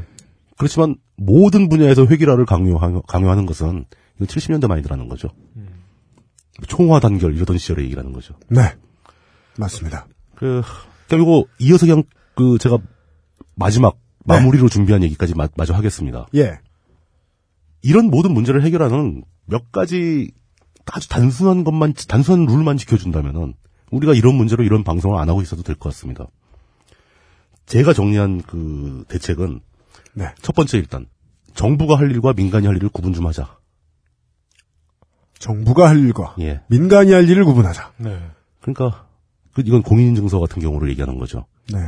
그렇지만 0.57 0.95
모든 1.15 1.69
분야에서 1.69 2.05
획일화를 2.05 2.45
강요하, 2.45 3.01
강요하는 3.07 3.45
것은 3.45 3.85
이건 4.15 4.27
70년대 4.27 4.67
마인드라는 4.67 5.07
거죠. 5.07 5.29
음. 5.55 5.67
총화 6.67 6.99
단결 6.99 7.35
이러던 7.35 7.59
시절의 7.59 7.85
얘기라는 7.85 8.13
거죠. 8.13 8.33
네. 8.49 8.73
맞습니다. 9.57 10.07
그, 10.35 10.63
이거 11.11 11.45
이어서 11.59 11.85
그냥 11.85 12.03
그 12.35 12.57
제가 12.57 12.79
마지막 13.55 13.97
네. 14.25 14.35
마무리로 14.35 14.69
준비한 14.69 15.03
얘기까지 15.03 15.35
마, 15.35 15.47
마저 15.55 15.73
하겠습니다. 15.73 16.25
예. 16.35 16.59
이런 17.83 18.07
모든 18.07 18.33
문제를 18.33 18.63
해결하는 18.63 19.23
몇 19.45 19.71
가지 19.71 20.31
아주 20.91 21.09
단순한 21.09 21.63
것만 21.63 21.93
단순한 22.07 22.45
룰만 22.45 22.77
지켜준다면은 22.77 23.53
우리가 23.91 24.13
이런 24.13 24.35
문제로 24.35 24.63
이런 24.63 24.83
방송을 24.83 25.19
안 25.19 25.29
하고 25.29 25.41
있어도 25.41 25.63
될 25.63 25.75
것 25.75 25.89
같습니다. 25.89 26.25
제가 27.65 27.93
정리한 27.93 28.41
그 28.41 29.05
대책은 29.07 29.59
네. 30.13 30.33
첫 30.41 30.53
번째 30.55 30.77
일단 30.77 31.05
정부가 31.53 31.97
할 31.97 32.11
일과 32.11 32.33
민간이 32.33 32.67
할 32.67 32.75
일을 32.77 32.89
구분 32.89 33.13
좀 33.13 33.27
하자. 33.27 33.57
정부가 35.39 35.89
할 35.89 35.99
일과 35.99 36.35
예. 36.39 36.61
민간이 36.67 37.11
할 37.11 37.27
일을 37.27 37.45
구분하자. 37.45 37.93
네. 37.97 38.19
그러니까 38.61 39.07
그 39.53 39.63
이건 39.65 39.81
공인인증서 39.81 40.39
같은 40.39 40.61
경우를 40.61 40.89
얘기하는 40.91 41.17
거죠. 41.17 41.45
네. 41.73 41.79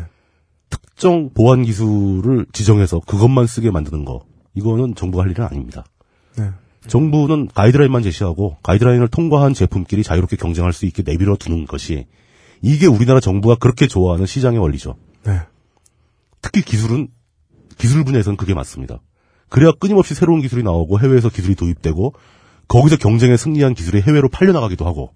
특정 0.69 1.29
보안 1.33 1.63
기술을 1.63 2.47
지정해서 2.51 2.99
그것만 3.01 3.45
쓰게 3.45 3.69
만드는 3.71 4.05
거. 4.05 4.25
이거는 4.55 4.95
정부가 4.95 5.23
할 5.23 5.31
일은 5.31 5.45
아닙니다. 5.45 5.85
네. 6.35 6.49
정부는 6.87 7.47
가이드라인만 7.53 8.03
제시하고 8.03 8.57
가이드라인을 8.63 9.07
통과한 9.07 9.53
제품끼리 9.53 10.03
자유롭게 10.03 10.35
경쟁할 10.35 10.73
수 10.73 10.85
있게 10.85 11.03
내밀어 11.03 11.35
두는 11.35 11.65
것이 11.65 12.05
이게 12.61 12.87
우리나라 12.87 13.19
정부가 13.19 13.55
그렇게 13.55 13.87
좋아하는 13.87 14.25
시장의 14.25 14.59
원리죠. 14.59 14.95
네. 15.25 15.41
특히 16.41 16.61
기술은 16.61 17.07
기술 17.77 18.03
분야에서는 18.03 18.37
그게 18.37 18.53
맞습니다. 18.53 18.99
그래야 19.49 19.71
끊임없이 19.79 20.13
새로운 20.13 20.41
기술이 20.41 20.63
나오고 20.63 20.99
해외에서 20.99 21.29
기술이 21.29 21.55
도입되고 21.55 22.13
거기서 22.67 22.97
경쟁에 22.97 23.37
승리한 23.37 23.73
기술이 23.73 24.01
해외로 24.01 24.29
팔려나가기도 24.29 24.85
하고 24.85 25.11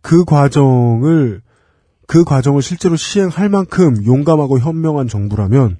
그 0.00 0.24
과정을 0.24 1.42
그 2.06 2.24
과정을 2.24 2.62
실제로 2.62 2.96
시행할 2.96 3.48
만큼 3.48 4.04
용감하고 4.04 4.58
현명한 4.58 5.08
정부라면 5.08 5.78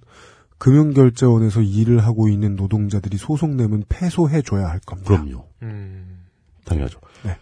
금융결제원에서 0.58 1.62
일을 1.62 2.04
하고 2.04 2.28
있는 2.28 2.56
노동자들이 2.56 3.16
소송 3.16 3.56
내면 3.56 3.84
패소해 3.88 4.42
줘야 4.42 4.68
할 4.68 4.80
겁니다. 4.80 5.08
그럼요. 5.08 5.46
음. 5.62 6.24
당연하죠. 6.64 7.00
네. 7.24 7.36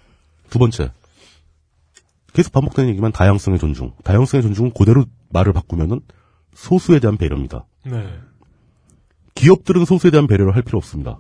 두 0.51 0.59
번째. 0.59 0.91
계속 2.33 2.53
반복되는 2.53 2.91
얘기만 2.91 3.13
다양성의 3.13 3.59
존중. 3.59 3.93
다양성의 4.05 4.43
존중은 4.43 4.73
그대로 4.73 5.05
말을 5.29 5.53
바꾸면은 5.53 6.01
소수에 6.55 6.99
대한 6.99 7.17
배려입니다. 7.17 7.67
네. 7.85 8.09
기업들은 9.35 9.85
소수에 9.85 10.11
대한 10.11 10.27
배려를 10.27 10.55
할 10.55 10.63
필요 10.63 10.79
없습니다. 10.79 11.19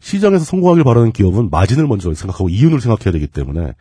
시장에서 0.00 0.44
성공하길 0.44 0.84
바라는 0.84 1.12
기업은 1.12 1.50
마진을 1.50 1.86
먼저 1.86 2.12
생각하고 2.14 2.48
이윤을 2.48 2.80
생각해야 2.80 3.12
되기 3.12 3.26
때문에 3.26 3.74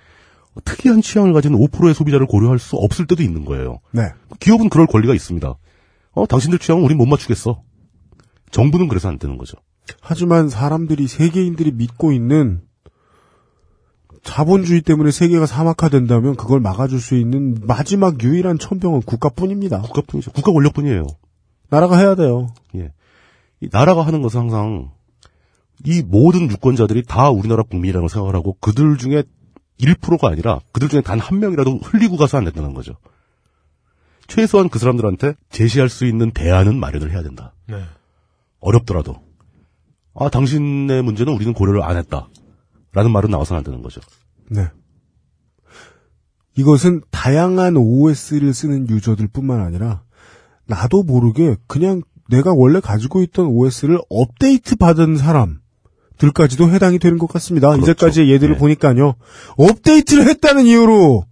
특이한 0.66 1.02
취향을 1.02 1.34
가진 1.34 1.54
5%의 1.54 1.94
소비자를 1.94 2.26
고려할 2.26 2.58
수 2.58 2.76
없을 2.78 3.06
때도 3.06 3.22
있는 3.22 3.46
거예요. 3.46 3.80
네. 3.92 4.10
기업은 4.40 4.70
그럴 4.70 4.88
권리가 4.88 5.14
있습니다. 5.14 5.56
어, 6.18 6.26
당신들 6.26 6.58
취향은 6.58 6.84
우린 6.84 6.98
못 6.98 7.06
맞추겠어. 7.06 7.62
정부는 8.50 8.88
그래서 8.88 9.08
안 9.08 9.20
되는 9.20 9.38
거죠. 9.38 9.56
하지만 10.02 10.50
사람들이 10.50 11.08
세계인들이 11.08 11.72
믿고 11.74 12.12
있는 12.12 12.62
자본주의 14.24 14.82
때문에 14.82 15.12
세계가 15.12 15.46
사막화된다면 15.46 16.36
그걸 16.36 16.60
막아줄 16.60 17.00
수 17.00 17.16
있는 17.16 17.56
마지막 17.62 18.22
유일한 18.24 18.58
천병은 18.58 19.04
국가뿐입니다. 19.04 19.80
국가뿐이죠. 19.82 20.32
국가 20.32 20.52
권력뿐이에요. 20.52 21.06
나라가 21.70 21.98
해야 21.98 22.16
돼요. 22.16 22.48
예. 22.76 22.92
이 23.62 23.70
나라가 23.72 24.02
하는 24.06 24.24
것은 24.24 24.40
항상 24.42 24.90
이 25.86 26.02
모든 26.02 26.50
유권자들이 26.50 27.04
다 27.04 27.30
우리나라 27.30 27.62
국민이라고 27.62 28.08
생각을 28.08 28.36
하고 28.36 28.58
그들 28.60 28.98
중에 28.98 29.24
1%가 29.80 30.30
아니라 30.30 30.62
그들 30.72 30.90
중에 30.90 31.02
단 31.02 31.20
한 31.20 31.40
명이라도 31.40 31.78
흘리고 31.84 32.18
가서 32.18 32.38
안 32.40 32.46
된다는 32.46 32.74
거죠. 32.74 32.96
최소한 34.28 34.70
그 34.70 34.80
사람들한테 34.80 35.36
제시할 35.50 35.90
수 35.90 36.06
있는 36.06 36.32
대안은 36.32 36.80
마련을 36.80 37.12
해야 37.12 37.24
된다. 37.24 37.54
네. 37.68 37.82
어렵더라도. 38.60 39.16
아, 40.14 40.30
당신의 40.30 41.04
문제는 41.04 41.34
우리는 41.34 41.54
고려를 41.54 41.84
안 41.84 41.98
했다. 41.98 42.30
라는 42.92 43.12
말은 43.12 43.30
나와서는 43.30 43.60
안 43.60 43.64
되는 43.64 43.82
거죠. 43.82 44.02
네. 44.50 44.68
이것은 46.56 47.02
다양한 47.12 47.78
OS를 47.78 48.54
쓰는 48.54 48.90
유저들 48.90 49.28
뿐만 49.28 49.62
아니라 49.62 50.02
나도 50.66 51.04
모르게 51.04 51.56
그냥 51.68 52.02
내가 52.30 52.54
원래 52.54 52.80
가지고 52.80 53.22
있던 53.22 53.46
OS를 53.46 54.00
업데이트 54.10 54.76
받은 54.76 55.18
사람들까지도 55.18 56.70
해당이 56.70 57.00
되는 57.00 57.20
것 57.20 57.28
같습니다. 57.28 57.70
그렇죠. 57.70 57.84
이제까지의 57.84 58.32
예들을 58.32 58.56
네. 58.56 58.60
보니까요. 58.60 59.14
업데이트를 59.58 60.28
했다는 60.28 60.66
이유로 60.66 61.26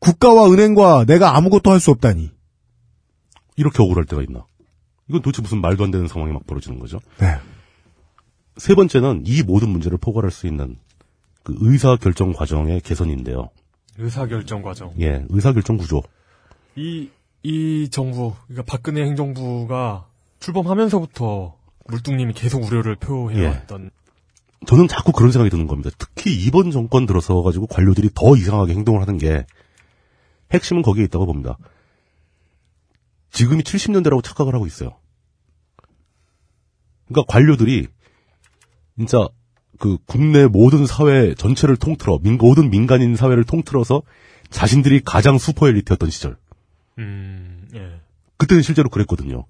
국가와 0.00 0.50
은행과 0.50 1.04
내가 1.06 1.36
아무것도 1.36 1.70
할 1.70 1.80
수 1.80 1.90
없다니. 1.90 2.30
이렇게 3.56 3.82
억울할 3.82 4.04
때가 4.04 4.22
있나. 4.22 4.46
이건 5.08 5.22
도대체 5.22 5.42
무슨 5.42 5.60
말도 5.60 5.84
안 5.84 5.90
되는 5.90 6.06
상황이 6.06 6.32
막 6.32 6.46
벌어지는 6.46 6.78
거죠. 6.78 7.00
네. 7.18 7.36
세 8.56 8.74
번째는 8.74 9.22
이 9.26 9.42
모든 9.42 9.70
문제를 9.70 9.98
포괄할 9.98 10.30
수 10.30 10.46
있는 10.46 10.76
그 11.42 11.54
의사 11.60 11.96
결정 11.96 12.32
과정의 12.32 12.80
개선인데요. 12.82 13.48
의사 13.98 14.26
결정 14.26 14.62
과정. 14.62 14.92
예, 15.00 15.24
의사 15.30 15.52
결정 15.52 15.76
구조. 15.76 16.02
이, 16.76 17.08
이 17.42 17.88
정부, 17.90 18.34
그러니까 18.46 18.64
박근혜 18.70 19.02
행정부가 19.02 20.06
출범하면서부터 20.40 21.56
물뚱님이 21.88 22.34
계속 22.34 22.62
우려를 22.64 22.96
표해왔던. 22.96 23.90
저는 24.66 24.88
자꾸 24.88 25.12
그런 25.12 25.32
생각이 25.32 25.50
드는 25.50 25.66
겁니다. 25.66 25.90
특히 25.98 26.34
이번 26.34 26.70
정권 26.70 27.06
들어서 27.06 27.42
가지고 27.42 27.66
관료들이 27.66 28.10
더 28.14 28.36
이상하게 28.36 28.74
행동을 28.74 29.00
하는 29.00 29.16
게 29.18 29.46
핵심은 30.52 30.82
거기에 30.82 31.04
있다고 31.04 31.26
봅니다. 31.26 31.58
지금이 33.30 33.62
70년대라고 33.62 34.22
착각을 34.22 34.54
하고 34.54 34.66
있어요. 34.66 34.96
그러니까 37.06 37.32
관료들이 37.32 37.86
진짜 38.96 39.28
그 39.78 39.98
국내 40.06 40.46
모든 40.46 40.86
사회 40.86 41.34
전체를 41.34 41.76
통틀어 41.76 42.18
민, 42.22 42.36
모든 42.36 42.70
민간인 42.70 43.16
사회를 43.16 43.44
통틀어서 43.44 44.02
자신들이 44.50 45.02
가장 45.04 45.38
슈퍼 45.38 45.68
엘리트였던 45.68 46.10
시절. 46.10 46.36
음, 46.98 47.68
예. 47.74 48.00
그때는 48.36 48.62
실제로 48.62 48.88
그랬거든요. 48.88 49.46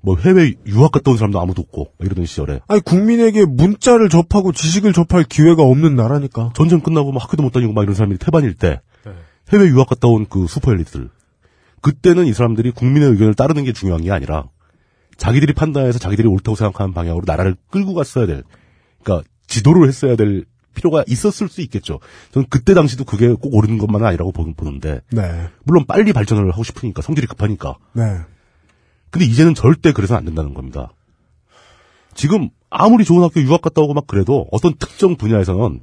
뭐 0.00 0.16
해외 0.16 0.54
유학 0.66 0.92
갔다 0.92 1.10
온 1.10 1.16
사람도 1.16 1.40
아무도 1.40 1.62
없고 1.62 1.92
이러던 2.00 2.24
시절에 2.24 2.60
아니 2.68 2.80
국민에게 2.80 3.44
문자를 3.44 4.08
접하고 4.08 4.52
지식을 4.52 4.92
접할 4.92 5.24
기회가 5.24 5.62
없는 5.62 5.96
나라니까. 5.96 6.52
전쟁 6.54 6.80
끝나고 6.80 7.12
막 7.12 7.22
학교도 7.24 7.42
못 7.42 7.52
다니고 7.52 7.72
막 7.72 7.82
이런 7.82 7.94
사람들이 7.94 8.18
태반일 8.18 8.54
때 8.54 8.68
네. 8.68 8.80
해외 9.52 9.66
유학 9.68 9.88
갔다 9.88 10.08
온 10.08 10.26
그 10.28 10.46
슈퍼 10.46 10.72
엘리트들 10.72 11.10
그때는 11.80 12.26
이 12.26 12.32
사람들이 12.32 12.70
국민의 12.72 13.10
의견을 13.10 13.34
따르는 13.34 13.64
게 13.64 13.72
중요한 13.72 14.02
게 14.02 14.10
아니라 14.10 14.44
자기들이 15.16 15.52
판단해서 15.52 15.98
자기들이 15.98 16.28
옳다고 16.28 16.54
생각하는 16.56 16.92
방향으로 16.94 17.24
나라를 17.26 17.56
끌고 17.70 17.94
갔어야 17.94 18.26
될 18.26 18.42
그러니까 19.02 19.28
지도를 19.46 19.88
했어야 19.88 20.16
될 20.16 20.44
필요가 20.74 21.02
있었을 21.08 21.48
수 21.48 21.60
있겠죠. 21.62 21.98
저는 22.32 22.46
그때 22.50 22.72
당시도 22.74 23.04
그게 23.04 23.28
꼭 23.32 23.52
옳은 23.54 23.78
것만은 23.78 24.06
아니라고 24.06 24.30
보- 24.32 24.52
보는데 24.54 25.00
네. 25.10 25.48
물론 25.64 25.84
빨리 25.86 26.12
발전을 26.12 26.52
하고 26.52 26.62
싶으니까 26.62 27.02
성질이 27.02 27.26
급하니까 27.26 27.76
네. 27.94 28.18
근데 29.10 29.24
이제는 29.26 29.54
절대 29.54 29.92
그래서는 29.92 30.18
안 30.18 30.24
된다는 30.26 30.54
겁니다. 30.54 30.92
지금 32.14 32.50
아무리 32.70 33.04
좋은 33.04 33.22
학교 33.22 33.40
유학 33.40 33.62
갔다 33.62 33.80
오고 33.80 33.94
막 33.94 34.06
그래도 34.06 34.46
어떤 34.52 34.74
특정 34.76 35.16
분야에서는 35.16 35.80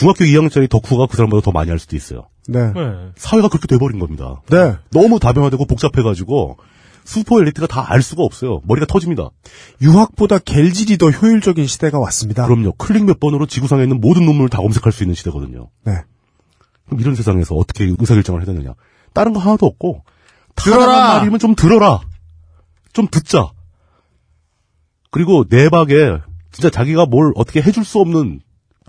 중학교 0.00 0.24
2학년짜리 0.24 0.66
덕후가 0.70 1.08
그 1.08 1.16
사람보다 1.18 1.44
더 1.44 1.52
많이 1.52 1.68
할 1.68 1.78
수도 1.78 1.94
있어요. 1.94 2.30
네. 2.48 2.72
네. 2.72 3.10
사회가 3.16 3.48
그렇게 3.48 3.66
돼버린 3.66 3.98
겁니다. 3.98 4.40
네. 4.48 4.76
너무 4.92 5.20
다변화되고 5.20 5.66
복잡해가지고 5.66 6.56
슈퍼 7.04 7.38
엘리트가 7.38 7.66
다 7.66 7.84
알 7.86 8.00
수가 8.00 8.22
없어요. 8.22 8.62
머리가 8.64 8.86
터집니다. 8.86 9.28
유학보다 9.82 10.38
구글질이 10.38 10.96
더 10.96 11.10
효율적인 11.10 11.66
시대가 11.66 11.98
왔습니다. 11.98 12.46
그럼요. 12.46 12.72
클릭 12.78 13.04
몇 13.04 13.20
번으로 13.20 13.44
지구상에 13.44 13.82
있는 13.82 14.00
모든 14.00 14.24
논문을 14.24 14.48
다 14.48 14.62
검색할 14.62 14.90
수 14.90 15.02
있는 15.02 15.14
시대거든요. 15.14 15.68
네. 15.84 15.92
그럼 16.86 17.00
이런 17.00 17.14
세상에서 17.14 17.54
어떻게 17.56 17.84
의사결정을 17.84 18.40
해야 18.40 18.46
되느냐. 18.46 18.72
다른 19.12 19.34
거 19.34 19.40
하나도 19.40 19.66
없고 19.66 20.02
들어라! 20.56 21.18
말이면 21.18 21.38
좀 21.40 21.54
들어라. 21.54 22.00
좀 22.94 23.06
듣자. 23.10 23.50
그리고 25.10 25.44
내박에 25.50 26.20
진짜 26.52 26.70
자기가 26.70 27.04
뭘 27.04 27.32
어떻게 27.34 27.60
해줄 27.60 27.84
수 27.84 27.98
없는 27.98 28.40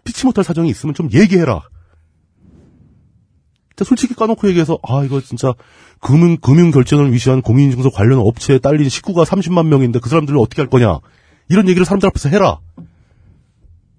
피치 0.03 0.25
못할 0.25 0.43
사정이 0.43 0.69
있으면 0.69 0.93
좀 0.95 1.09
얘기해라. 1.13 1.61
진짜 3.69 3.87
솔직히 3.87 4.13
까놓고 4.15 4.47
얘기해서 4.49 4.77
아 4.83 5.03
이거 5.03 5.21
진짜 5.21 5.53
금융 5.99 6.37
금융 6.37 6.71
결제를 6.71 7.11
위시한 7.13 7.41
공인인증서 7.41 7.89
관련 7.91 8.19
업체에 8.19 8.59
딸린 8.59 8.89
식구가 8.89 9.23
30만 9.23 9.67
명인데 9.67 9.99
그 9.99 10.09
사람들을 10.09 10.37
어떻게 10.39 10.61
할 10.61 10.69
거냐 10.69 10.99
이런 11.49 11.67
얘기를 11.67 11.85
사람들 11.85 12.07
앞에서 12.09 12.29
해라 12.29 12.59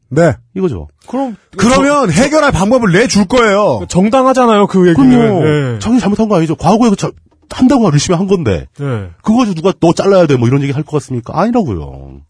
네. 0.09 0.35
이거죠. 0.55 0.89
그럼 1.09 1.37
그러면 1.57 2.11
해결할 2.11 2.53
방법을 2.53 2.93
내줄 2.93 3.25
거예요. 3.27 3.87
정당하잖아요 3.89 4.67
그 4.67 4.87
얘기는. 4.89 5.11
그럼요. 5.11 5.47
예. 5.47 5.79
자기 5.79 5.99
잘못한 6.01 6.29
거 6.29 6.37
아니죠. 6.37 6.55
과거에 6.55 6.91
그 6.91 6.97
자- 6.97 7.11
한다고 7.51 7.85
열심히 7.85 8.17
한 8.19 8.27
건데 8.27 8.67
예. 8.81 9.11
그거 9.23 9.39
가지고 9.39 9.55
누가 9.55 9.73
너 9.81 9.93
잘라야 9.95 10.27
돼 10.27 10.37
뭐 10.37 10.49
이런 10.49 10.63
얘기 10.63 10.73
할 10.73 10.83
것 10.85 10.93
같습니까? 10.99 11.39
아니라고요. 11.41 12.21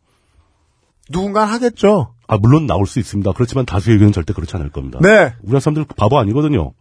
누군가 1.10 1.44
하겠죠. 1.44 2.14
아 2.32 2.38
물론 2.38 2.66
나올 2.66 2.86
수 2.86 2.98
있습니다. 2.98 3.30
그렇지만 3.32 3.66
다수의 3.66 3.96
의견은 3.96 4.14
절대 4.14 4.32
그렇지 4.32 4.56
않을 4.56 4.70
겁니다. 4.70 4.98
네. 5.02 5.34
우리나라 5.42 5.60
사람들 5.60 5.84
바보 5.96 6.18
아니거든요. 6.18 6.72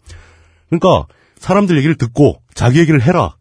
그러니까 0.70 1.08
사람들 1.36 1.76
얘기를 1.76 1.96
듣고 1.96 2.42
자기 2.54 2.80
얘기를 2.80 3.02
해라. 3.02 3.36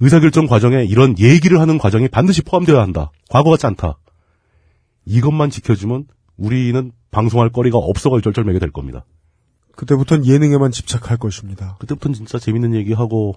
의사결정 0.00 0.46
과정에 0.46 0.82
이런 0.84 1.18
얘기를 1.18 1.60
하는 1.60 1.76
과정이 1.76 2.08
반드시 2.08 2.40
포함되어야 2.40 2.80
한다. 2.80 3.12
과거 3.28 3.50
같지 3.50 3.66
않다. 3.66 3.98
이것만 5.04 5.50
지켜주면 5.50 6.06
우리는 6.38 6.90
방송할 7.10 7.50
거리가 7.50 7.76
없어가 7.76 8.18
절절매게 8.22 8.58
될 8.58 8.70
겁니다. 8.70 9.04
그때부터는 9.76 10.24
예능에만 10.24 10.70
집착할 10.70 11.18
것입니다. 11.18 11.76
그때부터는 11.80 12.14
진짜 12.14 12.38
재밌는 12.38 12.74
얘기하고 12.76 13.34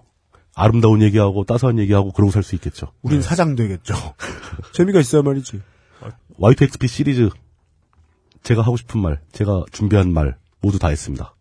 아름다운 0.55 1.01
얘기하고 1.01 1.43
따스한 1.43 1.79
얘기하고 1.79 2.13
그러고 2.13 2.31
살 2.31 2.43
수 2.43 2.55
있겠죠. 2.55 2.93
우린 3.01 3.21
사장 3.21 3.57
되겠죠. 3.57 3.93
재미가 4.71 5.01
있어야 5.01 5.21
말이지. 5.21 5.59
YTXP 6.37 6.87
시리즈 6.87 7.29
제가 8.43 8.61
하고 8.61 8.77
싶은 8.77 9.01
말, 9.01 9.19
제가 9.31 9.63
준비한 9.71 10.11
말 10.13 10.37
모두 10.61 10.79
다 10.79 10.87
했습니다. 10.89 11.33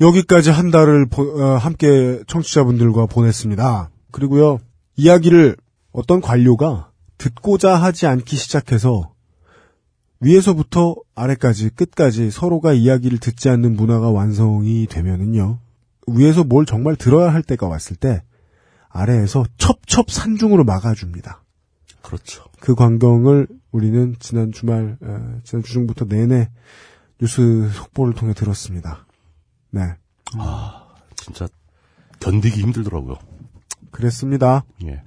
여기까지 0.00 0.50
한 0.50 0.70
달을 0.70 1.06
보- 1.06 1.22
어, 1.42 1.56
함께 1.56 2.22
청취자분들과 2.26 3.06
보냈습니다. 3.06 3.90
그리고요, 4.10 4.58
이야기를 4.96 5.56
어떤 5.92 6.20
관료가 6.20 6.90
듣고자 7.18 7.76
하지 7.76 8.06
않기 8.06 8.36
시작해서 8.36 9.12
위에서부터 10.20 10.96
아래까지 11.14 11.70
끝까지 11.70 12.30
서로가 12.30 12.72
이야기를 12.72 13.18
듣지 13.18 13.48
않는 13.48 13.74
문화가 13.76 14.10
완성이 14.10 14.86
되면은요, 14.86 15.58
위에서 16.08 16.44
뭘 16.44 16.66
정말 16.66 16.96
들어야 16.96 17.32
할 17.32 17.42
때가 17.42 17.66
왔을 17.66 17.96
때 17.96 18.22
아래에서 18.88 19.44
첩첩 19.56 20.10
산중으로 20.10 20.64
막아줍니다. 20.64 21.42
그렇죠. 22.02 22.44
그 22.60 22.74
광경을 22.74 23.46
우리는 23.72 24.14
지난 24.20 24.52
주말, 24.52 24.96
어, 25.00 25.40
지난 25.44 25.62
주중부터 25.62 26.04
내내 26.04 26.50
뉴스 27.20 27.68
속보를 27.72 28.14
통해 28.14 28.34
들었습니다. 28.34 29.06
네. 29.70 29.96
진짜 31.16 31.48
견디기 32.20 32.60
힘들더라고요. 32.60 33.16
그랬습니다. 33.90 34.64
예. 34.84 35.02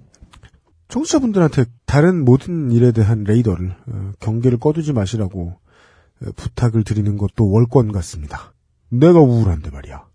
청취자분들한테 0.88 1.66
다른 1.86 2.24
모든 2.24 2.72
일에 2.72 2.92
대한 2.92 3.24
레이더를 3.24 3.76
어, 3.88 4.12
경계를 4.20 4.60
꺼두지 4.60 4.94
마시라고 4.94 5.60
어, 6.22 6.26
부탁을 6.36 6.84
드리는 6.84 7.18
것도 7.18 7.50
월권 7.50 7.92
같습니다. 7.92 8.54
내가 8.90 9.20
우울한데 9.20 9.72
말이야. 9.72 10.06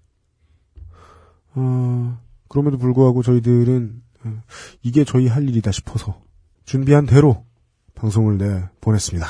어, 1.54 2.20
그럼에도 2.48 2.78
불구하고 2.78 3.22
저희들은 3.22 4.02
어, 4.24 4.42
이게 4.82 5.04
저희 5.04 5.26
할 5.26 5.48
일이다 5.48 5.70
싶어서 5.72 6.20
준비한 6.64 7.06
대로 7.06 7.44
방송을 8.00 8.38
내 8.38 8.68
보냈습니다. 8.80 9.26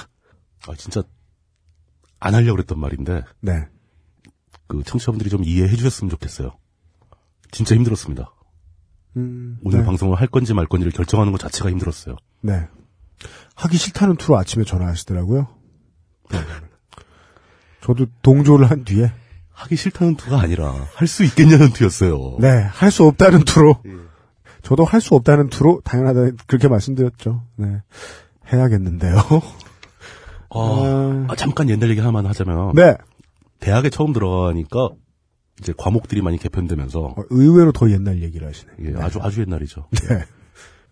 아 0.68 0.74
진짜 0.76 1.02
안 2.20 2.34
하려고 2.34 2.56
그랬던 2.56 2.78
말인데 2.78 3.24
네. 3.40 3.66
그 4.68 4.82
청취자분들이 4.84 5.30
좀 5.30 5.42
이해해 5.44 5.74
주셨으면 5.74 6.10
좋겠어요. 6.10 6.52
진짜 7.50 7.74
힘들었습니다. 7.74 8.32
음, 9.16 9.58
오늘 9.64 9.80
네. 9.80 9.84
방송을 9.84 10.20
할 10.20 10.28
건지 10.28 10.54
말 10.54 10.66
건지를 10.66 10.92
결정하는 10.92 11.32
것 11.32 11.38
자체가 11.40 11.70
힘들었어요. 11.70 12.16
네. 12.42 12.68
하기 13.56 13.76
싫다는 13.76 14.16
투로 14.16 14.38
아침에 14.38 14.64
전화하시더라고요. 14.64 15.48
네. 16.30 16.38
저도 17.82 18.06
동조를 18.22 18.70
한 18.70 18.84
뒤에 18.84 19.12
하기 19.50 19.74
싫다는 19.76 20.14
투가 20.16 20.40
아니라 20.40 20.72
할 20.94 21.08
수 21.08 21.24
있겠냐는 21.24 21.72
투였어요. 21.72 22.36
네, 22.40 22.48
할 22.62 22.90
수 22.90 23.04
없다는 23.04 23.44
투로. 23.44 23.82
저도 24.62 24.84
할 24.84 25.00
수 25.00 25.14
없다는 25.16 25.48
투로 25.48 25.80
당연하다 25.84 26.44
그렇게 26.46 26.68
말씀드렸죠. 26.68 27.44
네. 27.56 27.82
해야겠는데요. 28.52 29.16
아, 30.50 31.26
아, 31.28 31.36
잠깐 31.36 31.68
옛날 31.68 31.90
얘기 31.90 32.00
하나만 32.00 32.26
하자면 32.26 32.74
네. 32.74 32.96
대학에 33.60 33.90
처음 33.90 34.12
들어가니까 34.12 34.90
이제 35.60 35.74
과목들이 35.76 36.22
많이 36.22 36.38
개편되면서 36.38 37.00
어, 37.00 37.22
의외로 37.30 37.72
더 37.72 37.90
옛날 37.90 38.22
얘기를 38.22 38.48
하시네. 38.48 38.72
예, 38.84 38.94
아주 38.96 39.20
아주 39.20 39.42
옛날이죠. 39.42 39.86
네. 39.90 40.24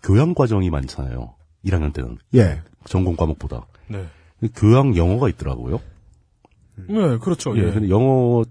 교양 0.02 0.34
과정이 0.34 0.70
많잖아요. 0.70 1.34
1학년 1.64 1.92
때는 1.92 2.18
예. 2.34 2.62
전공 2.84 3.16
과목보다 3.16 3.66
네. 3.88 4.06
교양 4.54 4.96
영어가 4.96 5.28
있더라고요. 5.30 5.80
네, 6.88 7.18
그렇죠. 7.18 7.56
예, 7.56 7.62
예. 7.66 7.72
근데 7.72 7.88
영어 7.88 8.44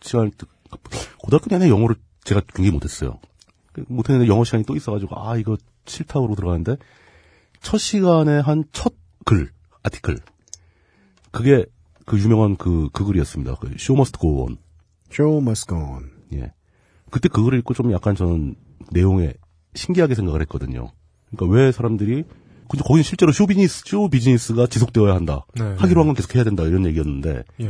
시간 0.00 0.30
고등학교 1.18 1.50
내내 1.50 1.68
영어를 1.68 1.96
제가 2.24 2.40
굉장히 2.54 2.70
못했어요. 2.70 3.18
못했는데 3.88 4.30
영어 4.30 4.44
시간이 4.44 4.64
또 4.64 4.76
있어가지고 4.76 5.20
아 5.20 5.36
이거 5.36 5.56
싫다고 5.86 6.34
들어가는데 6.34 6.76
첫 7.60 7.78
시간에 7.78 8.38
한 8.40 8.64
첫 8.72 8.96
글 9.24 9.50
아티클 9.82 10.18
그게 11.30 11.64
그 12.06 12.18
유명한 12.18 12.56
그, 12.56 12.88
그 12.92 13.04
글이었습니다. 13.04 13.56
그 13.56 13.68
Show 13.78 13.98
Must 13.98 14.18
Go 14.18 14.42
On. 14.44 14.56
Show 15.12 15.40
must 15.42 15.66
go 15.68 15.78
on. 15.78 16.10
예. 16.34 16.52
그때 17.10 17.28
그 17.28 17.42
글을 17.42 17.58
읽고 17.60 17.74
좀 17.74 17.92
약간 17.92 18.14
저는 18.14 18.54
내용에 18.92 19.34
신기하게 19.74 20.14
생각을 20.14 20.40
했거든요. 20.42 20.90
그러니까 21.30 21.54
왜 21.56 21.72
사람들이 21.72 22.24
근데 22.70 22.84
거긴 22.84 23.02
실제로 23.02 23.32
쇼 23.32 23.46
비즈니스, 23.46 23.82
쇼 23.86 24.08
비즈니스가 24.08 24.66
지속되어야 24.66 25.14
한다. 25.14 25.46
네. 25.54 25.74
하기로 25.78 26.00
한 26.00 26.08
건 26.08 26.14
계속 26.14 26.34
해야 26.34 26.44
된다. 26.44 26.64
이런 26.64 26.84
얘기였는데 26.86 27.44
예. 27.60 27.66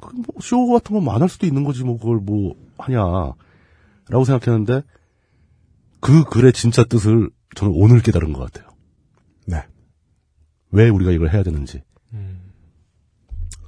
그 0.00 0.14
뭐, 0.14 0.24
쇼 0.40 0.66
같은 0.68 0.94
건안할 0.98 1.28
수도 1.28 1.46
있는 1.46 1.64
거지, 1.64 1.82
뭐, 1.84 1.98
그걸 1.98 2.18
뭐, 2.18 2.54
하냐. 2.78 2.98
라고 4.08 4.24
생각했는데, 4.24 4.82
그 6.00 6.24
글의 6.24 6.52
진짜 6.52 6.84
뜻을 6.84 7.30
저는 7.56 7.72
오늘 7.74 8.00
깨달은 8.02 8.32
것 8.34 8.40
같아요. 8.52 8.65
네. 10.70 10.82
왜 10.82 10.88
우리가 10.88 11.10
이걸 11.12 11.32
해야 11.32 11.42
되는지. 11.42 11.82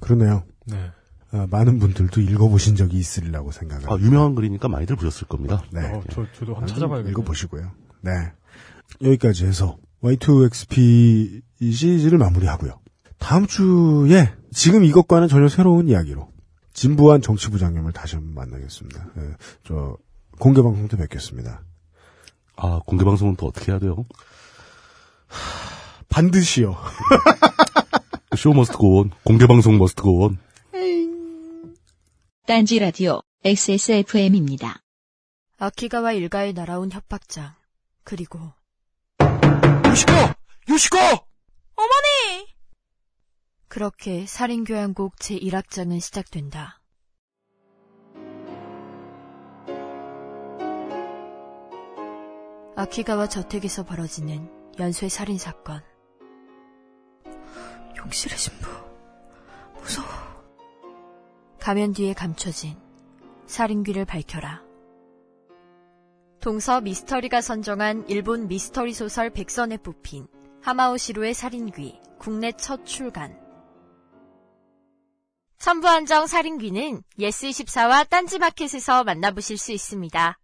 그러네요. 0.01 0.43
네. 0.65 0.91
아, 1.31 1.47
많은 1.49 1.77
분들도 1.79 2.21
읽어보신 2.21 2.75
적이 2.75 2.97
있으리라고 2.97 3.51
생각합니다. 3.51 3.93
아, 3.93 3.97
유명한 3.99 4.33
글이니까 4.33 4.67
많이들 4.67 4.95
보셨을 4.95 5.27
겁니다. 5.27 5.63
네. 5.71 5.81
어, 5.81 6.01
저, 6.11 6.25
저도 6.33 6.53
한번 6.53 6.67
찾아봐야겠네요. 6.67 7.11
읽어보시고요. 7.11 7.71
네. 8.01 8.11
여기까지 9.03 9.45
해서 9.45 9.77
Y2XP 10.01 11.41
이 11.59 11.71
시리즈를 11.71 12.17
마무리하고요. 12.17 12.79
다음 13.19 13.45
주에 13.45 14.33
지금 14.51 14.83
이것과는 14.83 15.27
전혀 15.27 15.49
새로운 15.49 15.89
이야기로 15.89 16.31
진부한 16.73 17.21
정치부장님을 17.21 17.91
다시 17.91 18.15
한번 18.15 18.33
만나겠습니다. 18.33 19.09
네, 19.15 19.23
저 19.65 19.97
공개 20.39 20.61
방송 20.61 20.87
때 20.87 20.97
뵙겠습니다. 20.97 21.61
아, 22.55 22.79
공개 22.85 23.03
방송은 23.03 23.35
또 23.35 23.47
어떻게 23.47 23.71
해야 23.71 23.79
돼요? 23.79 24.05
반드시요. 26.19 26.75
Show 28.35 28.51
must 28.51 28.77
go 28.77 28.91
on, 28.91 29.11
공개방송 29.23 29.77
must 29.77 30.01
go 30.01 30.15
on. 30.15 30.37
딴지 32.45 32.77
라디오 32.79 33.21
XSFM입니다. 33.45 34.81
아키가와 35.59 36.11
일가에 36.11 36.51
날아온 36.51 36.91
협박장. 36.91 37.53
그리고 38.03 38.51
유시코! 39.87 40.11
유시코! 40.67 40.97
어머니! 40.97 42.47
그렇게 43.69 44.25
살인교향곡 44.25 45.15
제1악장은 45.15 46.01
시작된다. 46.01 46.81
아키가와 52.75 53.29
저택에서 53.29 53.85
벌어지는 53.85 54.49
연쇄 54.79 55.07
살인 55.07 55.37
사건. 55.37 55.88
용실의 57.99 58.37
신부. 58.37 58.69
무서워. 59.73 60.07
가면 61.59 61.93
뒤에 61.93 62.13
감춰진 62.13 62.77
살인귀를 63.45 64.05
밝혀라. 64.05 64.63
동서 66.39 66.79
미스터리가 66.79 67.41
선정한 67.41 68.05
일본 68.07 68.47
미스터리 68.47 68.93
소설 68.93 69.29
백선에 69.29 69.77
뽑힌 69.77 70.27
하마오 70.61 70.94
시로의 70.94 71.33
살인귀 71.33 71.99
국내 72.17 72.51
첫 72.53 72.85
출간. 72.85 73.37
천부 75.57 75.87
한정 75.87 76.27
살인귀는 76.27 77.01
예스24와 77.19 78.07
딴지마켓에서 78.09 79.03
만나보실 79.03 79.57
수 79.57 79.73
있습니다. 79.73 80.39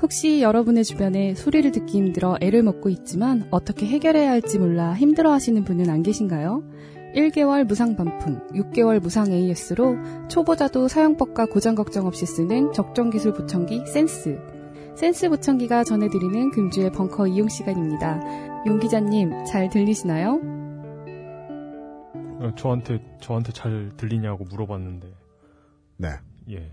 혹시 0.00 0.42
여러분의 0.42 0.84
주변에 0.84 1.34
소리를 1.34 1.70
듣기 1.72 1.98
힘들어 1.98 2.36
애를 2.40 2.62
먹고 2.62 2.88
있지만 2.88 3.48
어떻게 3.50 3.86
해결해야 3.86 4.30
할지 4.30 4.58
몰라 4.58 4.94
힘들어 4.94 5.32
하시는 5.32 5.64
분은 5.64 5.90
안 5.90 6.02
계신가요? 6.02 6.62
1개월 7.14 7.64
무상 7.64 7.96
반품, 7.96 8.46
6개월 8.48 9.00
무상 9.00 9.32
AS로 9.32 9.96
초보자도 10.28 10.88
사용법과 10.88 11.46
고장 11.46 11.74
걱정 11.74 12.06
없이 12.06 12.26
쓰는 12.26 12.72
적정 12.72 13.10
기술 13.10 13.32
보청기 13.32 13.86
센스. 13.86 14.38
센스 14.94 15.28
보청기가 15.28 15.84
전해드리는 15.84 16.50
금주의 16.50 16.92
벙커 16.92 17.26
이용 17.28 17.48
시간입니다. 17.48 18.20
용 18.66 18.78
기자님, 18.78 19.44
잘 19.46 19.70
들리시나요? 19.70 20.40
어, 22.40 22.52
저한테 22.56 23.00
저한테 23.20 23.52
잘 23.52 23.90
들리냐고 23.96 24.44
물어봤는데 24.44 25.08
네. 25.96 26.08
예. 26.50 26.70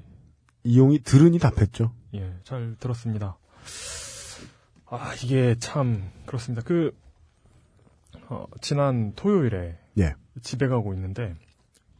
이용이 0.64 1.00
들으니 1.00 1.40
답했죠. 1.40 1.92
예, 2.18 2.34
잘 2.44 2.76
들었습니다. 2.80 3.38
아, 4.88 5.14
이게 5.24 5.56
참 5.60 6.12
그렇습니다. 6.26 6.62
그 6.64 6.96
어, 8.30 8.46
지난 8.62 9.14
토요일에 9.16 9.78
예. 10.00 10.16
집에 10.42 10.68
가고 10.68 10.94
있는데 10.94 11.36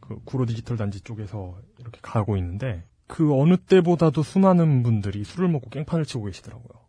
그 0.00 0.18
구로 0.24 0.46
디지털 0.46 0.76
단지 0.76 1.00
쪽에서 1.00 1.58
이렇게 1.78 1.98
가고 2.02 2.36
있는데 2.36 2.84
그 3.06 3.34
어느 3.34 3.56
때보다도 3.56 4.22
수많은 4.22 4.82
분들이 4.82 5.24
술을 5.24 5.48
먹고 5.48 5.70
깽판을 5.70 6.04
치고 6.04 6.24
계시더라고요. 6.24 6.86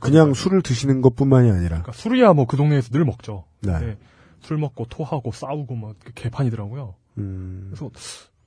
그냥 0.00 0.34
술을 0.34 0.62
드시는 0.62 1.00
것뿐만이 1.00 1.50
아니라 1.50 1.68
그러니까 1.68 1.92
술이야 1.92 2.34
뭐 2.34 2.44
그 2.46 2.56
동네에서 2.56 2.90
늘 2.90 3.04
먹죠. 3.04 3.44
네. 3.60 3.72
근데 3.72 3.98
술 4.40 4.58
먹고 4.58 4.86
토하고 4.86 5.32
싸우고 5.32 5.74
막 5.74 5.96
개판이더라고요. 6.14 6.94
음, 7.18 7.70
그래서 7.70 7.90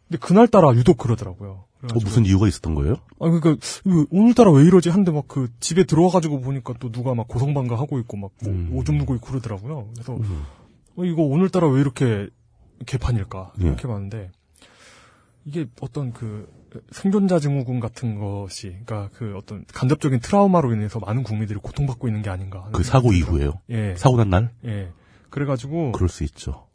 근데 0.08 0.20
그날 0.20 0.48
따라 0.48 0.74
유독 0.76 0.98
그러더라고요. 0.98 1.66
어, 1.84 1.88
그래가지고 1.88 2.10
무슨 2.10 2.26
이유가 2.26 2.48
있었던 2.48 2.76
거예요? 2.76 2.96
아, 3.20 3.30
그니까, 3.30 3.56
이거 3.86 4.06
오늘따라 4.12 4.52
왜 4.52 4.64
이러지? 4.64 4.90
한데 4.90 5.12
막 5.12 5.28
그 5.28 5.50
집에 5.60 5.84
들어와가지고 5.86 6.42
보니까 6.42 6.74
또 6.80 6.92
누가 6.92 7.14
막 7.16 7.28
고성방가 7.28 7.78
하고 7.78 8.00
있고 8.00 8.18
막뭐 8.18 8.30
음. 8.48 8.70
오줌 8.74 8.98
누고 8.98 9.16
있고 9.16 9.28
그러더라고요. 9.28 9.90
그래서, 9.94 10.16
음. 10.16 10.44
어, 10.96 11.04
이거 11.06 11.24
오늘따라 11.24 11.68
왜 11.70 11.82
이렇게 11.82 12.28
개판일까? 12.86 13.54
예. 13.62 13.66
이렇게 13.68 13.88
봤는데, 13.88 14.32
이게 15.46 15.68
어떤 15.82 16.14
그 16.14 16.48
생존자 16.92 17.40
증후군 17.40 17.80
같은 17.80 18.20
것이, 18.20 18.72
그니까 18.72 19.10
그 19.14 19.36
어떤 19.38 19.66
간접적인 19.74 20.20
트라우마로 20.22 20.74
인해서 20.74 21.00
많은 21.00 21.24
국민들이 21.24 21.60
고통받고 21.60 22.08
있는 22.08 22.22
게 22.22 22.30
아닌가. 22.30 22.60
하는 22.60 22.72
그 22.72 22.84
사고. 22.84 23.14
이후에요? 23.14 23.60
예. 23.70 23.96
사고 23.98 24.18
난 24.18 24.30
날? 24.30 24.52
예. 24.66 24.92
그래가지고, 25.30 25.92
그럴 25.94 26.10
수 26.10 26.24
있죠. 26.24 26.68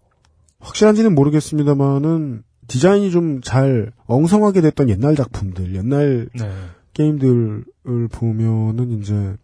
확실한지는 0.60 1.14
모르겠습니다만은 1.14 2.43
디자인이 2.69 3.11
좀 3.11 3.40
잘 3.43 3.90
엉성하게 4.07 4.61
됐던 4.61 4.89
옛날 4.90 5.16
작품들, 5.16 5.74
옛날 5.74 6.28
네. 6.39 6.51
게임들을 6.95 7.65
보면은 8.12 8.90
이제 9.01 9.36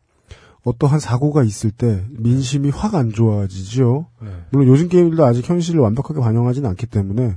어떠한 0.64 0.98
사고가 0.98 1.42
있을 1.42 1.70
때 1.70 2.04
민심이 2.10 2.70
확 2.70 2.94
안 2.94 3.10
좋아지죠. 3.12 4.06
네. 4.22 4.28
물론 4.50 4.68
요즘 4.68 4.88
게임들도 4.88 5.24
아직 5.24 5.48
현실을 5.48 5.80
완벽하게 5.80 6.20
반영하지는 6.20 6.68
않기 6.70 6.86
때문에 6.86 7.22
네. 7.22 7.36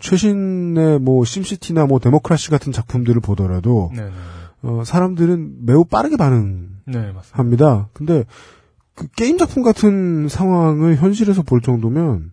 최신의 0.00 0.98
뭐 1.00 1.24
심시티나 1.24 1.86
뭐 1.86 1.98
데모크라시 2.00 2.50
같은 2.50 2.72
작품들을 2.72 3.20
보더라도 3.20 3.90
네. 3.94 4.02
네. 4.02 4.10
어, 4.62 4.82
사람들은 4.84 5.66
매우 5.66 5.84
빠르게 5.84 6.16
반응합니다. 6.16 6.76
네. 7.76 7.84
근데 7.92 8.24
그 8.94 9.08
게임 9.16 9.38
작품 9.38 9.62
같은 9.62 10.28
상황을 10.28 10.96
현실에서 10.96 11.42
볼 11.42 11.60
정도면 11.60 12.30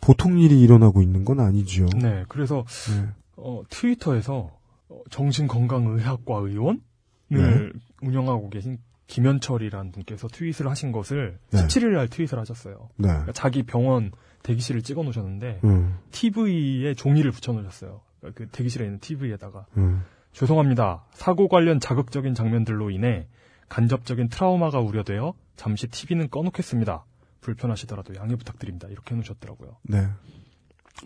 보통 0.00 0.38
일이 0.38 0.60
일어나고 0.60 1.02
있는 1.02 1.24
건 1.24 1.40
아니죠. 1.40 1.86
네. 2.00 2.24
그래서, 2.28 2.64
네. 2.90 3.08
어, 3.36 3.62
트위터에서 3.68 4.50
어, 4.88 5.02
정신건강의학과 5.10 6.36
의원을 6.36 6.80
네. 7.28 7.70
운영하고 8.02 8.50
계신 8.50 8.78
김현철이라는 9.06 9.92
분께서 9.92 10.28
트윗을 10.28 10.68
하신 10.68 10.92
것을 10.92 11.38
네. 11.50 11.58
17일 11.58 11.88
날 11.90 12.08
트윗을 12.08 12.38
하셨어요. 12.38 12.88
네. 12.96 13.08
그러니까 13.08 13.32
자기 13.32 13.62
병원 13.64 14.12
대기실을 14.42 14.82
찍어 14.82 15.02
놓으셨는데 15.02 15.60
음, 15.64 15.98
TV에 16.12 16.94
종이를 16.94 17.32
붙여 17.32 17.52
놓으셨어요. 17.52 18.00
그러니까 18.20 18.38
그 18.38 18.48
대기실에 18.50 18.84
있는 18.84 19.00
TV에다가 19.00 19.66
음. 19.76 20.04
죄송합니다. 20.32 21.04
사고 21.12 21.48
관련 21.48 21.80
자극적인 21.80 22.34
장면들로 22.34 22.90
인해 22.90 23.26
간접적인 23.68 24.28
트라우마가 24.28 24.78
우려되어 24.80 25.34
잠시 25.56 25.88
TV는 25.88 26.30
꺼놓겠습니다. 26.30 27.04
불편하시더라도 27.40 28.14
양해 28.16 28.36
부탁드립니다. 28.36 28.88
이렇게 28.88 29.14
해놓으셨더라고요. 29.14 29.76
네. 29.82 30.06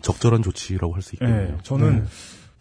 적절한 0.01 0.43
조치라고 0.43 0.93
할 0.93 1.01
수 1.01 1.15
있겠네요. 1.15 1.51
네, 1.51 1.57
저는 1.63 2.03
네. 2.03 2.05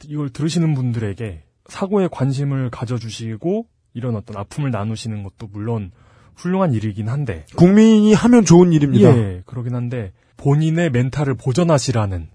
이걸 0.07 0.31
들으시는 0.31 0.75
분들에게 0.75 1.43
사고에 1.67 2.09
관심을 2.11 2.71
가져주시고 2.71 3.67
이런 3.95 4.17
어떤 4.17 4.37
아픔을 4.37 4.71
나누시는 4.71 5.23
것도 5.23 5.49
물론 5.49 5.91
훌륭한 6.37 6.73
일이긴 6.75 7.09
한데, 7.09 7.47
국민이 7.57 8.13
하면 8.13 8.45
좋은 8.45 8.73
일입니다. 8.73 9.17
예, 9.17 9.43
그러긴 9.47 9.75
한데 9.75 10.13
본인의 10.37 10.91
멘탈을 10.91 11.35
보전하시라는 11.35 12.29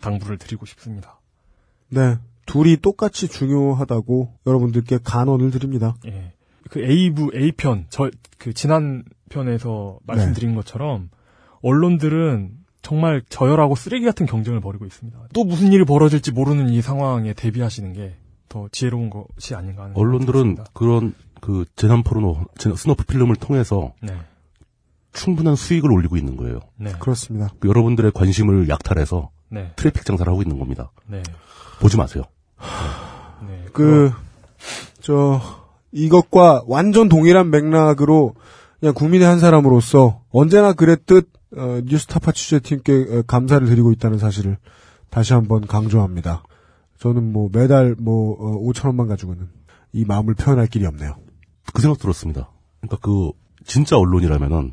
당부를 0.00 0.38
드리고 0.38 0.64
싶습니다. 0.66 1.20
네. 1.88 2.16
둘이 2.46 2.78
똑같이 2.78 3.28
중요하다고 3.28 4.38
여러분들께 4.46 5.00
간언을 5.04 5.50
드립니다. 5.50 5.94
예, 6.06 6.32
그 6.70 6.80
A부 6.80 7.30
A편 7.34 7.86
저 7.90 8.10
그 8.38 8.54
지난 8.54 9.04
편에서 9.28 9.98
말씀드린 10.06 10.54
것처럼 10.54 11.10
언론들은 11.62 12.52
정말 12.82 13.22
저열하고 13.28 13.74
쓰레기 13.74 14.04
같은 14.04 14.26
경쟁을 14.26 14.60
벌이고 14.60 14.84
있습니다. 14.86 15.18
또 15.34 15.44
무슨 15.44 15.72
일이 15.72 15.84
벌어질지 15.84 16.32
모르는 16.32 16.68
이 16.70 16.80
상황에 16.82 17.32
대비하시는 17.34 17.92
게 17.92 18.16
더 18.48 18.66
지혜로운 18.72 19.10
것이 19.10 19.54
아닌가 19.54 19.82
하는 19.82 19.94
언론들은 19.94 20.32
생각이 20.40 20.54
듭니다. 20.54 20.70
그런 20.72 21.14
그 21.42 21.66
재난 21.76 22.02
포르노, 22.02 22.46
재- 22.56 22.74
snuff 22.74 23.04
film을 23.04 23.36
통해서 23.36 23.92
네, 24.00 24.14
충분한 25.12 25.54
수익을 25.54 25.92
올리고 25.92 26.16
있는 26.16 26.34
거예요. 26.38 26.60
네, 26.78 26.92
그렇습니다. 26.98 27.50
그 27.60 27.68
여러분들의 27.68 28.10
관심을 28.12 28.70
약탈해서 28.70 29.28
네, 29.50 29.72
트래픽 29.76 30.06
장사를 30.06 30.32
하고 30.32 30.40
있는 30.40 30.58
겁니다. 30.58 30.90
네, 31.06 31.22
보지 31.80 31.98
마세요. 31.98 32.24
네. 33.46 33.66
그, 33.74 34.12
저, 35.00 35.42
이것과 35.92 36.64
완전 36.66 37.10
동일한 37.10 37.50
맥락으로 37.50 38.34
그냥 38.80 38.94
국민의 38.94 39.26
한 39.26 39.40
사람으로서 39.40 40.22
언제나 40.30 40.72
그랬듯 40.72 41.30
어, 41.56 41.80
뉴스타파 41.84 42.32
취재팀께 42.32 43.06
어, 43.10 43.22
감사를 43.26 43.66
드리고 43.66 43.92
있다는 43.92 44.18
사실을 44.18 44.58
다시 45.10 45.32
한번 45.32 45.66
강조합니다. 45.66 46.44
저는 46.98 47.32
뭐 47.32 47.48
매달 47.52 47.96
뭐 47.98 48.32
어, 48.38 48.72
5천 48.72 48.86
원만 48.86 49.08
가지고는 49.08 49.48
이 49.92 50.04
마음을 50.04 50.34
표현할 50.34 50.66
길이 50.66 50.86
없네요. 50.86 51.16
그 51.72 51.82
생각 51.82 51.98
들었습니다. 51.98 52.50
그러니까 52.80 52.98
그 53.00 53.32
진짜 53.64 53.96
언론이라면은 53.96 54.72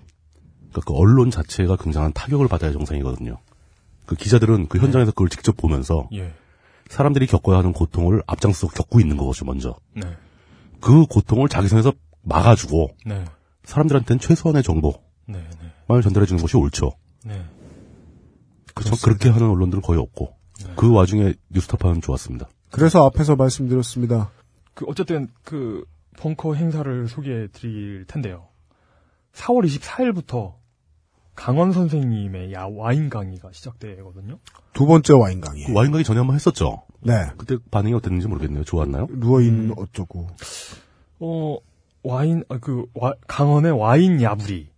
그러니까 0.69 0.81
그 0.85 0.93
언론 0.93 1.31
자체가 1.31 1.77
굉장한 1.77 2.13
타격을 2.13 2.47
받아야 2.47 2.71
정상이거든요. 2.71 3.37
그 4.05 4.15
기자들은 4.15 4.67
그 4.67 4.77
현장에서 4.77 5.11
그걸 5.11 5.29
직접 5.29 5.57
보면서 5.57 6.07
예, 6.13 6.33
사람들이 6.89 7.25
겪어야 7.27 7.59
하는 7.59 7.73
고통을 7.73 8.21
앞장서서 8.27 8.73
겪고 8.73 8.99
있는 8.99 9.17
거죠, 9.17 9.45
먼저. 9.45 9.75
네, 9.95 10.03
그 10.79 11.05
고통을 11.07 11.49
자기 11.49 11.67
선에서 11.67 11.93
막아주고 12.21 12.89
네, 13.05 13.25
사람들한테는 13.65 14.19
최소한의 14.19 14.63
정보만 14.63 14.99
네, 15.27 15.43
네, 15.61 16.01
전달해 16.01 16.25
주는 16.25 16.41
것이 16.41 16.57
옳죠. 16.57 16.91
네. 17.25 17.43
그렇죠. 18.73 18.95
그렇게 19.03 19.29
하는 19.29 19.49
언론들은 19.49 19.81
거의 19.81 19.99
없고 19.99 20.35
그 20.75 20.91
와중에 20.91 21.33
뉴스타파는 21.49 22.01
좋았습니다. 22.01 22.49
그래서 22.71 23.05
앞에서 23.05 23.35
말씀드렸습니다. 23.35 24.31
그 24.73 24.85
어쨌든 24.87 25.29
그 25.43 25.85
벙커 26.17 26.55
행사를 26.55 27.07
소개해 27.07 27.47
드릴 27.51 28.05
텐데요. 28.05 28.47
4월 29.33 29.65
24일부터 29.65 30.55
강원 31.35 31.73
선생님의 31.73 32.53
야 32.53 32.67
와인 32.69 33.09
강의가 33.09 33.51
시작되거든요. 33.51 34.39
두 34.73 34.85
번째 34.85 35.13
와인 35.13 35.41
강의. 35.41 35.65
그 35.65 35.73
와인 35.73 35.91
가기 35.91 36.03
전에 36.03 36.19
한번 36.19 36.35
했었죠. 36.35 36.83
네. 37.01 37.27
그때 37.37 37.57
반응이 37.71 37.93
어땠는지 37.93 38.27
모르겠네요. 38.27 38.63
좋았나요? 38.63 39.07
누워있는 39.11 39.69
음. 39.71 39.75
어쩌고. 39.77 40.27
어 41.19 41.57
와인 42.05 42.43
아, 42.49 42.57
그 42.59 42.85
와- 42.93 43.15
강원의 43.27 43.71
와인 43.71 44.21
야부리라고 44.21 44.69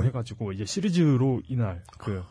네. 0.00 0.06
해가지고 0.06 0.52
이제 0.52 0.64
시리즈로 0.64 1.42
이날 1.48 1.82
그 1.98 2.22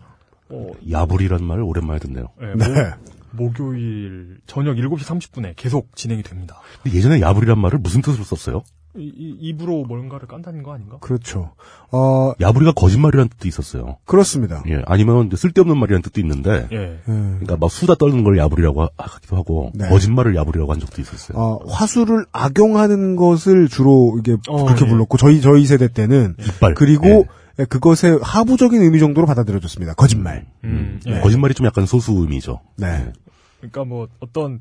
어, 0.49 0.67
야불이라는 0.89 1.45
말을 1.45 1.63
오랜만에 1.63 1.99
듣네요. 1.99 2.25
예, 2.41 2.45
네. 2.55 2.91
목, 3.31 3.53
목요일 3.59 4.39
저녁 4.45 4.75
7시 4.75 4.99
30분에 4.99 5.53
계속 5.55 5.95
진행이 5.95 6.23
됩니다. 6.23 6.59
예전에 6.85 7.21
야불이란 7.21 7.59
말을 7.59 7.79
무슨 7.79 8.01
뜻으로 8.01 8.23
썼어요? 8.23 8.63
이, 8.97 9.03
이, 9.03 9.37
입으로 9.39 9.83
뭔가를 9.85 10.27
깐다는 10.27 10.63
거 10.63 10.73
아닌가? 10.73 10.97
그렇죠. 10.99 11.51
어, 11.91 12.33
야불이가 12.41 12.73
거짓말이라는 12.73 13.29
뜻도 13.29 13.47
있었어요. 13.47 13.97
그렇습니다. 14.05 14.63
예, 14.67 14.81
아니면 14.85 15.29
쓸데없는 15.33 15.77
말이라는 15.77 16.01
뜻도 16.01 16.19
있는데, 16.19 16.67
예. 16.71 16.77
예. 16.77 16.99
그러니까 17.05 17.57
막 17.57 17.71
수다 17.71 17.95
떨는 17.95 18.23
걸 18.23 18.37
야불이라고 18.37 18.81
하- 18.83 18.89
하기도 18.97 19.37
하고, 19.37 19.71
네. 19.75 19.87
거짓말을 19.87 20.35
야불이라고 20.35 20.73
한 20.73 20.79
적도 20.79 21.01
있었어요. 21.01 21.37
어, 21.37 21.59
화수를 21.67 22.25
악용하는 22.33 23.15
것을 23.15 23.69
주로 23.69 24.17
이게 24.19 24.35
어, 24.49 24.65
그렇게 24.65 24.85
예. 24.85 24.89
불렀고 24.89 25.17
저희 25.17 25.39
저희 25.41 25.65
세대 25.65 25.87
때는 25.87 26.35
이빨. 26.39 26.73
그리고 26.73 27.25
예, 27.59 27.65
그것의 27.65 28.19
하부적인 28.21 28.81
의미 28.81 28.99
정도로 28.99 29.25
받아들여졌습니다. 29.27 29.93
거짓말. 29.93 30.45
음, 30.63 30.99
예. 31.07 31.17
예. 31.17 31.19
거짓말이 31.21 31.53
좀 31.53 31.65
약간 31.65 31.85
소수 31.85 32.11
의미죠. 32.13 32.59
네. 32.77 33.11
그러니까 33.59 33.83
뭐 33.85 34.07
어떤 34.19 34.59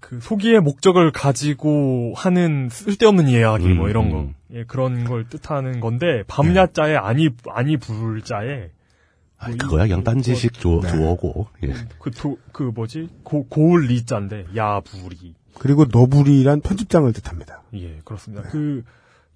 그 0.00 0.20
소기의 0.20 0.60
목적을 0.60 1.12
가지고 1.12 2.12
하는 2.16 2.68
쓸데없는 2.70 3.28
이야기 3.28 3.68
뭐 3.68 3.86
음, 3.86 3.90
이런 3.90 4.10
거 4.10 4.20
음. 4.20 4.34
예, 4.52 4.64
그런 4.64 5.04
걸 5.04 5.28
뜻하는 5.28 5.80
건데 5.80 6.22
밤야자에 6.26 6.96
아니 6.96 7.28
아니 7.52 7.76
불자에 7.76 8.70
아, 9.38 9.50
그거야 9.50 9.82
그냥 9.84 10.02
딴지식 10.02 10.54
조, 10.54 10.80
네. 10.80 10.88
조어고. 10.88 11.46
예. 11.64 11.74
그그 11.98 12.36
그 12.52 12.62
뭐지 12.62 13.08
고 13.22 13.46
고을 13.48 13.86
리자인데 13.86 14.46
야불이 14.56 15.34
그리고 15.58 15.84
너부리란 15.90 16.60
편집장을 16.60 17.12
뜻합니다. 17.12 17.62
예 17.74 18.00
그렇습니다. 18.04 18.48
그 18.48 18.82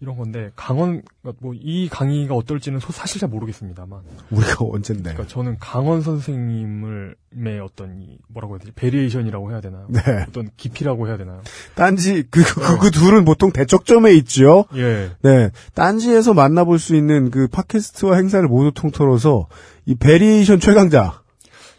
이런 0.03 0.17
건데 0.17 0.51
강헌 0.57 1.03
뭐 1.41 1.53
이 1.55 1.89
강의가 1.91 2.35
어떨지는 2.35 2.81
소- 2.81 2.91
사실 2.93 3.21
잘 3.21 3.29
모르겠습니다만 3.29 4.01
우리가 4.31 4.65
언젠데. 4.65 5.03
그러니까 5.13 5.27
저는 5.27 5.59
강헌 5.59 6.01
선생님을 6.01 7.17
의 7.37 7.61
어떤 7.61 8.01
이 8.01 8.19
뭐라고 8.29 8.55
해야 8.55 8.59
되지 8.61 8.73
variation이라고 8.73 9.51
해야 9.53 9.61
되나요? 9.61 9.87
네. 9.91 10.01
어떤 10.29 10.49
깊이라고 10.57 11.07
해야 11.07 11.17
되나요? 11.17 11.43
딴지 11.75 12.23
그그그 12.31 12.91
둘은 12.91 13.25
보통 13.25 13.53
대척점에 13.53 14.13
있죠. 14.15 14.65
예. 14.75 15.11
네, 15.23 15.51
딴지에서 15.75 16.33
만나볼 16.35 16.79
수 16.79 16.97
있는 16.97 17.31
그 17.31 17.47
팟캐스트와 17.49 18.17
행사를 18.17 18.47
모두 18.49 18.73
통틀어서 18.73 19.49
이 19.87 19.95
variation 19.95 20.61
최강자. 20.61 21.23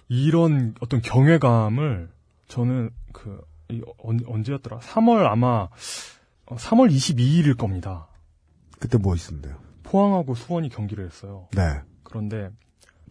이런 0.09 0.75
어떤 0.79 1.01
경외감을 1.01 2.09
저는 2.47 2.91
그 3.13 3.41
이, 3.69 3.81
언, 4.03 4.19
언제였더라? 4.27 4.79
3월 4.79 5.25
아마 5.25 5.67
어, 6.45 6.55
3월 6.57 6.91
22일일 6.91 7.57
겁니다. 7.57 8.07
그때 8.81 8.97
뭐 8.97 9.15
있었는데요? 9.15 9.55
포항하고 9.83 10.35
수원이 10.35 10.67
경기를 10.69 11.05
했어요. 11.05 11.47
네, 11.55 11.61
그런데 12.03 12.49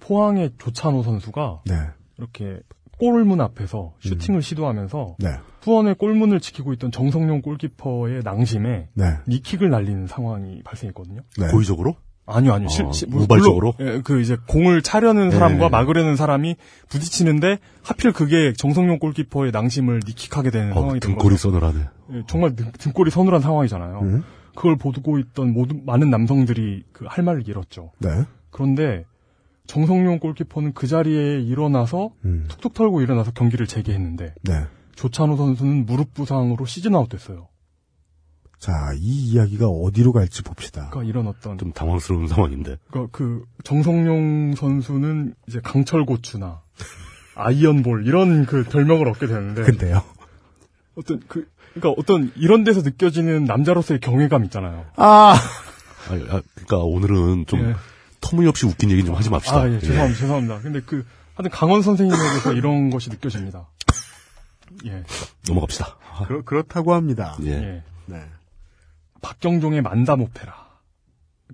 포항의 0.00 0.50
조찬호 0.58 1.02
선수가 1.02 1.62
네, 1.66 1.74
이렇게 2.18 2.60
골문 2.98 3.40
앞에서 3.40 3.94
슈팅을 4.00 4.42
시도하면서 4.42 5.16
네, 5.20 5.28
수원의 5.62 5.94
골문을 5.94 6.40
지키고 6.40 6.72
있던 6.74 6.90
정성용 6.90 7.40
골키퍼의 7.42 8.22
낭심에 8.24 8.88
네, 8.92 9.04
니킥을 9.28 9.70
날리는 9.70 10.06
상황이 10.06 10.62
발생했거든요. 10.64 11.20
네. 11.38 11.46
고의적으로? 11.48 11.96
아니요, 12.26 12.52
아니요. 12.52 12.66
어, 12.66 12.70
실, 12.70 12.86
실- 12.92 13.08
물론- 13.08 13.24
우발적으로? 13.24 13.74
예, 13.80 14.02
그 14.04 14.20
이제 14.20 14.36
공을 14.46 14.82
차려는 14.82 15.30
사람과 15.32 15.64
네. 15.64 15.68
막으려는 15.70 16.14
사람이 16.14 16.54
부딪히는데 16.88 17.58
하필 17.82 18.12
그게 18.12 18.52
정성용 18.52 18.98
골키퍼의 19.00 19.50
낭심을 19.50 20.02
니킥하게 20.06 20.50
되는 20.50 20.70
어, 20.72 20.74
상황이 20.74 21.00
된 21.00 21.10
등골이. 21.12 21.36
서늘하네. 21.36 21.78
예, 22.12 22.22
정말 22.28 22.54
등, 22.54 22.70
등골이 22.78 23.10
서늘한 23.10 23.40
상황이잖아요. 23.40 23.98
음, 24.02 24.24
그걸 24.60 24.76
보고 24.76 25.18
있던 25.18 25.52
모든 25.54 25.86
많은 25.86 26.10
남성들이 26.10 26.84
그 26.92 27.06
할 27.06 27.24
말을 27.24 27.48
잃었죠. 27.48 27.92
네, 27.98 28.08
그런데 28.50 29.06
정성용 29.66 30.18
골키퍼는 30.18 30.74
그 30.74 30.86
자리에 30.86 31.40
일어나서 31.40 32.10
음, 32.24 32.44
툭툭 32.48 32.74
털고 32.74 33.00
일어나서 33.00 33.30
경기를 33.32 33.66
재개했는데 33.66 34.34
네. 34.42 34.66
조찬호 34.96 35.36
선수는 35.36 35.86
무릎 35.86 36.12
부상으로 36.12 36.66
시즌 36.66 36.94
아웃됐어요. 36.94 37.48
자, 38.58 38.92
이 38.96 39.30
이야기가 39.30 39.66
어디로 39.68 40.12
갈지 40.12 40.42
봅시다. 40.42 40.90
그러니까 40.90 41.08
이런 41.08 41.26
어떤 41.28 41.56
좀 41.56 41.72
당황스러운 41.72 42.28
상황인데. 42.28 42.76
그러니까 42.90 43.16
그 43.16 43.46
정성용 43.64 44.54
선수는 44.56 45.34
이제 45.48 45.60
강철 45.62 46.04
고추나 46.04 46.60
아이언볼 47.36 48.06
이런 48.06 48.44
그 48.44 48.64
별명을 48.64 49.08
얻게 49.08 49.26
되는데 49.26 49.62
근데요. 49.62 50.02
어떤 50.96 51.20
그 51.28 51.48
그러니까 51.74 52.00
어떤 52.00 52.32
이런 52.36 52.64
데서 52.64 52.82
느껴지는 52.82 53.44
남자로서의 53.44 54.00
경외감 54.00 54.44
있잖아요. 54.44 54.86
아, 54.96 55.34
아, 55.34 56.14
아, 56.14 56.42
그러니까 56.54 56.76
오늘은 56.78 57.46
좀 57.46 57.60
예. 57.60 57.74
터무니없이 58.20 58.66
웃긴 58.66 58.90
얘기는 58.90 59.06
좀 59.06 59.14
하지 59.14 59.30
맙시다. 59.30 59.60
아, 59.60 59.68
예, 59.68 59.74
예. 59.74 59.80
죄송합니다. 59.80 60.18
죄송합니다. 60.18 60.60
근데 60.60 60.80
그 60.80 61.06
하여튼 61.34 61.50
강원 61.50 61.82
선생님에게서 61.82 62.54
이런 62.54 62.90
것이 62.90 63.10
느껴집니다. 63.10 63.68
예. 64.86 65.04
넘어갑시다. 65.48 65.96
아, 66.12 66.24
그렇, 66.26 66.42
그렇다고 66.44 66.94
합니다. 66.94 67.36
예. 67.44 67.50
예. 67.50 67.82
네. 68.06 68.22
박경종의 69.22 69.82
만담 69.82 70.22
오페라. 70.22 70.68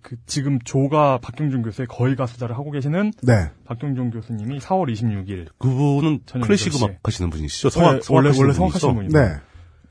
그 0.02 0.16
지금 0.26 0.60
조가 0.60 1.18
박경종 1.18 1.62
교수의 1.62 1.88
거의 1.88 2.16
가수자를 2.16 2.56
하고 2.56 2.70
계시는 2.70 3.12
네. 3.22 3.50
박경종 3.64 4.10
교수님이 4.10 4.58
4월 4.58 4.92
26일 4.92 5.48
그분은 5.58 6.20
클래식 6.42 6.72
8시 6.72 6.82
에. 6.82 6.84
음악 6.84 6.98
하시는 7.02 7.30
분이시죠? 7.30 7.80
원래 7.80 8.00
성악, 8.00 8.14
원래, 8.14 8.32
성악하시는 8.32 8.44
원래 8.44 8.52
분이시죠? 8.52 8.54
성악하시는 8.54 8.94
분입니다. 8.94 9.20
네. 9.20 9.40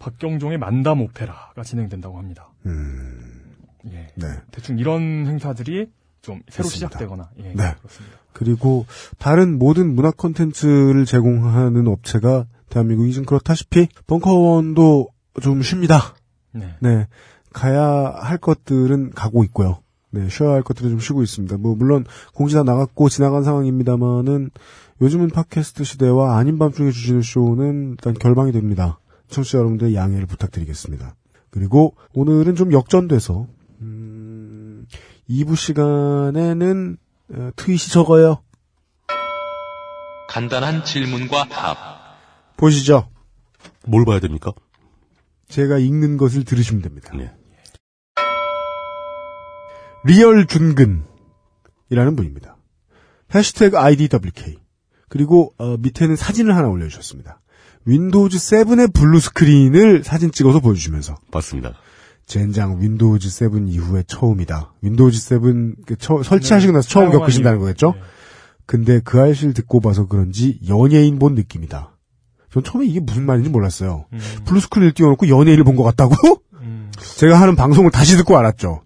박경종의 0.06 0.60
만담 0.60 1.02
오페라가 1.02 1.64
진행된다고 1.64 2.19
합니다. 2.19 2.49
음, 2.68 3.41
예. 3.88 4.07
네. 4.15 4.27
대충 4.52 4.77
이런 4.77 5.26
행사들이 5.26 5.90
좀 6.22 6.41
새로 6.48 6.68
있습니다. 6.68 6.90
시작되거나 6.90 7.30
예, 7.40 7.53
네. 7.56 7.73
그렇습니다. 7.80 8.18
그리고 8.32 8.86
다른 9.18 9.57
모든 9.57 9.95
문화 9.95 10.11
콘텐츠를 10.11 11.06
제공하는 11.06 11.88
업체가 11.88 12.45
대한민국이 12.69 13.14
좀 13.14 13.26
그렇다시피 13.26 13.88
벙커원도 14.06 15.10
좀 15.41 15.64
쉽니다. 15.64 16.14
네. 16.52 16.76
네. 16.82 17.07
가야 17.52 18.14
할 18.19 18.38
것들은 18.38 19.11
가고 19.11 19.44
있고요. 19.45 19.80
네, 20.11 20.30
쉬어야 20.30 20.53
할 20.53 20.61
것들은 20.61 20.91
좀 20.91 20.99
쉬고 20.99 21.23
있습니다. 21.23 21.57
뭐, 21.57 21.76
물론, 21.76 22.06
공지 22.34 22.56
다 22.56 22.64
나갔고 22.64 23.10
지나간 23.10 23.44
상황입니다만은, 23.44 24.49
요즘은 25.02 25.30
팟캐스트 25.30 25.84
시대와 25.84 26.38
아닌 26.38 26.57
밤중에 26.57 26.91
주시는 26.91 27.22
쇼는 27.22 27.91
일단 27.91 28.14
결방이 28.14 28.53
됩니다. 28.53 28.99
청취자 29.30 29.58
여러분들의 29.58 29.96
양해를 29.96 30.26
부탁드리겠습니다. 30.26 31.16
그리고 31.50 31.96
오늘은 32.14 32.56
좀 32.56 32.74
역전돼서, 32.74 33.48
음, 33.82 34.86
2부 35.30 35.56
시간에는, 35.56 36.98
어, 37.34 37.50
트윗이 37.56 37.80
적어요. 37.92 38.42
간단한 40.28 40.84
질문과 40.84 41.48
답. 41.50 41.78
보시죠. 42.58 43.10
뭘 43.86 44.06
봐야 44.06 44.20
됩니까? 44.20 44.52
제가 45.48 45.78
읽는 45.78 46.18
것을 46.18 46.44
들으시면 46.44 46.82
됩니다. 46.82 47.16
네. 47.16 47.32
real 50.06 50.46
준근이라는 50.46 51.06
분입니다. 52.16 52.58
해시태그 53.34 53.78
IDWK. 53.78 54.58
그리고 55.10 55.54
어, 55.58 55.78
밑에는 55.78 56.16
사진을 56.16 56.56
하나 56.56 56.68
올려주셨습니다. 56.68 57.42
윈도우즈 57.86 58.38
7의 58.38 58.94
blue 58.94 59.20
screen을 59.20 60.04
사진 60.03 60.32
찍어서 60.32 60.60
보여주시면서 60.60 61.16
맞습니다. 61.32 61.74
젠장 62.26 62.82
윈도우즈 62.82 63.30
7 63.30 63.68
이후에 63.68 64.03
처음이다. 64.07 64.74
윈도우즈 64.82 65.20
7 65.22 65.76
그 65.86 65.95
처- 65.98 66.24
설치하시고 66.24 66.74
나서 66.74 66.88
처음 66.90 67.12
겪으신다는. 67.12 67.60
거겠죠? 67.60 67.91
네. 67.94 68.02
근데 68.66 68.99
그알싫을 69.04 69.54
듣고 69.53 69.80
봐서 69.80 70.07
그런지 70.07 70.60
연예인 70.68 71.20
본 71.20 71.36
느낌이다. 71.36 71.91
전 72.52 72.64
처음에 72.64 72.86
이게 72.88 72.99
무슨 72.99 73.26
말인지 73.28 73.49
몰랐어요. 73.52 74.06
음, 74.14 74.20
blue 74.46 74.60
screen을 74.62 74.94
띄워놓고 74.94 75.28
연예인을 75.30 75.64
본 75.64 75.76
것 75.76 75.84
같다고? 75.84 76.16
음, 76.62 76.91
제가 77.18 77.40
하는 77.40 77.56
방송을 77.56 77.91
다시 77.91 78.18
듣고 78.18 78.36
알았죠. 78.38 78.82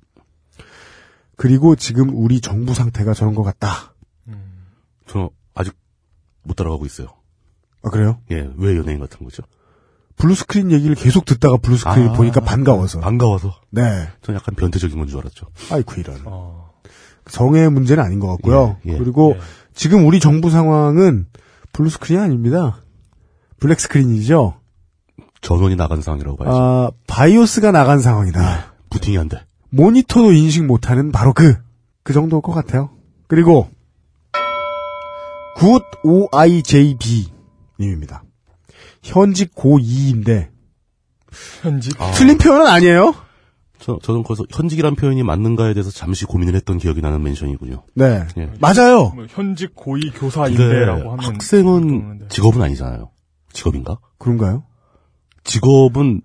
그리고 1.38 1.78
지금 1.78 2.10
우리 2.14 2.42
정부 2.42 2.74
상태가 2.74 3.14
저런 3.14 3.36
것 3.36 3.44
같다. 3.44 3.94
음. 4.28 4.66
저는 5.08 5.30
아직 5.56 5.74
못 6.44 6.56
따라가고 6.56 6.86
있어요. 6.86 7.08
아, 7.84 7.90
그래요? 7.90 8.20
예, 8.32 8.50
왜 8.58 8.78
연예인 8.78 9.00
같은 9.00 9.24
거죠? 9.24 9.44
blue 10.18 10.39
screen 10.39 10.72
얘기를 10.72 10.96
계속 10.96 11.24
듣다가 11.26 11.58
blue 11.58 11.78
screen 11.78 12.10
아, 12.10 12.14
보니까 12.14 12.42
반가워서. 12.42 13.00
반가워서. 13.00 13.56
네. 13.72 14.10
전 14.22 14.36
약간 14.36 14.54
변태적인 14.56 14.98
건 14.98 15.08
줄 15.08 15.20
알았죠. 15.20 15.48
아이쿠, 15.72 16.02
이런. 16.02 16.18
어, 16.26 16.72
성의 17.28 17.70
문제는 17.72 18.04
아닌 18.04 18.20
것 18.20 18.28
같고요. 18.28 18.78
예, 18.86 18.94
예. 18.94 18.98
그리고 18.98 19.34
예. 19.38 19.40
지금 19.74 20.06
우리 20.06 20.20
정부 20.20 20.50
상황은 20.50 21.28
blue 21.72 21.89
screen이 21.89 22.20
아닙니다. 22.22 22.82
black 23.62 23.91
screen이죠. 23.91 24.56
전원이 25.42 25.76
나간 25.78 26.02
상황이라고 26.02 26.36
봐야죠. 26.38 26.58
아, 26.58 26.92
BIOS가 27.08 27.72
나간 27.72 28.00
상황이다. 28.00 28.74
부팅이 28.90 29.18
안 29.18 29.30
돼. 29.30 29.42
모니터도 29.70 30.34
인식 30.34 30.66
못하는 30.66 31.12
바로 31.14 31.32
그, 31.34 31.56
그 32.04 32.12
정도일 32.12 32.42
것 32.42 32.52
같아요. 32.52 32.90
그리고, 33.28 33.70
good 35.56 35.84
OIJB 36.04 37.28
님입니다. 37.80 38.24
현직 39.04 39.54
고2인데, 39.56 40.50
현직 41.62 42.00
아, 42.02 42.12
틀린 42.12 42.38
표현은 42.38 42.68
아니에요? 42.68 43.16
저, 43.80 43.98
저는 44.04 44.24
거기서 44.24 44.44
현직이란 44.52 44.96
표현이 44.96 45.24
맞는가에 45.24 45.74
대해서 45.74 45.90
잠시 45.90 46.26
고민을 46.26 46.54
했던 46.56 46.78
기억이 46.78 47.00
나는 47.02 47.24
mention이군요. 47.24 47.84
네. 47.96 48.26
예. 48.38 48.52
맞아요. 48.60 49.10
뭐 49.16 49.26
현직 49.30 49.74
고2 49.74 50.02
근데 50.10 50.20
교사인데라고 50.20 51.12
하면 51.14 51.20
학생은. 51.26 52.26
직업은 52.30 52.62
아니잖아요. 52.62 53.10
직업인가? 53.54 54.00
그런가요? 54.18 54.64
직업은 55.46 56.22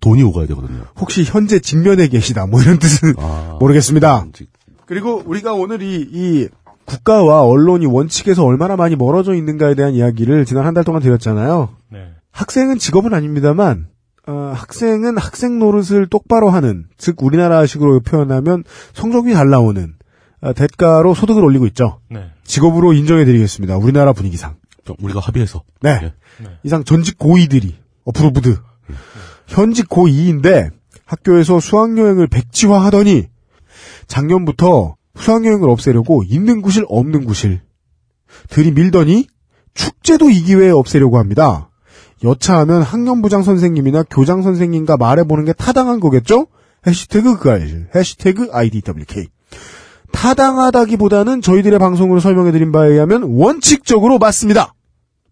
돈이 0.00 0.22
오가야 0.22 0.46
되거든요. 0.46 0.84
혹시 0.98 1.24
현재 1.24 1.58
직면에 1.58 2.08
계시다, 2.08 2.46
뭐 2.46 2.62
이런 2.62 2.78
뜻은 2.78 3.14
아, 3.18 3.56
모르겠습니다. 3.60 4.26
직- 4.32 4.50
그리고 4.86 5.22
우리가 5.26 5.52
오늘 5.52 5.82
이, 5.82 6.08
이 6.10 6.48
국가와 6.88 7.42
언론이 7.44 7.84
원칙에서 7.86 8.44
얼마나 8.44 8.74
많이 8.76 8.96
멀어져 8.96 9.34
있는가에 9.34 9.74
대한 9.74 9.92
이야기를 9.92 10.46
지난 10.46 10.64
한 10.64 10.72
달 10.74 10.84
동안 10.84 11.02
드렸잖아요. 11.02 11.68
네. 11.90 12.08
학생은 12.32 12.78
직업은 12.78 13.12
아닙니다만, 13.12 13.88
어, 14.26 14.52
학생은 14.54 15.18
학생 15.18 15.58
노릇을 15.58 16.06
똑바로 16.08 16.48
하는, 16.48 16.86
즉 16.96 17.22
우리나라식으로 17.22 18.00
표현하면 18.00 18.64
성적이 18.94 19.34
잘 19.34 19.50
나오는 19.50 19.94
어, 20.40 20.52
대가로 20.54 21.14
소득을 21.14 21.44
올리고 21.44 21.66
있죠. 21.66 22.00
네. 22.10 22.30
직업으로 22.44 22.92
인정해드리겠습니다. 22.94 23.76
우리나라 23.76 24.12
분위기상. 24.12 24.56
좀 24.84 24.96
우리가 25.02 25.20
합의해서. 25.20 25.62
네. 25.82 26.00
예. 26.02 26.14
이상 26.62 26.84
전직 26.84 27.18
고위들이 27.18 27.76
어프로브드. 28.04 28.56
현직 29.48 29.88
고2인데 29.88 30.70
학교에서 31.04 31.58
수학여행을 31.60 32.28
백지화하더니 32.28 33.26
작년부터 34.06 34.94
수학여행을 35.18 35.68
없애려고 35.68 36.22
있는 36.24 36.62
구실 36.62 36.84
없는 36.88 37.24
구실 37.24 37.60
들이밀더니 38.50 39.26
축제도 39.74 40.30
이 40.30 40.42
기회에 40.42 40.70
없애려고 40.70 41.18
합니다. 41.18 41.70
여차하면 42.24 42.82
학년부장 42.82 43.42
선생님이나 43.42 44.04
교장 44.10 44.42
선생님과 44.42 44.96
말해보는 44.96 45.44
게 45.44 45.52
타당한 45.52 46.00
거겠죠? 46.00 46.46
해시태그 46.86 47.38
그알, 47.38 47.88
해시태그 47.94 48.48
IDWK. 48.52 49.28
타당하다기보다는 50.12 51.42
저희들의 51.42 51.78
방송으로 51.78 52.20
설명해드린 52.20 52.72
바에 52.72 52.90
의하면 52.90 53.22
원칙적으로 53.24 54.18
맞습니다. 54.18 54.74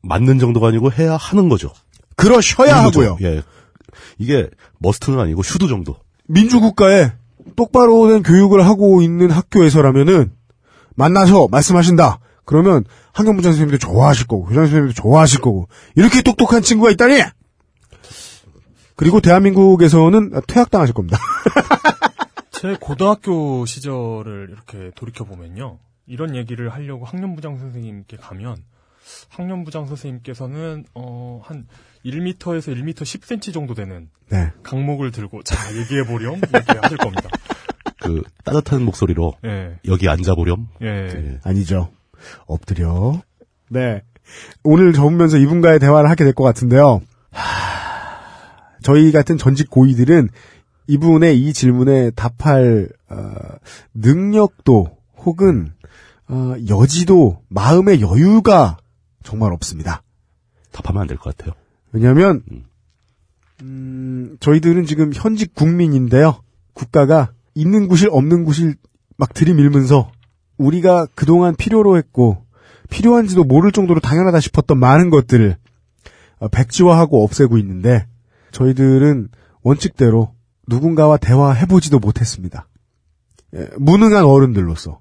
맞는 0.02 0.38
정도가 0.38 0.68
아니고 0.68 0.92
해야 0.92 1.16
하는 1.16 1.48
거죠. 1.48 1.72
그러셔야. 2.14 2.76
하고요. 2.84 3.18
예. 3.22 3.42
이게 4.18 4.48
머스트는 4.78 5.18
아니고 5.18 5.42
슈도 5.42 5.66
정도. 5.68 5.96
민주국가에 6.28 7.12
똑바로 7.54 8.08
된 8.08 8.22
교육을 8.22 8.64
하고 8.66 9.02
있는 9.02 9.30
학교에서라면은 9.30 10.32
만나서 10.96 11.48
말씀하신다. 11.50 12.18
그러면 12.44 12.84
학년부장 13.12 13.52
선생님도 13.52 13.78
좋아하실 13.78 14.26
거고 14.26 14.44
교장 14.44 14.64
선생님도 14.64 14.94
좋아하실 14.94 15.40
거고 15.40 15.68
이렇게 15.94 16.22
똑똑한 16.22 16.62
친구가 16.62 16.90
있다니. 16.92 17.20
그리고 18.94 19.20
대한민국에서는 19.20 20.32
퇴학당하실 20.46 20.94
겁니다. 20.94 21.18
제 22.50 22.76
고등학교 22.80 23.66
시절을 23.66 24.48
이렇게 24.50 24.90
돌이켜 24.94 25.24
보면요. 25.24 25.78
이런 26.06 26.34
얘기를 26.34 26.70
하려고 26.70 27.04
학년부장 27.04 27.58
선생님께 27.58 28.16
가면 28.16 28.56
학년부장 29.28 29.86
선생님께서는 29.86 30.84
어, 30.94 31.40
한 31.44 31.66
1m에서 32.06 32.74
1m 32.74 32.94
10cm 32.94 33.52
정도 33.52 33.74
되는 33.74 34.08
네. 34.30 34.50
강목을 34.62 35.10
들고 35.10 35.42
자 35.42 35.56
얘기해 35.76 36.04
보렴 36.04 36.36
이렇게 36.36 36.78
하실 36.80 36.96
겁니다. 36.98 37.28
그 38.00 38.22
따뜻한 38.44 38.84
목소리로 38.84 39.34
예. 39.44 39.78
여기 39.86 40.08
앉아 40.08 40.34
보렴. 40.34 40.68
예. 40.82 40.86
예. 40.86 41.40
아니죠. 41.44 41.90
엎드려. 42.46 43.20
네. 43.68 44.02
오늘 44.62 44.92
접으면서 44.92 45.38
이분과의 45.38 45.78
대화를 45.80 46.08
하게 46.10 46.24
될 46.24 46.32
것 46.32 46.44
같은데요. 46.44 47.00
저희 48.82 49.10
같은 49.12 49.36
전직 49.38 49.70
고위들은 49.70 50.28
이분의 50.88 51.40
이 51.40 51.52
질문에 51.52 52.10
답할 52.12 52.88
어, 53.08 53.32
능력도 53.94 54.96
혹은 55.24 55.72
어, 56.28 56.54
여지도 56.68 57.42
마음의 57.48 58.00
여유가 58.00 58.76
정말 59.24 59.52
없습니다. 59.52 60.02
답하면 60.72 61.02
안 61.02 61.08
될 61.08 61.16
것 61.18 61.36
같아요. 61.36 61.54
왜냐하면 61.92 62.42
음, 63.62 64.36
저희들은 64.40 64.86
지금 64.86 65.12
현직 65.14 65.54
국민인데요. 65.54 66.42
국가가 66.74 67.32
있는 67.54 67.88
구실 67.88 68.08
없는 68.10 68.44
구실 68.44 68.76
막 69.16 69.32
들이밀면서 69.32 70.10
우리가 70.58 71.06
그동안 71.14 71.54
필요로 71.56 71.96
했고 71.96 72.44
필요한지도 72.90 73.44
모를 73.44 73.72
정도로 73.72 74.00
당연하다 74.00 74.40
싶었던 74.40 74.78
많은 74.78 75.10
것들을 75.10 75.56
어, 76.38 76.48
백지화하고 76.48 77.24
없애고 77.24 77.58
있는데 77.58 78.06
저희들은 78.52 79.28
원칙대로 79.62 80.34
누군가와 80.68 81.16
대화해보지도 81.16 81.98
못했습니다. 81.98 82.68
예, 83.54 83.68
무능한 83.78 84.24
어른들로서 84.24 85.00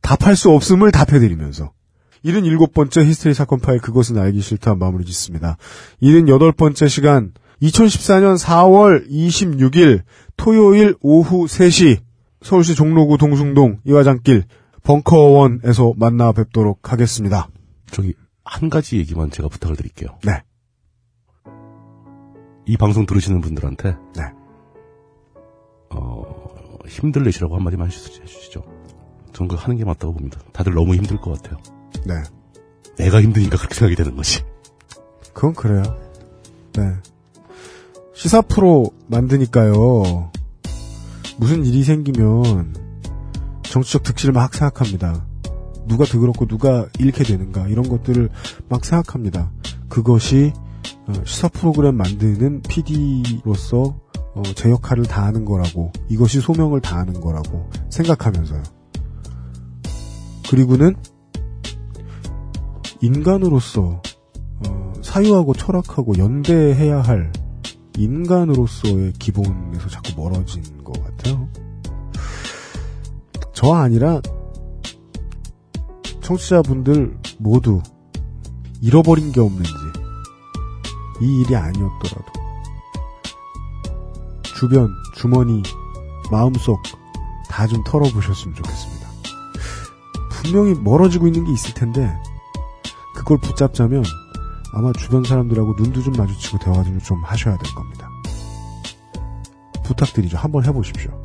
답할 0.00 0.36
수 0.36 0.50
없음을 0.50 0.90
답해드리면서 0.92 1.72
77번째 2.26 3.04
히스테리 3.04 3.34
사건 3.34 3.60
파일 3.60 3.78
그것은 3.80 4.18
알기 4.18 4.40
싫다 4.40 4.74
마무리 4.74 5.04
짓습니다. 5.04 5.56
78번째 6.02 6.88
시간 6.88 7.32
2014년 7.62 8.38
4월 8.42 9.08
26일 9.08 10.02
토요일 10.36 10.94
오후 11.00 11.46
3시 11.46 12.00
서울시 12.42 12.74
종로구 12.74 13.16
동숭동 13.16 13.78
이화장길 13.84 14.44
벙커원에서 14.82 15.94
만나 15.96 16.32
뵙도록 16.32 16.92
하겠습니다. 16.92 17.48
저기 17.90 18.14
한 18.44 18.68
가지 18.70 18.98
얘기만 18.98 19.30
제가 19.30 19.48
부탁을 19.48 19.76
드릴게요. 19.76 20.10
네. 20.24 20.42
이 22.66 22.76
방송 22.76 23.06
들으시는 23.06 23.40
분들한테 23.40 23.96
네. 24.16 24.22
어, 25.90 26.22
힘들내시라고 26.88 27.56
한마디만 27.56 27.88
해주- 27.88 28.22
해주시죠. 28.22 28.62
저는 29.32 29.48
그 29.48 29.56
하는 29.56 29.76
게 29.76 29.84
맞다고 29.84 30.12
봅니다. 30.14 30.40
다들 30.52 30.74
너무 30.74 30.94
힘들 30.94 31.16
것 31.18 31.40
같아요. 31.40 31.58
네. 32.04 32.22
내가 32.96 33.20
힘드니까 33.20 33.56
그렇게 33.56 33.74
생각이 33.74 33.96
되는 33.96 34.16
거지. 34.16 34.42
그건 35.32 35.54
그래요. 35.54 35.82
네. 36.74 36.94
시사 38.14 38.40
프로 38.42 38.90
만드니까요. 39.08 40.30
무슨 41.36 41.64
일이 41.64 41.82
생기면 41.84 42.74
정치적 43.62 44.02
득실을 44.02 44.32
막 44.32 44.54
생각합니다. 44.54 45.26
누가 45.86 46.04
더그렇고 46.04 46.46
누가 46.46 46.88
잃게 46.98 47.24
되는가 47.24 47.68
이런 47.68 47.88
것들을 47.88 48.30
막 48.68 48.84
생각합니다. 48.84 49.50
그것이 49.88 50.52
어, 51.06 51.12
시사 51.24 51.48
프로그램 51.48 51.96
만드는 51.96 52.62
PD로서 52.62 54.00
어, 54.34 54.42
제 54.54 54.70
역할을 54.70 55.04
다하는 55.04 55.44
거라고 55.44 55.92
이것이 56.08 56.40
소명을 56.40 56.80
다하는 56.80 57.20
거라고 57.20 57.70
생각하면서요. 57.90 58.62
그리고는 60.48 60.96
인간으로서 63.06 64.02
어, 64.66 64.92
사유하고 65.00 65.54
철학하고 65.54 66.18
연대해야 66.18 67.00
할 67.00 67.32
인간으로서의 67.96 69.12
기본에서 69.12 69.88
자꾸 69.88 70.20
멀어진 70.20 70.62
것 70.82 70.92
같아요. 71.04 71.48
저 73.52 73.72
아니라 73.72 74.20
청취자분들 76.20 77.18
모두 77.38 77.80
잃어버린 78.82 79.30
게 79.32 79.40
없는지 79.40 79.72
이 81.22 81.40
일이 81.40 81.54
아니었더라도 81.56 82.32
주변, 84.42 84.90
주머니, 85.14 85.62
마음속 86.30 86.82
다 87.48 87.66
좀 87.68 87.82
털어보셨으면 87.84 88.54
좋겠습니다. 88.56 89.08
분명히 90.30 90.74
멀어지고 90.74 91.26
있는 91.28 91.44
게 91.44 91.52
있을 91.52 91.72
텐데 91.72 92.12
그걸 93.16 93.38
붙잡자면 93.38 94.04
아마 94.72 94.92
주변 94.92 95.24
사람들하고 95.24 95.74
눈도 95.78 96.02
좀 96.02 96.12
마주치고 96.12 96.58
대화를 96.58 96.98
좀 97.00 97.24
하셔야 97.24 97.56
될 97.56 97.74
겁니다. 97.74 98.10
부탁드리죠. 99.84 100.36
한번 100.36 100.64
해보십시오. 100.64 101.20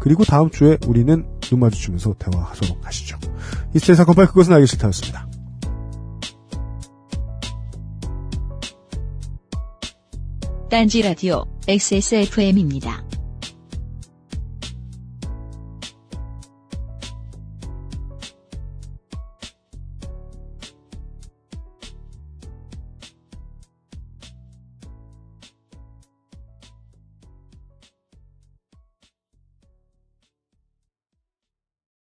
그리고 0.00 0.24
다음 0.24 0.50
주에 0.50 0.78
우리는 0.86 1.26
눈 1.40 1.60
마주치면서 1.60 2.14
대화하도록 2.18 2.86
하시죠. 2.86 3.18
이스테이 3.74 3.96
사건 3.96 4.14
파일 4.14 4.28
그것은 4.28 4.52
알기 4.52 4.66
싫다였습니다. 4.66 5.28
딴지 10.70 11.02
라디오 11.02 11.44
XSFM입니다. 11.68 13.03